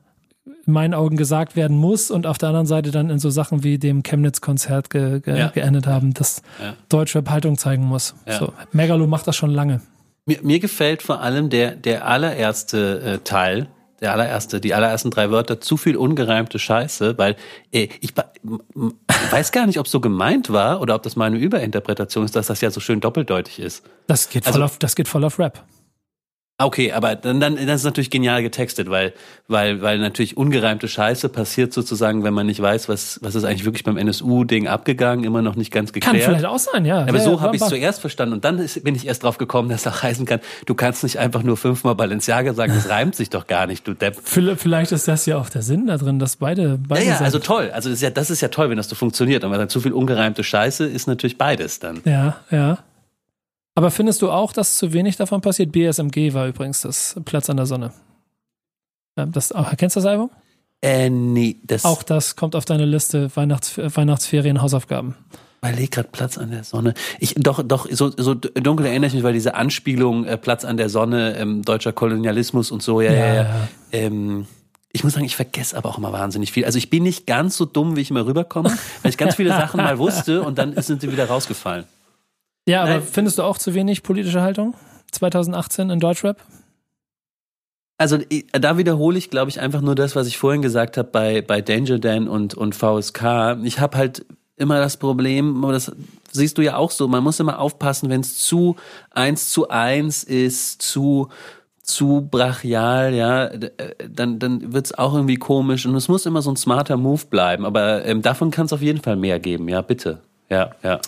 in 0.45 0.73
meinen 0.73 0.93
Augen 0.93 1.17
gesagt 1.17 1.57
werden 1.57 1.77
muss 1.77 2.11
und 2.11 2.27
auf 2.27 2.37
der 2.39 2.49
anderen 2.51 2.67
Seite 2.67 2.91
dann 2.91 3.11
in 3.11 3.19
so 3.19 3.31
Sachen 3.31 3.65
wie 3.65 3.79
dem 3.79 4.03
Chemnitz-Konzert 4.03 4.91
ge 4.91 5.21
ge 5.21 5.39
ja. 5.39 5.49
geendet 5.49 5.87
haben, 5.87 6.15
dass 6.15 6.43
ja. 6.61 6.75
Deutschrap 6.89 7.31
Haltung 7.31 7.59
zeigen 7.59 7.85
muss. 7.85 8.15
Ja. 8.27 8.39
So, 8.39 8.53
Megalo 8.73 9.07
macht 9.07 9.27
das 9.27 9.37
schon 9.37 9.51
lange. 9.51 9.81
Mir, 10.25 10.39
mir 10.43 10.61
gefällt 10.61 11.03
vor 11.03 11.21
allem 11.21 11.51
der, 11.51 11.75
der 11.75 12.07
allererste 12.07 13.01
äh, 13.01 13.19
Teil, 13.25 13.69
der 14.01 14.13
allererste, 14.13 14.61
die 14.61 14.73
allerersten 14.73 15.11
drei 15.11 15.31
Wörter, 15.31 15.61
zu 15.61 15.77
viel 15.77 15.97
ungereimte 15.97 16.59
Scheiße, 16.59 17.19
weil 17.19 17.37
äh, 17.73 17.89
ich, 18.01 18.11
ich 18.11 19.33
weiß 19.33 19.51
gar 19.51 19.67
nicht, 19.67 19.79
ob 19.79 19.87
es 19.87 19.93
so 19.93 20.01
gemeint 20.01 20.51
war 20.51 20.81
oder 20.81 20.95
ob 20.95 21.03
das 21.03 21.17
meine 21.17 21.39
Überinterpretation 21.39 22.25
ist, 22.25 22.37
dass 22.37 22.47
das 22.47 22.61
ja 22.61 22.71
so 22.71 22.79
schön 22.79 23.01
doppeldeutig 23.01 23.59
ist. 23.59 23.85
Das 24.07 24.29
geht 24.29 24.45
voll, 24.45 24.55
also, 24.55 24.65
auf, 24.65 24.79
das 24.79 24.95
geht 24.95 25.09
voll 25.09 25.25
auf 25.25 25.39
Rap. 25.41 25.65
Okay, 26.59 26.93
aber 26.93 27.17
dann, 27.17 27.41
dann 27.41 27.57
das 27.67 27.81
ist 27.81 27.85
natürlich 27.85 28.11
genial 28.11 28.43
getextet, 28.43 28.89
weil, 28.89 29.15
weil, 29.49 29.83
weil 29.83 29.99
natürlich 29.99 30.37
ungereimte 30.37 30.87
Scheiße 30.87 31.29
passiert 31.29 31.73
sozusagen, 31.73 32.23
wenn 32.25 32.35
man 32.35 32.47
nicht 32.47 32.61
weiß, 32.61 32.89
was, 32.89 33.19
was 33.23 33.35
ist 33.35 33.45
eigentlich 33.45 33.65
wirklich 33.65 33.85
beim 33.85 33.97
NSU-Ding 33.97 34.69
abgegangen, 34.69 35.25
immer 35.25 35.43
noch 35.43 35.57
nicht 35.57 35.73
ganz 35.73 35.93
geklärt. 35.93 36.23
Kann 36.23 36.23
vielleicht 36.23 36.45
auch 36.45 36.59
sein, 36.59 36.85
ja. 36.85 37.01
Aber 37.01 37.17
ja, 37.17 37.25
so 37.25 37.41
habe 37.41 37.57
ich 37.57 37.63
es 37.63 37.69
zuerst 37.69 38.01
verstanden 38.01 38.35
und 38.35 38.45
dann 38.45 38.59
ist, 38.59 38.85
bin 38.85 38.95
ich 38.95 39.07
erst 39.07 39.25
drauf 39.25 39.39
gekommen, 39.39 39.71
dass 39.71 39.83
das 39.83 40.03
heißen 40.03 40.25
kann, 40.25 40.41
du 40.67 40.75
kannst 40.75 41.03
nicht 41.03 41.19
einfach 41.19 41.43
nur 41.43 41.57
fünfmal 41.57 41.95
Balenciaga 41.97 42.55
sagen, 42.55 42.73
das 42.75 42.89
reimt 42.89 43.17
sich 43.17 43.31
doch 43.31 43.47
gar 43.47 43.67
nicht, 43.67 43.89
du 43.89 43.95
Depp. 43.95 44.17
Vielleicht 44.23 44.93
ist 44.93 45.09
das 45.09 45.27
ja 45.27 45.39
auch 45.39 45.49
der 45.49 45.63
Sinn 45.63 45.87
da 45.87 45.97
drin, 45.97 46.19
dass 46.19 46.37
beide, 46.37 46.79
beide 46.79 47.05
Ja, 47.05 47.13
ja 47.13 47.21
also 47.21 47.39
toll. 47.39 47.71
Also 47.73 47.89
das 47.89 47.99
ist 47.99 48.03
ja, 48.03 48.11
das 48.11 48.31
ist 48.31 48.41
ja 48.41 48.49
toll, 48.49 48.71
wenn 48.71 48.77
das 48.77 48.89
so 48.89 48.95
funktioniert. 48.95 49.45
Aber 49.45 49.59
dann 49.59 49.69
zu 49.69 49.81
viel 49.81 49.93
ungereimte 49.93 50.45
Scheiße 50.45 50.87
ist 50.87 51.07
natürlich 51.07 51.39
beides 51.39 51.81
dann. 51.81 52.01
Ja, 52.05 52.37
ja. 52.51 52.79
Aber 53.75 53.91
findest 53.91 54.23
du 54.23 54.31
auch, 54.31 54.53
dass 54.53 54.77
zu 54.77 54.93
wenig 54.93 55.17
davon 55.17 55.41
passiert? 55.41 55.73
BSMG 55.73 56.35
war 56.35 56.47
übrigens 56.47 56.83
das 56.83 57.17
Platz 57.25 57.49
an 57.49 57.57
der 57.57 57.67
Sonne. 57.67 57.93
Das, 59.15 59.55
oh, 59.55 59.65
kennst 59.77 59.97
du 59.97 60.01
das 60.01 60.07
Album? 60.07 60.31
Äh, 60.83 61.11
nee. 61.11 61.57
Das 61.65 61.85
auch 61.85 62.03
das 62.03 62.37
kommt 62.37 62.57
auf 62.57 62.65
deine 62.65 62.85
Liste 62.85 63.35
Weihnachts, 63.35 63.79
Weihnachtsferien, 63.79 64.61
Hausaufgaben. 64.61 65.15
Weil 65.61 65.77
gerade 65.87 66.09
Platz 66.11 66.39
an 66.39 66.51
der 66.51 66.65
Sonne. 66.65 66.95
Ich 67.21 67.35
doch 67.37 67.63
doch 67.63 67.87
so, 67.89 68.11
so 68.11 68.35
dunkel 68.35 68.87
erinnere 68.87 69.07
ich 69.07 69.15
mich, 69.15 69.23
weil 69.23 69.33
diese 69.33 69.55
Anspielung 69.55 70.25
äh, 70.25 70.37
Platz 70.37 70.65
an 70.65 70.77
der 70.77 70.89
Sonne, 70.89 71.37
ähm, 71.37 71.63
deutscher 71.63 71.93
Kolonialismus 71.93 72.73
und 72.73 72.83
so, 72.83 73.01
ja, 73.01 73.13
ja, 73.13 73.27
ja. 73.27 73.35
ja. 73.35 73.69
Ähm, 73.93 74.47
ich 74.93 75.05
muss 75.05 75.15
sagen, 75.15 75.25
ich 75.25 75.37
vergesse 75.37 75.77
aber 75.77 75.89
auch 75.89 75.99
immer 75.99 76.13
wahnsinnig 76.13 76.51
viel. 76.51 76.65
Also 76.65 76.79
ich 76.79 76.91
bin 76.91 77.05
nicht 77.05 77.27
ganz 77.27 77.57
so 77.57 77.65
dumm, 77.65 77.97
wie 77.97 78.01
ich 78.01 78.11
immer 78.11 78.27
rüberkomme, 78.27 78.77
weil 79.03 79.11
ich 79.11 79.17
ganz 79.17 79.37
viele 79.37 79.51
Sachen 79.51 79.77
mal 79.83 79.99
wusste 79.99 80.43
und 80.43 80.59
dann 80.59 80.75
sind 80.83 81.01
sie 81.01 81.13
wieder 81.13 81.27
rausgefallen. 81.27 81.85
Ja, 82.67 82.83
aber 82.83 82.91
Nein. 82.95 83.03
findest 83.03 83.39
du 83.39 83.43
auch 83.43 83.59
zu 83.59 83.75
wenig 83.75 84.03
politische 84.03 84.43
Haltung 84.43 84.75
2018 85.11 85.91
in 85.91 86.01
Deutschrap? 86.01 86.41
Also 87.99 88.19
da 88.53 88.79
wiederhole 88.79 89.19
ich, 89.19 89.31
glaube 89.31 89.51
ich, 89.51 89.61
einfach 89.61 89.81
nur 89.81 89.95
das, 89.95 90.17
was 90.17 90.27
ich 90.27 90.39
vorhin 90.39 90.63
gesagt 90.63 90.97
habe 90.97 91.09
bei, 91.11 91.43
bei 91.43 91.61
Danger 91.61 91.99
Dan 91.99 92.29
und, 92.29 92.55
und 92.55 92.75
VSK. 92.75 93.59
Ich 93.63 93.79
habe 93.79 93.97
halt 93.97 94.25
immer 94.57 94.79
das 94.79 94.97
Problem, 94.97 95.63
das 95.69 95.93
siehst 96.31 96.59
du 96.59 96.63
ja 96.63 96.77
auch 96.77 96.91
so, 96.91 97.09
man 97.09 97.23
muss 97.23 97.41
immer 97.41 97.59
aufpassen, 97.59 98.11
wenn 98.11 98.21
es 98.21 98.39
zu 98.39 98.77
eins 99.11 99.51
zu 99.51 99.69
eins 99.69 100.25
ist, 100.25 100.83
zu 100.83 101.29
zu 101.85 102.29
brachial, 102.31 103.13
ja, 103.13 103.51
dann, 104.09 104.39
dann 104.39 104.73
wird's 104.73 104.95
auch 104.95 105.15
irgendwie 105.15 105.37
komisch 105.37 105.85
und 105.85 105.97
es 105.97 106.07
muss 106.09 106.27
immer 106.27 106.41
so 106.41 106.51
ein 106.51 106.57
smarter 106.57 106.97
Move 106.97 107.27
bleiben, 107.29 107.67
aber 107.67 108.05
ähm, 108.05 108.23
davon 108.23 108.53
kann 108.53 108.67
es 108.67 108.73
auf 108.73 108.83
jeden 108.83 109.01
Fall 109.01 109.17
mehr 109.17 109.41
geben, 109.41 109.69
ja, 109.69 109.83
bitte. 109.83 110.21
Ja, 110.49 110.71
ja. 110.85 111.01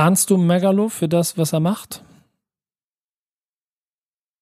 Ahnst 0.00 0.30
du 0.30 0.38
Megalo 0.38 0.88
für 0.88 1.08
das, 1.08 1.36
was 1.36 1.52
er 1.52 1.60
macht? 1.60 2.02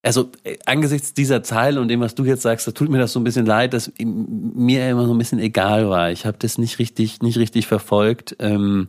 Also 0.04 0.30
äh, 0.44 0.56
angesichts 0.66 1.14
dieser 1.14 1.42
Zeile 1.42 1.80
und 1.80 1.88
dem, 1.88 1.98
was 1.98 2.14
du 2.14 2.24
jetzt 2.24 2.42
sagst, 2.42 2.68
da 2.68 2.70
tut 2.70 2.88
mir 2.88 2.98
das 2.98 3.12
so 3.12 3.18
ein 3.18 3.24
bisschen 3.24 3.44
leid, 3.44 3.72
dass 3.72 3.92
mir 3.98 4.88
immer 4.88 5.04
so 5.06 5.14
ein 5.14 5.18
bisschen 5.18 5.40
egal 5.40 5.90
war. 5.90 6.12
Ich 6.12 6.26
habe 6.26 6.38
das 6.38 6.58
nicht 6.58 6.78
richtig, 6.78 7.22
nicht 7.22 7.38
richtig 7.38 7.66
verfolgt. 7.66 8.36
Ähm, 8.38 8.86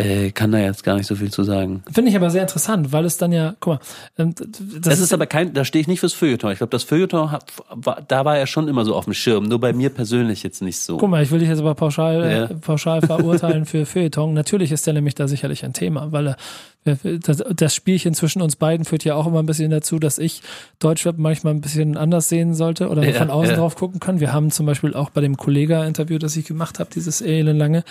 äh, 0.00 0.30
kann 0.30 0.52
da 0.52 0.58
jetzt 0.58 0.84
gar 0.84 0.96
nicht 0.96 1.06
so 1.06 1.14
viel 1.14 1.30
zu 1.30 1.42
sagen. 1.44 1.82
Finde 1.92 2.10
ich 2.10 2.16
aber 2.16 2.30
sehr 2.30 2.42
interessant, 2.42 2.92
weil 2.92 3.04
es 3.04 3.18
dann 3.18 3.32
ja, 3.32 3.54
guck 3.60 3.74
mal, 3.74 3.80
ähm, 4.18 4.34
das, 4.34 4.46
das 4.80 4.94
ist, 4.94 5.04
ist, 5.04 5.12
aber 5.12 5.26
kein, 5.26 5.52
da 5.52 5.64
stehe 5.64 5.80
ich 5.80 5.88
nicht 5.88 6.00
fürs 6.00 6.14
Feuilleton. 6.14 6.52
Ich 6.52 6.58
glaube, 6.58 6.70
das 6.70 6.82
Feuilleton, 6.82 7.30
hat, 7.30 7.52
war, 7.68 8.02
da 8.06 8.24
war 8.24 8.36
er 8.36 8.46
schon 8.46 8.68
immer 8.68 8.84
so 8.84 8.94
auf 8.94 9.04
dem 9.04 9.14
Schirm, 9.14 9.44
nur 9.44 9.60
bei 9.60 9.72
mir 9.72 9.90
persönlich 9.90 10.42
jetzt 10.42 10.62
nicht 10.62 10.78
so. 10.78 10.96
Guck 10.96 11.10
mal, 11.10 11.22
ich 11.22 11.30
will 11.30 11.38
dich 11.38 11.48
jetzt 11.48 11.60
aber 11.60 11.74
pauschal, 11.74 12.30
ja. 12.30 12.44
äh, 12.44 12.54
pauschal 12.54 13.00
verurteilen 13.02 13.66
für 13.66 13.86
Feuilleton. 13.86 14.32
Natürlich 14.32 14.72
ist 14.72 14.86
der 14.86 14.94
nämlich 14.94 15.14
da 15.14 15.28
sicherlich 15.28 15.64
ein 15.64 15.72
Thema, 15.72 16.12
weil 16.12 16.28
er 16.28 16.36
das, 16.84 17.42
das 17.54 17.74
Spielchen 17.74 18.14
zwischen 18.14 18.40
uns 18.40 18.56
beiden 18.56 18.86
führt 18.86 19.04
ja 19.04 19.14
auch 19.14 19.26
immer 19.26 19.40
ein 19.40 19.46
bisschen 19.46 19.70
dazu, 19.70 19.98
dass 19.98 20.18
ich 20.18 20.42
Deutschrap 20.78 21.18
manchmal 21.18 21.54
ein 21.54 21.60
bisschen 21.60 21.96
anders 21.96 22.28
sehen 22.28 22.54
sollte 22.54 22.88
oder 22.88 23.06
ja, 23.06 23.12
von 23.12 23.30
außen 23.30 23.50
ja. 23.50 23.56
drauf 23.56 23.76
gucken 23.76 24.00
kann. 24.00 24.20
Wir 24.20 24.32
haben 24.32 24.50
zum 24.50 24.66
Beispiel 24.66 24.94
auch 24.94 25.10
bei 25.10 25.20
dem 25.20 25.36
Kollega-Interview, 25.36 26.18
das 26.18 26.36
ich 26.36 26.46
gemacht 26.46 26.78
habe, 26.78 26.90
dieses 26.94 27.20
elendlange, 27.20 27.84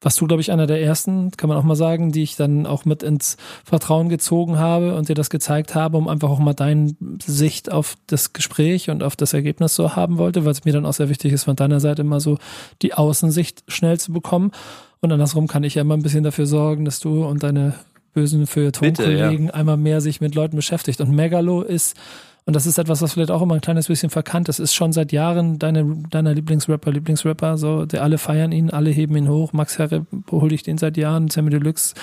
warst 0.00 0.18
du, 0.20 0.26
glaube 0.26 0.40
ich, 0.40 0.50
einer 0.50 0.66
der 0.66 0.80
ersten, 0.80 1.30
kann 1.32 1.48
man 1.48 1.58
auch 1.58 1.64
mal 1.64 1.76
sagen, 1.76 2.12
die 2.12 2.22
ich 2.22 2.36
dann 2.36 2.66
auch 2.66 2.86
mit 2.86 3.02
ins 3.02 3.36
Vertrauen 3.64 4.08
gezogen 4.08 4.58
habe 4.58 4.94
und 4.94 5.10
dir 5.10 5.14
das 5.14 5.28
gezeigt 5.28 5.74
habe, 5.74 5.98
um 5.98 6.08
einfach 6.08 6.30
auch 6.30 6.38
mal 6.38 6.54
deine 6.54 6.94
Sicht 7.22 7.70
auf 7.70 7.96
das 8.06 8.32
Gespräch 8.32 8.88
und 8.88 9.02
auf 9.02 9.16
das 9.16 9.34
Ergebnis 9.34 9.74
so 9.74 9.96
haben 9.96 10.16
wollte, 10.16 10.46
weil 10.46 10.52
es 10.52 10.64
mir 10.64 10.72
dann 10.72 10.86
auch 10.86 10.94
sehr 10.94 11.10
wichtig 11.10 11.34
ist, 11.34 11.44
von 11.44 11.56
deiner 11.56 11.80
Seite 11.80 12.00
immer 12.00 12.20
so 12.20 12.38
die 12.80 12.94
Außensicht 12.94 13.64
schnell 13.68 14.00
zu 14.00 14.12
bekommen. 14.12 14.52
Und 15.00 15.12
andersrum 15.12 15.46
kann 15.46 15.64
ich 15.64 15.74
ja 15.74 15.82
immer 15.82 15.96
ein 15.96 16.02
bisschen 16.02 16.24
dafür 16.24 16.46
sorgen, 16.46 16.86
dass 16.86 17.00
du 17.00 17.24
und 17.24 17.42
deine 17.42 17.74
bösen 18.12 18.46
Feuilleton-Kollegen 18.46 19.46
ja. 19.46 19.54
einmal 19.54 19.76
mehr 19.76 20.00
sich 20.00 20.20
mit 20.20 20.34
Leuten 20.34 20.56
beschäftigt. 20.56 21.00
Und 21.00 21.10
Megalo 21.10 21.62
ist, 21.62 21.96
und 22.44 22.56
das 22.56 22.66
ist 22.66 22.78
etwas, 22.78 23.02
was 23.02 23.12
vielleicht 23.12 23.30
auch 23.30 23.42
immer 23.42 23.54
ein 23.54 23.60
kleines 23.60 23.88
bisschen 23.88 24.10
verkannt 24.10 24.48
ist, 24.48 24.58
ist 24.58 24.74
schon 24.74 24.92
seit 24.92 25.12
Jahren 25.12 25.58
deine, 25.58 26.02
deiner 26.10 26.34
Lieblingsrapper, 26.34 26.90
Lieblingsrapper, 26.90 27.56
so, 27.56 27.86
die 27.86 27.98
alle 27.98 28.18
feiern 28.18 28.52
ihn, 28.52 28.70
alle 28.70 28.90
heben 28.90 29.16
ihn 29.16 29.28
hoch. 29.28 29.52
Max 29.52 29.78
Herre 29.78 30.06
hol 30.30 30.52
ich 30.52 30.62
den 30.62 30.78
seit 30.78 30.96
Jahren, 30.96 31.28
Sammy 31.28 31.50
Deluxe 31.50 31.94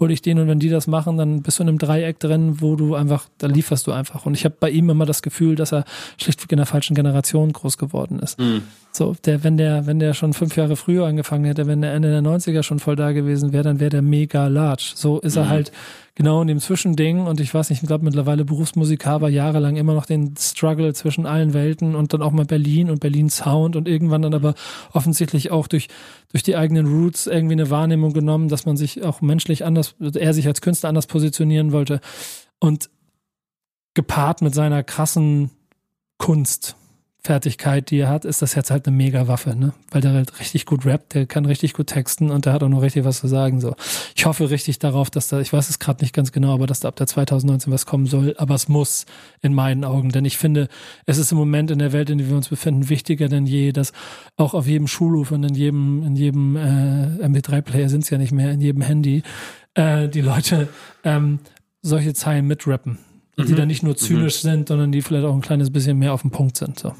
hole 0.00 0.12
ich 0.12 0.22
den 0.22 0.38
und 0.38 0.48
wenn 0.48 0.58
die 0.58 0.68
das 0.68 0.86
machen, 0.86 1.16
dann 1.16 1.42
bist 1.42 1.58
du 1.58 1.64
in 1.64 1.68
einem 1.68 1.78
Dreieck 1.78 2.20
drin, 2.20 2.60
wo 2.60 2.76
du 2.76 2.94
einfach, 2.94 3.26
da 3.38 3.46
lieferst 3.46 3.86
du 3.86 3.92
einfach. 3.92 4.26
Und 4.26 4.34
ich 4.34 4.44
habe 4.44 4.54
bei 4.58 4.70
ihm 4.70 4.88
immer 4.90 5.06
das 5.06 5.22
Gefühl, 5.22 5.56
dass 5.56 5.72
er 5.72 5.84
schlichtweg 6.18 6.52
in 6.52 6.58
der 6.58 6.66
falschen 6.66 6.94
Generation 6.94 7.52
groß 7.52 7.78
geworden 7.78 8.20
ist. 8.20 8.38
Mhm. 8.38 8.62
So, 8.92 9.16
der, 9.24 9.44
wenn 9.44 9.56
der, 9.56 9.86
wenn 9.86 9.98
der 9.98 10.14
schon 10.14 10.32
fünf 10.34 10.56
Jahre 10.56 10.76
früher 10.76 11.06
angefangen 11.06 11.44
hätte, 11.44 11.66
wenn 11.66 11.82
der 11.82 11.92
Ende 11.94 12.10
der 12.10 12.22
90er 12.22 12.62
schon 12.62 12.78
voll 12.78 12.96
da 12.96 13.12
gewesen 13.12 13.52
wäre, 13.52 13.64
dann 13.64 13.80
wäre 13.80 13.90
der 13.90 14.02
mega 14.02 14.46
large. 14.46 14.92
So 14.94 15.18
ist 15.18 15.36
mhm. 15.36 15.42
er 15.42 15.48
halt 15.48 15.72
genau 16.18 16.42
in 16.42 16.48
dem 16.48 16.58
Zwischending 16.58 17.26
und 17.28 17.38
ich 17.38 17.54
weiß 17.54 17.70
nicht, 17.70 17.80
ich 17.80 17.86
glaube 17.86 18.04
mittlerweile 18.04 18.44
Berufsmusiker, 18.44 19.12
aber 19.12 19.28
jahrelang 19.28 19.76
immer 19.76 19.94
noch 19.94 20.04
den 20.04 20.34
Struggle 20.36 20.92
zwischen 20.92 21.26
allen 21.26 21.54
Welten 21.54 21.94
und 21.94 22.12
dann 22.12 22.22
auch 22.22 22.32
mal 22.32 22.44
Berlin 22.44 22.90
und 22.90 22.98
Berlin 22.98 23.30
Sound 23.30 23.76
und 23.76 23.86
irgendwann 23.86 24.22
dann 24.22 24.34
aber 24.34 24.54
offensichtlich 24.92 25.52
auch 25.52 25.68
durch, 25.68 25.86
durch 26.32 26.42
die 26.42 26.56
eigenen 26.56 26.88
Roots 26.88 27.28
irgendwie 27.28 27.52
eine 27.52 27.70
Wahrnehmung 27.70 28.12
genommen, 28.12 28.48
dass 28.48 28.66
man 28.66 28.76
sich 28.76 29.04
auch 29.04 29.20
menschlich 29.20 29.64
anders, 29.64 29.94
er 30.00 30.34
sich 30.34 30.48
als 30.48 30.60
Künstler 30.60 30.88
anders 30.88 31.06
positionieren 31.06 31.70
wollte 31.70 32.00
und 32.58 32.90
gepaart 33.94 34.42
mit 34.42 34.56
seiner 34.56 34.82
krassen 34.82 35.50
Kunst 36.18 36.74
Fertigkeit, 37.24 37.90
die 37.90 37.98
er 37.98 38.08
hat, 38.08 38.24
ist 38.24 38.42
das 38.42 38.54
jetzt 38.54 38.70
halt 38.70 38.86
eine 38.86 38.96
mega 38.96 39.26
Waffe, 39.26 39.54
ne? 39.56 39.72
Weil 39.90 40.00
der 40.00 40.12
halt 40.12 40.38
richtig 40.38 40.66
gut 40.66 40.86
rappt, 40.86 41.14
der 41.14 41.26
kann 41.26 41.44
richtig 41.44 41.74
gut 41.74 41.88
texten 41.88 42.30
und 42.30 42.46
der 42.46 42.52
hat 42.52 42.62
auch 42.62 42.68
noch 42.68 42.80
richtig 42.80 43.04
was 43.04 43.20
zu 43.20 43.26
sagen, 43.26 43.60
so. 43.60 43.74
Ich 44.14 44.24
hoffe 44.24 44.50
richtig 44.50 44.78
darauf, 44.78 45.10
dass 45.10 45.28
da, 45.28 45.40
ich 45.40 45.52
weiß 45.52 45.68
es 45.68 45.78
gerade 45.80 46.02
nicht 46.02 46.14
ganz 46.14 46.30
genau, 46.30 46.54
aber 46.54 46.66
dass 46.66 46.80
da 46.80 46.88
ab 46.88 46.96
der 46.96 47.08
2019 47.08 47.72
was 47.72 47.86
kommen 47.86 48.06
soll, 48.06 48.34
aber 48.38 48.54
es 48.54 48.68
muss 48.68 49.04
in 49.42 49.52
meinen 49.52 49.84
Augen, 49.84 50.10
denn 50.10 50.24
ich 50.24 50.38
finde, 50.38 50.68
es 51.06 51.18
ist 51.18 51.32
im 51.32 51.38
Moment 51.38 51.70
in 51.70 51.80
der 51.80 51.92
Welt, 51.92 52.08
in 52.08 52.18
der 52.18 52.28
wir 52.28 52.36
uns 52.36 52.48
befinden, 52.48 52.88
wichtiger 52.88 53.28
denn 53.28 53.46
je, 53.46 53.72
dass 53.72 53.92
auch 54.36 54.54
auf 54.54 54.66
jedem 54.66 54.86
Schulhof 54.86 55.32
und 55.32 55.42
in 55.42 55.54
jedem, 55.54 56.04
in 56.04 56.16
jedem 56.16 56.56
äh, 56.56 57.26
MP3-Player 57.26 57.88
sind 57.88 58.04
es 58.04 58.10
ja 58.10 58.18
nicht 58.18 58.32
mehr, 58.32 58.52
in 58.52 58.60
jedem 58.60 58.82
Handy, 58.82 59.22
äh, 59.74 60.08
die 60.08 60.20
Leute 60.20 60.68
ähm, 61.04 61.40
solche 61.82 62.14
Zeilen 62.14 62.46
mitrappen. 62.46 62.98
Mhm. 63.36 63.46
Die 63.46 63.54
dann 63.54 63.68
nicht 63.68 63.82
nur 63.82 63.96
zynisch 63.96 64.42
mhm. 64.44 64.48
sind, 64.48 64.68
sondern 64.68 64.92
die 64.92 65.02
vielleicht 65.02 65.26
auch 65.26 65.34
ein 65.34 65.40
kleines 65.40 65.70
bisschen 65.70 65.98
mehr 65.98 66.12
auf 66.12 66.22
den 66.22 66.30
Punkt 66.30 66.56
sind. 66.56 66.78
So. 66.78 66.94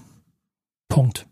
Punkt. 0.89 1.27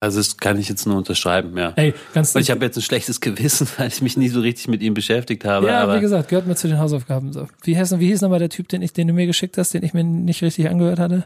Also 0.00 0.18
das 0.18 0.36
kann 0.36 0.58
ich 0.58 0.68
jetzt 0.68 0.86
nur 0.86 0.98
unterschreiben, 0.98 1.56
ja. 1.56 1.72
Ey, 1.76 1.94
ganz 2.12 2.34
ich 2.34 2.50
habe 2.50 2.64
jetzt 2.64 2.76
ein 2.76 2.82
schlechtes 2.82 3.20
Gewissen, 3.20 3.66
weil 3.78 3.88
ich 3.88 4.02
mich 4.02 4.16
nie 4.16 4.28
so 4.28 4.40
richtig 4.40 4.68
mit 4.68 4.82
ihm 4.82 4.92
beschäftigt 4.92 5.44
habe. 5.44 5.66
Ja, 5.68 5.82
aber 5.82 5.96
wie 5.96 6.00
gesagt, 6.00 6.28
gehört 6.28 6.46
mir 6.46 6.56
zu 6.56 6.68
den 6.68 6.78
Hausaufgaben. 6.78 7.32
So. 7.32 7.48
Wie, 7.62 7.76
hieß, 7.76 7.98
wie 7.98 8.08
hieß 8.08 8.20
nochmal 8.20 8.38
der 8.38 8.50
Typ, 8.50 8.68
den, 8.68 8.82
ich, 8.82 8.92
den 8.92 9.08
du 9.08 9.14
mir 9.14 9.26
geschickt 9.26 9.56
hast, 9.56 9.72
den 9.72 9.82
ich 9.82 9.94
mir 9.94 10.04
nicht 10.04 10.42
richtig 10.42 10.68
angehört 10.68 10.98
hatte? 10.98 11.24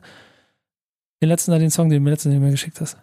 Den 1.21 1.29
letzten, 1.29 1.51
den 1.59 1.71
Song, 1.71 1.91
den 1.91 1.99
du 1.99 2.05
mir 2.05 2.11
letzten, 2.11 2.31
den 2.31 2.39
du 2.39 2.45
mir 2.45 2.53
geschickt 2.53 2.81
hast 2.81 2.97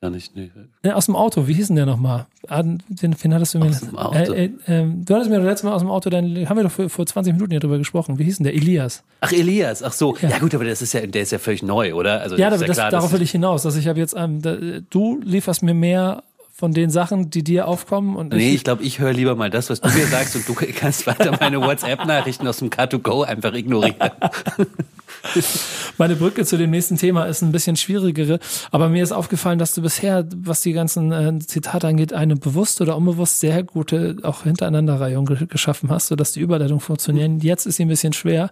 gar 0.00 0.10
nicht. 0.10 0.34
Nee. 0.34 0.50
Aus 0.92 1.06
dem 1.06 1.16
Auto, 1.16 1.46
wie 1.46 1.52
hieß 1.52 1.68
denn 1.68 1.76
der 1.76 1.86
nochmal? 1.86 2.26
Ah, 2.48 2.62
den, 2.62 2.82
den 2.88 3.34
hattest 3.34 3.54
du 3.54 3.58
mir. 3.58 3.66
Aus 3.66 3.80
dem 3.80 3.98
Auto. 3.98 4.32
Äh, 4.32 4.50
äh, 4.66 4.82
äh, 4.82 4.86
du 4.86 5.14
hattest 5.14 5.30
mir 5.30 5.36
das 5.36 5.44
letzte 5.44 5.66
Mal 5.66 5.74
aus 5.74 5.82
dem 5.82 5.90
Auto, 5.90 6.08
dann 6.08 6.48
haben 6.48 6.56
wir 6.56 6.64
doch 6.64 6.70
vor, 6.70 6.88
vor 6.88 7.06
20 7.06 7.34
Minuten 7.34 7.50
hier 7.50 7.60
drüber 7.60 7.78
gesprochen. 7.78 8.18
Wie 8.18 8.24
hieß 8.24 8.38
denn 8.38 8.44
der? 8.44 8.54
Elias. 8.54 9.02
Ach, 9.20 9.32
Elias, 9.32 9.82
ach 9.82 9.92
so. 9.92 10.16
Ja, 10.22 10.30
ja 10.30 10.38
gut, 10.38 10.54
aber 10.54 10.64
das 10.64 10.80
ist 10.80 10.94
ja, 10.94 11.06
der 11.06 11.22
ist 11.22 11.32
ja 11.32 11.38
völlig 11.38 11.62
neu, 11.62 11.94
oder? 11.94 12.20
Also, 12.22 12.36
ja, 12.36 12.48
das, 12.48 12.62
ja 12.62 12.68
klar, 12.68 12.90
darauf 12.90 13.12
will 13.12 13.22
ich 13.22 13.30
hinaus, 13.30 13.62
dass 13.62 13.76
ich 13.76 13.88
habe 13.88 13.98
jetzt, 13.98 14.14
ähm, 14.16 14.40
da, 14.40 14.56
du 14.88 15.20
lieferst 15.22 15.62
mir 15.62 15.74
mehr 15.74 16.22
von 16.60 16.72
den 16.72 16.90
Sachen, 16.90 17.30
die 17.30 17.42
dir 17.42 17.66
aufkommen? 17.66 18.16
Und 18.16 18.32
nee, 18.34 18.50
ich, 18.50 18.56
ich 18.56 18.64
glaube, 18.64 18.82
ich 18.82 18.98
höre 18.98 19.12
lieber 19.14 19.34
mal 19.34 19.50
das, 19.50 19.70
was 19.70 19.80
du 19.80 19.88
mir 19.88 20.06
sagst 20.06 20.36
und 20.36 20.48
du 20.48 20.54
kannst 20.76 21.06
weiter 21.06 21.36
meine 21.40 21.60
WhatsApp-Nachrichten 21.66 22.46
aus 22.46 22.58
dem 22.58 22.68
Car2Go 22.68 23.22
einfach 23.24 23.54
ignorieren. 23.54 23.96
Meine 25.98 26.16
Brücke 26.16 26.44
zu 26.44 26.56
dem 26.56 26.70
nächsten 26.70 26.96
Thema 26.96 27.24
ist 27.24 27.42
ein 27.42 27.52
bisschen 27.52 27.76
schwierigere, 27.76 28.38
aber 28.70 28.88
mir 28.88 29.02
ist 29.02 29.12
aufgefallen, 29.12 29.58
dass 29.58 29.74
du 29.74 29.82
bisher, 29.82 30.26
was 30.36 30.60
die 30.60 30.72
ganzen 30.72 31.12
äh, 31.12 31.38
Zitate 31.40 31.88
angeht, 31.88 32.12
eine 32.12 32.36
bewusst 32.36 32.80
oder 32.80 32.96
unbewusst 32.96 33.40
sehr 33.40 33.62
gute, 33.62 34.16
auch 34.22 34.44
Hintereinanderreihung 34.44 35.26
geschaffen 35.48 35.90
hast, 35.90 36.08
sodass 36.08 36.32
die 36.32 36.40
Überleitung 36.40 36.80
funktionieren. 36.80 37.40
Jetzt 37.40 37.66
ist 37.66 37.76
sie 37.76 37.84
ein 37.84 37.88
bisschen 37.88 38.12
schwer. 38.12 38.50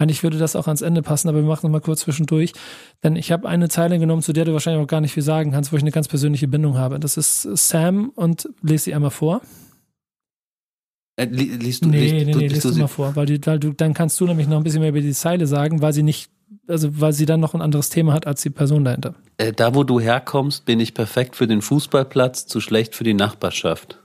Eigentlich 0.00 0.22
würde 0.22 0.38
das 0.38 0.54
auch 0.54 0.68
ans 0.68 0.80
Ende 0.80 1.02
passen, 1.02 1.28
aber 1.28 1.38
wir 1.38 1.48
machen 1.48 1.66
noch 1.66 1.72
mal 1.72 1.80
kurz 1.80 2.00
zwischendurch. 2.00 2.52
Denn 3.02 3.16
ich 3.16 3.32
habe 3.32 3.48
eine 3.48 3.68
Zeile 3.68 3.98
genommen, 3.98 4.22
zu 4.22 4.32
der 4.32 4.44
du 4.44 4.52
wahrscheinlich 4.52 4.82
auch 4.82 4.88
gar 4.88 5.00
nicht 5.00 5.12
viel 5.12 5.24
sagen 5.24 5.50
kannst, 5.50 5.72
wo 5.72 5.76
ich 5.76 5.82
eine 5.82 5.90
ganz 5.90 6.06
persönliche 6.06 6.46
Bindung 6.46 6.78
habe. 6.78 7.00
Das 7.00 7.16
ist 7.16 7.42
Sam 7.42 8.10
und 8.14 8.48
lese 8.62 8.84
sie 8.84 8.94
einmal 8.94 9.10
vor. 9.10 9.42
Äh, 11.18 11.24
liest 11.24 11.84
du, 11.84 11.88
nee, 11.88 11.98
liest, 11.98 12.26
nee, 12.26 12.34
nee, 12.34 12.46
liest 12.46 12.64
du, 12.64 12.70
du 12.70 12.78
mal 12.78 12.86
vor, 12.86 13.16
weil, 13.16 13.26
die, 13.26 13.44
weil 13.44 13.58
du, 13.58 13.72
dann 13.72 13.92
kannst 13.92 14.20
du 14.20 14.26
nämlich 14.26 14.46
noch 14.46 14.56
ein 14.56 14.62
bisschen 14.62 14.80
mehr 14.80 14.90
über 14.90 15.00
die 15.00 15.12
Zeile 15.12 15.48
sagen, 15.48 15.82
weil 15.82 15.92
sie 15.92 16.04
nicht, 16.04 16.30
also 16.68 17.00
weil 17.00 17.12
sie 17.12 17.26
dann 17.26 17.40
noch 17.40 17.54
ein 17.54 17.60
anderes 17.60 17.90
Thema 17.90 18.12
hat 18.12 18.28
als 18.28 18.42
die 18.42 18.50
Person 18.50 18.84
dahinter. 18.84 19.16
Äh, 19.36 19.52
da, 19.52 19.74
wo 19.74 19.82
du 19.82 19.98
herkommst, 19.98 20.64
bin 20.64 20.78
ich 20.78 20.94
perfekt 20.94 21.34
für 21.34 21.48
den 21.48 21.60
Fußballplatz, 21.60 22.46
zu 22.46 22.60
schlecht 22.60 22.94
für 22.94 23.02
die 23.02 23.14
Nachbarschaft. 23.14 23.98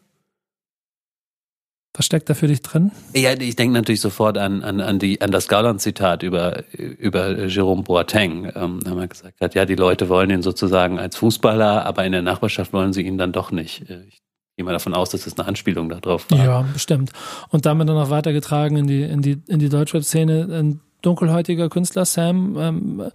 Was 1.95 2.07
steckt 2.07 2.28
da 2.32 2.34
für 2.34 2.47
dich 2.47 2.64
drin? 2.64 2.91
Ja, 3.14 3.34
ich 3.39 3.55
denke 3.55 3.76
natürlich 3.76 4.01
sofort 4.01 4.39
an, 4.39 4.64
an, 4.64 4.82
an, 4.82 4.97
die, 4.97 5.22
an 5.22 5.30
das 5.30 5.47
Gauland-Zitat 5.47 6.24
über, 6.24 6.64
über 6.74 7.45
Jerome 7.45 7.84
Boateng. 7.84 8.45
Ähm, 8.55 8.80
da 8.84 8.89
haben 8.89 8.97
wir 8.97 9.07
gesagt 9.07 9.39
hat, 9.39 9.53
ja, 9.53 9.66
die 9.66 9.76
Leute 9.76 10.09
wollen 10.09 10.32
ihn 10.32 10.41
sozusagen 10.41 10.97
als 10.97 11.16
Fußballer, 11.18 11.86
aber 11.86 12.03
in 12.05 12.11
der 12.11 12.24
Nachbarschaft 12.24 12.74
wollen 12.74 12.91
sie 12.91 13.03
ihn 13.03 13.20
dann 13.20 13.32
doch 13.32 13.51
nicht. 13.51 13.88
Äh, 13.91 14.05
ich 14.07 14.24
gehe 14.56 14.66
mal 14.66 14.74
davon 14.74 14.93
aus, 14.93 15.10
dass 15.10 15.24
das 15.24 15.38
eine 15.38 15.47
Anspielung 15.47 15.89
darauf 15.89 16.30
war. 16.30 16.43
Ja, 16.43 16.62
bestimmt. 16.62 17.12
Und 17.49 17.66
damit 17.66 17.89
dann 17.89 17.97
auch 17.97 18.10
weitergetragen 18.10 18.78
in 18.78 18.88
die, 18.88 19.04
in 19.04 19.22
die, 19.22 19.41
in 19.47 19.60
die 19.60 19.70
Deutschrap-Szene. 19.70 20.47
Ein 20.51 20.80
dunkelhäutiger 21.01 21.70
Künstler, 21.70 22.06
Sam, 22.06 22.58
ähm, 22.58 23.12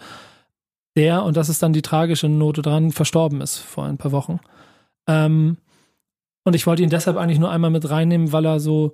der, 0.97 1.23
und 1.23 1.37
das 1.37 1.49
ist 1.49 1.63
dann 1.63 1.73
die 1.73 1.83
tragische 1.83 2.29
Note 2.29 2.61
dran, 2.61 2.91
verstorben 2.91 3.41
ist 3.41 3.57
vor 3.59 3.85
ein 3.85 3.99
paar 3.99 4.13
Wochen. 4.13 4.41
Ähm, 5.07 5.59
und 6.45 6.55
ich 6.55 6.67
wollte 6.67 6.83
ihn 6.83 6.91
deshalb 6.91 7.17
eigentlich 7.17 7.39
nur 7.39 7.51
einmal 7.51 7.71
mit 7.71 7.89
reinnehmen, 7.89 8.33
weil 8.33 8.47
er 8.47 8.59
so, 8.59 8.93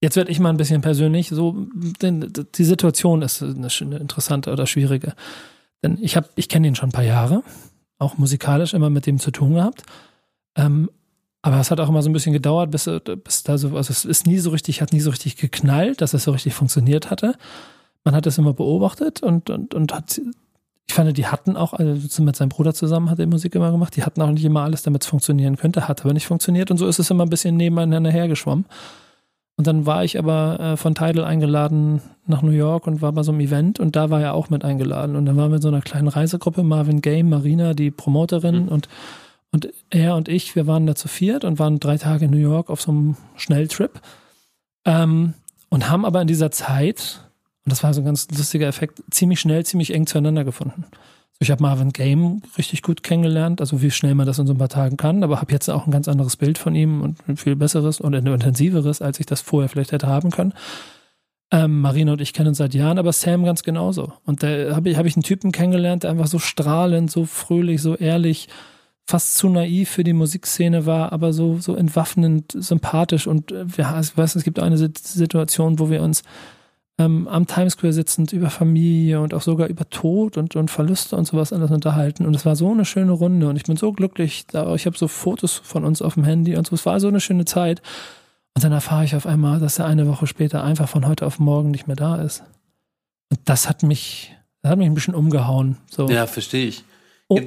jetzt 0.00 0.16
werde 0.16 0.30
ich 0.30 0.40
mal 0.40 0.50
ein 0.50 0.56
bisschen 0.56 0.80
persönlich, 0.80 1.28
so, 1.28 1.66
denn 2.02 2.32
die 2.54 2.64
Situation 2.64 3.22
ist 3.22 3.42
eine, 3.42 3.98
interessante 3.98 4.50
oder 4.50 4.66
schwierige. 4.66 5.14
Denn 5.82 5.98
ich 6.00 6.18
ich 6.34 6.48
kenne 6.48 6.66
ihn 6.66 6.74
schon 6.74 6.88
ein 6.88 6.92
paar 6.92 7.04
Jahre, 7.04 7.42
auch 7.98 8.18
musikalisch 8.18 8.74
immer 8.74 8.90
mit 8.90 9.06
dem 9.06 9.18
zu 9.18 9.30
tun 9.30 9.54
gehabt. 9.54 9.84
Ähm, 10.56 10.90
aber 11.42 11.60
es 11.60 11.70
hat 11.70 11.78
auch 11.78 11.88
immer 11.88 12.02
so 12.02 12.08
ein 12.08 12.14
bisschen 12.14 12.32
gedauert, 12.32 12.70
bis, 12.70 12.90
bis 13.22 13.42
da 13.42 13.58
so, 13.58 13.76
also 13.76 13.90
es 13.90 14.04
ist 14.04 14.26
nie 14.26 14.38
so 14.38 14.50
richtig, 14.50 14.80
hat 14.80 14.92
nie 14.92 15.00
so 15.00 15.10
richtig 15.10 15.36
geknallt, 15.36 16.00
dass 16.00 16.14
es 16.14 16.24
so 16.24 16.30
richtig 16.30 16.54
funktioniert 16.54 17.10
hatte. 17.10 17.34
Man 18.02 18.14
hat 18.14 18.26
es 18.26 18.38
immer 18.38 18.54
beobachtet 18.54 19.22
und, 19.22 19.50
und, 19.50 19.74
und 19.74 19.92
hat 19.92 20.20
ich 20.86 20.94
fand, 20.94 21.16
die 21.16 21.26
hatten 21.26 21.56
auch, 21.56 21.72
also 21.72 22.22
mit 22.22 22.36
seinem 22.36 22.50
Bruder 22.50 22.74
zusammen 22.74 23.10
hat 23.10 23.18
er 23.18 23.26
Musik 23.26 23.54
immer 23.54 23.70
gemacht, 23.70 23.96
die 23.96 24.04
hatten 24.04 24.20
auch 24.20 24.30
nicht 24.30 24.44
immer 24.44 24.62
alles, 24.62 24.82
damit 24.82 25.02
es 25.02 25.08
funktionieren 25.08 25.56
könnte, 25.56 25.88
hat 25.88 26.02
aber 26.02 26.12
nicht 26.12 26.26
funktioniert 26.26 26.70
und 26.70 26.76
so 26.76 26.86
ist 26.86 26.98
es 26.98 27.10
immer 27.10 27.24
ein 27.24 27.30
bisschen 27.30 27.56
nebeneinander 27.56 28.10
hergeschwommen. 28.10 28.66
Und 29.56 29.66
dann 29.66 29.86
war 29.86 30.02
ich 30.02 30.18
aber 30.18 30.58
äh, 30.60 30.76
von 30.76 30.94
Tidal 30.94 31.24
eingeladen 31.24 32.02
nach 32.26 32.42
New 32.42 32.50
York 32.50 32.86
und 32.86 33.02
war 33.02 33.12
bei 33.12 33.22
so 33.22 33.32
einem 33.32 33.40
Event 33.40 33.78
und 33.78 33.94
da 33.96 34.10
war 34.10 34.20
er 34.20 34.34
auch 34.34 34.50
mit 34.50 34.64
eingeladen. 34.64 35.14
Und 35.14 35.26
dann 35.26 35.36
waren 35.36 35.50
wir 35.50 35.56
in 35.56 35.62
so 35.62 35.68
einer 35.68 35.80
kleinen 35.80 36.08
Reisegruppe, 36.08 36.64
Marvin 36.64 37.00
Game, 37.00 37.28
Marina, 37.28 37.72
die 37.72 37.92
Promoterin 37.92 38.64
mhm. 38.64 38.68
und, 38.68 38.88
und 39.54 39.72
er 39.90 40.16
und 40.16 40.28
ich, 40.28 40.56
wir 40.56 40.66
waren 40.66 40.84
da 40.84 40.96
zu 40.96 41.06
viert 41.06 41.44
und 41.44 41.60
waren 41.60 41.78
drei 41.78 41.96
Tage 41.96 42.24
in 42.24 42.32
New 42.32 42.36
York 42.38 42.70
auf 42.70 42.82
so 42.82 42.90
einem 42.90 43.16
Schnelltrip. 43.36 44.00
Ähm, 44.84 45.34
und 45.68 45.88
haben 45.88 46.04
aber 46.04 46.20
in 46.20 46.26
dieser 46.26 46.50
Zeit 46.50 47.20
und 47.64 47.70
das 47.70 47.84
war 47.84 47.94
so 47.94 48.00
ein 48.00 48.04
ganz 48.04 48.28
lustiger 48.36 48.66
Effekt, 48.66 49.02
ziemlich 49.10 49.38
schnell, 49.38 49.64
ziemlich 49.64 49.94
eng 49.94 50.08
zueinander 50.08 50.42
gefunden. 50.44 50.84
Ich 51.38 51.52
habe 51.52 51.62
Marvin 51.62 51.90
Game 51.90 52.42
richtig 52.58 52.82
gut 52.82 53.04
kennengelernt, 53.04 53.60
also 53.60 53.80
wie 53.80 53.92
schnell 53.92 54.16
man 54.16 54.26
das 54.26 54.40
in 54.40 54.46
so 54.48 54.54
ein 54.54 54.58
paar 54.58 54.68
Tagen 54.68 54.96
kann, 54.96 55.22
aber 55.22 55.40
habe 55.40 55.52
jetzt 55.52 55.68
auch 55.70 55.86
ein 55.86 55.92
ganz 55.92 56.08
anderes 56.08 56.36
Bild 56.36 56.58
von 56.58 56.74
ihm 56.74 57.00
und 57.00 57.16
ein 57.28 57.36
viel 57.36 57.54
besseres 57.54 58.00
und 58.00 58.12
intensiveres, 58.12 59.02
als 59.02 59.20
ich 59.20 59.26
das 59.26 59.40
vorher 59.40 59.68
vielleicht 59.68 59.92
hätte 59.92 60.08
haben 60.08 60.32
können. 60.32 60.52
Ähm, 61.52 61.80
Marina 61.80 62.12
und 62.12 62.20
ich 62.20 62.32
kennen 62.32 62.48
uns 62.48 62.58
seit 62.58 62.74
Jahren, 62.74 62.98
aber 62.98 63.12
Sam 63.12 63.44
ganz 63.44 63.62
genauso. 63.62 64.12
Und 64.24 64.42
da 64.42 64.74
habe 64.74 64.90
ich, 64.90 64.96
hab 64.96 65.06
ich 65.06 65.14
einen 65.16 65.22
Typen 65.22 65.52
kennengelernt, 65.52 66.02
der 66.02 66.10
einfach 66.10 66.26
so 66.26 66.40
strahlend, 66.40 67.10
so 67.10 67.24
fröhlich, 67.24 67.80
so 67.80 67.94
ehrlich, 67.94 68.48
fast 69.06 69.36
zu 69.36 69.48
naiv 69.48 69.90
für 69.90 70.04
die 70.04 70.12
Musikszene 70.12 70.86
war, 70.86 71.12
aber 71.12 71.32
so, 71.32 71.58
so 71.58 71.74
entwaffnend, 71.74 72.52
sympathisch. 72.54 73.26
Und 73.26 73.52
äh, 73.52 73.66
ja, 73.76 74.00
ich 74.00 74.16
weiß, 74.16 74.36
es 74.36 74.44
gibt 74.44 74.58
eine 74.58 74.78
Situation, 74.78 75.78
wo 75.78 75.90
wir 75.90 76.02
uns 76.02 76.22
ähm, 76.98 77.28
am 77.28 77.46
Times 77.46 77.74
Square 77.74 77.92
sitzend 77.92 78.32
über 78.32 78.50
Familie 78.50 79.20
und 79.20 79.34
auch 79.34 79.42
sogar 79.42 79.68
über 79.68 79.88
Tod 79.90 80.36
und, 80.38 80.56
und 80.56 80.70
Verluste 80.70 81.16
und 81.16 81.26
sowas 81.26 81.52
alles 81.52 81.70
unterhalten. 81.70 82.24
Und 82.24 82.34
es 82.34 82.46
war 82.46 82.56
so 82.56 82.70
eine 82.70 82.84
schöne 82.84 83.12
Runde 83.12 83.48
und 83.48 83.56
ich 83.56 83.64
bin 83.64 83.76
so 83.76 83.92
glücklich. 83.92 84.46
Da, 84.46 84.74
ich 84.74 84.86
habe 84.86 84.96
so 84.96 85.08
Fotos 85.08 85.52
von 85.52 85.84
uns 85.84 86.00
auf 86.00 86.14
dem 86.14 86.24
Handy 86.24 86.56
und 86.56 86.66
so. 86.66 86.74
Es 86.74 86.86
war 86.86 87.00
so 87.00 87.08
eine 87.08 87.20
schöne 87.20 87.44
Zeit. 87.44 87.82
Und 88.54 88.62
dann 88.62 88.72
erfahre 88.72 89.04
ich 89.04 89.16
auf 89.16 89.26
einmal, 89.26 89.58
dass 89.58 89.80
er 89.80 89.86
eine 89.86 90.06
Woche 90.06 90.28
später 90.28 90.62
einfach 90.62 90.88
von 90.88 91.06
heute 91.06 91.26
auf 91.26 91.40
morgen 91.40 91.72
nicht 91.72 91.88
mehr 91.88 91.96
da 91.96 92.22
ist. 92.22 92.44
Und 93.28 93.40
das 93.46 93.68
hat 93.68 93.82
mich, 93.82 94.32
das 94.62 94.70
hat 94.70 94.78
mich 94.78 94.86
ein 94.86 94.94
bisschen 94.94 95.16
umgehauen. 95.16 95.76
So. 95.90 96.08
Ja, 96.08 96.28
verstehe 96.28 96.68
ich. 96.68 96.84
Oh. 97.28 97.40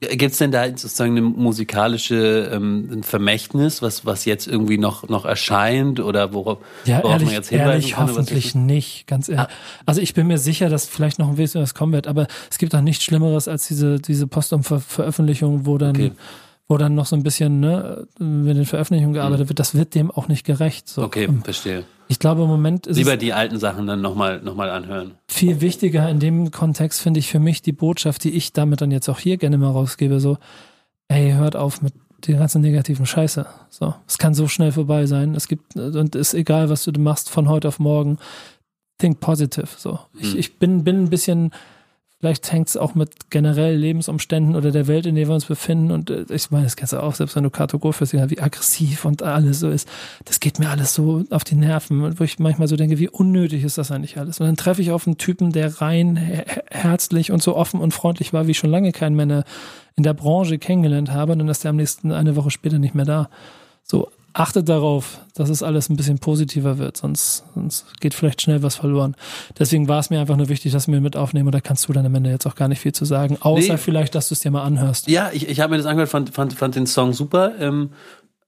Gibt 0.00 0.32
es 0.32 0.38
denn 0.38 0.50
da 0.50 0.66
sozusagen 0.66 1.12
eine 1.12 1.20
musikalische 1.20 2.50
ähm, 2.54 2.88
ein 2.90 3.02
Vermächtnis, 3.02 3.82
was, 3.82 4.06
was 4.06 4.24
jetzt 4.24 4.46
irgendwie 4.46 4.78
noch, 4.78 5.08
noch 5.10 5.26
erscheint 5.26 6.00
oder 6.00 6.32
worauf, 6.32 6.58
ja, 6.86 6.98
worauf 6.98 7.12
ehrlich, 7.12 7.26
man 7.26 7.34
jetzt 7.34 7.48
hinweisen 7.50 7.70
ehrlich, 7.70 7.92
kann? 7.92 8.08
hoffentlich 8.08 8.54
nicht, 8.54 9.06
ganz 9.06 9.28
ehrlich. 9.28 9.44
Ah. 9.44 9.48
Also 9.84 10.00
ich 10.00 10.14
bin 10.14 10.26
mir 10.26 10.38
sicher, 10.38 10.70
dass 10.70 10.86
vielleicht 10.86 11.18
noch 11.18 11.28
ein 11.28 11.36
bisschen 11.36 11.60
was 11.60 11.74
kommen 11.74 11.92
wird, 11.92 12.06
aber 12.06 12.28
es 12.50 12.56
gibt 12.56 12.74
auch 12.74 12.80
nichts 12.80 13.04
Schlimmeres 13.04 13.46
als 13.46 13.68
diese, 13.68 14.00
diese 14.00 14.26
Postum-Veröffentlichung, 14.26 15.66
wo 15.66 15.76
dann 15.76 15.90
okay 15.90 16.12
wo 16.70 16.78
dann 16.78 16.94
noch 16.94 17.06
so 17.06 17.16
ein 17.16 17.24
bisschen 17.24 17.58
ne, 17.58 18.06
mit 18.20 18.56
den 18.56 18.64
Veröffentlichungen 18.64 19.12
gearbeitet 19.12 19.46
mhm. 19.46 19.48
wird, 19.50 19.58
das 19.58 19.74
wird 19.74 19.96
dem 19.96 20.08
auch 20.12 20.28
nicht 20.28 20.46
gerecht. 20.46 20.88
So. 20.88 21.02
Okay, 21.02 21.28
verstehe. 21.42 21.82
Ich 22.06 22.20
glaube, 22.20 22.42
im 22.42 22.48
Moment 22.48 22.86
ist 22.86 22.96
Lieber 22.96 23.16
die 23.16 23.32
alten 23.32 23.58
Sachen 23.58 23.88
dann 23.88 24.00
nochmal 24.00 24.40
noch 24.40 24.54
mal 24.54 24.70
anhören. 24.70 25.16
Viel 25.26 25.60
wichtiger 25.60 26.08
in 26.08 26.20
dem 26.20 26.52
Kontext 26.52 27.00
finde 27.00 27.18
ich 27.18 27.28
für 27.28 27.40
mich 27.40 27.60
die 27.62 27.72
Botschaft, 27.72 28.22
die 28.22 28.30
ich 28.30 28.52
damit 28.52 28.80
dann 28.80 28.92
jetzt 28.92 29.08
auch 29.08 29.18
hier 29.18 29.36
gerne 29.36 29.58
mal 29.58 29.72
rausgebe, 29.72 30.20
so, 30.20 30.38
ey, 31.08 31.32
hört 31.32 31.56
auf 31.56 31.82
mit 31.82 31.92
der 32.28 32.38
ganzen 32.38 32.62
negativen 32.62 33.04
Scheiße. 33.04 33.46
So, 33.68 33.92
es 34.06 34.18
kann 34.18 34.34
so 34.34 34.46
schnell 34.46 34.70
vorbei 34.70 35.06
sein. 35.06 35.34
Es 35.34 35.48
gibt, 35.48 35.74
und 35.74 36.14
es 36.14 36.28
ist 36.28 36.34
egal, 36.34 36.70
was 36.70 36.84
du 36.84 36.92
machst 37.00 37.30
von 37.30 37.48
heute 37.48 37.66
auf 37.66 37.80
morgen. 37.80 38.18
Think 38.98 39.18
positive. 39.18 39.66
So. 39.76 39.98
Ich, 40.20 40.36
ich 40.36 40.58
bin, 40.60 40.84
bin 40.84 41.02
ein 41.02 41.10
bisschen 41.10 41.50
Vielleicht 42.20 42.52
hängt 42.52 42.68
es 42.68 42.76
auch 42.76 42.94
mit 42.94 43.30
generell 43.30 43.74
Lebensumständen 43.74 44.54
oder 44.54 44.70
der 44.72 44.86
Welt, 44.86 45.06
in 45.06 45.14
der 45.14 45.26
wir 45.26 45.34
uns 45.34 45.46
befinden. 45.46 45.90
Und 45.90 46.10
äh, 46.10 46.26
ich 46.28 46.50
meine, 46.50 46.64
das 46.64 46.76
kennst 46.76 46.92
du 46.92 47.02
auch, 47.02 47.14
selbst 47.14 47.34
wenn 47.34 47.44
du 47.44 47.50
Kartograf 47.50 47.98
bist, 47.98 48.12
wie 48.12 48.38
aggressiv 48.38 49.06
und 49.06 49.22
alles 49.22 49.60
so 49.60 49.70
ist. 49.70 49.88
Das 50.26 50.38
geht 50.38 50.58
mir 50.58 50.68
alles 50.68 50.92
so 50.92 51.24
auf 51.30 51.44
die 51.44 51.54
Nerven, 51.54 52.18
wo 52.18 52.22
ich 52.22 52.38
manchmal 52.38 52.68
so 52.68 52.76
denke, 52.76 52.98
wie 52.98 53.08
unnötig 53.08 53.64
ist 53.64 53.78
das 53.78 53.90
eigentlich 53.90 54.18
alles. 54.18 54.38
Und 54.38 54.46
dann 54.46 54.56
treffe 54.56 54.82
ich 54.82 54.90
auf 54.90 55.06
einen 55.06 55.16
Typen, 55.16 55.52
der 55.52 55.80
rein 55.80 56.16
herzlich 56.70 57.32
und 57.32 57.42
so 57.42 57.56
offen 57.56 57.80
und 57.80 57.94
freundlich 57.94 58.34
war, 58.34 58.46
wie 58.46 58.50
ich 58.50 58.58
schon 58.58 58.70
lange 58.70 58.92
keinen 58.92 59.16
Männer 59.16 59.44
in 59.96 60.02
der 60.02 60.12
Branche 60.12 60.58
kennengelernt 60.58 61.10
habe. 61.10 61.32
Und 61.32 61.38
dann 61.38 61.48
ist 61.48 61.64
der 61.64 61.70
am 61.70 61.76
nächsten 61.76 62.12
eine 62.12 62.36
Woche 62.36 62.50
später 62.50 62.78
nicht 62.78 62.94
mehr 62.94 63.06
da. 63.06 63.30
So, 63.82 64.10
achtet 64.32 64.68
darauf, 64.68 65.20
dass 65.34 65.48
es 65.48 65.62
alles 65.62 65.88
ein 65.88 65.96
bisschen 65.96 66.18
positiver 66.18 66.78
wird, 66.78 66.96
sonst, 66.96 67.44
sonst 67.54 68.00
geht 68.00 68.14
vielleicht 68.14 68.42
schnell 68.42 68.62
was 68.62 68.76
verloren. 68.76 69.16
Deswegen 69.58 69.88
war 69.88 69.98
es 69.98 70.10
mir 70.10 70.20
einfach 70.20 70.36
nur 70.36 70.48
wichtig, 70.48 70.72
dass 70.72 70.88
wir 70.88 71.00
mit 71.00 71.16
aufnehmen 71.16 71.48
und 71.48 71.54
da 71.54 71.60
kannst 71.60 71.88
du 71.88 71.92
dann 71.92 72.06
am 72.06 72.14
Ende 72.14 72.30
jetzt 72.30 72.46
auch 72.46 72.54
gar 72.54 72.68
nicht 72.68 72.80
viel 72.80 72.92
zu 72.92 73.04
sagen, 73.04 73.38
außer 73.40 73.72
nee. 73.72 73.78
vielleicht, 73.78 74.14
dass 74.14 74.28
du 74.28 74.34
es 74.34 74.40
dir 74.40 74.50
mal 74.50 74.62
anhörst. 74.62 75.08
Ja, 75.08 75.30
ich, 75.32 75.48
ich 75.48 75.60
habe 75.60 75.72
mir 75.72 75.76
das 75.78 75.86
angehört, 75.86 76.10
fand, 76.10 76.34
fand, 76.34 76.52
fand 76.54 76.74
den 76.76 76.86
Song 76.86 77.12
super. 77.12 77.52
Ähm, 77.58 77.90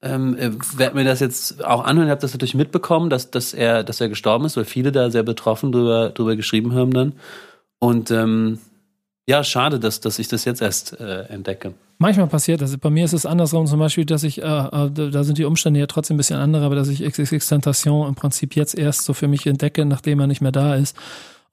ähm, 0.02 0.36
äh, 0.36 0.50
werde 0.76 0.96
mir 0.96 1.04
das 1.04 1.20
jetzt 1.20 1.64
auch 1.64 1.84
anhören. 1.84 2.08
Ich 2.08 2.10
habe 2.10 2.20
das 2.20 2.32
natürlich 2.32 2.54
mitbekommen, 2.54 3.08
dass, 3.08 3.30
dass, 3.30 3.54
er, 3.54 3.84
dass 3.84 4.00
er 4.00 4.08
gestorben 4.08 4.44
ist, 4.44 4.56
weil 4.56 4.64
viele 4.64 4.90
da 4.90 5.10
sehr 5.10 5.22
betroffen 5.22 5.70
drüber, 5.70 6.10
drüber 6.10 6.34
geschrieben 6.34 6.74
haben 6.74 6.92
dann. 6.92 7.12
Und 7.78 8.10
ähm, 8.10 8.58
ja, 9.28 9.44
schade, 9.44 9.78
dass, 9.78 10.00
dass 10.00 10.18
ich 10.18 10.28
das 10.28 10.44
jetzt 10.44 10.62
erst 10.62 10.98
äh, 10.98 11.22
entdecke. 11.24 11.74
Manchmal 11.98 12.26
passiert 12.26 12.60
das. 12.60 12.76
Bei 12.78 12.90
mir 12.90 13.04
ist 13.04 13.12
es 13.12 13.24
andersrum, 13.24 13.66
zum 13.66 13.78
Beispiel, 13.78 14.04
dass 14.04 14.24
ich, 14.24 14.42
äh, 14.42 14.44
äh 14.44 14.90
da 14.90 15.22
sind 15.22 15.38
die 15.38 15.44
Umstände 15.44 15.78
ja 15.78 15.86
trotzdem 15.86 16.16
ein 16.16 16.18
bisschen 16.18 16.40
andere, 16.40 16.64
aber 16.64 16.74
dass 16.74 16.88
ich 16.88 17.04
XXX 17.04 17.46
Tentation 17.46 18.08
im 18.08 18.16
Prinzip 18.16 18.56
jetzt 18.56 18.76
erst 18.76 19.02
so 19.02 19.14
für 19.14 19.28
mich 19.28 19.46
entdecke, 19.46 19.84
nachdem 19.84 20.18
er 20.18 20.26
nicht 20.26 20.40
mehr 20.40 20.50
da 20.50 20.74
ist. 20.74 20.96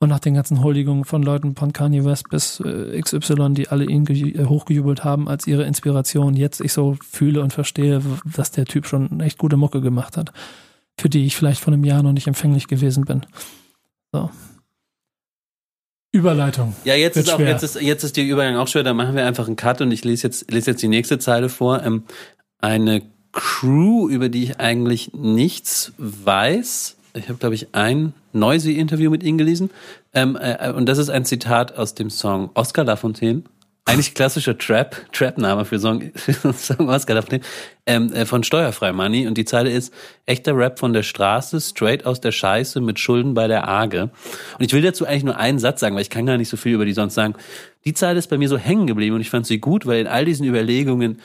Und 0.01 0.09
nach 0.09 0.20
den 0.20 0.34
ganzen 0.34 0.63
Huldigungen 0.63 1.03
von 1.03 1.22
Leuten 1.22 1.55
von 1.55 1.74
Kanye 1.74 2.05
West 2.05 2.30
bis 2.30 2.61
äh, 2.61 2.99
XY, 2.99 3.53
die 3.53 3.67
alle 3.67 3.84
ihn 3.84 4.07
äh, 4.07 4.45
hochgejubelt 4.45 5.03
haben 5.03 5.28
als 5.28 5.45
ihre 5.45 5.63
Inspiration, 5.63 6.36
jetzt 6.36 6.61
ich 6.61 6.74
so 6.74 6.97
fühle 7.07 7.41
und 7.43 7.53
verstehe, 7.53 8.01
dass 8.24 8.51
der 8.51 8.65
Typ 8.65 8.88
schon 8.88 9.20
echt 9.20 9.38
gute 9.38 9.57
Mucke 9.57 9.82
gemacht 9.82 10.17
hat, 10.17 10.32
für 10.97 11.09
die 11.09 11.26
ich 11.26 11.36
vielleicht 11.36 11.61
vor 11.61 11.74
einem 11.74 11.84
Jahr 11.84 12.01
noch 12.01 12.13
nicht 12.13 12.28
empfänglich 12.28 12.67
gewesen 12.67 13.05
bin. 13.05 13.26
So. 14.13 14.30
Überleitung. 16.12 16.76
Ja, 16.86 16.95
jetzt 16.95 17.18
ist 17.18 17.32
auch, 17.32 17.39
jetzt 17.39 17.64
ist, 17.64 17.80
jetzt 17.80 18.03
ist 18.03 18.18
der 18.18 18.24
Übergang 18.24 18.55
auch 18.55 18.68
schwer. 18.68 18.84
Da 18.84 18.93
machen 18.93 19.16
wir 19.16 19.26
einfach 19.26 19.47
einen 19.47 19.55
Cut 19.55 19.82
und 19.82 19.91
ich 19.91 20.03
lese 20.03 20.28
jetzt, 20.28 20.51
lese 20.51 20.72
jetzt 20.72 20.82
die 20.82 20.88
nächste 20.88 21.20
Zeile 21.20 21.49
vor. 21.49 21.84
Ähm, 21.84 22.03
eine 22.60 23.03
Crew, 23.32 24.10
über 24.10 24.30
die 24.30 24.43
ich 24.43 24.60
eigentlich 24.60 25.14
nichts 25.14 25.93
weiß. 25.97 26.97
Ich 27.14 27.30
habe, 27.30 27.38
glaube 27.38 27.55
ich, 27.55 27.74
ein 27.74 28.14
Noisy-Interview 28.34 29.12
mit 29.12 29.24
ihnen 29.24 29.38
gelesen. 29.38 29.70
Ähm, 30.14 30.38
äh, 30.39 30.72
und 30.72 30.88
das 30.88 30.97
ist 30.97 31.10
ein 31.10 31.26
Zitat 31.26 31.78
aus 31.78 31.93
dem 31.93 32.10
Song 32.10 32.49
Oscar 32.55 32.84
Lafontaine 32.84 33.43
eigentlich 33.86 34.14
klassischer 34.14 34.58
Trap, 34.58 35.12
Trap-Name 35.14 35.66
für 35.66 35.80
Song, 35.80 36.12
Song 36.54 36.90
Oscar 36.90 37.16
Daphne, 37.16 37.42
ähm, 37.88 38.14
äh, 38.14 38.26
von 38.26 38.44
Steuerfrei 38.44 38.92
Money. 38.92 39.28
Und 39.28 39.38
die 39.38 39.46
Zeile 39.46 39.72
ist, 39.72 39.94
echter 40.26 40.56
Rap 40.56 40.78
von 40.78 40.94
der 40.94 41.04
Straße, 41.04 41.60
straight 41.60 42.06
aus 42.06 42.22
der 42.22 42.32
Scheiße, 42.32 42.82
mit 42.82 43.00
Schulden 43.00 43.34
bei 43.34 43.48
der 43.48 43.68
Arge. 43.68 44.12
Und 44.60 44.66
ich 44.66 44.74
will 44.74 44.84
dazu 44.84 45.06
eigentlich 45.06 45.24
nur 45.24 45.38
einen 45.38 45.58
Satz 45.58 45.80
sagen, 45.80 45.96
weil 45.96 46.04
ich 46.04 46.12
kann 46.12 46.26
gar 46.26 46.38
nicht 46.38 46.50
so 46.50 46.58
viel 46.58 46.74
über 46.74 46.86
die 46.86 46.94
sonst 46.94 47.16
sagen. 47.16 47.34
Die 47.86 47.94
Zeile 47.94 48.20
ist 48.20 48.30
bei 48.30 48.38
mir 48.38 48.48
so 48.50 48.58
hängen 48.58 48.86
geblieben 48.86 49.16
und 49.16 49.22
ich 49.22 49.30
fand 49.30 49.48
sie 49.48 49.60
gut, 49.60 49.86
weil 49.86 50.02
in 50.02 50.08
all 50.08 50.26
diesen 50.26 50.46
Überlegungen 50.46 51.20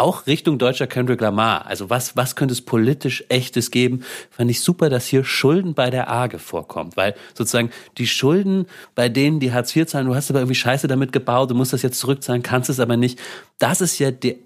auch 0.00 0.26
Richtung 0.26 0.58
deutscher 0.58 0.86
Kendrick 0.86 1.20
Lamar. 1.20 1.66
Also 1.66 1.90
was, 1.90 2.16
was 2.16 2.34
könnte 2.34 2.52
es 2.52 2.62
politisch 2.62 3.24
echtes 3.28 3.70
geben? 3.70 4.02
Fand 4.30 4.50
ich 4.50 4.60
super, 4.60 4.90
dass 4.90 5.06
hier 5.06 5.24
Schulden 5.24 5.74
bei 5.74 5.90
der 5.90 6.08
Arge 6.08 6.38
vorkommt, 6.38 6.96
weil 6.96 7.14
sozusagen 7.34 7.70
die 7.98 8.06
Schulden 8.06 8.66
bei 8.94 9.08
denen, 9.08 9.40
die 9.40 9.52
Hartz 9.52 9.74
IV 9.76 9.86
zahlen, 9.86 10.06
du 10.06 10.14
hast 10.14 10.30
aber 10.30 10.40
irgendwie 10.40 10.54
Scheiße 10.54 10.88
damit 10.88 11.12
gebaut, 11.12 11.50
du 11.50 11.54
musst 11.54 11.72
das 11.72 11.82
jetzt 11.82 12.00
zurückzahlen, 12.00 12.42
kannst 12.42 12.70
es 12.70 12.80
aber 12.80 12.96
nicht. 12.96 13.20
Das 13.58 13.80
ist 13.80 13.98
ja 13.98 14.10
der 14.10 14.36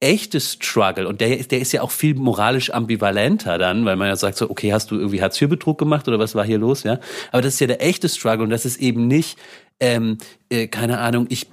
echte 0.00 0.40
Struggle 0.40 1.08
und 1.08 1.22
der, 1.22 1.36
der 1.36 1.60
ist 1.60 1.72
ja 1.72 1.80
auch 1.80 1.90
viel 1.90 2.14
moralisch 2.14 2.70
ambivalenter 2.70 3.56
dann, 3.56 3.86
weil 3.86 3.96
man 3.96 4.08
ja 4.08 4.16
sagt 4.16 4.36
so, 4.36 4.50
okay, 4.50 4.72
hast 4.72 4.90
du 4.90 4.96
irgendwie 4.96 5.22
Hartz-IV-Betrug 5.22 5.78
gemacht 5.78 6.06
oder 6.06 6.18
was 6.18 6.34
war 6.34 6.44
hier 6.44 6.58
los, 6.58 6.82
ja? 6.82 6.98
Aber 7.32 7.40
das 7.40 7.54
ist 7.54 7.60
ja 7.60 7.66
der 7.66 7.82
echte 7.82 8.08
Struggle 8.08 8.44
und 8.44 8.50
das 8.50 8.66
ist 8.66 8.76
eben 8.78 9.06
nicht, 9.06 9.38
ähm, 9.80 10.18
äh, 10.50 10.66
keine 10.66 10.98
Ahnung, 10.98 11.26
ich 11.30 11.46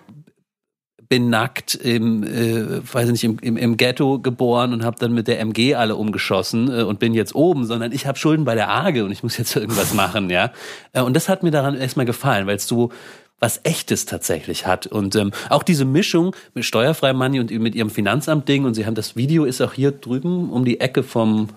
bin 1.14 1.30
nackt 1.30 1.76
im, 1.76 2.24
äh, 2.24 2.82
weiß 2.92 3.08
nicht, 3.12 3.24
im, 3.24 3.38
im, 3.40 3.56
im 3.56 3.78
Ghetto 3.78 4.18
geboren 4.18 4.74
und 4.74 4.84
habe 4.84 4.98
dann 4.98 5.14
mit 5.14 5.28
der 5.28 5.40
MG 5.42 5.76
alle 5.76 5.96
umgeschossen 5.96 6.72
äh, 6.72 6.82
und 6.82 6.98
bin 6.98 7.14
jetzt 7.14 7.36
oben, 7.36 7.68
sondern 7.68 7.92
ich 7.92 8.08
habe 8.08 8.18
Schulden 8.18 8.46
bei 8.46 8.56
der 8.56 8.70
Arge 8.70 9.06
und 9.06 9.12
ich 9.12 9.22
muss 9.22 9.38
jetzt 9.38 9.56
irgendwas 9.56 9.94
machen, 9.94 10.32
ja. 10.32 10.52
Äh, 10.92 11.02
und 11.02 11.16
das 11.16 11.30
hat 11.30 11.44
mir 11.44 11.52
daran 11.52 11.76
erstmal 11.76 12.08
gefallen, 12.08 12.48
weil 12.48 12.56
es 12.56 12.68
so 12.68 12.90
was 13.38 13.60
Echtes 13.62 14.08
tatsächlich 14.08 14.66
hat. 14.66 14.88
Und 14.88 15.16
ähm, 15.16 15.34
auch 15.50 15.62
diese 15.62 15.86
Mischung 15.86 16.36
mit 16.56 16.66
Steuerfrei 16.66 17.14
Money 17.14 17.42
und 17.42 17.52
mit 17.52 17.76
ihrem 17.76 17.92
Finanzamt-Ding 17.92 18.66
und 18.66 18.74
sie 18.74 18.88
haben 18.88 18.96
das 18.96 19.16
Video 19.16 19.46
ist 19.46 19.62
auch 19.62 19.74
hier 19.74 19.92
drüben 19.92 20.50
um 20.50 20.66
die 20.66 20.80
Ecke 20.80 21.04
vom 21.04 21.50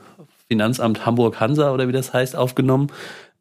Finanzamt 0.48 1.07
Hamburg-Hansa 1.07 1.72
oder 1.72 1.88
wie 1.88 1.92
das 1.92 2.12
heißt, 2.12 2.36
aufgenommen. 2.36 2.88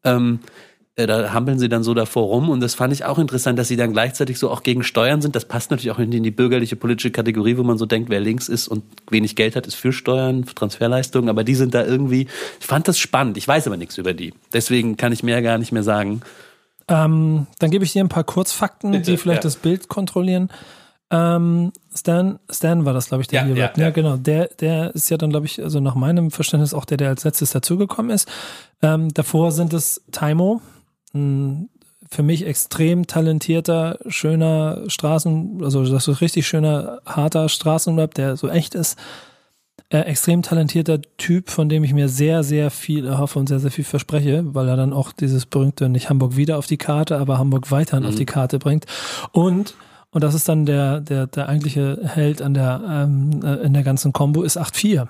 Ähm, 0.02 0.38
äh, 0.44 0.65
da 0.96 1.34
hampeln 1.34 1.58
sie 1.58 1.68
dann 1.68 1.82
so 1.82 1.92
davor 1.92 2.24
rum 2.24 2.48
und 2.48 2.60
das 2.60 2.74
fand 2.74 2.90
ich 2.90 3.04
auch 3.04 3.18
interessant, 3.18 3.58
dass 3.58 3.68
sie 3.68 3.76
dann 3.76 3.92
gleichzeitig 3.92 4.38
so 4.38 4.50
auch 4.50 4.62
gegen 4.62 4.82
Steuern 4.82 5.20
sind. 5.20 5.36
Das 5.36 5.44
passt 5.44 5.70
natürlich 5.70 5.90
auch 5.90 5.98
in 5.98 6.10
die, 6.10 6.30
bürgerliche 6.30 6.74
politische 6.74 7.10
Kategorie, 7.10 7.58
wo 7.58 7.62
man 7.62 7.76
so 7.76 7.84
denkt, 7.84 8.08
wer 8.08 8.20
links 8.20 8.48
ist 8.48 8.66
und 8.66 8.82
wenig 9.10 9.36
Geld 9.36 9.56
hat, 9.56 9.66
ist 9.66 9.74
für 9.74 9.92
Steuern, 9.92 10.44
für 10.44 10.54
Transferleistungen, 10.54 11.28
aber 11.28 11.44
die 11.44 11.54
sind 11.54 11.74
da 11.74 11.84
irgendwie, 11.84 12.28
ich 12.60 12.66
fand 12.66 12.88
das 12.88 12.98
spannend, 12.98 13.36
ich 13.36 13.46
weiß 13.46 13.66
aber 13.66 13.76
nichts 13.76 13.98
über 13.98 14.14
die. 14.14 14.32
Deswegen 14.54 14.96
kann 14.96 15.12
ich 15.12 15.22
mehr 15.22 15.42
gar 15.42 15.58
nicht 15.58 15.70
mehr 15.70 15.82
sagen. 15.82 16.22
Ähm, 16.88 17.46
dann 17.58 17.70
gebe 17.70 17.84
ich 17.84 17.92
dir 17.92 18.02
ein 18.02 18.08
paar 18.08 18.24
Kurzfakten, 18.24 18.92
Bitte, 18.92 19.10
die 19.10 19.16
vielleicht 19.18 19.44
ja. 19.44 19.48
das 19.48 19.56
Bild 19.56 19.88
kontrollieren. 19.88 20.50
Ähm, 21.10 21.72
Stan, 21.94 22.38
Stan 22.50 22.84
war 22.84 22.92
das, 22.92 23.08
glaube 23.08 23.22
ich, 23.22 23.28
der 23.28 23.42
ja, 23.42 23.46
hier 23.46 23.56
ja, 23.56 23.72
ja, 23.76 23.82
ja, 23.84 23.90
genau. 23.90 24.16
Der, 24.16 24.48
der 24.60 24.94
ist 24.94 25.08
ja 25.10 25.16
dann, 25.16 25.30
glaube 25.30 25.46
ich, 25.46 25.62
also 25.62 25.78
nach 25.80 25.94
meinem 25.94 26.30
Verständnis 26.30 26.74
auch 26.74 26.84
der, 26.84 26.96
der 26.96 27.10
als 27.10 27.24
letztes 27.24 27.50
dazugekommen 27.50 28.10
ist. 28.10 28.28
Ähm, 28.82 29.12
davor 29.14 29.52
sind 29.52 29.72
es 29.72 30.02
Taimo, 30.10 30.60
ein 31.16 31.70
für 32.08 32.22
mich 32.22 32.46
extrem 32.46 33.06
talentierter, 33.06 33.98
schöner 34.06 34.82
Straßen, 34.86 35.60
also 35.62 35.84
das 35.84 36.06
ist 36.06 36.20
richtig 36.20 36.46
schöner, 36.46 37.00
harter 37.04 37.48
Straßenrap, 37.48 38.14
der 38.14 38.36
so 38.36 38.48
echt 38.48 38.76
ist. 38.76 38.96
Äh, 39.88 40.00
extrem 40.00 40.42
talentierter 40.42 41.00
Typ, 41.16 41.50
von 41.50 41.68
dem 41.68 41.84
ich 41.84 41.92
mir 41.92 42.08
sehr, 42.08 42.42
sehr 42.42 42.70
viel 42.70 43.06
erhoffe 43.06 43.38
und 43.38 43.48
sehr, 43.48 43.60
sehr 43.60 43.70
viel 43.70 43.84
verspreche, 43.84 44.42
weil 44.54 44.68
er 44.68 44.76
dann 44.76 44.92
auch 44.92 45.12
dieses 45.12 45.46
berühmte 45.46 45.88
nicht 45.88 46.08
Hamburg 46.08 46.36
wieder 46.36 46.58
auf 46.58 46.66
die 46.66 46.76
Karte, 46.76 47.18
aber 47.18 47.38
Hamburg 47.38 47.70
weiterhin 47.70 48.04
mhm. 48.04 48.10
auf 48.10 48.14
die 48.14 48.26
Karte 48.26 48.58
bringt. 48.58 48.86
Und 49.32 49.74
und 50.10 50.22
das 50.22 50.34
ist 50.34 50.48
dann 50.48 50.64
der, 50.64 51.00
der, 51.00 51.26
der 51.26 51.46
eigentliche 51.46 52.00
Held 52.02 52.40
an 52.40 52.54
der, 52.54 52.80
ähm, 52.88 53.42
äh, 53.44 53.56
in 53.56 53.74
der 53.74 53.82
ganzen 53.82 54.14
Combo, 54.14 54.44
ist 54.44 54.58
8-4. 54.58 55.08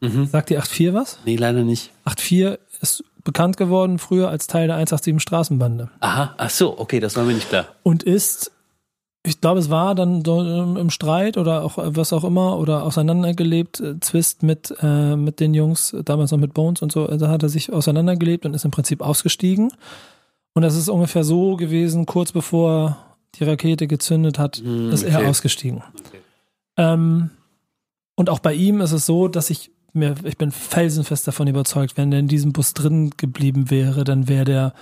Mhm. 0.00 0.28
Sagt 0.28 0.48
die 0.48 0.58
8-4 0.58 0.94
was? 0.94 1.18
Nee, 1.26 1.36
leider 1.36 1.62
nicht. 1.62 1.90
8-4 2.06 2.58
ist 2.80 3.04
bekannt 3.24 3.56
geworden 3.56 3.98
früher 3.98 4.28
als 4.28 4.46
Teil 4.46 4.66
der 4.66 4.76
187 4.76 5.20
Straßenbande. 5.20 5.90
Aha, 6.00 6.34
ach 6.36 6.50
so, 6.50 6.78
okay, 6.78 7.00
das 7.00 7.16
war 7.16 7.24
mir 7.24 7.34
nicht 7.34 7.48
klar. 7.48 7.66
Und 7.82 8.02
ist, 8.02 8.52
ich 9.22 9.40
glaube, 9.40 9.60
es 9.60 9.70
war 9.70 9.94
dann 9.94 10.24
so 10.24 10.40
im 10.40 10.90
Streit 10.90 11.36
oder 11.36 11.62
auch 11.62 11.74
was 11.76 12.12
auch 12.12 12.24
immer 12.24 12.58
oder 12.58 12.84
auseinandergelebt, 12.84 13.80
äh, 13.80 14.00
Zwist 14.00 14.42
mit, 14.42 14.74
äh, 14.80 15.16
mit 15.16 15.40
den 15.40 15.54
Jungs, 15.54 15.94
damals 16.04 16.30
noch 16.30 16.38
mit 16.38 16.54
Bones 16.54 16.82
und 16.82 16.92
so, 16.92 17.06
da 17.06 17.28
hat 17.28 17.42
er 17.42 17.48
sich 17.48 17.72
auseinandergelebt 17.72 18.46
und 18.46 18.54
ist 18.54 18.64
im 18.64 18.70
Prinzip 18.70 19.02
ausgestiegen. 19.02 19.72
Und 20.54 20.62
das 20.62 20.76
ist 20.76 20.88
ungefähr 20.88 21.24
so 21.24 21.56
gewesen, 21.56 22.06
kurz 22.06 22.32
bevor 22.32 22.96
die 23.36 23.44
Rakete 23.44 23.86
gezündet 23.86 24.38
hat, 24.38 24.60
mm, 24.64 24.90
ist 24.90 25.04
er 25.04 25.28
ausgestiegen. 25.28 25.82
Okay. 26.06 26.20
Ähm, 26.76 27.30
und 28.16 28.28
auch 28.28 28.40
bei 28.40 28.54
ihm 28.54 28.80
ist 28.80 28.92
es 28.92 29.06
so, 29.06 29.28
dass 29.28 29.50
ich 29.50 29.70
mir, 29.92 30.14
ich 30.24 30.36
bin 30.36 30.50
felsenfest 30.50 31.26
davon 31.26 31.48
überzeugt, 31.48 31.96
wenn 31.96 32.12
er 32.12 32.18
in 32.18 32.28
diesem 32.28 32.52
Bus 32.52 32.74
drin 32.74 33.10
geblieben 33.16 33.70
wäre, 33.70 34.04
dann 34.04 34.28
wäre 34.28 34.44
der 34.44 34.74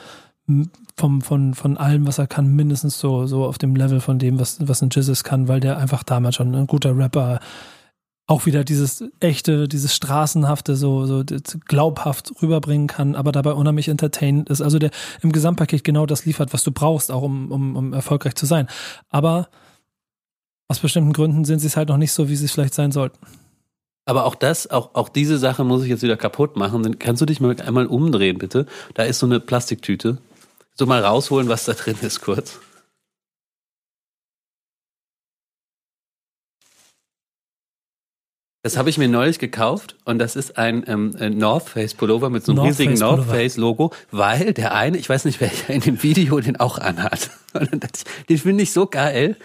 vom, 0.96 1.20
von, 1.20 1.54
von 1.54 1.76
allem, 1.76 2.06
was 2.06 2.18
er 2.18 2.26
kann, 2.26 2.54
mindestens 2.54 2.98
so, 2.98 3.26
so 3.26 3.44
auf 3.44 3.58
dem 3.58 3.76
Level 3.76 4.00
von 4.00 4.18
dem, 4.18 4.40
was, 4.40 4.66
was 4.66 4.82
ein 4.82 4.88
Jizzes 4.90 5.22
kann, 5.22 5.46
weil 5.46 5.60
der 5.60 5.78
einfach 5.78 6.02
damals 6.02 6.36
schon 6.36 6.54
ein 6.54 6.66
guter 6.66 6.96
Rapper 6.96 7.40
auch 8.26 8.44
wieder 8.44 8.62
dieses 8.62 9.02
echte, 9.20 9.68
dieses 9.68 9.94
straßenhafte, 9.94 10.76
so, 10.76 11.06
so 11.06 11.24
glaubhaft 11.66 12.30
rüberbringen 12.42 12.86
kann, 12.86 13.14
aber 13.14 13.32
dabei 13.32 13.52
unheimlich 13.54 13.88
entertainend 13.88 14.50
ist. 14.50 14.60
Also 14.60 14.78
der 14.78 14.90
im 15.22 15.32
Gesamtpaket 15.32 15.82
genau 15.82 16.04
das 16.04 16.26
liefert, 16.26 16.52
was 16.52 16.62
du 16.62 16.70
brauchst, 16.70 17.10
auch 17.10 17.22
um, 17.22 17.50
um, 17.50 17.74
um 17.74 17.92
erfolgreich 17.94 18.34
zu 18.34 18.44
sein. 18.44 18.68
Aber 19.08 19.48
aus 20.68 20.78
bestimmten 20.78 21.14
Gründen 21.14 21.46
sind 21.46 21.60
sie 21.60 21.68
es 21.68 21.78
halt 21.78 21.88
noch 21.88 21.96
nicht 21.96 22.12
so, 22.12 22.28
wie 22.28 22.36
sie 22.36 22.44
es 22.44 22.52
vielleicht 22.52 22.74
sein 22.74 22.92
sollten. 22.92 23.18
Aber 24.08 24.24
auch 24.24 24.36
das, 24.36 24.70
auch, 24.70 24.94
auch 24.94 25.10
diese 25.10 25.36
Sache 25.36 25.64
muss 25.64 25.82
ich 25.82 25.90
jetzt 25.90 26.02
wieder 26.02 26.16
kaputt 26.16 26.56
machen. 26.56 26.98
Kannst 26.98 27.20
du 27.20 27.26
dich 27.26 27.40
mal 27.40 27.54
einmal 27.60 27.84
umdrehen, 27.84 28.38
bitte? 28.38 28.64
Da 28.94 29.02
ist 29.02 29.18
so 29.18 29.26
eine 29.26 29.38
Plastiktüte. 29.38 30.16
So 30.74 30.86
mal 30.86 31.04
rausholen, 31.04 31.50
was 31.50 31.66
da 31.66 31.74
drin 31.74 31.96
ist, 32.00 32.22
kurz. 32.22 32.58
Das 38.62 38.78
habe 38.78 38.88
ich 38.88 38.96
mir 38.96 39.08
neulich 39.08 39.38
gekauft 39.38 39.96
und 40.06 40.18
das 40.18 40.36
ist 40.36 40.56
ein 40.56 40.84
ähm, 40.86 41.10
North 41.38 41.68
Face 41.68 41.92
Pullover 41.92 42.30
mit 42.30 42.46
so 42.46 42.52
einem 42.52 42.56
North 42.56 42.68
riesigen 42.70 42.92
Face 42.92 43.00
North 43.00 43.26
Face 43.26 43.56
Logo, 43.58 43.92
weil 44.10 44.54
der 44.54 44.74
eine, 44.74 44.96
ich 44.96 45.08
weiß 45.08 45.26
nicht 45.26 45.40
welcher 45.42 45.68
in 45.68 45.82
dem 45.82 46.02
Video 46.02 46.40
den 46.40 46.56
auch 46.56 46.78
anhat. 46.78 47.28
den 48.30 48.38
finde 48.38 48.62
ich 48.62 48.72
so 48.72 48.86
geil. 48.86 49.36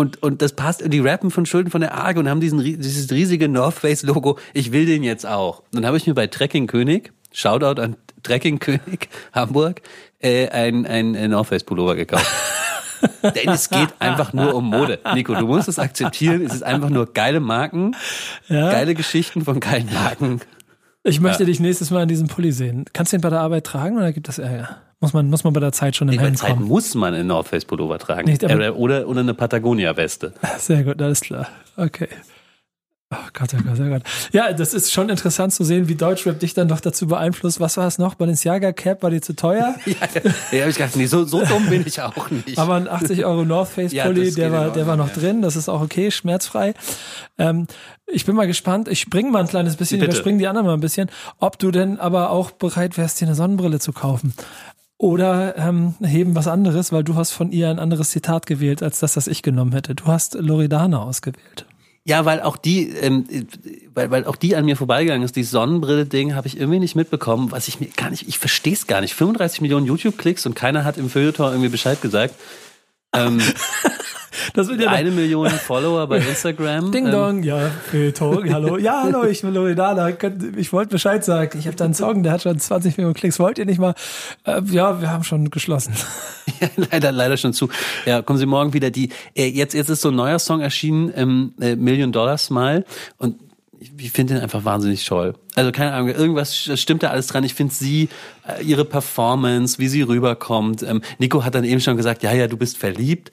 Und, 0.00 0.22
und 0.22 0.40
das 0.40 0.54
passt, 0.54 0.82
die 0.90 0.98
rappen 1.00 1.30
von 1.30 1.44
Schulden 1.44 1.70
von 1.70 1.82
der 1.82 1.92
Arge 1.92 2.20
und 2.20 2.28
haben 2.30 2.40
diesen, 2.40 2.64
dieses 2.64 3.12
riesige 3.12 3.50
North 3.50 3.74
Face 3.74 4.02
Logo. 4.02 4.38
Ich 4.54 4.72
will 4.72 4.86
den 4.86 5.02
jetzt 5.02 5.26
auch. 5.26 5.62
Dann 5.72 5.84
habe 5.84 5.98
ich 5.98 6.06
mir 6.06 6.14
bei 6.14 6.26
Trekking 6.26 6.66
König, 6.66 7.12
Shoutout 7.34 7.82
an 7.82 7.96
Trekking 8.22 8.60
König 8.60 9.10
Hamburg, 9.34 9.82
äh, 10.18 10.48
ein, 10.48 10.86
ein 10.86 11.12
North 11.28 11.48
Face 11.48 11.64
Pullover 11.64 11.96
gekauft. 11.96 12.26
Denn 13.22 13.50
es 13.50 13.68
geht 13.68 13.90
einfach 13.98 14.32
nur 14.32 14.54
um 14.54 14.70
Mode. 14.70 15.00
Nico, 15.12 15.34
du 15.34 15.46
musst 15.46 15.68
es 15.68 15.78
akzeptieren. 15.78 16.40
Es 16.46 16.54
ist 16.54 16.62
einfach 16.62 16.88
nur 16.88 17.12
geile 17.12 17.40
Marken, 17.40 17.94
ja. 18.48 18.70
geile 18.70 18.94
Geschichten 18.94 19.44
von 19.44 19.60
geilen 19.60 19.90
Marken. 19.92 20.40
Ich 21.02 21.20
möchte 21.20 21.44
ja. 21.44 21.46
dich 21.46 21.60
nächstes 21.60 21.90
Mal 21.90 22.02
in 22.02 22.08
diesem 22.08 22.28
Pulli 22.28 22.52
sehen. 22.52 22.84
Kannst 22.92 23.12
du 23.12 23.16
den 23.16 23.22
bei 23.22 23.30
der 23.30 23.40
Arbeit 23.40 23.64
tragen 23.64 23.96
oder 23.96 24.12
gibt 24.12 24.28
das 24.28 24.38
Ärger? 24.38 24.76
Muss 25.00 25.14
man, 25.14 25.30
muss 25.30 25.44
man 25.44 25.54
bei 25.54 25.60
der 25.60 25.72
Zeit 25.72 25.96
schon 25.96 26.10
in 26.10 26.16
Bei 26.18 26.24
der 26.24 26.34
Zeit 26.34 26.50
kommen? 26.56 26.68
muss 26.68 26.94
man 26.94 27.14
einen 27.14 27.26
North 27.26 27.48
Face 27.48 27.64
Pullover 27.64 27.98
tragen. 27.98 28.28
Nicht, 28.28 28.44
oder, 28.44 28.76
oder, 28.76 29.08
oder 29.08 29.20
eine 29.20 29.32
Patagonia 29.32 29.96
Weste. 29.96 30.34
Sehr 30.58 30.84
gut, 30.84 31.00
alles 31.00 31.22
klar. 31.22 31.48
Okay. 31.76 32.08
Oh 33.12 33.16
Gott, 33.32 33.50
oh 33.54 33.62
Gott, 33.64 33.80
oh 33.80 33.88
Gott. 33.88 34.02
Ja, 34.30 34.52
das 34.52 34.72
ist 34.72 34.92
schon 34.92 35.08
interessant 35.08 35.52
zu 35.52 35.64
sehen, 35.64 35.88
wie 35.88 35.96
Deutschrap 35.96 36.38
dich 36.38 36.54
dann 36.54 36.68
doch 36.68 36.78
dazu 36.78 37.08
beeinflusst. 37.08 37.58
Was 37.58 37.76
war 37.76 37.88
es 37.88 37.98
noch? 37.98 38.14
Balenciaga 38.14 38.70
Cap, 38.70 39.02
war 39.02 39.10
die 39.10 39.20
zu 39.20 39.34
teuer? 39.34 39.74
ja, 39.84 39.94
ja, 40.52 40.60
hab 40.62 40.68
ich 40.68 40.76
gedacht, 40.76 40.94
nee, 40.94 41.06
so, 41.06 41.24
so 41.24 41.44
dumm 41.44 41.68
bin 41.68 41.84
ich 41.84 42.00
auch 42.00 42.30
nicht. 42.30 42.56
Aber 42.56 42.76
ein 42.76 42.86
80 42.86 43.24
Euro 43.24 43.44
North 43.44 43.70
Face 43.70 43.92
Pulli, 44.02 44.28
ja, 44.28 44.34
der 44.36 44.52
war, 44.52 44.70
der 44.70 44.86
war 44.86 44.96
noch 44.96 45.08
ja. 45.08 45.14
drin. 45.14 45.42
Das 45.42 45.56
ist 45.56 45.68
auch 45.68 45.80
okay, 45.80 46.12
schmerzfrei. 46.12 46.74
Ähm, 47.36 47.66
ich 48.06 48.26
bin 48.26 48.36
mal 48.36 48.46
gespannt. 48.46 48.86
Ich 48.86 49.00
springe 49.00 49.32
mal 49.32 49.40
ein 49.40 49.48
kleines 49.48 49.74
bisschen, 49.74 49.98
Bitte. 49.98 50.12
überspringe 50.12 50.38
die 50.38 50.46
anderen 50.46 50.68
mal 50.68 50.74
ein 50.74 50.80
bisschen. 50.80 51.10
Ob 51.40 51.58
du 51.58 51.72
denn 51.72 51.98
aber 51.98 52.30
auch 52.30 52.52
bereit 52.52 52.96
wärst, 52.96 53.20
dir 53.20 53.26
eine 53.26 53.34
Sonnenbrille 53.34 53.80
zu 53.80 53.92
kaufen. 53.92 54.34
Oder 54.98 55.56
ähm, 55.56 55.94
heben 56.00 56.36
was 56.36 56.46
anderes, 56.46 56.92
weil 56.92 57.02
du 57.02 57.16
hast 57.16 57.32
von 57.32 57.50
ihr 57.50 57.70
ein 57.70 57.80
anderes 57.80 58.10
Zitat 58.10 58.46
gewählt, 58.46 58.84
als 58.84 59.00
das, 59.00 59.14
das 59.14 59.26
ich 59.26 59.42
genommen 59.42 59.72
hätte. 59.72 59.96
Du 59.96 60.04
hast 60.06 60.34
Loredana 60.34 61.02
ausgewählt. 61.02 61.66
Ja, 62.04 62.24
weil 62.24 62.40
auch 62.40 62.56
die, 62.56 62.88
ähm, 62.88 63.26
weil, 63.94 64.10
weil 64.10 64.24
auch 64.24 64.36
die 64.36 64.56
an 64.56 64.64
mir 64.64 64.76
vorbeigegangen 64.76 65.22
ist. 65.22 65.36
Die 65.36 65.44
Sonnenbrille-Ding 65.44 66.34
habe 66.34 66.48
ich 66.48 66.58
irgendwie 66.58 66.78
nicht 66.78 66.96
mitbekommen, 66.96 67.52
was 67.52 67.68
ich 67.68 67.78
mir 67.78 67.88
gar 67.88 68.10
nicht, 68.10 68.26
ich 68.26 68.38
verstehe 68.38 68.72
es 68.72 68.86
gar 68.86 69.02
nicht. 69.02 69.14
35 69.14 69.60
Millionen 69.60 69.86
YouTube-Klicks 69.86 70.46
und 70.46 70.54
keiner 70.54 70.84
hat 70.84 70.96
im 70.96 71.10
Feuilleton 71.10 71.52
irgendwie 71.52 71.68
Bescheid 71.68 72.00
gesagt. 72.00 72.34
Ähm, 73.12 73.40
das 74.54 74.68
wird 74.68 74.80
ja 74.80 74.90
eine 74.90 75.10
Million 75.10 75.50
Follower 75.50 76.06
bei 76.06 76.18
Instagram. 76.18 76.92
Ding 76.92 77.06
ähm. 77.06 77.12
Dong, 77.12 77.42
ja, 77.42 77.70
Feuilleton, 77.90 78.52
hallo. 78.52 78.78
Ja, 78.78 79.02
hallo, 79.04 79.24
ich 79.24 79.42
bin 79.42 79.52
Loredana. 79.54 80.12
Ich 80.56 80.72
wollte 80.72 80.90
Bescheid 80.90 81.24
sagen. 81.24 81.58
Ich 81.58 81.66
habe 81.66 81.76
da 81.76 81.84
einen 81.84 81.94
Song, 81.94 82.22
der 82.22 82.32
hat 82.32 82.42
schon 82.42 82.58
20 82.58 82.96
Millionen 82.96 83.14
Klicks. 83.14 83.38
Wollt 83.38 83.58
ihr 83.58 83.66
nicht 83.66 83.80
mal? 83.80 83.94
Äh, 84.44 84.62
ja, 84.70 85.00
wir 85.00 85.10
haben 85.10 85.24
schon 85.24 85.50
geschlossen. 85.50 85.94
Ja, 86.60 86.68
leider, 86.90 87.12
leider 87.12 87.36
schon 87.36 87.52
zu. 87.52 87.68
Ja, 88.06 88.22
kommen 88.22 88.38
Sie 88.38 88.44
morgen 88.44 88.72
wieder. 88.74 88.90
Die 88.90 89.10
äh, 89.34 89.46
jetzt, 89.46 89.72
jetzt 89.72 89.88
ist 89.88 90.00
so 90.00 90.08
ein 90.08 90.16
neuer 90.16 90.38
Song 90.40 90.60
erschienen, 90.60 91.12
ähm, 91.14 91.54
äh, 91.60 91.76
Million 91.76 92.10
Dollar 92.10 92.36
Smile 92.38 92.84
und 93.18 93.36
ich 93.80 94.12
finde 94.12 94.34
den 94.34 94.42
einfach 94.42 94.64
wahnsinnig 94.64 95.04
toll. 95.06 95.34
Also 95.54 95.72
keine 95.72 95.92
Ahnung, 95.92 96.10
irgendwas 96.10 96.56
stimmt 96.56 97.02
da 97.02 97.10
alles 97.10 97.28
dran. 97.28 97.44
Ich 97.44 97.54
finde 97.54 97.74
sie, 97.74 98.08
äh, 98.46 98.62
ihre 98.62 98.84
Performance, 98.84 99.78
wie 99.78 99.88
sie 99.88 100.02
rüberkommt. 100.02 100.82
Ähm, 100.82 101.00
Nico 101.18 101.44
hat 101.44 101.54
dann 101.54 101.64
eben 101.64 101.80
schon 101.80 101.96
gesagt, 101.96 102.22
ja, 102.22 102.32
ja, 102.32 102.46
du 102.46 102.56
bist 102.56 102.76
verliebt. 102.76 103.32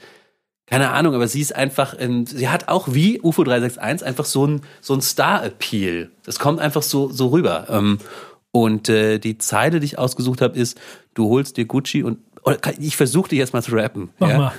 Keine 0.66 0.92
Ahnung, 0.92 1.16
aber 1.16 1.28
sie 1.28 1.42
ist 1.42 1.56
einfach, 1.56 1.96
ähm, 2.00 2.26
sie 2.26 2.50
hat 2.50 2.68
auch 2.68 2.88
wie 2.92 3.22
UFO 3.22 3.44
361 3.44 4.06
einfach 4.06 4.26
so 4.26 4.46
ein, 4.46 4.62
so 4.82 4.94
ein 4.94 5.02
Star-Appeal. 5.02 6.12
Das 6.26 6.40
kommt 6.40 6.60
einfach 6.60 6.84
so, 6.84 7.10
so 7.10 7.28
rüber. 7.28 7.68
Ähm, 7.70 8.00
und 8.52 8.90
äh, 8.90 9.20
die 9.20 9.38
Zeile, 9.38 9.80
die 9.80 9.86
ich 9.86 10.00
ausgesucht 10.00 10.42
habe, 10.42 10.58
ist, 10.58 10.80
du 11.14 11.30
holst 11.30 11.58
dir 11.58 11.66
Gucci 11.66 12.04
und 12.04 12.20
ich 12.80 12.96
versuche 12.96 13.30
dich 13.30 13.40
jetzt 13.40 13.54
mal 13.54 13.62
zu 13.62 13.74
rappen. 13.76 14.10
Mach 14.20 14.30
ja? 14.30 14.38
mal. 14.38 14.54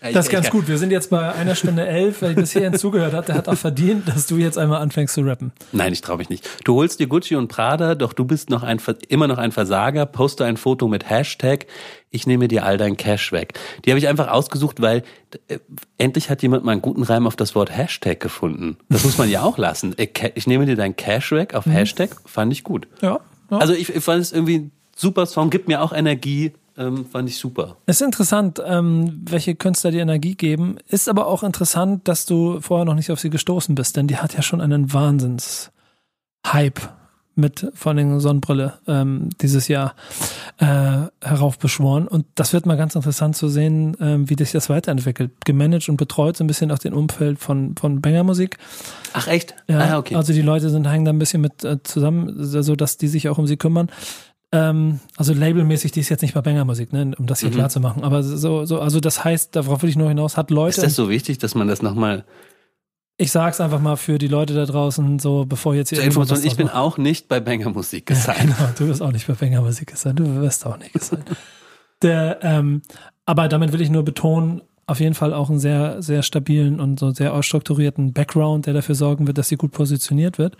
Das 0.00 0.26
ist 0.26 0.30
ganz 0.30 0.50
gut. 0.50 0.68
Wir 0.68 0.78
sind 0.78 0.90
jetzt 0.90 1.10
bei 1.10 1.32
einer 1.32 1.54
Stunde 1.54 1.86
elf. 1.86 2.22
Wer 2.22 2.30
bis 2.30 2.52
hierhin 2.52 2.74
zugehört 2.74 3.12
hat, 3.12 3.28
der 3.28 3.36
hat 3.36 3.48
auch 3.48 3.56
verdient, 3.56 4.08
dass 4.08 4.26
du 4.26 4.36
jetzt 4.36 4.58
einmal 4.58 4.80
anfängst 4.80 5.14
zu 5.14 5.22
rappen. 5.22 5.52
Nein, 5.72 5.92
ich 5.92 6.00
traue 6.00 6.18
mich 6.18 6.28
nicht. 6.28 6.48
Du 6.64 6.74
holst 6.74 7.00
dir 7.00 7.06
Gucci 7.06 7.36
und 7.36 7.48
Prada, 7.48 7.94
doch 7.94 8.12
du 8.12 8.24
bist 8.24 8.50
noch 8.50 8.62
ein, 8.62 8.80
immer 9.08 9.26
noch 9.26 9.38
ein 9.38 9.52
Versager. 9.52 10.06
Poste 10.06 10.44
ein 10.44 10.56
Foto 10.56 10.88
mit 10.88 11.08
Hashtag 11.08 11.66
ich 12.16 12.26
nehme 12.26 12.48
dir 12.48 12.64
all 12.64 12.78
dein 12.78 12.96
Cash 12.96 13.30
weg. 13.30 13.58
Die 13.84 13.90
habe 13.90 13.98
ich 13.98 14.08
einfach 14.08 14.28
ausgesucht, 14.28 14.80
weil 14.80 15.02
äh, 15.48 15.58
endlich 15.98 16.30
hat 16.30 16.42
jemand 16.42 16.64
mal 16.64 16.72
einen 16.72 16.82
guten 16.82 17.02
Reim 17.02 17.26
auf 17.26 17.36
das 17.36 17.54
Wort 17.54 17.70
Hashtag 17.70 18.18
gefunden. 18.20 18.78
Das 18.88 19.04
muss 19.04 19.18
man 19.18 19.28
ja 19.28 19.42
auch 19.42 19.58
lassen. 19.58 19.94
Ich, 19.98 20.10
ich 20.34 20.46
nehme 20.46 20.66
dir 20.66 20.76
dein 20.76 20.96
Cash 20.96 21.32
weg 21.32 21.54
auf 21.54 21.66
mhm. 21.66 21.72
Hashtag, 21.72 22.10
fand 22.24 22.52
ich 22.52 22.64
gut. 22.64 22.88
Ja. 23.02 23.20
ja. 23.50 23.58
Also 23.58 23.74
ich, 23.74 23.94
ich 23.94 24.02
fand 24.02 24.22
es 24.22 24.32
irgendwie 24.32 24.58
ein 24.58 24.72
super 24.96 25.26
Song, 25.26 25.50
gibt 25.50 25.68
mir 25.68 25.82
auch 25.82 25.92
Energie 25.92 26.52
ähm, 26.78 27.06
fand 27.06 27.28
ich 27.28 27.38
super. 27.38 27.76
Es 27.86 28.00
ist 28.00 28.06
interessant, 28.06 28.62
ähm, 28.64 29.22
welche 29.28 29.54
Künstler 29.54 29.90
dir 29.90 30.02
Energie 30.02 30.34
geben. 30.34 30.76
Ist 30.88 31.08
aber 31.08 31.26
auch 31.26 31.42
interessant, 31.42 32.06
dass 32.08 32.26
du 32.26 32.60
vorher 32.60 32.84
noch 32.84 32.94
nicht 32.94 33.10
auf 33.10 33.20
sie 33.20 33.30
gestoßen 33.30 33.74
bist, 33.74 33.96
denn 33.96 34.06
die 34.06 34.18
hat 34.18 34.34
ja 34.34 34.42
schon 34.42 34.60
einen 34.60 34.92
Wahnsinns-Hype 34.92 36.80
mit 37.36 37.70
von 37.74 37.96
den 37.98 38.18
Sonnenbrille 38.18 38.78
ähm, 38.88 39.28
dieses 39.42 39.68
Jahr 39.68 39.94
äh, 40.58 41.02
heraufbeschworen. 41.22 42.08
Und 42.08 42.24
das 42.34 42.54
wird 42.54 42.64
mal 42.64 42.78
ganz 42.78 42.94
interessant 42.94 43.36
zu 43.36 43.48
sehen, 43.48 43.94
ähm, 44.00 44.28
wie 44.28 44.36
sich 44.38 44.52
das 44.52 44.70
weiterentwickelt. 44.70 45.32
Gemanagt 45.44 45.88
und 45.90 45.98
betreut 45.98 46.36
so 46.36 46.44
ein 46.44 46.46
bisschen 46.46 46.72
auch 46.72 46.78
den 46.78 46.94
Umfeld 46.94 47.38
von, 47.38 47.76
von 47.76 48.00
Banger 48.00 48.24
Musik. 48.24 48.56
Ach 49.12 49.28
echt? 49.28 49.54
Ja, 49.68 49.80
ah, 49.80 49.98
okay. 49.98 50.16
Also 50.16 50.32
die 50.32 50.42
Leute 50.42 50.70
sind 50.70 50.88
hängen 50.88 51.04
da 51.04 51.12
ein 51.12 51.18
bisschen 51.18 51.42
mit 51.42 51.62
äh, 51.62 51.82
zusammen, 51.82 52.32
so 52.38 52.74
dass 52.74 52.96
die 52.96 53.08
sich 53.08 53.28
auch 53.28 53.36
um 53.36 53.46
sie 53.46 53.58
kümmern. 53.58 53.90
Ähm, 54.56 55.00
also 55.16 55.34
labelmäßig, 55.34 55.92
die 55.92 56.00
ist 56.00 56.08
jetzt 56.08 56.22
nicht 56.22 56.34
bei 56.34 56.40
Banger 56.40 56.64
Musik, 56.64 56.92
ne, 56.92 57.12
um 57.18 57.26
das 57.26 57.40
hier 57.40 57.50
mhm. 57.50 57.54
klar 57.54 57.68
zu 57.68 57.80
machen. 57.80 58.04
Aber 58.04 58.22
so, 58.22 58.64
so, 58.64 58.80
also 58.80 59.00
das 59.00 59.24
heißt, 59.24 59.54
darauf 59.54 59.82
will 59.82 59.90
ich 59.90 59.96
nur 59.96 60.08
hinaus, 60.08 60.36
hat 60.36 60.50
Leute. 60.50 60.76
Ist 60.76 60.82
das 60.82 60.94
so 60.94 61.08
wichtig, 61.10 61.38
dass 61.38 61.54
man 61.54 61.68
das 61.68 61.82
nochmal 61.82 62.24
ich 63.18 63.32
sag's 63.32 63.60
einfach 63.60 63.80
mal 63.80 63.96
für 63.96 64.18
die 64.18 64.28
Leute 64.28 64.52
da 64.52 64.66
draußen, 64.66 65.18
so 65.18 65.46
bevor 65.46 65.74
jetzt 65.74 65.88
hier. 65.88 65.98
Zur 65.98 66.04
Information, 66.04 66.44
ich 66.44 66.56
bin 66.56 66.68
auch 66.68 66.98
nicht 66.98 67.28
bei 67.28 67.40
Banger 67.40 67.70
Musik 67.70 68.06
gesigned. 68.06 68.50
Ja, 68.50 68.56
genau, 68.56 68.68
du 68.76 68.86
bist 68.88 69.00
auch 69.00 69.12
nicht 69.12 69.26
bei 69.26 69.32
Banger 69.32 69.62
Musik 69.62 69.88
gesigned. 69.88 70.20
Du 70.20 70.40
wirst 70.42 70.66
auch 70.66 70.78
nicht 70.78 70.92
gesigned. 70.92 71.24
Der, 72.02 72.40
ähm, 72.42 72.82
aber 73.24 73.48
damit 73.48 73.72
will 73.72 73.80
ich 73.80 73.88
nur 73.88 74.04
betonen, 74.04 74.60
auf 74.86 75.00
jeden 75.00 75.14
Fall 75.14 75.32
auch 75.32 75.48
einen 75.48 75.58
sehr, 75.58 76.02
sehr 76.02 76.22
stabilen 76.22 76.78
und 76.78 77.00
so 77.00 77.10
sehr 77.10 77.32
ausstrukturierten 77.32 78.12
Background, 78.12 78.66
der 78.66 78.74
dafür 78.74 78.94
sorgen 78.94 79.26
wird, 79.26 79.38
dass 79.38 79.48
sie 79.48 79.56
gut 79.56 79.72
positioniert 79.72 80.38
wird. 80.38 80.58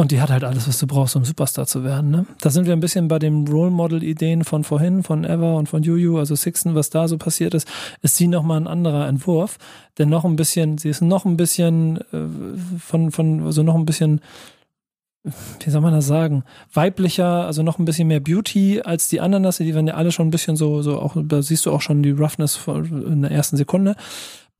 Und 0.00 0.12
die 0.12 0.22
hat 0.22 0.30
halt 0.30 0.44
alles, 0.44 0.66
was 0.66 0.78
du 0.78 0.86
brauchst, 0.86 1.14
um 1.14 1.26
Superstar 1.26 1.66
zu 1.66 1.84
werden. 1.84 2.10
Ne? 2.10 2.24
Da 2.40 2.48
sind 2.48 2.64
wir 2.64 2.72
ein 2.72 2.80
bisschen 2.80 3.08
bei 3.08 3.18
den 3.18 3.46
Role 3.46 3.70
Model-Ideen 3.70 4.44
von 4.44 4.64
vorhin, 4.64 5.02
von 5.02 5.24
Ever 5.26 5.56
und 5.56 5.68
von 5.68 5.82
Juju, 5.82 6.18
also 6.18 6.34
Sixten, 6.34 6.74
was 6.74 6.88
da 6.88 7.06
so 7.06 7.18
passiert 7.18 7.52
ist, 7.52 7.68
ist 8.00 8.16
sie 8.16 8.26
nochmal 8.26 8.58
ein 8.58 8.66
anderer 8.66 9.06
Entwurf, 9.08 9.58
der 9.98 10.06
noch 10.06 10.24
ein 10.24 10.36
bisschen, 10.36 10.78
sie 10.78 10.88
ist 10.88 11.02
noch 11.02 11.26
ein 11.26 11.36
bisschen 11.36 11.98
äh, 12.14 12.78
von, 12.78 13.10
von, 13.10 13.44
also 13.44 13.62
noch 13.62 13.74
ein 13.74 13.84
bisschen, 13.84 14.22
wie 15.22 15.68
soll 15.68 15.82
man 15.82 15.92
das 15.92 16.06
sagen, 16.06 16.44
weiblicher, 16.72 17.44
also 17.44 17.62
noch 17.62 17.78
ein 17.78 17.84
bisschen 17.84 18.08
mehr 18.08 18.20
Beauty 18.20 18.80
als 18.80 19.08
die 19.08 19.20
anderen, 19.20 19.42
die 19.58 19.74
werden 19.74 19.88
ja 19.88 19.96
alle 19.96 20.12
schon 20.12 20.28
ein 20.28 20.30
bisschen 20.30 20.56
so, 20.56 20.80
so 20.80 20.98
auch, 20.98 21.14
da 21.22 21.42
siehst 21.42 21.66
du 21.66 21.72
auch 21.72 21.82
schon 21.82 22.02
die 22.02 22.12
Roughness 22.12 22.58
in 22.66 23.20
der 23.20 23.32
ersten 23.32 23.58
Sekunde 23.58 23.96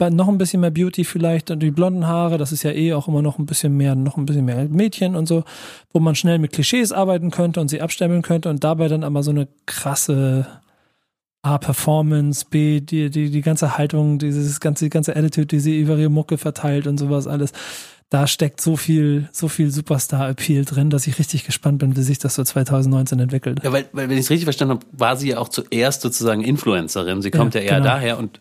noch 0.08 0.28
ein 0.28 0.38
bisschen 0.38 0.62
mehr 0.62 0.70
Beauty 0.70 1.04
vielleicht 1.04 1.50
und 1.50 1.60
die 1.60 1.70
blonden 1.70 2.06
Haare, 2.06 2.38
das 2.38 2.52
ist 2.52 2.62
ja 2.62 2.70
eh 2.70 2.94
auch 2.94 3.08
immer 3.08 3.20
noch 3.20 3.38
ein 3.38 3.44
bisschen 3.44 3.76
mehr, 3.76 3.94
noch 3.94 4.16
ein 4.16 4.24
bisschen 4.24 4.46
mehr 4.46 4.66
Mädchen 4.68 5.16
und 5.16 5.26
so, 5.26 5.44
wo 5.92 6.00
man 6.00 6.14
schnell 6.14 6.38
mit 6.38 6.52
Klischees 6.52 6.92
arbeiten 6.92 7.30
könnte 7.30 7.60
und 7.60 7.68
sie 7.68 7.82
abstempeln 7.82 8.22
könnte 8.22 8.48
und 8.48 8.64
dabei 8.64 8.88
dann 8.88 9.04
aber 9.04 9.22
so 9.22 9.30
eine 9.30 9.48
krasse, 9.66 10.46
A, 11.42 11.56
Performance, 11.58 12.44
B, 12.48 12.80
die, 12.80 13.10
die, 13.10 13.30
die 13.30 13.40
ganze 13.40 13.78
Haltung, 13.78 14.18
dieses 14.18 14.60
ganze, 14.60 14.84
die 14.84 14.90
ganze 14.90 15.16
Attitude, 15.16 15.46
die 15.46 15.60
sie 15.60 15.80
über 15.80 15.96
ihre 15.96 16.10
Mucke 16.10 16.36
verteilt 16.36 16.86
und 16.86 16.98
sowas 16.98 17.26
alles. 17.26 17.52
Da 18.10 18.26
steckt 18.26 18.60
so 18.60 18.76
viel, 18.76 19.28
so 19.32 19.48
viel 19.48 19.70
Superstar-Appeal 19.70 20.64
drin, 20.64 20.90
dass 20.90 21.06
ich 21.06 21.18
richtig 21.18 21.44
gespannt 21.44 21.78
bin, 21.78 21.96
wie 21.96 22.02
sich 22.02 22.18
das 22.18 22.34
so 22.34 22.42
2019 22.42 23.20
entwickelt. 23.20 23.60
Ja, 23.62 23.72
weil, 23.72 23.86
weil 23.92 24.08
wenn 24.08 24.18
ich 24.18 24.24
es 24.24 24.30
richtig 24.30 24.44
verstanden 24.44 24.74
habe, 24.74 24.86
war 24.92 25.16
sie 25.16 25.28
ja 25.30 25.38
auch 25.38 25.48
zuerst 25.48 26.02
sozusagen 26.02 26.42
Influencerin. 26.42 27.22
Sie 27.22 27.30
kommt 27.30 27.54
ja, 27.54 27.60
ja 27.60 27.66
eher 27.68 27.76
genau. 27.76 27.88
daher 27.88 28.18
und 28.18 28.40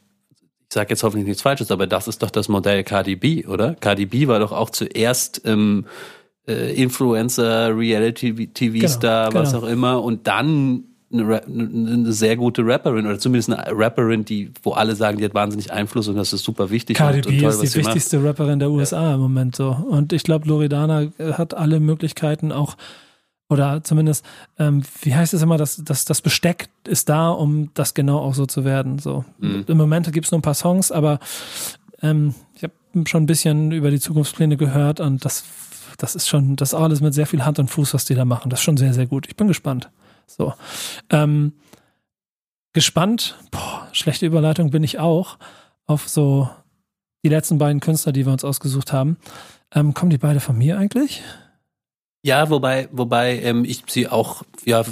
ich 0.69 0.75
sage 0.75 0.91
jetzt 0.91 1.01
hoffentlich 1.01 1.25
nichts 1.25 1.41
Falsches, 1.41 1.71
aber 1.71 1.87
das 1.87 2.07
ist 2.07 2.21
doch 2.21 2.29
das 2.29 2.47
Modell 2.47 2.83
Cardi 2.83 3.15
B, 3.15 3.43
oder? 3.47 3.73
Cardi 3.73 4.05
B 4.05 4.27
war 4.27 4.37
doch 4.37 4.51
auch 4.51 4.69
zuerst 4.69 5.41
ähm, 5.43 5.85
äh, 6.47 6.75
Influencer, 6.75 7.75
Reality-TV-Star, 7.75 9.29
genau, 9.29 9.41
was 9.41 9.51
genau. 9.51 9.63
auch 9.63 9.67
immer, 9.67 10.03
und 10.03 10.27
dann 10.27 10.83
eine, 11.11 11.41
eine, 11.43 12.11
sehr 12.11 12.37
gute 12.37 12.63
Rapperin 12.63 13.07
oder 13.07 13.17
zumindest 13.17 13.51
eine 13.51 13.75
Rapperin, 13.75 14.25
die, 14.25 14.51
wo 14.61 14.73
alle 14.73 14.95
sagen, 14.95 15.17
die 15.17 15.25
hat 15.25 15.33
wahnsinnig 15.33 15.71
Einfluss 15.71 16.07
und 16.07 16.17
das 16.17 16.33
ist 16.33 16.43
super 16.43 16.69
wichtig. 16.69 16.97
Cardi 16.97 17.21
B 17.21 17.43
ist 17.43 17.61
die 17.63 17.75
wichtigste 17.75 18.19
macht. 18.19 18.39
Rapperin 18.39 18.59
der 18.59 18.69
USA 18.69 19.01
ja. 19.01 19.15
im 19.15 19.21
Moment 19.21 19.55
so. 19.55 19.71
Und 19.71 20.13
ich 20.13 20.21
glaube, 20.21 20.47
Loredana 20.47 21.07
hat 21.31 21.55
alle 21.55 21.79
Möglichkeiten 21.79 22.51
auch 22.51 22.77
oder 23.49 23.83
zumindest, 23.83 24.23
ähm, 24.59 24.83
wie 25.01 25.15
heißt 25.15 25.33
es 25.33 25.41
immer, 25.41 25.57
das, 25.57 25.81
das, 25.83 26.05
das 26.05 26.21
Besteck 26.21 26.69
ist 26.87 27.09
da, 27.09 27.29
um 27.29 27.73
das 27.73 27.95
genau 27.95 28.19
auch 28.19 28.35
so 28.35 28.45
zu 28.45 28.63
werden. 28.63 28.99
So. 28.99 29.25
Mhm. 29.39 29.65
Im 29.67 29.77
Moment 29.77 30.11
gibt 30.13 30.25
es 30.25 30.31
nur 30.31 30.39
ein 30.39 30.43
paar 30.43 30.53
Songs, 30.53 30.91
aber 30.91 31.19
ähm, 32.01 32.35
ich 32.55 32.63
habe 32.63 32.73
schon 33.07 33.23
ein 33.23 33.25
bisschen 33.25 33.71
über 33.71 33.89
die 33.89 33.99
Zukunftspläne 33.99 34.55
gehört 34.55 34.99
und 34.99 35.25
das, 35.25 35.43
das 35.97 36.15
ist 36.15 36.29
schon, 36.29 36.55
das 36.55 36.73
ist 36.73 36.79
alles 36.79 37.01
mit 37.01 37.13
sehr 37.15 37.25
viel 37.25 37.43
Hand 37.43 37.57
und 37.57 37.69
Fuß, 37.69 37.93
was 37.95 38.05
die 38.05 38.15
da 38.15 38.23
machen. 38.23 38.49
Das 38.49 38.59
ist 38.59 38.63
schon 38.63 38.77
sehr, 38.77 38.93
sehr 38.93 39.07
gut. 39.07 39.27
Ich 39.27 39.35
bin 39.35 39.47
gespannt. 39.47 39.89
So. 40.27 40.53
Ähm, 41.09 41.53
gespannt, 42.73 43.35
boah, 43.49 43.87
schlechte 43.93 44.27
Überleitung 44.27 44.69
bin 44.69 44.83
ich 44.83 44.99
auch, 44.99 45.37
auf 45.87 46.07
so 46.07 46.49
die 47.23 47.29
letzten 47.29 47.57
beiden 47.57 47.79
Künstler, 47.79 48.11
die 48.11 48.27
wir 48.27 48.31
uns 48.31 48.43
ausgesucht 48.43 48.93
haben. 48.93 49.17
Ähm, 49.73 49.95
kommen 49.95 50.11
die 50.11 50.19
beide 50.19 50.39
von 50.39 50.55
mir 50.55 50.77
eigentlich? 50.77 51.23
Ja, 52.21 52.49
wobei, 52.49 52.89
wobei 52.91 53.39
ähm, 53.39 53.63
ich 53.63 53.83
sie 53.87 54.07
auch, 54.07 54.43
ja, 54.65 54.83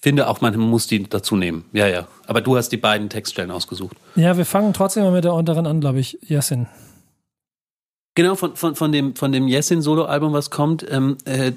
finde 0.00 0.28
auch, 0.28 0.40
man 0.40 0.56
muss 0.58 0.86
die 0.86 1.02
dazu 1.08 1.36
nehmen. 1.36 1.64
Ja, 1.72 1.86
ja. 1.86 2.06
Aber 2.26 2.40
du 2.40 2.56
hast 2.56 2.68
die 2.70 2.76
beiden 2.76 3.08
Textstellen 3.08 3.50
ausgesucht. 3.50 3.96
Ja, 4.14 4.36
wir 4.36 4.44
fangen 4.44 4.72
trotzdem 4.72 5.02
mal 5.02 5.12
mit 5.12 5.24
der 5.24 5.34
unteren 5.34 5.66
an, 5.66 5.80
glaube 5.80 6.00
ich. 6.00 6.18
Jessin. 6.22 6.66
Genau, 8.14 8.34
von, 8.34 8.56
von, 8.56 8.74
von 8.74 8.92
dem, 8.92 9.14
von 9.16 9.32
dem 9.32 9.48
Jessin-Solo-Album, 9.48 10.32
was 10.32 10.50
kommt, 10.50 10.84
ähm, 10.90 11.18
äh, 11.24 11.52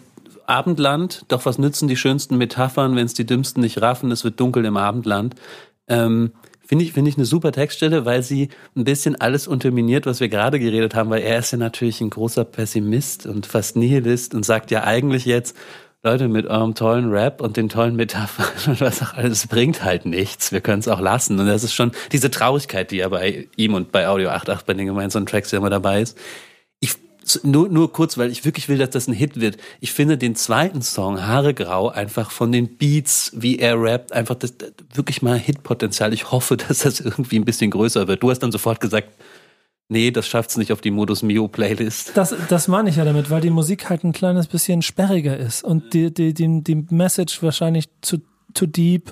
Abendland, 0.45 1.25
doch 1.27 1.45
was 1.45 1.57
nützen 1.57 1.87
die 1.87 1.95
schönsten 1.95 2.37
Metaphern, 2.37 2.95
wenn 2.95 3.05
es 3.05 3.13
die 3.13 3.25
Dümmsten 3.25 3.61
nicht 3.61 3.81
raffen, 3.81 4.11
es 4.11 4.23
wird 4.23 4.39
dunkel 4.39 4.65
im 4.65 4.77
Abendland. 4.77 5.35
Ähm, 5.87 6.33
Finde 6.72 6.85
ich, 6.85 6.93
finde 6.93 7.10
ich 7.10 7.18
eine 7.18 7.26
super 7.26 7.52
Textstelle, 7.52 8.06
weil 8.06 8.23
sie 8.23 8.48
ein 8.77 8.85
bisschen 8.85 9.19
alles 9.19 9.45
unterminiert, 9.45 10.06
was 10.06 10.22
wir 10.22 10.30
gerade 10.30 10.57
geredet 10.57 10.95
haben, 10.95 11.10
weil 11.10 11.22
er 11.22 11.39
ist 11.39 11.52
ja 11.52 11.57
natürlich 11.57 11.99
ein 11.99 12.10
großer 12.10 12.45
Pessimist 12.45 13.26
und 13.26 13.45
fast 13.45 13.76
Nihilist 13.76 14.34
und 14.34 14.45
sagt 14.45 14.72
ja 14.72 14.85
eigentlich 14.85 15.26
jetzt, 15.26 15.53
Leute, 16.02 16.30
mit 16.30 16.48
eurem 16.48 16.73
tollen 16.73 17.11
Rap 17.11 17.41
und 17.41 17.57
den 17.57 17.68
tollen 17.68 17.98
Metaphern 17.98 18.45
und 18.68 18.80
was 18.80 19.02
auch 19.02 19.15
alles 19.15 19.48
bringt 19.48 19.84
halt 19.84 20.06
nichts. 20.06 20.53
Wir 20.53 20.61
können 20.61 20.80
es 20.80 20.88
auch 20.88 21.02
lassen. 21.02 21.38
Und 21.41 21.48
das 21.48 21.65
ist 21.65 21.73
schon 21.73 21.91
diese 22.14 22.31
Traurigkeit, 22.31 22.91
die 22.91 22.98
ja 22.99 23.10
bei 23.10 23.49
ihm 23.57 23.73
und 23.73 23.91
bei 23.91 24.07
Audio 24.07 24.30
88 24.30 24.65
bei 24.65 24.73
den 24.73 24.85
gemeinsamen 24.85 25.26
Tracks 25.26 25.52
immer 25.52 25.69
dabei 25.69 26.03
ist 26.03 26.18
nur, 27.43 27.69
nur 27.69 27.91
kurz, 27.93 28.17
weil 28.17 28.31
ich 28.31 28.45
wirklich 28.45 28.69
will, 28.69 28.77
dass 28.77 28.89
das 28.91 29.07
ein 29.07 29.13
Hit 29.13 29.39
wird. 29.39 29.57
Ich 29.79 29.91
finde 29.91 30.17
den 30.17 30.35
zweiten 30.35 30.81
Song, 30.81 31.25
Haare 31.25 31.53
Grau, 31.53 31.89
einfach 31.89 32.31
von 32.31 32.51
den 32.51 32.77
Beats, 32.77 33.31
wie 33.35 33.59
er 33.59 33.81
rappt, 33.81 34.11
einfach 34.11 34.35
das, 34.35 34.57
das 34.57 34.71
wirklich 34.93 35.21
mal 35.21 35.37
Hitpotenzial. 35.37 36.13
Ich 36.13 36.31
hoffe, 36.31 36.57
dass 36.67 36.79
das 36.79 36.99
irgendwie 36.99 37.37
ein 37.37 37.45
bisschen 37.45 37.71
größer 37.71 38.07
wird. 38.07 38.23
Du 38.23 38.29
hast 38.29 38.39
dann 38.39 38.51
sofort 38.51 38.79
gesagt, 38.79 39.09
nee, 39.89 40.11
das 40.11 40.27
schafft's 40.27 40.57
nicht 40.57 40.71
auf 40.71 40.81
die 40.81 40.91
Modus 40.91 41.21
Mio 41.21 41.47
Playlist. 41.47 42.11
Das, 42.15 42.33
das 42.49 42.67
meine 42.67 42.89
ich 42.89 42.95
ja 42.95 43.05
damit, 43.05 43.29
weil 43.29 43.41
die 43.41 43.49
Musik 43.49 43.89
halt 43.89 44.03
ein 44.03 44.13
kleines 44.13 44.47
bisschen 44.47 44.81
sperriger 44.81 45.37
ist 45.37 45.63
und 45.63 45.93
die, 45.93 46.13
die, 46.13 46.33
die, 46.33 46.63
die 46.63 46.85
Message 46.89 47.43
wahrscheinlich 47.43 47.89
zu, 48.01 48.19
zu 48.53 48.65
deep 48.65 49.11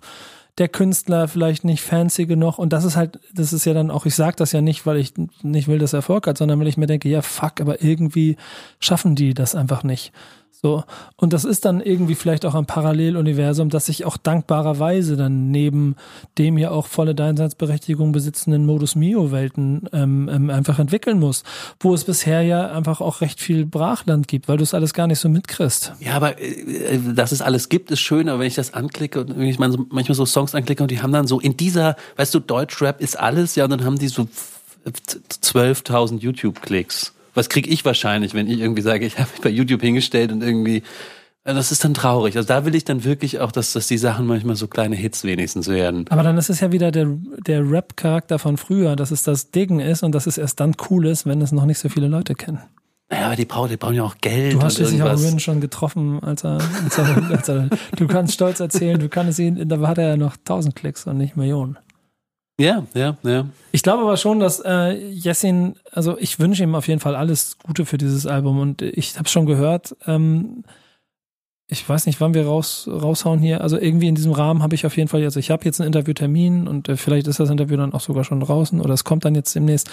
der 0.59 0.67
Künstler 0.67 1.27
vielleicht 1.27 1.63
nicht 1.63 1.81
fancy 1.81 2.25
genug 2.25 2.59
und 2.59 2.73
das 2.73 2.83
ist 2.83 2.95
halt, 2.95 3.19
das 3.33 3.53
ist 3.53 3.65
ja 3.65 3.73
dann 3.73 3.89
auch, 3.89 4.05
ich 4.05 4.15
sage 4.15 4.35
das 4.35 4.51
ja 4.51 4.61
nicht, 4.61 4.85
weil 4.85 4.97
ich 4.97 5.13
nicht 5.41 5.67
will, 5.67 5.79
dass 5.79 5.93
er 5.93 5.99
Erfolg 5.99 6.27
hat, 6.27 6.37
sondern 6.37 6.59
weil 6.59 6.67
ich 6.67 6.77
mir 6.77 6.87
denke, 6.87 7.09
ja 7.09 7.21
fuck, 7.21 7.61
aber 7.61 7.81
irgendwie 7.81 8.35
schaffen 8.79 9.15
die 9.15 9.33
das 9.33 9.55
einfach 9.55 9.83
nicht. 9.83 10.11
So. 10.61 10.83
Und 11.15 11.31
das 11.31 11.45
ist 11.45 11.63
dann 11.63 11.79
irgendwie 11.79 12.15
vielleicht 12.15 12.45
auch 12.45 12.53
ein 12.53 12.65
Paralleluniversum, 12.65 13.69
das 13.69 13.85
sich 13.85 14.03
auch 14.03 14.17
dankbarerweise 14.17 15.15
dann 15.15 15.51
neben 15.51 15.95
dem 16.37 16.57
ja 16.57 16.71
auch 16.71 16.87
volle 16.87 17.15
Daseinsberechtigung 17.15 18.11
besitzenden 18.11 18.65
Modus 18.65 18.95
Mio-Welten 18.95 19.87
ähm, 19.93 20.29
ähm, 20.29 20.49
einfach 20.49 20.77
entwickeln 20.77 21.17
muss, 21.17 21.43
wo 21.79 21.93
es 21.93 22.03
bisher 22.03 22.41
ja 22.41 22.71
einfach 22.71 22.99
auch 22.99 23.21
recht 23.21 23.39
viel 23.39 23.65
Brachland 23.65 24.27
gibt, 24.27 24.49
weil 24.49 24.57
du 24.57 24.63
es 24.63 24.73
alles 24.73 24.93
gar 24.93 25.07
nicht 25.07 25.19
so 25.19 25.29
mitkriegst. 25.29 25.93
Ja, 26.01 26.15
aber 26.15 26.41
äh, 26.41 26.99
dass 27.15 27.31
es 27.31 27.41
alles 27.41 27.69
gibt, 27.69 27.89
ist 27.91 28.01
schön, 28.01 28.27
aber 28.27 28.39
wenn 28.39 28.47
ich 28.47 28.55
das 28.55 28.73
anklicke 28.73 29.21
und 29.21 29.37
wenn 29.37 29.47
ich 29.47 29.59
manchmal 29.59 30.13
so 30.13 30.25
Songs 30.25 30.55
anklicke 30.55 30.83
und 30.83 30.91
die 30.91 31.01
haben 31.01 31.13
dann 31.13 31.27
so 31.27 31.39
in 31.39 31.55
dieser, 31.55 31.95
weißt 32.17 32.33
du, 32.33 32.39
Deutschrap 32.39 32.99
ist 32.99 33.17
alles, 33.17 33.55
ja, 33.55 33.63
und 33.63 33.69
dann 33.69 33.85
haben 33.85 33.97
die 33.97 34.09
so 34.09 34.27
12.000 34.85 36.19
YouTube-Klicks 36.19 37.13
was 37.39 37.49
kriege 37.49 37.69
ich 37.69 37.85
wahrscheinlich, 37.85 38.33
wenn 38.33 38.47
ich 38.47 38.59
irgendwie 38.59 38.81
sage, 38.81 39.05
ich 39.05 39.17
habe 39.17 39.31
mich 39.31 39.41
bei 39.41 39.49
YouTube 39.49 39.81
hingestellt 39.81 40.31
und 40.31 40.43
irgendwie 40.43 40.83
das 41.45 41.71
ist 41.71 41.83
dann 41.83 41.93
traurig. 41.93 42.35
Also 42.35 42.47
da 42.47 42.65
will 42.65 42.75
ich 42.75 42.83
dann 42.83 43.05
wirklich 43.05 43.39
auch, 43.39 43.51
dass, 43.51 43.71
dass 43.71 43.87
die 43.87 43.97
Sachen 43.97 44.27
manchmal 44.27 44.55
so 44.55 44.67
kleine 44.67 44.95
Hits 44.95 45.23
wenigstens 45.23 45.67
werden. 45.67 46.05
Aber 46.09 46.21
dann 46.21 46.37
ist 46.37 46.49
es 46.49 46.59
ja 46.59 46.71
wieder 46.71 46.91
der, 46.91 47.07
der 47.47 47.67
Rap-Charakter 47.67 48.39
von 48.39 48.57
früher, 48.57 48.95
dass 48.95 49.09
es 49.09 49.23
das 49.23 49.49
Ding 49.49 49.79
ist 49.79 50.03
und 50.03 50.13
dass 50.13 50.27
es 50.27 50.37
erst 50.37 50.59
dann 50.59 50.75
cool 50.89 51.07
ist, 51.07 51.25
wenn 51.25 51.41
es 51.41 51.51
noch 51.51 51.65
nicht 51.65 51.79
so 51.79 51.89
viele 51.89 52.07
Leute 52.07 52.35
kennen. 52.35 52.59
Naja, 53.09 53.27
aber 53.27 53.35
die 53.37 53.45
brauchen, 53.45 53.69
die 53.69 53.77
brauchen 53.77 53.95
ja 53.95 54.03
auch 54.03 54.17
Geld. 54.21 54.53
Du 54.53 54.61
hast 54.61 54.75
schließlich 54.75 55.01
auch 55.01 55.17
Rin 55.17 55.39
schon 55.39 55.61
getroffen, 55.61 56.21
als 56.21 56.43
er, 56.43 56.59
als 56.83 56.97
er, 56.97 57.31
als 57.31 57.49
er, 57.49 57.69
du 57.95 58.05
kannst 58.05 58.33
stolz 58.33 58.59
erzählen, 58.59 58.99
du 58.99 59.09
kannst 59.09 59.39
ihn, 59.39 59.67
da 59.67 59.79
hat 59.87 59.97
er 59.97 60.09
ja 60.09 60.17
noch 60.17 60.35
tausend 60.45 60.75
Klicks 60.75 61.07
und 61.07 61.17
nicht 61.17 61.35
Millionen. 61.35 61.79
Ja, 62.59 62.85
ja, 62.93 63.17
ja. 63.23 63.45
Ich 63.71 63.83
glaube 63.83 64.03
aber 64.03 64.17
schon, 64.17 64.41
dass 64.41 64.59
äh, 64.59 64.91
Jessin, 64.91 65.75
also 65.91 66.17
ich 66.17 66.39
wünsche 66.39 66.61
ihm 66.61 66.75
auf 66.75 66.89
jeden 66.89 66.99
Fall 66.99 67.15
alles 67.15 67.57
Gute 67.63 67.85
für 67.85 67.97
dieses 67.97 68.25
Album 68.25 68.59
und 68.59 68.81
ich 68.81 69.17
habe 69.17 69.29
schon 69.29 69.45
gehört, 69.45 69.95
ähm, 70.05 70.65
ich 71.71 71.87
weiß 71.87 72.05
nicht, 72.07 72.19
wann 72.19 72.33
wir 72.33 72.45
raus, 72.45 72.89
raushauen 72.91 73.39
hier. 73.39 73.61
Also 73.61 73.79
irgendwie 73.79 74.07
in 74.07 74.15
diesem 74.15 74.33
Rahmen 74.33 74.61
habe 74.61 74.75
ich 74.75 74.85
auf 74.85 74.97
jeden 74.97 75.07
Fall, 75.07 75.23
also 75.23 75.39
ich 75.39 75.51
habe 75.51 75.63
jetzt 75.63 75.79
einen 75.79 75.87
Interviewtermin 75.87 76.67
und 76.67 76.89
äh, 76.89 76.97
vielleicht 76.97 77.27
ist 77.27 77.39
das 77.39 77.49
Interview 77.49 77.77
dann 77.77 77.93
auch 77.93 78.01
sogar 78.01 78.25
schon 78.25 78.41
draußen 78.41 78.81
oder 78.81 78.93
es 78.93 79.05
kommt 79.05 79.23
dann 79.23 79.35
jetzt 79.35 79.55
demnächst. 79.55 79.89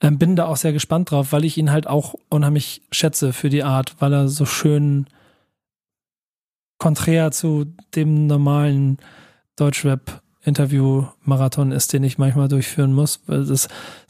Ähm, 0.00 0.18
bin 0.18 0.36
da 0.36 0.46
auch 0.46 0.56
sehr 0.56 0.72
gespannt 0.72 1.10
drauf, 1.10 1.32
weil 1.32 1.44
ich 1.44 1.58
ihn 1.58 1.70
halt 1.70 1.86
auch 1.86 2.14
unheimlich 2.30 2.80
schätze 2.92 3.34
für 3.34 3.50
die 3.50 3.64
Art, 3.64 3.96
weil 3.98 4.14
er 4.14 4.28
so 4.28 4.46
schön 4.46 5.06
konträr 6.78 7.30
zu 7.30 7.66
dem 7.94 8.26
normalen 8.26 8.96
Deutschrap 9.56 10.22
Interview-Marathon 10.50 11.72
ist, 11.72 11.92
den 11.92 12.04
ich 12.04 12.18
manchmal 12.18 12.48
durchführen 12.48 12.92
muss. 12.92 13.20
Es 13.26 13.68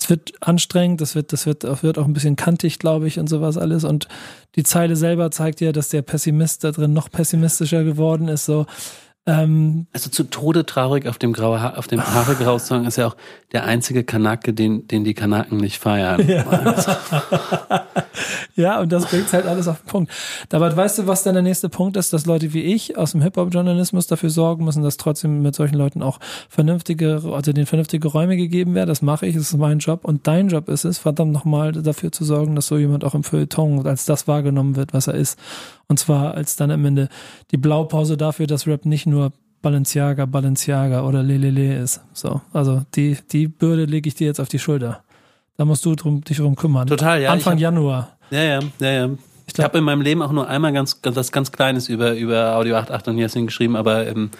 wird 0.08 0.32
anstrengend, 0.40 1.00
das 1.00 1.14
wird, 1.14 1.32
das 1.32 1.46
wird, 1.46 1.62
wird 1.82 1.98
auch 1.98 2.06
ein 2.06 2.12
bisschen 2.12 2.36
kantig, 2.36 2.78
glaube 2.78 3.06
ich, 3.06 3.18
und 3.18 3.28
sowas 3.28 3.56
alles. 3.56 3.84
Und 3.84 4.08
die 4.56 4.64
Zeile 4.64 4.96
selber 4.96 5.30
zeigt 5.30 5.60
ja, 5.60 5.70
dass 5.72 5.90
der 5.90 6.02
Pessimist 6.02 6.64
da 6.64 6.72
drin 6.72 6.92
noch 6.92 7.10
pessimistischer 7.10 7.84
geworden 7.84 8.28
ist. 8.28 8.46
So, 8.46 8.66
ähm, 9.26 9.86
also 9.92 10.08
zu 10.08 10.24
Tode 10.24 10.64
traurig 10.64 11.06
auf 11.06 11.18
dem 11.18 11.34
graue 11.34 11.60
ha 11.60 11.74
auf 11.76 11.86
dem 11.86 12.02
Haare 12.02 12.36
grau 12.36 12.58
Song 12.58 12.86
ist 12.86 12.96
ja 12.96 13.06
auch 13.06 13.16
der 13.52 13.64
einzige 13.64 14.02
Kanake, 14.02 14.54
den, 14.54 14.88
den 14.88 15.04
die 15.04 15.12
Kanaken 15.12 15.58
nicht 15.58 15.78
feiern. 15.78 16.26
Ja. 16.26 16.44
ja, 18.54 18.80
und 18.80 18.90
das 18.90 19.06
bringt 19.06 19.30
halt 19.32 19.44
alles 19.46 19.68
auf 19.68 19.80
den 19.82 19.86
Punkt. 19.86 20.12
Aber 20.52 20.74
weißt 20.74 21.00
du, 21.00 21.06
was 21.06 21.22
dann 21.22 21.34
der 21.34 21.42
nächste 21.42 21.68
Punkt 21.68 21.98
ist, 21.98 22.12
dass 22.12 22.24
Leute 22.24 22.54
wie 22.54 22.62
ich 22.62 22.96
aus 22.96 23.12
dem 23.12 23.20
Hip-Hop-Journalismus 23.20 24.06
dafür 24.06 24.30
sorgen 24.30 24.64
müssen, 24.64 24.82
dass 24.82 24.96
trotzdem 24.96 25.42
mit 25.42 25.54
solchen 25.54 25.76
Leuten 25.76 26.02
auch 26.02 26.18
vernünftige, 26.48 27.20
also 27.24 27.52
denen 27.52 27.66
vernünftige 27.66 28.08
Räume 28.08 28.36
gegeben 28.38 28.74
werden. 28.74 28.88
Das 28.88 29.02
mache 29.02 29.26
ich, 29.26 29.34
das 29.34 29.50
ist 29.50 29.58
mein 29.58 29.80
Job. 29.80 30.04
Und 30.04 30.26
dein 30.26 30.48
Job 30.48 30.68
ist 30.68 30.84
es, 30.84 30.98
verdammt 30.98 31.32
nochmal 31.32 31.72
dafür 31.72 32.10
zu 32.10 32.24
sorgen, 32.24 32.54
dass 32.54 32.68
so 32.68 32.78
jemand 32.78 33.04
auch 33.04 33.14
im 33.14 33.24
Feuilleton 33.24 33.86
als 33.86 34.06
das 34.06 34.28
wahrgenommen 34.28 34.76
wird, 34.76 34.94
was 34.94 35.08
er 35.08 35.14
ist. 35.14 35.38
Und 35.90 35.98
zwar 35.98 36.34
als 36.34 36.54
dann 36.54 36.70
am 36.70 36.84
Ende 36.84 37.08
die 37.50 37.56
Blaupause 37.56 38.16
dafür, 38.16 38.46
dass 38.46 38.68
Rap 38.68 38.86
nicht 38.86 39.06
nur 39.06 39.32
Balenciaga, 39.60 40.24
Balenciaga 40.24 41.02
oder 41.02 41.24
Lelele 41.24 41.78
ist. 41.78 42.00
So, 42.12 42.40
also 42.52 42.82
die, 42.94 43.18
die 43.32 43.48
Bürde 43.48 43.86
lege 43.86 44.06
ich 44.06 44.14
dir 44.14 44.28
jetzt 44.28 44.38
auf 44.38 44.48
die 44.48 44.60
Schulter. 44.60 45.02
Da 45.56 45.64
musst 45.64 45.84
du 45.84 45.96
drum, 45.96 46.22
dich 46.22 46.36
drum 46.36 46.54
kümmern. 46.54 46.86
Total, 46.86 47.20
ja. 47.20 47.32
Anfang 47.32 47.54
hab, 47.54 47.60
Januar. 47.60 48.16
Ja, 48.30 48.40
ja, 48.40 48.60
ja, 48.78 48.90
ja. 48.90 49.10
Ich, 49.46 49.58
ich 49.58 49.64
habe 49.64 49.78
in 49.78 49.84
meinem 49.84 50.00
Leben 50.00 50.22
auch 50.22 50.30
nur 50.30 50.46
einmal 50.46 50.72
ganz, 50.72 51.02
ganz 51.02 51.16
was 51.16 51.32
ganz 51.32 51.50
Kleines 51.50 51.88
über, 51.88 52.14
über 52.14 52.54
Audio 52.54 52.76
88 52.76 53.12
und 53.12 53.18
Jessin 53.18 53.46
geschrieben, 53.46 53.74
aber 53.74 54.06
ähm, 54.06 54.30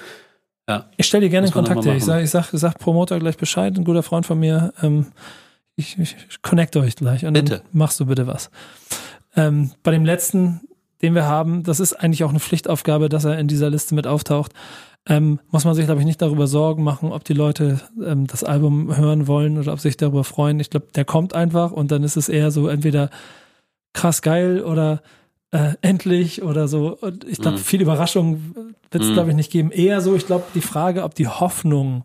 ja. 0.68 0.86
Ich 0.98 1.06
stelle 1.06 1.24
dir 1.24 1.30
gerne 1.30 1.48
in 1.48 1.52
Kontakt 1.52 1.84
her. 1.84 1.96
Ich 1.96 2.04
sag, 2.04 2.22
ich 2.22 2.30
sag, 2.30 2.48
sag 2.52 2.78
Promoter 2.78 3.18
gleich 3.18 3.36
Bescheid, 3.36 3.76
ein 3.76 3.82
guter 3.82 4.04
Freund 4.04 4.24
von 4.24 4.38
mir. 4.38 4.72
Ähm, 4.80 5.06
ich, 5.74 5.98
ich 5.98 6.42
connecte 6.42 6.78
euch 6.78 6.94
gleich 6.94 7.26
und 7.26 7.32
bitte. 7.32 7.56
dann 7.58 7.62
machst 7.72 7.98
du 7.98 8.06
bitte 8.06 8.28
was. 8.28 8.52
Ähm, 9.34 9.72
bei 9.82 9.90
dem 9.90 10.04
letzten 10.04 10.60
den 11.02 11.14
wir 11.14 11.24
haben, 11.24 11.62
das 11.62 11.80
ist 11.80 11.94
eigentlich 11.94 12.24
auch 12.24 12.30
eine 12.30 12.40
Pflichtaufgabe, 12.40 13.08
dass 13.08 13.24
er 13.24 13.38
in 13.38 13.48
dieser 13.48 13.70
Liste 13.70 13.94
mit 13.94 14.06
auftaucht. 14.06 14.52
ähm, 15.08 15.40
muss 15.50 15.64
man 15.64 15.74
sich, 15.74 15.86
glaube 15.86 16.00
ich, 16.00 16.06
nicht 16.06 16.20
darüber 16.20 16.46
Sorgen 16.46 16.84
machen, 16.84 17.10
ob 17.10 17.24
die 17.24 17.32
Leute 17.32 17.80
ähm, 18.04 18.26
das 18.26 18.44
Album 18.44 18.94
hören 18.96 19.26
wollen 19.26 19.58
oder 19.58 19.72
ob 19.72 19.80
sich 19.80 19.96
darüber 19.96 20.24
freuen. 20.24 20.60
Ich 20.60 20.68
glaube, 20.68 20.88
der 20.94 21.06
kommt 21.06 21.34
einfach 21.34 21.72
und 21.72 21.90
dann 21.90 22.02
ist 22.04 22.16
es 22.16 22.28
eher 22.28 22.50
so 22.50 22.68
entweder 22.68 23.08
krass 23.94 24.20
geil 24.20 24.62
oder 24.62 25.02
äh, 25.52 25.74
endlich 25.80 26.42
oder 26.42 26.68
so. 26.68 26.96
Und 26.98 27.24
ich 27.24 27.38
glaube, 27.38 27.56
mhm. 27.56 27.62
viel 27.62 27.80
Überraschung 27.80 28.54
wird 28.90 29.02
es, 29.02 29.10
mhm. 29.10 29.14
glaube 29.14 29.30
ich, 29.30 29.36
nicht 29.36 29.50
geben. 29.50 29.70
Eher 29.70 30.00
so, 30.00 30.14
ich 30.14 30.26
glaube, 30.26 30.44
die 30.54 30.60
Frage, 30.60 31.02
ob 31.02 31.14
die 31.14 31.28
Hoffnung, 31.28 32.04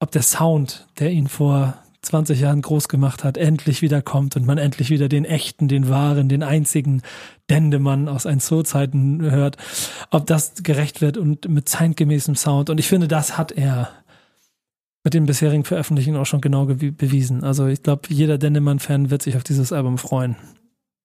ob 0.00 0.10
der 0.10 0.22
Sound, 0.22 0.86
der 0.98 1.10
ihn 1.10 1.28
vor 1.28 1.81
20 2.02 2.40
Jahren 2.40 2.62
groß 2.62 2.88
gemacht 2.88 3.22
hat, 3.22 3.36
endlich 3.36 3.80
wieder 3.80 4.02
kommt 4.02 4.36
und 4.36 4.44
man 4.44 4.58
endlich 4.58 4.90
wieder 4.90 5.08
den 5.08 5.24
echten, 5.24 5.68
den 5.68 5.88
wahren, 5.88 6.28
den 6.28 6.42
einzigen 6.42 7.02
Dendemann 7.48 8.08
aus 8.08 8.26
ein 8.26 8.40
Zoo-Zeiten 8.40 9.22
hört, 9.22 9.56
ob 10.10 10.26
das 10.26 10.62
gerecht 10.62 11.00
wird 11.00 11.16
und 11.16 11.48
mit 11.48 11.68
zeitgemäßem 11.68 12.34
Sound. 12.34 12.70
Und 12.70 12.78
ich 12.78 12.88
finde, 12.88 13.08
das 13.08 13.38
hat 13.38 13.52
er 13.52 13.90
mit 15.04 15.14
den 15.14 15.26
bisherigen 15.26 15.64
Veröffentlichungen 15.64 16.20
auch 16.20 16.26
schon 16.26 16.40
genau 16.40 16.66
bewiesen. 16.66 17.44
Also 17.44 17.66
ich 17.66 17.82
glaube, 17.82 18.02
jeder 18.08 18.38
Dendemann-Fan 18.38 19.10
wird 19.10 19.22
sich 19.22 19.36
auf 19.36 19.44
dieses 19.44 19.72
Album 19.72 19.98
freuen. 19.98 20.36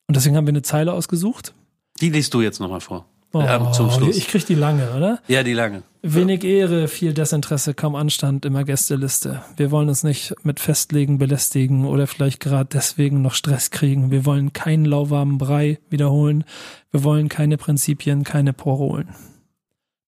Und 0.08 0.16
deswegen 0.16 0.36
haben 0.36 0.48
wir 0.48 0.52
eine 0.52 0.62
Zeile 0.62 0.94
ausgesucht. 0.94 1.54
Die 2.02 2.10
liest 2.10 2.34
du 2.34 2.42
jetzt 2.42 2.60
nochmal 2.60 2.82
vor. 2.82 3.06
Oh, 3.34 3.42
ja, 3.42 3.72
zum 3.72 3.92
Schluss. 3.92 4.18
Ich 4.18 4.28
krieg 4.28 4.46
die 4.46 4.56
lange, 4.56 4.96
oder? 4.96 5.20
Ja, 5.28 5.44
die 5.44 5.54
lange. 5.54 5.84
Wenig 6.02 6.44
Ehre, 6.46 6.88
viel 6.88 7.14
Desinteresse, 7.14 7.74
kaum 7.74 7.96
Anstand, 7.96 8.46
immer 8.46 8.64
Gästeliste. 8.64 9.44
Wir 9.58 9.72
wollen 9.72 9.90
uns 9.90 10.04
nicht 10.04 10.34
mit 10.44 10.60
Festlegen 10.60 11.18
belästigen 11.18 11.86
oder 11.86 12.08
vielleicht 12.08 12.40
gerade 12.40 12.70
deswegen 12.72 13.22
noch 13.22 13.34
Stress 13.34 13.70
kriegen. 13.70 14.10
Wir 14.10 14.26
wollen 14.26 14.54
keinen 14.54 14.86
lauwarmen 14.86 15.38
Brei 15.38 15.80
wiederholen. 15.90 16.46
Wir 16.92 17.04
wollen 17.04 17.28
keine 17.28 17.58
Prinzipien, 17.58 18.24
keine 18.24 18.54
Parolen. 18.54 19.10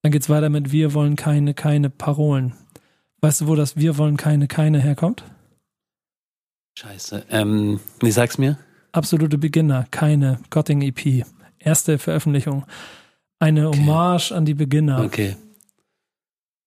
Dann 0.02 0.14
geht's 0.14 0.30
weiter 0.30 0.50
mit 0.50 0.72
Wir 0.72 0.94
wollen 0.94 1.18
keine, 1.18 1.54
keine 1.54 1.90
Parolen. 1.90 2.54
Weißt 3.20 3.42
du, 3.42 3.48
wo 3.48 3.56
das 3.56 3.76
Wir 3.76 3.98
wollen 3.98 4.16
keine, 4.16 4.48
keine 4.48 4.80
herkommt? 4.80 5.26
Scheiße. 6.78 7.26
Ähm, 7.30 7.82
wie 8.00 8.12
sag's 8.12 8.38
mir? 8.38 8.58
Absolute 8.94 9.38
Beginner, 9.38 9.86
keine 9.92 10.40
Gotting 10.50 10.82
EP. 10.82 11.26
Erste 11.60 11.98
Veröffentlichung. 11.98 12.66
Eine 13.40 13.70
okay. 13.70 13.80
Hommage 13.80 14.32
an 14.32 14.46
die 14.46 14.54
Beginner. 14.54 15.04
Okay. 15.04 15.36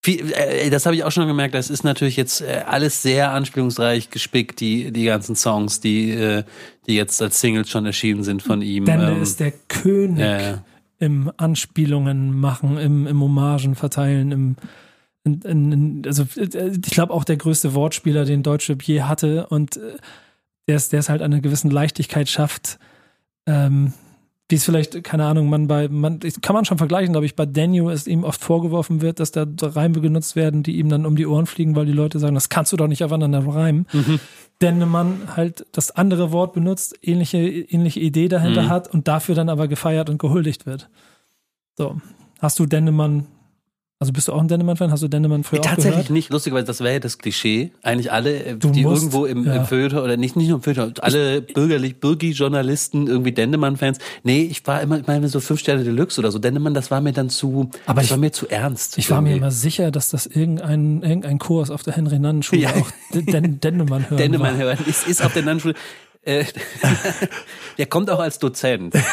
Viel, 0.04 0.32
äh, 0.32 0.68
das 0.70 0.84
habe 0.86 0.96
ich 0.96 1.04
auch 1.04 1.12
schon 1.12 1.28
gemerkt. 1.28 1.54
Das 1.54 1.70
ist 1.70 1.84
natürlich 1.84 2.16
jetzt 2.16 2.40
äh, 2.40 2.64
alles 2.66 3.02
sehr 3.02 3.30
anspielungsreich 3.30 4.10
gespickt, 4.10 4.60
die, 4.60 4.90
die 4.90 5.04
ganzen 5.04 5.36
Songs, 5.36 5.80
die, 5.80 6.10
äh, 6.10 6.42
die 6.86 6.94
jetzt 6.94 7.22
als 7.22 7.40
Singles 7.40 7.70
schon 7.70 7.86
erschienen 7.86 8.24
sind 8.24 8.42
von 8.42 8.62
ihm. 8.62 8.86
Denn 8.86 9.00
ähm, 9.00 9.22
ist 9.22 9.38
der 9.38 9.52
König 9.68 10.58
im 10.98 11.30
Anspielungen 11.36 12.38
machen, 12.38 12.78
im, 12.78 13.06
im 13.06 13.20
Hommagen 13.20 13.74
verteilen, 13.74 14.32
im 14.32 14.56
in, 15.24 15.40
in, 15.42 16.02
also 16.04 16.26
ich 16.34 16.90
glaube 16.90 17.12
auch 17.12 17.22
der 17.22 17.36
größte 17.36 17.74
Wortspieler, 17.74 18.24
den 18.24 18.42
Deutschrap 18.42 18.82
je 18.82 19.02
hatte 19.02 19.46
und 19.46 19.78
der 20.66 20.76
es, 20.76 20.88
der 20.88 21.00
es 21.00 21.08
halt 21.08 21.22
eine 21.22 21.40
gewisse 21.40 21.68
Leichtigkeit 21.68 22.28
schafft, 22.28 22.78
ähm, 23.46 23.92
die 24.52 24.56
ist 24.56 24.66
vielleicht, 24.66 25.02
keine 25.02 25.24
Ahnung, 25.24 25.48
man 25.48 25.66
bei, 25.66 25.88
man, 25.88 26.20
kann 26.42 26.52
man 26.54 26.66
schon 26.66 26.76
vergleichen, 26.76 27.14
glaube 27.14 27.24
ich, 27.24 27.36
bei 27.36 27.46
Daniel 27.46 27.90
ist 27.90 28.06
ihm 28.06 28.22
oft 28.22 28.44
vorgeworfen 28.44 29.00
wird, 29.00 29.18
dass 29.18 29.32
da 29.32 29.46
Reime 29.62 30.02
genutzt 30.02 30.36
werden, 30.36 30.62
die 30.62 30.76
ihm 30.76 30.90
dann 30.90 31.06
um 31.06 31.16
die 31.16 31.26
Ohren 31.26 31.46
fliegen, 31.46 31.74
weil 31.74 31.86
die 31.86 31.92
Leute 31.92 32.18
sagen, 32.18 32.34
das 32.34 32.50
kannst 32.50 32.70
du 32.70 32.76
doch 32.76 32.86
nicht 32.86 33.02
aufeinander 33.02 33.46
reimen. 33.46 33.86
Mhm. 33.94 34.20
Denn 34.60 34.86
man 34.90 35.34
halt 35.36 35.64
das 35.72 35.90
andere 35.92 36.32
Wort 36.32 36.52
benutzt, 36.52 36.98
ähnliche, 37.00 37.38
ähnliche 37.38 38.00
Idee 38.00 38.28
dahinter 38.28 38.64
mhm. 38.64 38.68
hat 38.68 38.92
und 38.92 39.08
dafür 39.08 39.34
dann 39.34 39.48
aber 39.48 39.68
gefeiert 39.68 40.10
und 40.10 40.18
gehuldigt 40.18 40.66
wird. 40.66 40.90
So. 41.78 42.02
Hast 42.38 42.58
du 42.58 42.66
Dennemann 42.66 43.28
also 44.02 44.12
bist 44.12 44.26
du 44.26 44.32
auch 44.32 44.40
ein 44.40 44.48
Dennemann-Fan? 44.48 44.90
Hast 44.90 45.04
du 45.04 45.06
Dennemann 45.06 45.44
früher 45.44 45.62
Tatsächlich 45.62 45.92
gehört? 45.92 46.10
nicht. 46.10 46.30
Lustigerweise, 46.30 46.66
das 46.66 46.80
wäre 46.80 46.94
ja 46.94 46.98
das 46.98 47.18
Klischee. 47.18 47.70
Eigentlich 47.82 48.10
alle, 48.10 48.44
äh, 48.44 48.56
du 48.56 48.70
die 48.70 48.82
musst, 48.82 49.02
irgendwo 49.04 49.26
im, 49.26 49.46
ja. 49.46 49.54
im 49.54 49.64
Feuilleton 49.64 50.00
oder 50.00 50.16
nicht, 50.16 50.34
nicht 50.34 50.48
nur 50.48 50.56
im 50.56 50.62
Feuilleton, 50.62 50.94
alle 50.98 51.40
bürgerlich, 51.40 52.00
Bürgi-Journalisten, 52.00 53.06
irgendwie 53.06 53.30
Dennemann-Fans. 53.30 53.98
Nee, 54.24 54.42
ich 54.42 54.66
war 54.66 54.82
immer, 54.82 54.98
ich 54.98 55.06
meine, 55.06 55.28
so 55.28 55.38
fünf 55.38 55.60
Sterne 55.60 55.84
Deluxe 55.84 56.20
oder 56.20 56.32
so. 56.32 56.40
Dennemann, 56.40 56.74
das 56.74 56.90
war 56.90 57.00
mir 57.00 57.12
dann 57.12 57.30
zu, 57.30 57.70
Aber 57.86 58.00
das 58.00 58.06
ich, 58.06 58.10
war 58.10 58.18
mir 58.18 58.32
zu 58.32 58.48
ernst. 58.48 58.98
Ich 58.98 59.04
irgendwie. 59.04 59.14
war 59.14 59.22
mir 59.22 59.36
immer 59.36 59.50
sicher, 59.52 59.92
dass 59.92 60.08
das 60.08 60.26
irgendein, 60.26 61.02
irgendein 61.02 61.38
Kurs 61.38 61.70
auf 61.70 61.84
der 61.84 61.94
Henry-Nannen-Schule 61.94 62.62
ja. 62.62 62.70
auch 62.74 62.90
Den, 63.14 63.60
Dennemann 63.60 64.10
hören 64.10 64.18
Dennemann 64.18 64.56
hören. 64.56 64.78
Ist, 64.84 65.06
ist 65.06 65.24
auf 65.24 65.32
der 65.32 65.44
Nannen-Schule. 65.44 65.74
Äh, 66.24 66.44
der 67.78 67.86
kommt 67.86 68.10
auch 68.10 68.20
als 68.20 68.40
Dozent. 68.40 68.94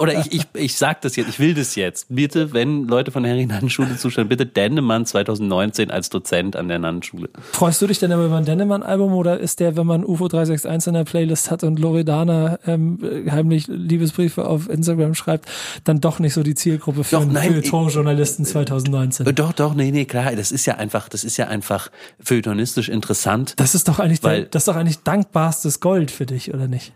Oder 0.00 0.20
ich, 0.20 0.32
ich, 0.32 0.42
ich 0.54 0.76
sag 0.76 1.00
das 1.02 1.16
jetzt, 1.16 1.28
ich 1.28 1.38
will 1.38 1.54
das 1.54 1.74
jetzt. 1.74 2.06
Bitte, 2.08 2.52
wenn 2.52 2.86
Leute 2.86 3.10
von 3.10 3.22
der 3.22 3.34
Herrenschule 3.34 3.96
zuschauen, 3.96 4.28
bitte 4.28 4.46
Dennemann 4.46 5.06
2019 5.06 5.90
als 5.90 6.10
Dozent 6.10 6.56
an 6.56 6.68
der 6.68 6.78
Nannenschule. 6.78 7.28
Freust 7.52 7.80
du 7.82 7.86
dich 7.86 7.98
denn 7.98 8.12
aber 8.12 8.26
über 8.26 8.36
ein 8.36 8.44
Dennemann-Album 8.44 9.12
oder 9.12 9.38
ist 9.38 9.60
der, 9.60 9.76
wenn 9.76 9.86
man 9.86 10.04
UFO 10.04 10.28
361 10.28 10.88
in 10.88 10.94
der 10.94 11.04
Playlist 11.04 11.50
hat 11.50 11.64
und 11.64 11.78
Loredana 11.78 12.58
ähm, 12.66 12.98
heimlich 13.30 13.66
Liebesbriefe 13.68 14.46
auf 14.46 14.68
Instagram 14.68 15.14
schreibt, 15.14 15.48
dann 15.84 16.00
doch 16.00 16.18
nicht 16.18 16.34
so 16.34 16.42
die 16.42 16.54
Zielgruppe 16.54 17.04
für, 17.04 17.16
doch, 17.16 17.26
nein, 17.26 17.48
Feuilleton-Journalisten 17.48 18.44
2019? 18.44 19.26
Äh, 19.26 19.32
doch, 19.32 19.52
doch, 19.52 19.74
nee, 19.74 19.90
nee, 19.90 20.04
klar, 20.04 20.34
das 20.36 20.52
ist 20.52 20.66
ja 20.66 20.76
einfach, 20.76 21.08
das 21.08 21.24
ist 21.24 21.36
ja 21.36 21.48
einfach 21.48 21.90
feuilletonistisch 22.22 22.88
interessant. 22.88 23.54
Das 23.56 23.74
ist 23.74 23.88
doch 23.88 23.98
eigentlich, 23.98 24.22
weil, 24.22 24.42
der, 24.42 24.50
das 24.50 24.62
ist 24.62 24.68
doch 24.68 24.76
eigentlich 24.76 24.98
dankbarstes 25.02 25.80
Gold 25.80 26.10
für 26.10 26.26
dich, 26.26 26.52
oder 26.52 26.68
nicht? 26.68 26.92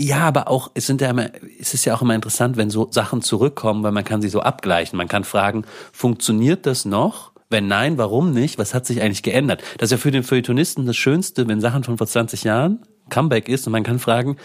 Ja, 0.00 0.20
aber 0.20 0.46
auch, 0.46 0.70
es 0.74 0.86
sind 0.86 1.00
ja 1.00 1.10
immer, 1.10 1.30
es 1.58 1.74
ist 1.74 1.84
ja 1.84 1.94
auch 1.94 2.02
immer 2.02 2.14
interessant, 2.14 2.56
wenn 2.56 2.70
so 2.70 2.88
Sachen 2.92 3.20
zurückkommen, 3.20 3.82
weil 3.82 3.90
man 3.90 4.04
kann 4.04 4.22
sie 4.22 4.28
so 4.28 4.40
abgleichen. 4.40 4.96
Man 4.96 5.08
kann 5.08 5.24
fragen, 5.24 5.64
funktioniert 5.92 6.66
das 6.66 6.84
noch? 6.84 7.32
Wenn 7.50 7.66
nein, 7.66 7.98
warum 7.98 8.32
nicht? 8.32 8.58
Was 8.58 8.74
hat 8.74 8.86
sich 8.86 9.02
eigentlich 9.02 9.24
geändert? 9.24 9.62
Das 9.78 9.88
ist 9.88 9.92
ja 9.92 9.96
für 9.98 10.12
den 10.12 10.22
Feuilletonisten 10.22 10.86
das 10.86 10.96
Schönste, 10.96 11.48
wenn 11.48 11.60
Sachen 11.60 11.82
von 11.82 11.98
vor 11.98 12.06
20 12.06 12.44
Jahren 12.44 12.86
Comeback 13.10 13.48
ist 13.48 13.66
und 13.66 13.72
man 13.72 13.82
kann 13.82 13.98
fragen, 13.98 14.36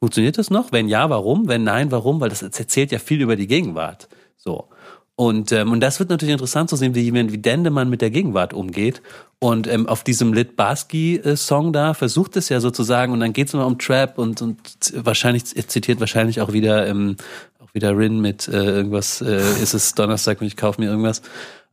funktioniert 0.00 0.38
das 0.38 0.50
noch? 0.50 0.72
Wenn 0.72 0.88
ja, 0.88 1.08
warum? 1.08 1.46
Wenn 1.46 1.62
nein, 1.62 1.92
warum? 1.92 2.20
Weil 2.20 2.30
das 2.30 2.42
erzählt 2.42 2.90
ja 2.90 2.98
viel 2.98 3.20
über 3.20 3.36
die 3.36 3.46
Gegenwart. 3.46 4.08
So. 4.36 4.70
Und, 5.14 5.52
ähm, 5.52 5.72
und 5.72 5.80
das 5.80 5.98
wird 5.98 6.10
natürlich 6.10 6.32
interessant 6.32 6.70
zu 6.70 6.76
sehen, 6.76 6.94
wie 6.94 7.02
jemand 7.02 7.32
wie 7.32 7.38
Dendemann 7.38 7.90
mit 7.90 8.00
der 8.00 8.10
Gegenwart 8.10 8.54
umgeht. 8.54 9.02
Und 9.38 9.66
ähm, 9.66 9.88
auf 9.88 10.04
diesem 10.04 10.32
Lit 10.32 10.56
Baski-Song 10.56 11.72
da 11.72 11.94
versucht 11.94 12.36
es 12.36 12.48
ja 12.48 12.60
sozusagen, 12.60 13.12
und 13.12 13.20
dann 13.20 13.32
geht 13.32 13.48
es 13.48 13.54
immer 13.54 13.66
um 13.66 13.78
Trap 13.78 14.18
und, 14.18 14.40
und 14.40 14.58
wahrscheinlich, 14.94 15.56
er 15.56 15.68
zitiert 15.68 16.00
wahrscheinlich 16.00 16.40
auch 16.40 16.52
wieder, 16.52 16.86
ähm, 16.86 17.16
auch 17.58 17.74
wieder 17.74 17.96
Rin 17.96 18.20
mit 18.20 18.48
äh, 18.48 18.64
irgendwas, 18.64 19.20
äh, 19.20 19.40
ist 19.60 19.74
es 19.74 19.94
Donnerstag 19.94 20.40
und 20.40 20.46
ich 20.46 20.56
kaufe 20.56 20.80
mir 20.80 20.88
irgendwas. 20.88 21.22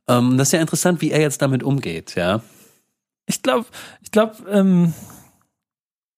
Ähm, 0.08 0.38
das 0.38 0.50
ist 0.50 0.54
ja 0.54 0.62
interessant, 0.62 1.02
wie 1.02 1.12
er 1.12 1.22
jetzt 1.22 1.42
damit 1.42 1.64
umgeht, 1.64 2.16
ja. 2.16 2.42
Ich 3.28 3.44
glaube, 3.44 3.68
ich 4.02 4.12
glaube, 4.12 4.34
ähm, 4.50 4.94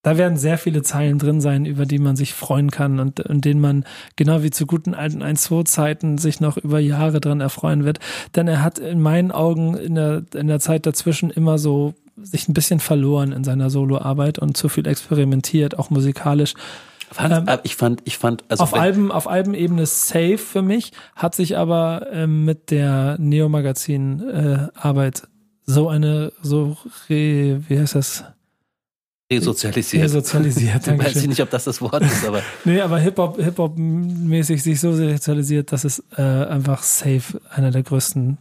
da 0.03 0.17
werden 0.17 0.37
sehr 0.37 0.57
viele 0.57 0.81
Zeilen 0.81 1.19
drin 1.19 1.41
sein, 1.41 1.65
über 1.65 1.85
die 1.85 1.99
man 1.99 2.15
sich 2.15 2.33
freuen 2.33 2.71
kann 2.71 2.99
und 2.99 3.19
in 3.19 3.41
denen 3.41 3.61
man 3.61 3.85
genau 4.15 4.41
wie 4.41 4.49
zu 4.49 4.65
guten 4.65 4.95
alten 4.95 5.21
1-2-Zeiten 5.21 6.17
sich 6.17 6.39
noch 6.39 6.57
über 6.57 6.79
Jahre 6.79 7.21
dran 7.21 7.39
erfreuen 7.39 7.85
wird. 7.85 7.99
Denn 8.35 8.47
er 8.47 8.63
hat 8.63 8.79
in 8.79 9.01
meinen 9.01 9.31
Augen 9.31 9.75
in 9.77 9.95
der, 9.95 10.23
in 10.33 10.47
der 10.47 10.59
Zeit 10.59 10.85
dazwischen 10.85 11.29
immer 11.29 11.59
so 11.59 11.93
sich 12.17 12.47
ein 12.47 12.53
bisschen 12.53 12.79
verloren 12.79 13.31
in 13.31 13.43
seiner 13.43 13.69
Soloarbeit 13.69 14.39
und 14.39 14.57
zu 14.57 14.69
viel 14.69 14.87
experimentiert, 14.87 15.77
auch 15.77 15.89
musikalisch. 15.89 16.55
Fand, 17.11 17.49
ähm, 17.49 17.59
ich 17.63 17.75
fand, 17.75 18.01
ich 18.05 18.17
fand, 18.17 18.43
also 18.47 18.63
auf 18.63 18.73
Alben, 18.73 19.11
auf 19.11 19.27
Albenebene 19.27 19.85
safe 19.85 20.37
für 20.37 20.61
mich, 20.61 20.93
hat 21.15 21.35
sich 21.35 21.57
aber 21.57 22.07
ähm, 22.11 22.45
mit 22.45 22.71
der 22.71 23.17
Neo 23.19 23.49
Magazin 23.49 24.21
äh, 24.21 24.67
Arbeit 24.75 25.27
so 25.65 25.89
eine, 25.89 26.31
so, 26.41 26.77
re, 27.09 27.61
wie 27.67 27.79
heißt 27.79 27.95
das? 27.95 28.23
Resozialisiert. 29.31 30.03
Resozialisiert, 30.03 30.85
danke 30.87 31.05
Weiß 31.05 31.15
ich 31.15 31.27
nicht, 31.27 31.41
ob 31.41 31.49
das 31.49 31.63
das 31.63 31.81
Wort 31.81 32.03
ist, 32.03 32.25
aber. 32.25 32.41
nee, 32.65 32.81
aber 32.81 32.99
Hip-Hop, 32.99 33.41
Hip-Hop-mäßig 33.41 34.61
sich 34.61 34.79
so 34.79 34.93
sozialisiert, 34.93 35.71
dass 35.71 35.85
es 35.85 36.03
äh, 36.17 36.21
einfach 36.21 36.83
safe 36.83 37.39
einer 37.49 37.71
der 37.71 37.83
größten 37.83 38.37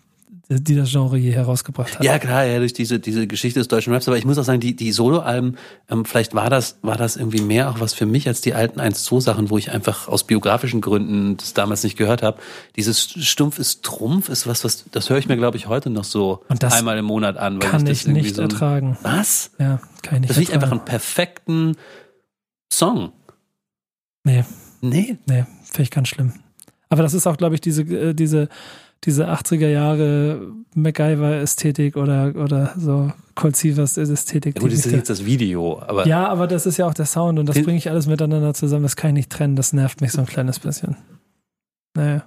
die 0.53 0.75
das 0.75 0.91
Genre 0.91 1.17
je 1.17 1.31
herausgebracht 1.31 1.97
hat. 1.97 2.05
Ja, 2.05 2.19
klar, 2.19 2.45
ja, 2.45 2.59
durch 2.59 2.73
diese, 2.73 2.99
diese 2.99 3.29
Geschichte 3.29 3.61
des 3.61 3.69
deutschen 3.69 3.93
Raps. 3.93 4.09
Aber 4.09 4.19
ich 4.19 4.25
muss 4.25 4.37
auch 4.37 4.43
sagen, 4.43 4.59
die, 4.59 4.75
die 4.75 4.91
Soloalben, 4.91 5.57
ähm, 5.89 6.05
vielleicht 6.05 6.35
war 6.35 6.51
das, 6.51 6.79
war 6.83 6.97
das 6.97 7.17
irgendwie 7.17 7.41
mehr 7.41 7.71
auch 7.71 7.79
was 7.79 7.95
für 7.95 8.05
mich 8.05 8.27
als 8.27 8.41
die 8.41 8.53
alten 8.53 8.81
1-2-Sachen, 8.81 9.49
wo 9.51 9.59
ich 9.59 9.71
einfach 9.71 10.09
aus 10.09 10.25
biografischen 10.25 10.81
Gründen 10.81 11.37
das 11.37 11.55
damals 11.55 11.85
nicht 11.85 11.97
gehört 11.97 12.25
habe. 12.25 12.41
Dieses 12.75 13.01
Stumpf 13.01 13.61
ist 13.61 13.85
Trumpf 13.85 14.29
ist 14.29 14.49
was, 14.49 14.65
was, 14.65 14.87
das 14.91 15.09
höre 15.09 15.19
ich 15.19 15.29
mir, 15.29 15.37
glaube 15.37 15.57
ich, 15.57 15.69
heute 15.69 15.89
noch 15.89 16.05
so 16.05 16.43
einmal 16.49 16.99
im 16.99 17.05
Monat 17.05 17.37
an. 17.37 17.63
Weil 17.63 17.71
kann 17.71 17.87
ich, 17.87 18.01
ich 18.01 18.07
nicht 18.09 18.35
so 18.35 18.43
ertragen. 18.43 18.99
Was? 19.03 19.53
Ja, 19.61 19.81
kann 20.03 20.17
ich 20.17 20.21
nicht 20.23 20.31
Das 20.31 20.37
finde 20.37 20.51
ich 20.51 20.55
einfach 20.55 20.73
einen 20.73 20.85
perfekten 20.85 21.77
Song. 22.73 23.13
Nee. 24.25 24.45
Nee? 24.81 25.17
Nee, 25.27 25.45
finde 25.63 25.83
ich 25.83 25.91
ganz 25.93 26.09
schlimm. 26.09 26.33
Aber 26.89 27.05
das 27.05 27.15
ist 27.15 27.29
auch, 27.29 27.37
glaube 27.37 27.55
ich, 27.55 27.61
diese, 27.61 27.83
äh, 27.83 28.15
diese, 28.15 28.49
diese 29.05 29.31
80er 29.31 29.69
Jahre 29.69 30.53
MacGyver-Ästhetik 30.75 31.97
oder, 31.97 32.35
oder 32.37 32.75
so 32.77 33.13
Colt 33.35 33.57
Sievers-Ästhetik. 33.57 34.57
Ja, 34.57 34.61
gut, 34.61 34.73
das 34.73 34.87
ist 34.87 34.93
jetzt 34.93 35.11
das 35.11 35.25
Video, 35.25 35.81
aber. 35.81 36.07
Ja, 36.07 36.29
aber 36.29 36.47
das 36.47 36.67
ist 36.67 36.77
ja 36.77 36.87
auch 36.87 36.95
der 36.95 37.07
Sound 37.07 37.39
und 37.39 37.49
das 37.49 37.63
bringe 37.63 37.79
ich 37.79 37.89
alles 37.89 38.07
miteinander 38.07 38.53
zusammen. 38.55 38.83
Das 38.83 38.97
kann 38.97 39.11
ich 39.11 39.15
nicht 39.15 39.31
trennen. 39.31 39.57
Das 39.57 39.73
nervt 39.73 40.01
mich 40.01 40.13
so 40.13 40.21
ein 40.21 40.27
kleines 40.27 40.59
bisschen. 40.59 40.97
Naja. 41.95 42.25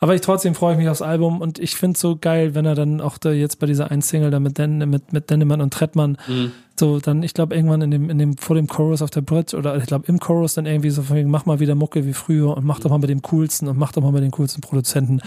Aber 0.00 0.14
ich 0.14 0.20
trotzdem 0.20 0.54
freue 0.54 0.72
ich 0.72 0.78
mich 0.78 0.88
aufs 0.88 1.02
Album 1.02 1.40
und 1.40 1.58
ich 1.58 1.76
finde 1.76 1.94
es 1.94 2.00
so 2.00 2.16
geil, 2.16 2.54
wenn 2.54 2.66
er 2.66 2.74
dann 2.74 3.00
auch 3.00 3.18
da 3.18 3.30
jetzt 3.30 3.60
bei 3.60 3.66
dieser 3.66 3.90
einen 3.90 4.02
Single 4.02 4.30
da 4.30 4.40
mit, 4.40 4.58
Den, 4.58 4.78
mit, 4.90 5.12
mit 5.12 5.30
Dennemann 5.30 5.60
und 5.60 5.72
Trettmann 5.72 6.18
mhm. 6.26 6.52
so 6.78 6.98
dann, 6.98 7.22
ich 7.22 7.34
glaube, 7.34 7.54
irgendwann 7.54 7.82
in 7.82 7.90
dem, 7.90 8.10
in 8.10 8.18
dem, 8.18 8.36
vor 8.36 8.56
dem 8.56 8.66
Chorus 8.66 9.02
auf 9.02 9.10
der 9.10 9.20
Bridge 9.20 9.56
oder 9.56 9.76
ich 9.76 9.86
glaube 9.86 10.06
im 10.08 10.18
Chorus 10.18 10.54
dann 10.54 10.66
irgendwie 10.66 10.90
so 10.90 11.02
von 11.02 11.16
wegen, 11.16 11.30
mach 11.30 11.46
mal 11.46 11.60
wieder 11.60 11.74
Mucke 11.74 12.06
wie 12.06 12.12
früher 12.12 12.56
und 12.56 12.64
mach 12.64 12.80
doch 12.80 12.90
mal 12.90 12.98
mit 12.98 13.10
dem 13.10 13.22
coolsten 13.22 13.68
und 13.68 13.78
mach 13.78 13.92
doch 13.92 14.02
mal 14.02 14.12
mit 14.12 14.22
den 14.22 14.30
coolsten 14.30 14.60
Produzenten. 14.60 15.20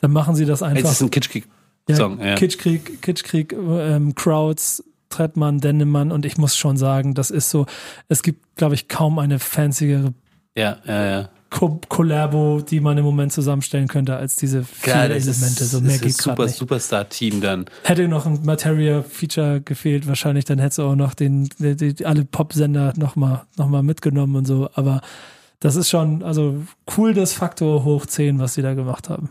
Dann 0.00 0.12
machen 0.12 0.34
sie 0.34 0.44
das 0.44 0.62
einfach. 0.62 0.84
Es 0.84 0.92
ist 0.92 1.02
ein 1.02 1.10
Kitschkrieg-Song, 1.10 2.20
ja. 2.20 2.26
ja. 2.26 2.34
Kitschkrieg, 2.36 3.02
Kitschkrieg, 3.02 3.52
ähm, 3.52 4.14
Crowds, 4.14 4.84
Trettmann, 5.08 5.60
Dennemann 5.60 6.12
und 6.12 6.26
ich 6.26 6.38
muss 6.38 6.56
schon 6.56 6.76
sagen, 6.76 7.14
das 7.14 7.30
ist 7.30 7.50
so, 7.50 7.66
es 8.08 8.22
gibt, 8.22 8.56
glaube 8.56 8.74
ich, 8.74 8.88
kaum 8.88 9.18
eine 9.18 9.38
fancyere 9.38 10.12
ja, 10.56 10.78
ja, 10.86 11.06
ja. 11.06 11.28
Collabo, 11.50 12.60
die 12.60 12.80
man 12.80 12.98
im 12.98 13.04
Moment 13.04 13.32
zusammenstellen 13.32 13.88
könnte, 13.88 14.16
als 14.16 14.36
diese 14.36 14.64
vier 14.64 14.94
Elemente. 14.94 15.16
Ist, 15.30 15.70
so 15.70 15.80
mehr 15.80 15.96
geht 15.98 16.14
super 16.14 16.44
nicht. 16.44 16.56
Superstar-Team 16.56 17.40
dann. 17.40 17.66
Hätte 17.84 18.06
noch 18.06 18.26
ein 18.26 18.44
Materia-Feature 18.44 19.62
gefehlt, 19.62 20.06
wahrscheinlich, 20.06 20.44
dann 20.44 20.58
hättest 20.58 20.78
du 20.78 20.82
auch 20.82 20.94
noch 20.96 21.14
den, 21.14 21.48
die, 21.58 21.94
die, 21.94 22.04
alle 22.04 22.24
Pop-Sender 22.24 22.92
nochmal 22.96 23.46
noch 23.56 23.68
mal 23.68 23.82
mitgenommen 23.82 24.36
und 24.36 24.46
so. 24.46 24.68
Aber 24.74 25.00
das 25.60 25.76
ist 25.76 25.88
schon, 25.88 26.22
also 26.22 26.56
cool 26.96 27.14
das 27.14 27.32
Faktor 27.32 27.84
hoch 27.84 28.04
10, 28.04 28.38
was 28.40 28.54
sie 28.54 28.62
da 28.62 28.74
gemacht 28.74 29.08
haben. 29.08 29.30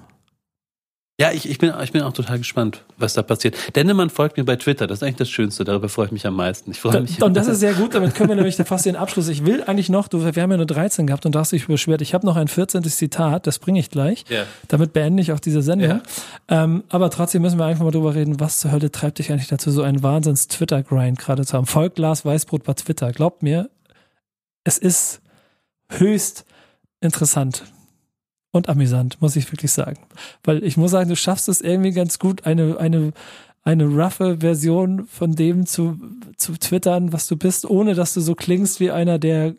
Ja, 1.20 1.32
ich, 1.32 1.50
ich, 1.50 1.58
bin, 1.58 1.74
ich 1.82 1.92
bin 1.92 2.04
auch 2.04 2.14
total 2.14 2.38
gespannt, 2.38 2.84
was 3.00 3.16
da 3.16 3.24
passiert. 3.24 3.56
Dennemann 3.76 4.12
folgt 4.12 4.38
mir 4.38 4.44
bei 4.44 4.56
Twitter. 4.56 4.86
Das 4.86 5.00
ist 5.00 5.04
eigentlich 5.04 5.16
das 5.16 5.32
Schönste. 5.32 5.64
Darüber 5.64 5.90
freue 5.90 6.06
ich 6.06 6.12
mich 6.12 6.28
am 6.28 6.36
meisten. 6.36 6.70
Ich 6.70 6.80
freue 6.80 7.02
mich. 7.02 7.24
Und 7.24 7.36
das 7.36 7.48
ist 7.48 7.60
sehr 7.60 7.74
gut. 7.74 7.96
Damit 7.96 8.14
können 8.14 8.30
wir 8.30 8.36
nämlich 8.36 8.56
fast 8.56 8.86
den 8.86 8.96
Abschluss. 8.96 9.28
Ich 9.28 9.44
will 9.44 9.64
eigentlich 9.64 9.90
noch, 9.90 10.10
du, 10.10 10.24
wir 10.24 10.44
haben 10.44 10.52
ja 10.52 10.58
nur 10.58 10.68
13 10.68 11.08
gehabt 11.08 11.26
und 11.26 11.34
da 11.34 11.40
hast 11.40 11.52
du 11.52 11.56
dich 11.56 11.66
beschwert. 11.66 12.04
Ich 12.04 12.14
habe 12.14 12.24
noch 12.24 12.36
ein 12.36 12.48
14. 12.48 12.84
Zitat. 12.84 13.48
Das 13.48 13.58
bringe 13.58 13.80
ich 13.80 13.90
gleich. 13.90 14.26
Yeah. 14.30 14.46
Damit 14.68 14.94
beende 14.94 15.24
ich 15.24 15.32
auch 15.32 15.40
diese 15.40 15.64
Sendung. 15.64 15.90
Yeah. 15.90 16.04
Ähm, 16.50 16.84
aber 16.90 17.10
trotzdem 17.10 17.42
müssen 17.42 17.58
wir 17.58 17.66
einfach 17.66 17.84
mal 17.84 17.92
drüber 17.92 18.14
reden, 18.14 18.40
was 18.40 18.60
zur 18.60 18.72
Hölle 18.72 18.92
treibt 18.92 19.18
dich 19.18 19.32
eigentlich 19.32 19.48
dazu, 19.48 19.72
so 19.72 19.82
einen 19.82 20.04
Wahnsinns-Twitter-Grind 20.04 21.18
gerade 21.18 21.46
zu 21.46 21.58
haben. 21.58 21.66
Folgt 21.66 21.98
Lars 21.98 22.26
Weißbrot 22.26 22.64
bei 22.64 22.74
Twitter. 22.74 23.12
Glaubt 23.12 23.42
mir, 23.42 23.72
es 24.64 24.78
ist 24.78 25.22
höchst 25.90 26.46
interessant 27.02 27.64
und 28.58 28.70
amüsant, 28.70 29.22
muss 29.22 29.36
ich 29.36 29.52
wirklich 29.52 29.72
sagen. 29.72 30.00
Weil 30.44 30.64
ich 30.64 30.78
muss 30.78 30.92
sagen, 30.92 31.10
du 31.10 31.16
schaffst 31.16 31.50
es 31.50 31.62
irgendwie 31.62 31.92
ganz 31.92 32.20
gut, 32.20 32.46
eine, 32.46 32.78
eine, 32.78 33.14
eine 33.64 33.86
roughe 33.86 34.38
Version 34.40 35.08
von 35.08 35.34
dem 35.34 35.66
zu, 35.66 36.00
zu 36.36 36.54
twittern, 36.54 37.14
was 37.14 37.28
du 37.28 37.38
bist, 37.38 37.66
ohne 37.70 37.96
dass 37.96 38.14
du 38.14 38.22
so 38.22 38.36
klingst 38.36 38.80
wie 38.80 38.92
einer, 38.92 39.20
der 39.20 39.54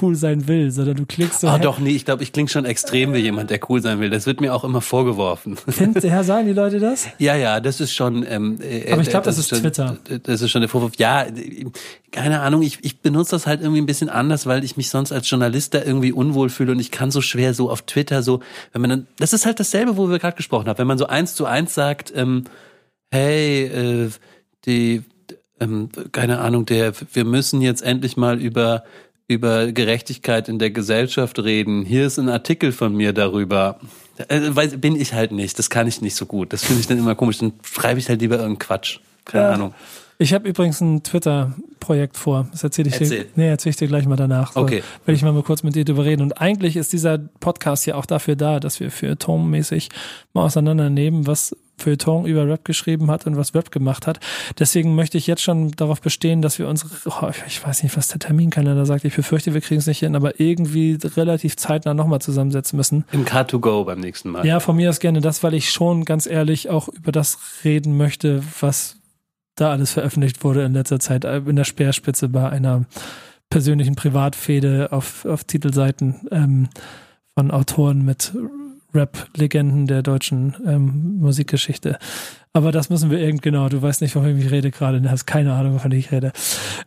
cool 0.00 0.16
sein 0.16 0.48
will, 0.48 0.70
sondern 0.70 0.96
du 0.96 1.06
klingst 1.06 1.40
so. 1.40 1.48
Ah, 1.48 1.58
doch, 1.58 1.78
nee, 1.78 1.90
ich 1.90 2.04
glaube, 2.04 2.22
ich 2.22 2.32
klinge 2.32 2.48
schon 2.48 2.64
extrem 2.64 3.12
wie 3.14 3.18
jemand, 3.18 3.50
der 3.50 3.60
cool 3.68 3.80
sein 3.80 4.00
will. 4.00 4.10
Das 4.10 4.26
wird 4.26 4.40
mir 4.40 4.54
auch 4.54 4.64
immer 4.64 4.80
vorgeworfen. 4.80 5.56
Findet 5.56 6.04
Herr, 6.04 6.24
sagen 6.24 6.46
die 6.46 6.52
Leute 6.52 6.80
das? 6.80 7.06
Ja, 7.18 7.36
ja, 7.36 7.60
das 7.60 7.80
ist 7.80 7.94
schon. 7.94 8.26
Ähm, 8.28 8.58
äh, 8.60 8.90
Aber 8.92 9.02
ich 9.02 9.08
glaube, 9.08 9.24
das, 9.24 9.36
das, 9.36 9.44
ist 9.44 9.48
schon, 9.50 9.60
Twitter. 9.60 9.98
Das 10.24 10.42
ist 10.42 10.50
schon 10.50 10.62
der 10.62 10.68
Vorwurf. 10.68 10.92
Ja, 10.98 11.26
keine 12.10 12.40
Ahnung, 12.40 12.62
ich, 12.62 12.78
ich 12.82 13.00
benutze 13.00 13.32
das 13.32 13.46
halt 13.46 13.60
irgendwie 13.60 13.80
ein 13.80 13.86
bisschen 13.86 14.08
anders, 14.08 14.46
weil 14.46 14.64
ich 14.64 14.76
mich 14.76 14.90
sonst 14.90 15.12
als 15.12 15.28
Journalist 15.28 15.74
da 15.74 15.82
irgendwie 15.82 16.12
unwohl 16.12 16.48
fühle 16.48 16.72
und 16.72 16.80
ich 16.80 16.90
kann 16.90 17.10
so 17.10 17.20
schwer 17.20 17.54
so 17.54 17.70
auf 17.70 17.82
Twitter 17.82 18.22
so, 18.22 18.40
wenn 18.72 18.80
man 18.80 18.90
dann, 18.90 19.06
das 19.18 19.32
ist 19.32 19.46
halt 19.46 19.60
dasselbe, 19.60 19.96
wo 19.96 20.08
wir 20.08 20.18
gerade 20.18 20.36
gesprochen 20.36 20.68
haben, 20.68 20.78
wenn 20.78 20.86
man 20.86 20.98
so 20.98 21.06
eins 21.06 21.34
zu 21.34 21.46
eins 21.46 21.74
sagt, 21.74 22.12
ähm, 22.14 22.44
hey, 23.10 23.64
äh, 23.64 24.10
die, 24.64 25.02
ähm, 25.60 25.88
keine 26.12 26.40
Ahnung, 26.40 26.66
der, 26.66 26.92
wir 27.12 27.24
müssen 27.24 27.60
jetzt 27.60 27.82
endlich 27.82 28.16
mal 28.16 28.40
über 28.40 28.84
über 29.26 29.72
Gerechtigkeit 29.72 30.48
in 30.48 30.58
der 30.58 30.70
Gesellschaft 30.70 31.38
reden. 31.38 31.84
Hier 31.84 32.06
ist 32.06 32.18
ein 32.18 32.28
Artikel 32.28 32.72
von 32.72 32.94
mir 32.94 33.12
darüber. 33.12 33.78
Äh, 34.28 34.40
weiß, 34.42 34.80
bin 34.80 34.96
ich 34.96 35.14
halt 35.14 35.32
nicht. 35.32 35.58
Das 35.58 35.70
kann 35.70 35.86
ich 35.86 36.00
nicht 36.00 36.14
so 36.14 36.26
gut. 36.26 36.52
Das 36.52 36.64
finde 36.64 36.80
ich 36.80 36.86
dann 36.86 36.98
immer 36.98 37.14
komisch. 37.14 37.38
Dann 37.38 37.52
schreibe 37.62 37.98
ich 37.98 38.08
halt 38.08 38.20
lieber 38.20 38.36
irgendeinen 38.36 38.58
Quatsch. 38.58 39.00
Keine 39.24 39.44
ja. 39.44 39.52
Ahnung. 39.52 39.74
Ich 40.18 40.32
habe 40.32 40.48
übrigens 40.48 40.80
ein 40.80 41.02
Twitter-Projekt 41.02 42.16
vor. 42.16 42.46
Das 42.52 42.62
erzähle 42.62 42.88
ich 42.88 43.00
Erzähl. 43.00 43.24
dir. 43.24 43.30
Nee, 43.34 43.48
erzähle 43.48 43.70
ich 43.70 43.76
dir 43.76 43.88
gleich 43.88 44.06
mal 44.06 44.16
danach. 44.16 44.52
So, 44.52 44.60
okay. 44.60 44.82
Will 45.06 45.14
ich 45.14 45.22
mal, 45.22 45.32
mal 45.32 45.42
kurz 45.42 45.62
mit 45.64 45.74
dir 45.74 45.84
drüber 45.84 46.04
reden. 46.04 46.22
Und 46.22 46.40
eigentlich 46.40 46.76
ist 46.76 46.92
dieser 46.92 47.18
Podcast 47.18 47.86
ja 47.86 47.96
auch 47.96 48.06
dafür 48.06 48.36
da, 48.36 48.60
dass 48.60 48.78
wir 48.78 48.90
für 48.90 49.18
Tom-mäßig 49.18 49.88
mal 50.32 50.44
auseinandernehmen, 50.44 51.26
was 51.26 51.56
Feuilleton 51.76 52.26
über 52.26 52.46
Rap 52.48 52.64
geschrieben 52.64 53.10
hat 53.10 53.26
und 53.26 53.36
was 53.36 53.54
Rap 53.54 53.70
gemacht 53.70 54.06
hat. 54.06 54.20
Deswegen 54.58 54.94
möchte 54.94 55.18
ich 55.18 55.26
jetzt 55.26 55.42
schon 55.42 55.72
darauf 55.72 56.00
bestehen, 56.00 56.42
dass 56.42 56.58
wir 56.58 56.68
unsere, 56.68 56.90
oh, 57.06 57.30
ich 57.46 57.66
weiß 57.66 57.82
nicht, 57.82 57.96
was 57.96 58.08
der 58.08 58.18
Terminkalender 58.18 58.86
sagt. 58.86 59.04
Ich 59.04 59.16
befürchte, 59.16 59.54
wir 59.54 59.60
kriegen 59.60 59.80
es 59.80 59.86
nicht 59.86 60.00
hin, 60.00 60.16
aber 60.16 60.40
irgendwie 60.40 60.98
relativ 61.16 61.56
zeitnah 61.56 61.94
nochmal 61.94 62.20
zusammensetzen 62.20 62.76
müssen. 62.76 63.04
Im 63.12 63.24
Car2Go 63.24 63.84
beim 63.84 64.00
nächsten 64.00 64.30
Mal. 64.30 64.46
Ja, 64.46 64.60
von 64.60 64.76
mir 64.76 64.88
aus 64.88 65.00
gerne 65.00 65.20
das, 65.20 65.42
weil 65.42 65.54
ich 65.54 65.70
schon 65.70 66.04
ganz 66.04 66.26
ehrlich 66.26 66.70
auch 66.70 66.88
über 66.88 67.12
das 67.12 67.38
reden 67.64 67.96
möchte, 67.96 68.42
was 68.60 68.96
da 69.56 69.70
alles 69.70 69.92
veröffentlicht 69.92 70.42
wurde 70.42 70.64
in 70.64 70.72
letzter 70.72 70.98
Zeit 70.98 71.24
äh, 71.24 71.38
in 71.38 71.56
der 71.56 71.64
Speerspitze 71.64 72.28
bei 72.28 72.48
einer 72.48 72.84
persönlichen 73.50 73.94
Privatfehde 73.94 74.88
auf, 74.90 75.24
auf 75.24 75.44
Titelseiten 75.44 76.26
ähm, 76.30 76.68
von 77.36 77.50
Autoren 77.50 78.04
mit 78.04 78.32
Rap-Legenden 78.94 79.86
der 79.86 80.02
deutschen 80.02 80.54
ähm, 80.66 81.18
Musikgeschichte. 81.18 81.98
Aber 82.52 82.70
das 82.70 82.90
müssen 82.90 83.10
wir 83.10 83.18
irgend 83.18 83.42
genau. 83.42 83.68
Du 83.68 83.82
weißt 83.82 84.00
nicht, 84.00 84.14
wovon 84.14 84.38
ich 84.38 84.50
rede 84.50 84.70
gerade. 84.70 85.00
Du 85.00 85.10
hast 85.10 85.26
keine 85.26 85.54
Ahnung, 85.54 85.74
wovon 85.74 85.92
ich 85.92 86.12
rede. 86.12 86.32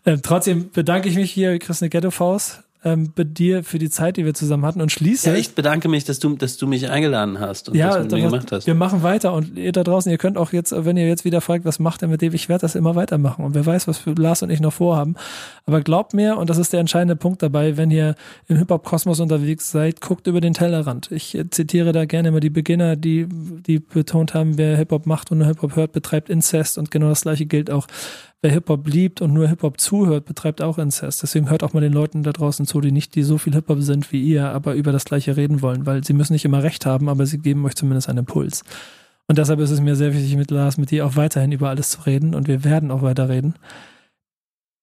Ähm, 0.06 0.22
trotzdem 0.24 0.72
bedanke 0.72 1.10
ich 1.10 1.16
mich 1.16 1.32
hier, 1.32 1.60
Chris 1.60 1.82
eine 1.82 1.90
Ghetto-Faust 1.90 2.64
ähm, 2.84 3.12
bei 3.16 3.24
dir 3.24 3.64
für 3.64 3.80
die 3.80 3.90
Zeit, 3.90 4.18
die 4.18 4.26
wir 4.26 4.34
zusammen 4.34 4.66
hatten 4.66 4.82
und 4.82 4.92
schließe. 4.92 5.30
Ja, 5.30 5.36
ich 5.36 5.56
bedanke 5.56 5.90
mich, 5.90 6.04
dass 6.06 6.20
du, 6.20 6.36
dass 6.36 6.58
du 6.58 6.68
mich 6.68 6.90
eingeladen 6.90 7.40
hast 7.40 7.70
und 7.70 7.76
ja, 7.76 7.88
das 7.88 8.04
mit 8.04 8.12
mir 8.12 8.22
gemacht 8.30 8.52
hast. 8.52 8.68
Wir 8.68 8.76
machen 8.76 9.04
weiter 9.04 9.34
und 9.34 9.58
ihr 9.58 9.72
da 9.72 9.84
draußen, 9.84 10.12
ihr 10.12 10.18
könnt 10.18 10.38
auch 10.38 10.54
jetzt, 10.54 10.74
wenn 10.76 10.96
ihr 10.96 11.08
jetzt 11.08 11.26
wieder 11.26 11.42
fragt, 11.42 11.66
was 11.66 11.80
macht 11.80 12.02
er 12.04 12.08
mit 12.08 12.22
dem, 12.22 12.34
ich 12.34 12.50
werde 12.50 12.62
das 12.62 12.76
immer 12.76 12.96
weitermachen 12.96 13.44
und 13.44 13.56
wer 13.56 13.66
weiß, 13.66 13.88
was 13.88 14.02
Lars 14.06 14.44
und 14.44 14.50
ich 14.50 14.60
noch 14.60 14.74
vorhaben. 14.74 15.16
Aber 15.66 15.82
glaubt 15.82 16.14
mir, 16.14 16.38
und 16.38 16.50
das 16.50 16.58
ist 16.58 16.72
der 16.72 16.80
entscheidende 16.80 17.16
Punkt 17.16 17.42
dabei, 17.42 17.78
wenn 17.78 17.90
ihr 17.92 18.16
im 18.48 18.58
Hip-Hop-Kosmos 18.58 19.20
unterwegs 19.20 19.72
seid, 19.72 20.00
guckt 20.00 20.28
über 20.28 20.40
den 20.40 20.54
Tellerrand. 20.54 21.12
Ich 21.12 21.36
äh, 21.36 21.50
zitiere 21.50 21.92
da 21.92 22.06
gerne 22.06 22.30
immer 22.30 22.40
die 22.40 22.50
Beginner, 22.50 22.96
die, 22.96 23.28
die 23.28 23.80
betont 23.80 24.34
haben, 24.34 24.58
wer 24.58 24.78
Hip-Hop 24.78 25.06
macht 25.06 25.32
und 25.32 25.40
nur 25.40 25.48
Hip-Hop 25.48 25.76
hört, 25.76 25.92
betreibt 25.94 26.30
Inzest 26.30 26.78
und 26.78 26.92
genau 26.92 27.10
das 27.10 27.22
gleiche 27.22 27.46
gilt 27.46 27.72
auch 27.72 27.88
wer 28.42 28.52
Hip-Hop 28.52 28.88
liebt 28.88 29.22
und 29.22 29.34
nur 29.34 29.48
Hip-Hop 29.48 29.80
zuhört, 29.80 30.26
betreibt 30.26 30.62
auch 30.62 30.78
Inzest. 30.78 31.24
Deswegen 31.24 31.50
hört 31.50 31.64
auch 31.64 31.74
mal 31.74 31.82
den 31.82 31.94
Leuten 31.94 32.24
da 32.24 32.32
draußen 32.32 32.66
zu, 32.66 32.82
die 32.82 32.92
nicht, 32.92 33.16
die 33.16 33.24
so 33.24 33.38
viel 33.38 33.54
Hip-Hop 33.54 33.82
sind 33.82 34.12
wie 34.12 34.22
ihr, 34.24 34.50
aber 34.50 34.76
über 34.76 34.92
das 34.92 35.06
Gleiche 35.06 35.36
reden 35.38 35.62
wollen, 35.62 35.86
weil 35.86 36.04
sie 36.04 36.14
müssen 36.14 36.34
nicht 36.34 36.46
immer 36.46 36.64
recht 36.64 36.86
haben, 36.86 37.10
aber 37.10 37.26
sie 37.26 37.40
geben 37.40 37.66
euch 37.66 37.76
zumindest 37.76 38.10
einen 38.10 38.20
Impuls. 38.20 38.64
Und 39.28 39.38
deshalb 39.38 39.60
ist 39.60 39.72
es 39.72 39.82
mir 39.82 39.96
sehr 39.96 40.14
wichtig, 40.14 40.36
mit 40.38 40.52
Lars, 40.52 40.78
mit 40.78 40.92
dir 40.92 41.06
auch 41.06 41.16
weiterhin 41.16 41.52
über 41.52 41.70
alles 41.70 41.90
zu 41.90 42.02
reden 42.02 42.34
und 42.34 42.48
wir 42.48 42.64
werden 42.64 42.92
auch 42.92 43.02
weiter 43.02 43.28
reden. 43.28 43.56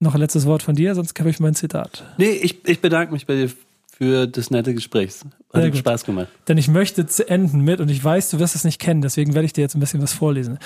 Noch 0.01 0.15
ein 0.15 0.21
letztes 0.21 0.45
Wort 0.45 0.63
von 0.63 0.75
dir, 0.75 0.95
sonst 0.95 1.19
habe 1.19 1.31
ich 1.31 1.41
mein 1.41 1.55
Zitat. 1.55 2.05
Nee, 2.19 2.33
ich, 2.43 2.69
ich 2.69 2.81
bedanke 2.81 3.13
mich 3.13 3.27
bei 3.27 3.37
dir 3.37 3.51
für 3.97 4.27
das 4.27 4.51
nette 4.51 4.75
Gespräch. 4.75 5.15
Hat 5.53 5.77
Spaß 5.77 6.05
gemacht. 6.05 6.29
Denn 6.49 6.59
ich 6.59 6.69
möchte 6.69 7.07
zu 7.07 7.29
enden 7.29 7.61
mit, 7.61 7.81
und 7.81 7.89
ich 7.89 8.03
weiß, 8.03 8.31
du 8.31 8.41
wirst 8.41 8.57
es 8.57 8.65
nicht 8.65 8.81
kennen, 8.81 9.03
deswegen 9.03 9.35
werde 9.35 9.47
ich 9.47 9.53
dir 9.53 9.61
jetzt 9.61 9.77
ein 9.77 9.81
bisschen 9.81 10.03
was 10.03 10.13
vorlesen. 10.13 10.59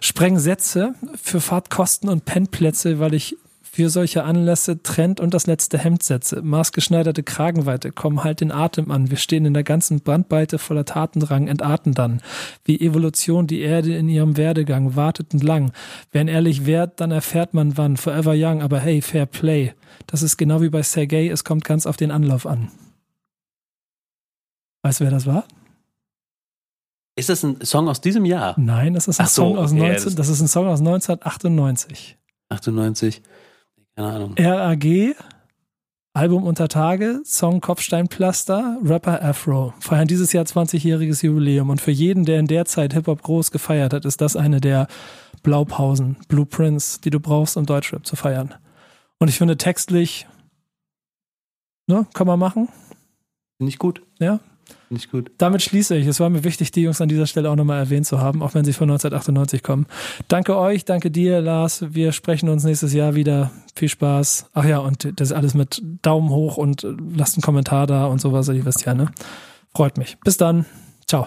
Spreng 0.00 0.38
Sätze 0.38 0.94
für 1.20 1.40
Fahrtkosten 1.40 2.08
und 2.08 2.24
Pennplätze, 2.24 3.00
weil 3.00 3.14
ich 3.14 3.36
für 3.76 3.90
solche 3.90 4.24
Anlässe 4.24 4.82
Trend 4.82 5.20
und 5.20 5.34
das 5.34 5.46
letzte 5.46 5.76
Hemd 5.76 6.02
setze. 6.02 6.40
Maßgeschneiderte 6.40 7.22
Kragenweite, 7.22 7.92
komm 7.92 8.24
halt 8.24 8.40
den 8.40 8.50
Atem 8.50 8.90
an. 8.90 9.10
Wir 9.10 9.18
stehen 9.18 9.44
in 9.44 9.52
der 9.52 9.64
ganzen 9.64 10.00
Brandweite 10.00 10.58
voller 10.58 10.86
Tatendrang, 10.86 11.46
entarten 11.46 11.92
dann. 11.92 12.22
Wie 12.64 12.80
Evolution 12.80 13.46
die 13.46 13.60
Erde 13.60 13.94
in 13.94 14.08
ihrem 14.08 14.38
Werdegang, 14.38 14.96
wartet 14.96 15.34
und 15.34 15.42
lang. 15.42 15.72
Wer 16.10 16.26
ehrlich 16.26 16.64
wert, 16.64 17.02
dann 17.02 17.10
erfährt 17.10 17.52
man 17.52 17.76
wann. 17.76 17.98
Forever 17.98 18.32
young, 18.34 18.62
aber 18.62 18.80
hey, 18.80 19.02
fair 19.02 19.26
play. 19.26 19.74
Das 20.06 20.22
ist 20.22 20.38
genau 20.38 20.62
wie 20.62 20.70
bei 20.70 20.82
Sergei, 20.82 21.28
es 21.28 21.44
kommt 21.44 21.64
ganz 21.64 21.84
auf 21.84 21.98
den 21.98 22.10
Anlauf 22.10 22.46
an. 22.46 22.70
Weißt 24.84 25.00
du, 25.00 25.04
wer 25.04 25.10
das 25.10 25.26
war? 25.26 25.44
Ist 27.14 27.28
das 27.28 27.42
ein 27.42 27.62
Song 27.62 27.90
aus 27.90 28.00
diesem 28.00 28.24
Jahr? 28.24 28.54
Nein, 28.56 28.94
das 28.94 29.06
ist 29.06 29.20
ein, 29.20 29.26
so, 29.26 29.42
Song, 29.42 29.58
aus 29.58 29.72
okay, 29.72 29.80
19, 29.80 30.04
das, 30.04 30.14
das 30.14 30.28
ist 30.30 30.40
ein 30.40 30.48
Song 30.48 30.66
aus 30.66 30.78
1998. 30.78 32.16
98? 32.48 33.20
Keine 33.96 34.12
Ahnung. 34.12 34.34
RAG, 34.38 35.16
Album 36.12 36.44
unter 36.44 36.68
Tage, 36.68 37.22
Song 37.24 37.62
Kopfsteinpflaster, 37.62 38.78
Rapper 38.84 39.22
Afro. 39.22 39.72
Feiern 39.80 40.06
dieses 40.06 40.32
Jahr 40.34 40.44
20-jähriges 40.44 41.24
Jubiläum. 41.24 41.70
Und 41.70 41.80
für 41.80 41.90
jeden, 41.90 42.26
der 42.26 42.38
in 42.38 42.46
der 42.46 42.66
Zeit 42.66 42.92
Hip-Hop 42.92 43.22
groß 43.22 43.50
gefeiert 43.50 43.94
hat, 43.94 44.04
ist 44.04 44.20
das 44.20 44.36
eine 44.36 44.60
der 44.60 44.86
Blaupausen, 45.42 46.16
Blueprints, 46.28 47.00
die 47.00 47.10
du 47.10 47.20
brauchst, 47.20 47.56
um 47.56 47.64
Deutschrap 47.64 48.06
zu 48.06 48.16
feiern. 48.16 48.54
Und 49.18 49.28
ich 49.28 49.38
finde 49.38 49.56
textlich, 49.56 50.26
ne, 51.86 52.06
kann 52.12 52.26
man 52.26 52.38
machen. 52.38 52.68
Finde 53.58 53.70
ich 53.70 53.78
gut. 53.78 54.02
Ja, 54.18 54.40
Finde 54.88 55.02
ich 55.02 55.10
gut. 55.10 55.30
Damit 55.38 55.62
schließe 55.62 55.96
ich. 55.96 56.06
Es 56.06 56.20
war 56.20 56.30
mir 56.30 56.44
wichtig, 56.44 56.70
die 56.70 56.82
Jungs 56.82 57.00
an 57.00 57.08
dieser 57.08 57.26
Stelle 57.26 57.50
auch 57.50 57.56
nochmal 57.56 57.78
erwähnt 57.78 58.06
zu 58.06 58.20
haben, 58.20 58.42
auch 58.42 58.54
wenn 58.54 58.64
sie 58.64 58.72
von 58.72 58.88
1998 58.88 59.62
kommen. 59.62 59.86
Danke 60.28 60.56
euch, 60.56 60.84
danke 60.84 61.10
dir, 61.10 61.40
Lars. 61.40 61.84
Wir 61.90 62.12
sprechen 62.12 62.48
uns 62.48 62.64
nächstes 62.64 62.92
Jahr 62.92 63.14
wieder. 63.14 63.50
Viel 63.74 63.88
Spaß. 63.88 64.46
Ach 64.54 64.64
ja, 64.64 64.78
und 64.78 65.20
das 65.20 65.32
alles 65.32 65.54
mit 65.54 65.82
Daumen 66.02 66.30
hoch 66.30 66.56
und 66.56 66.86
lasst 67.14 67.36
einen 67.36 67.42
Kommentar 67.42 67.86
da 67.86 68.06
und 68.06 68.20
sowas. 68.20 68.48
Ihr 68.48 68.64
wisst 68.64 68.84
ja, 68.86 68.94
ne? 68.94 69.10
Freut 69.74 69.98
mich. 69.98 70.16
Bis 70.24 70.36
dann. 70.36 70.66
Ciao. 71.06 71.26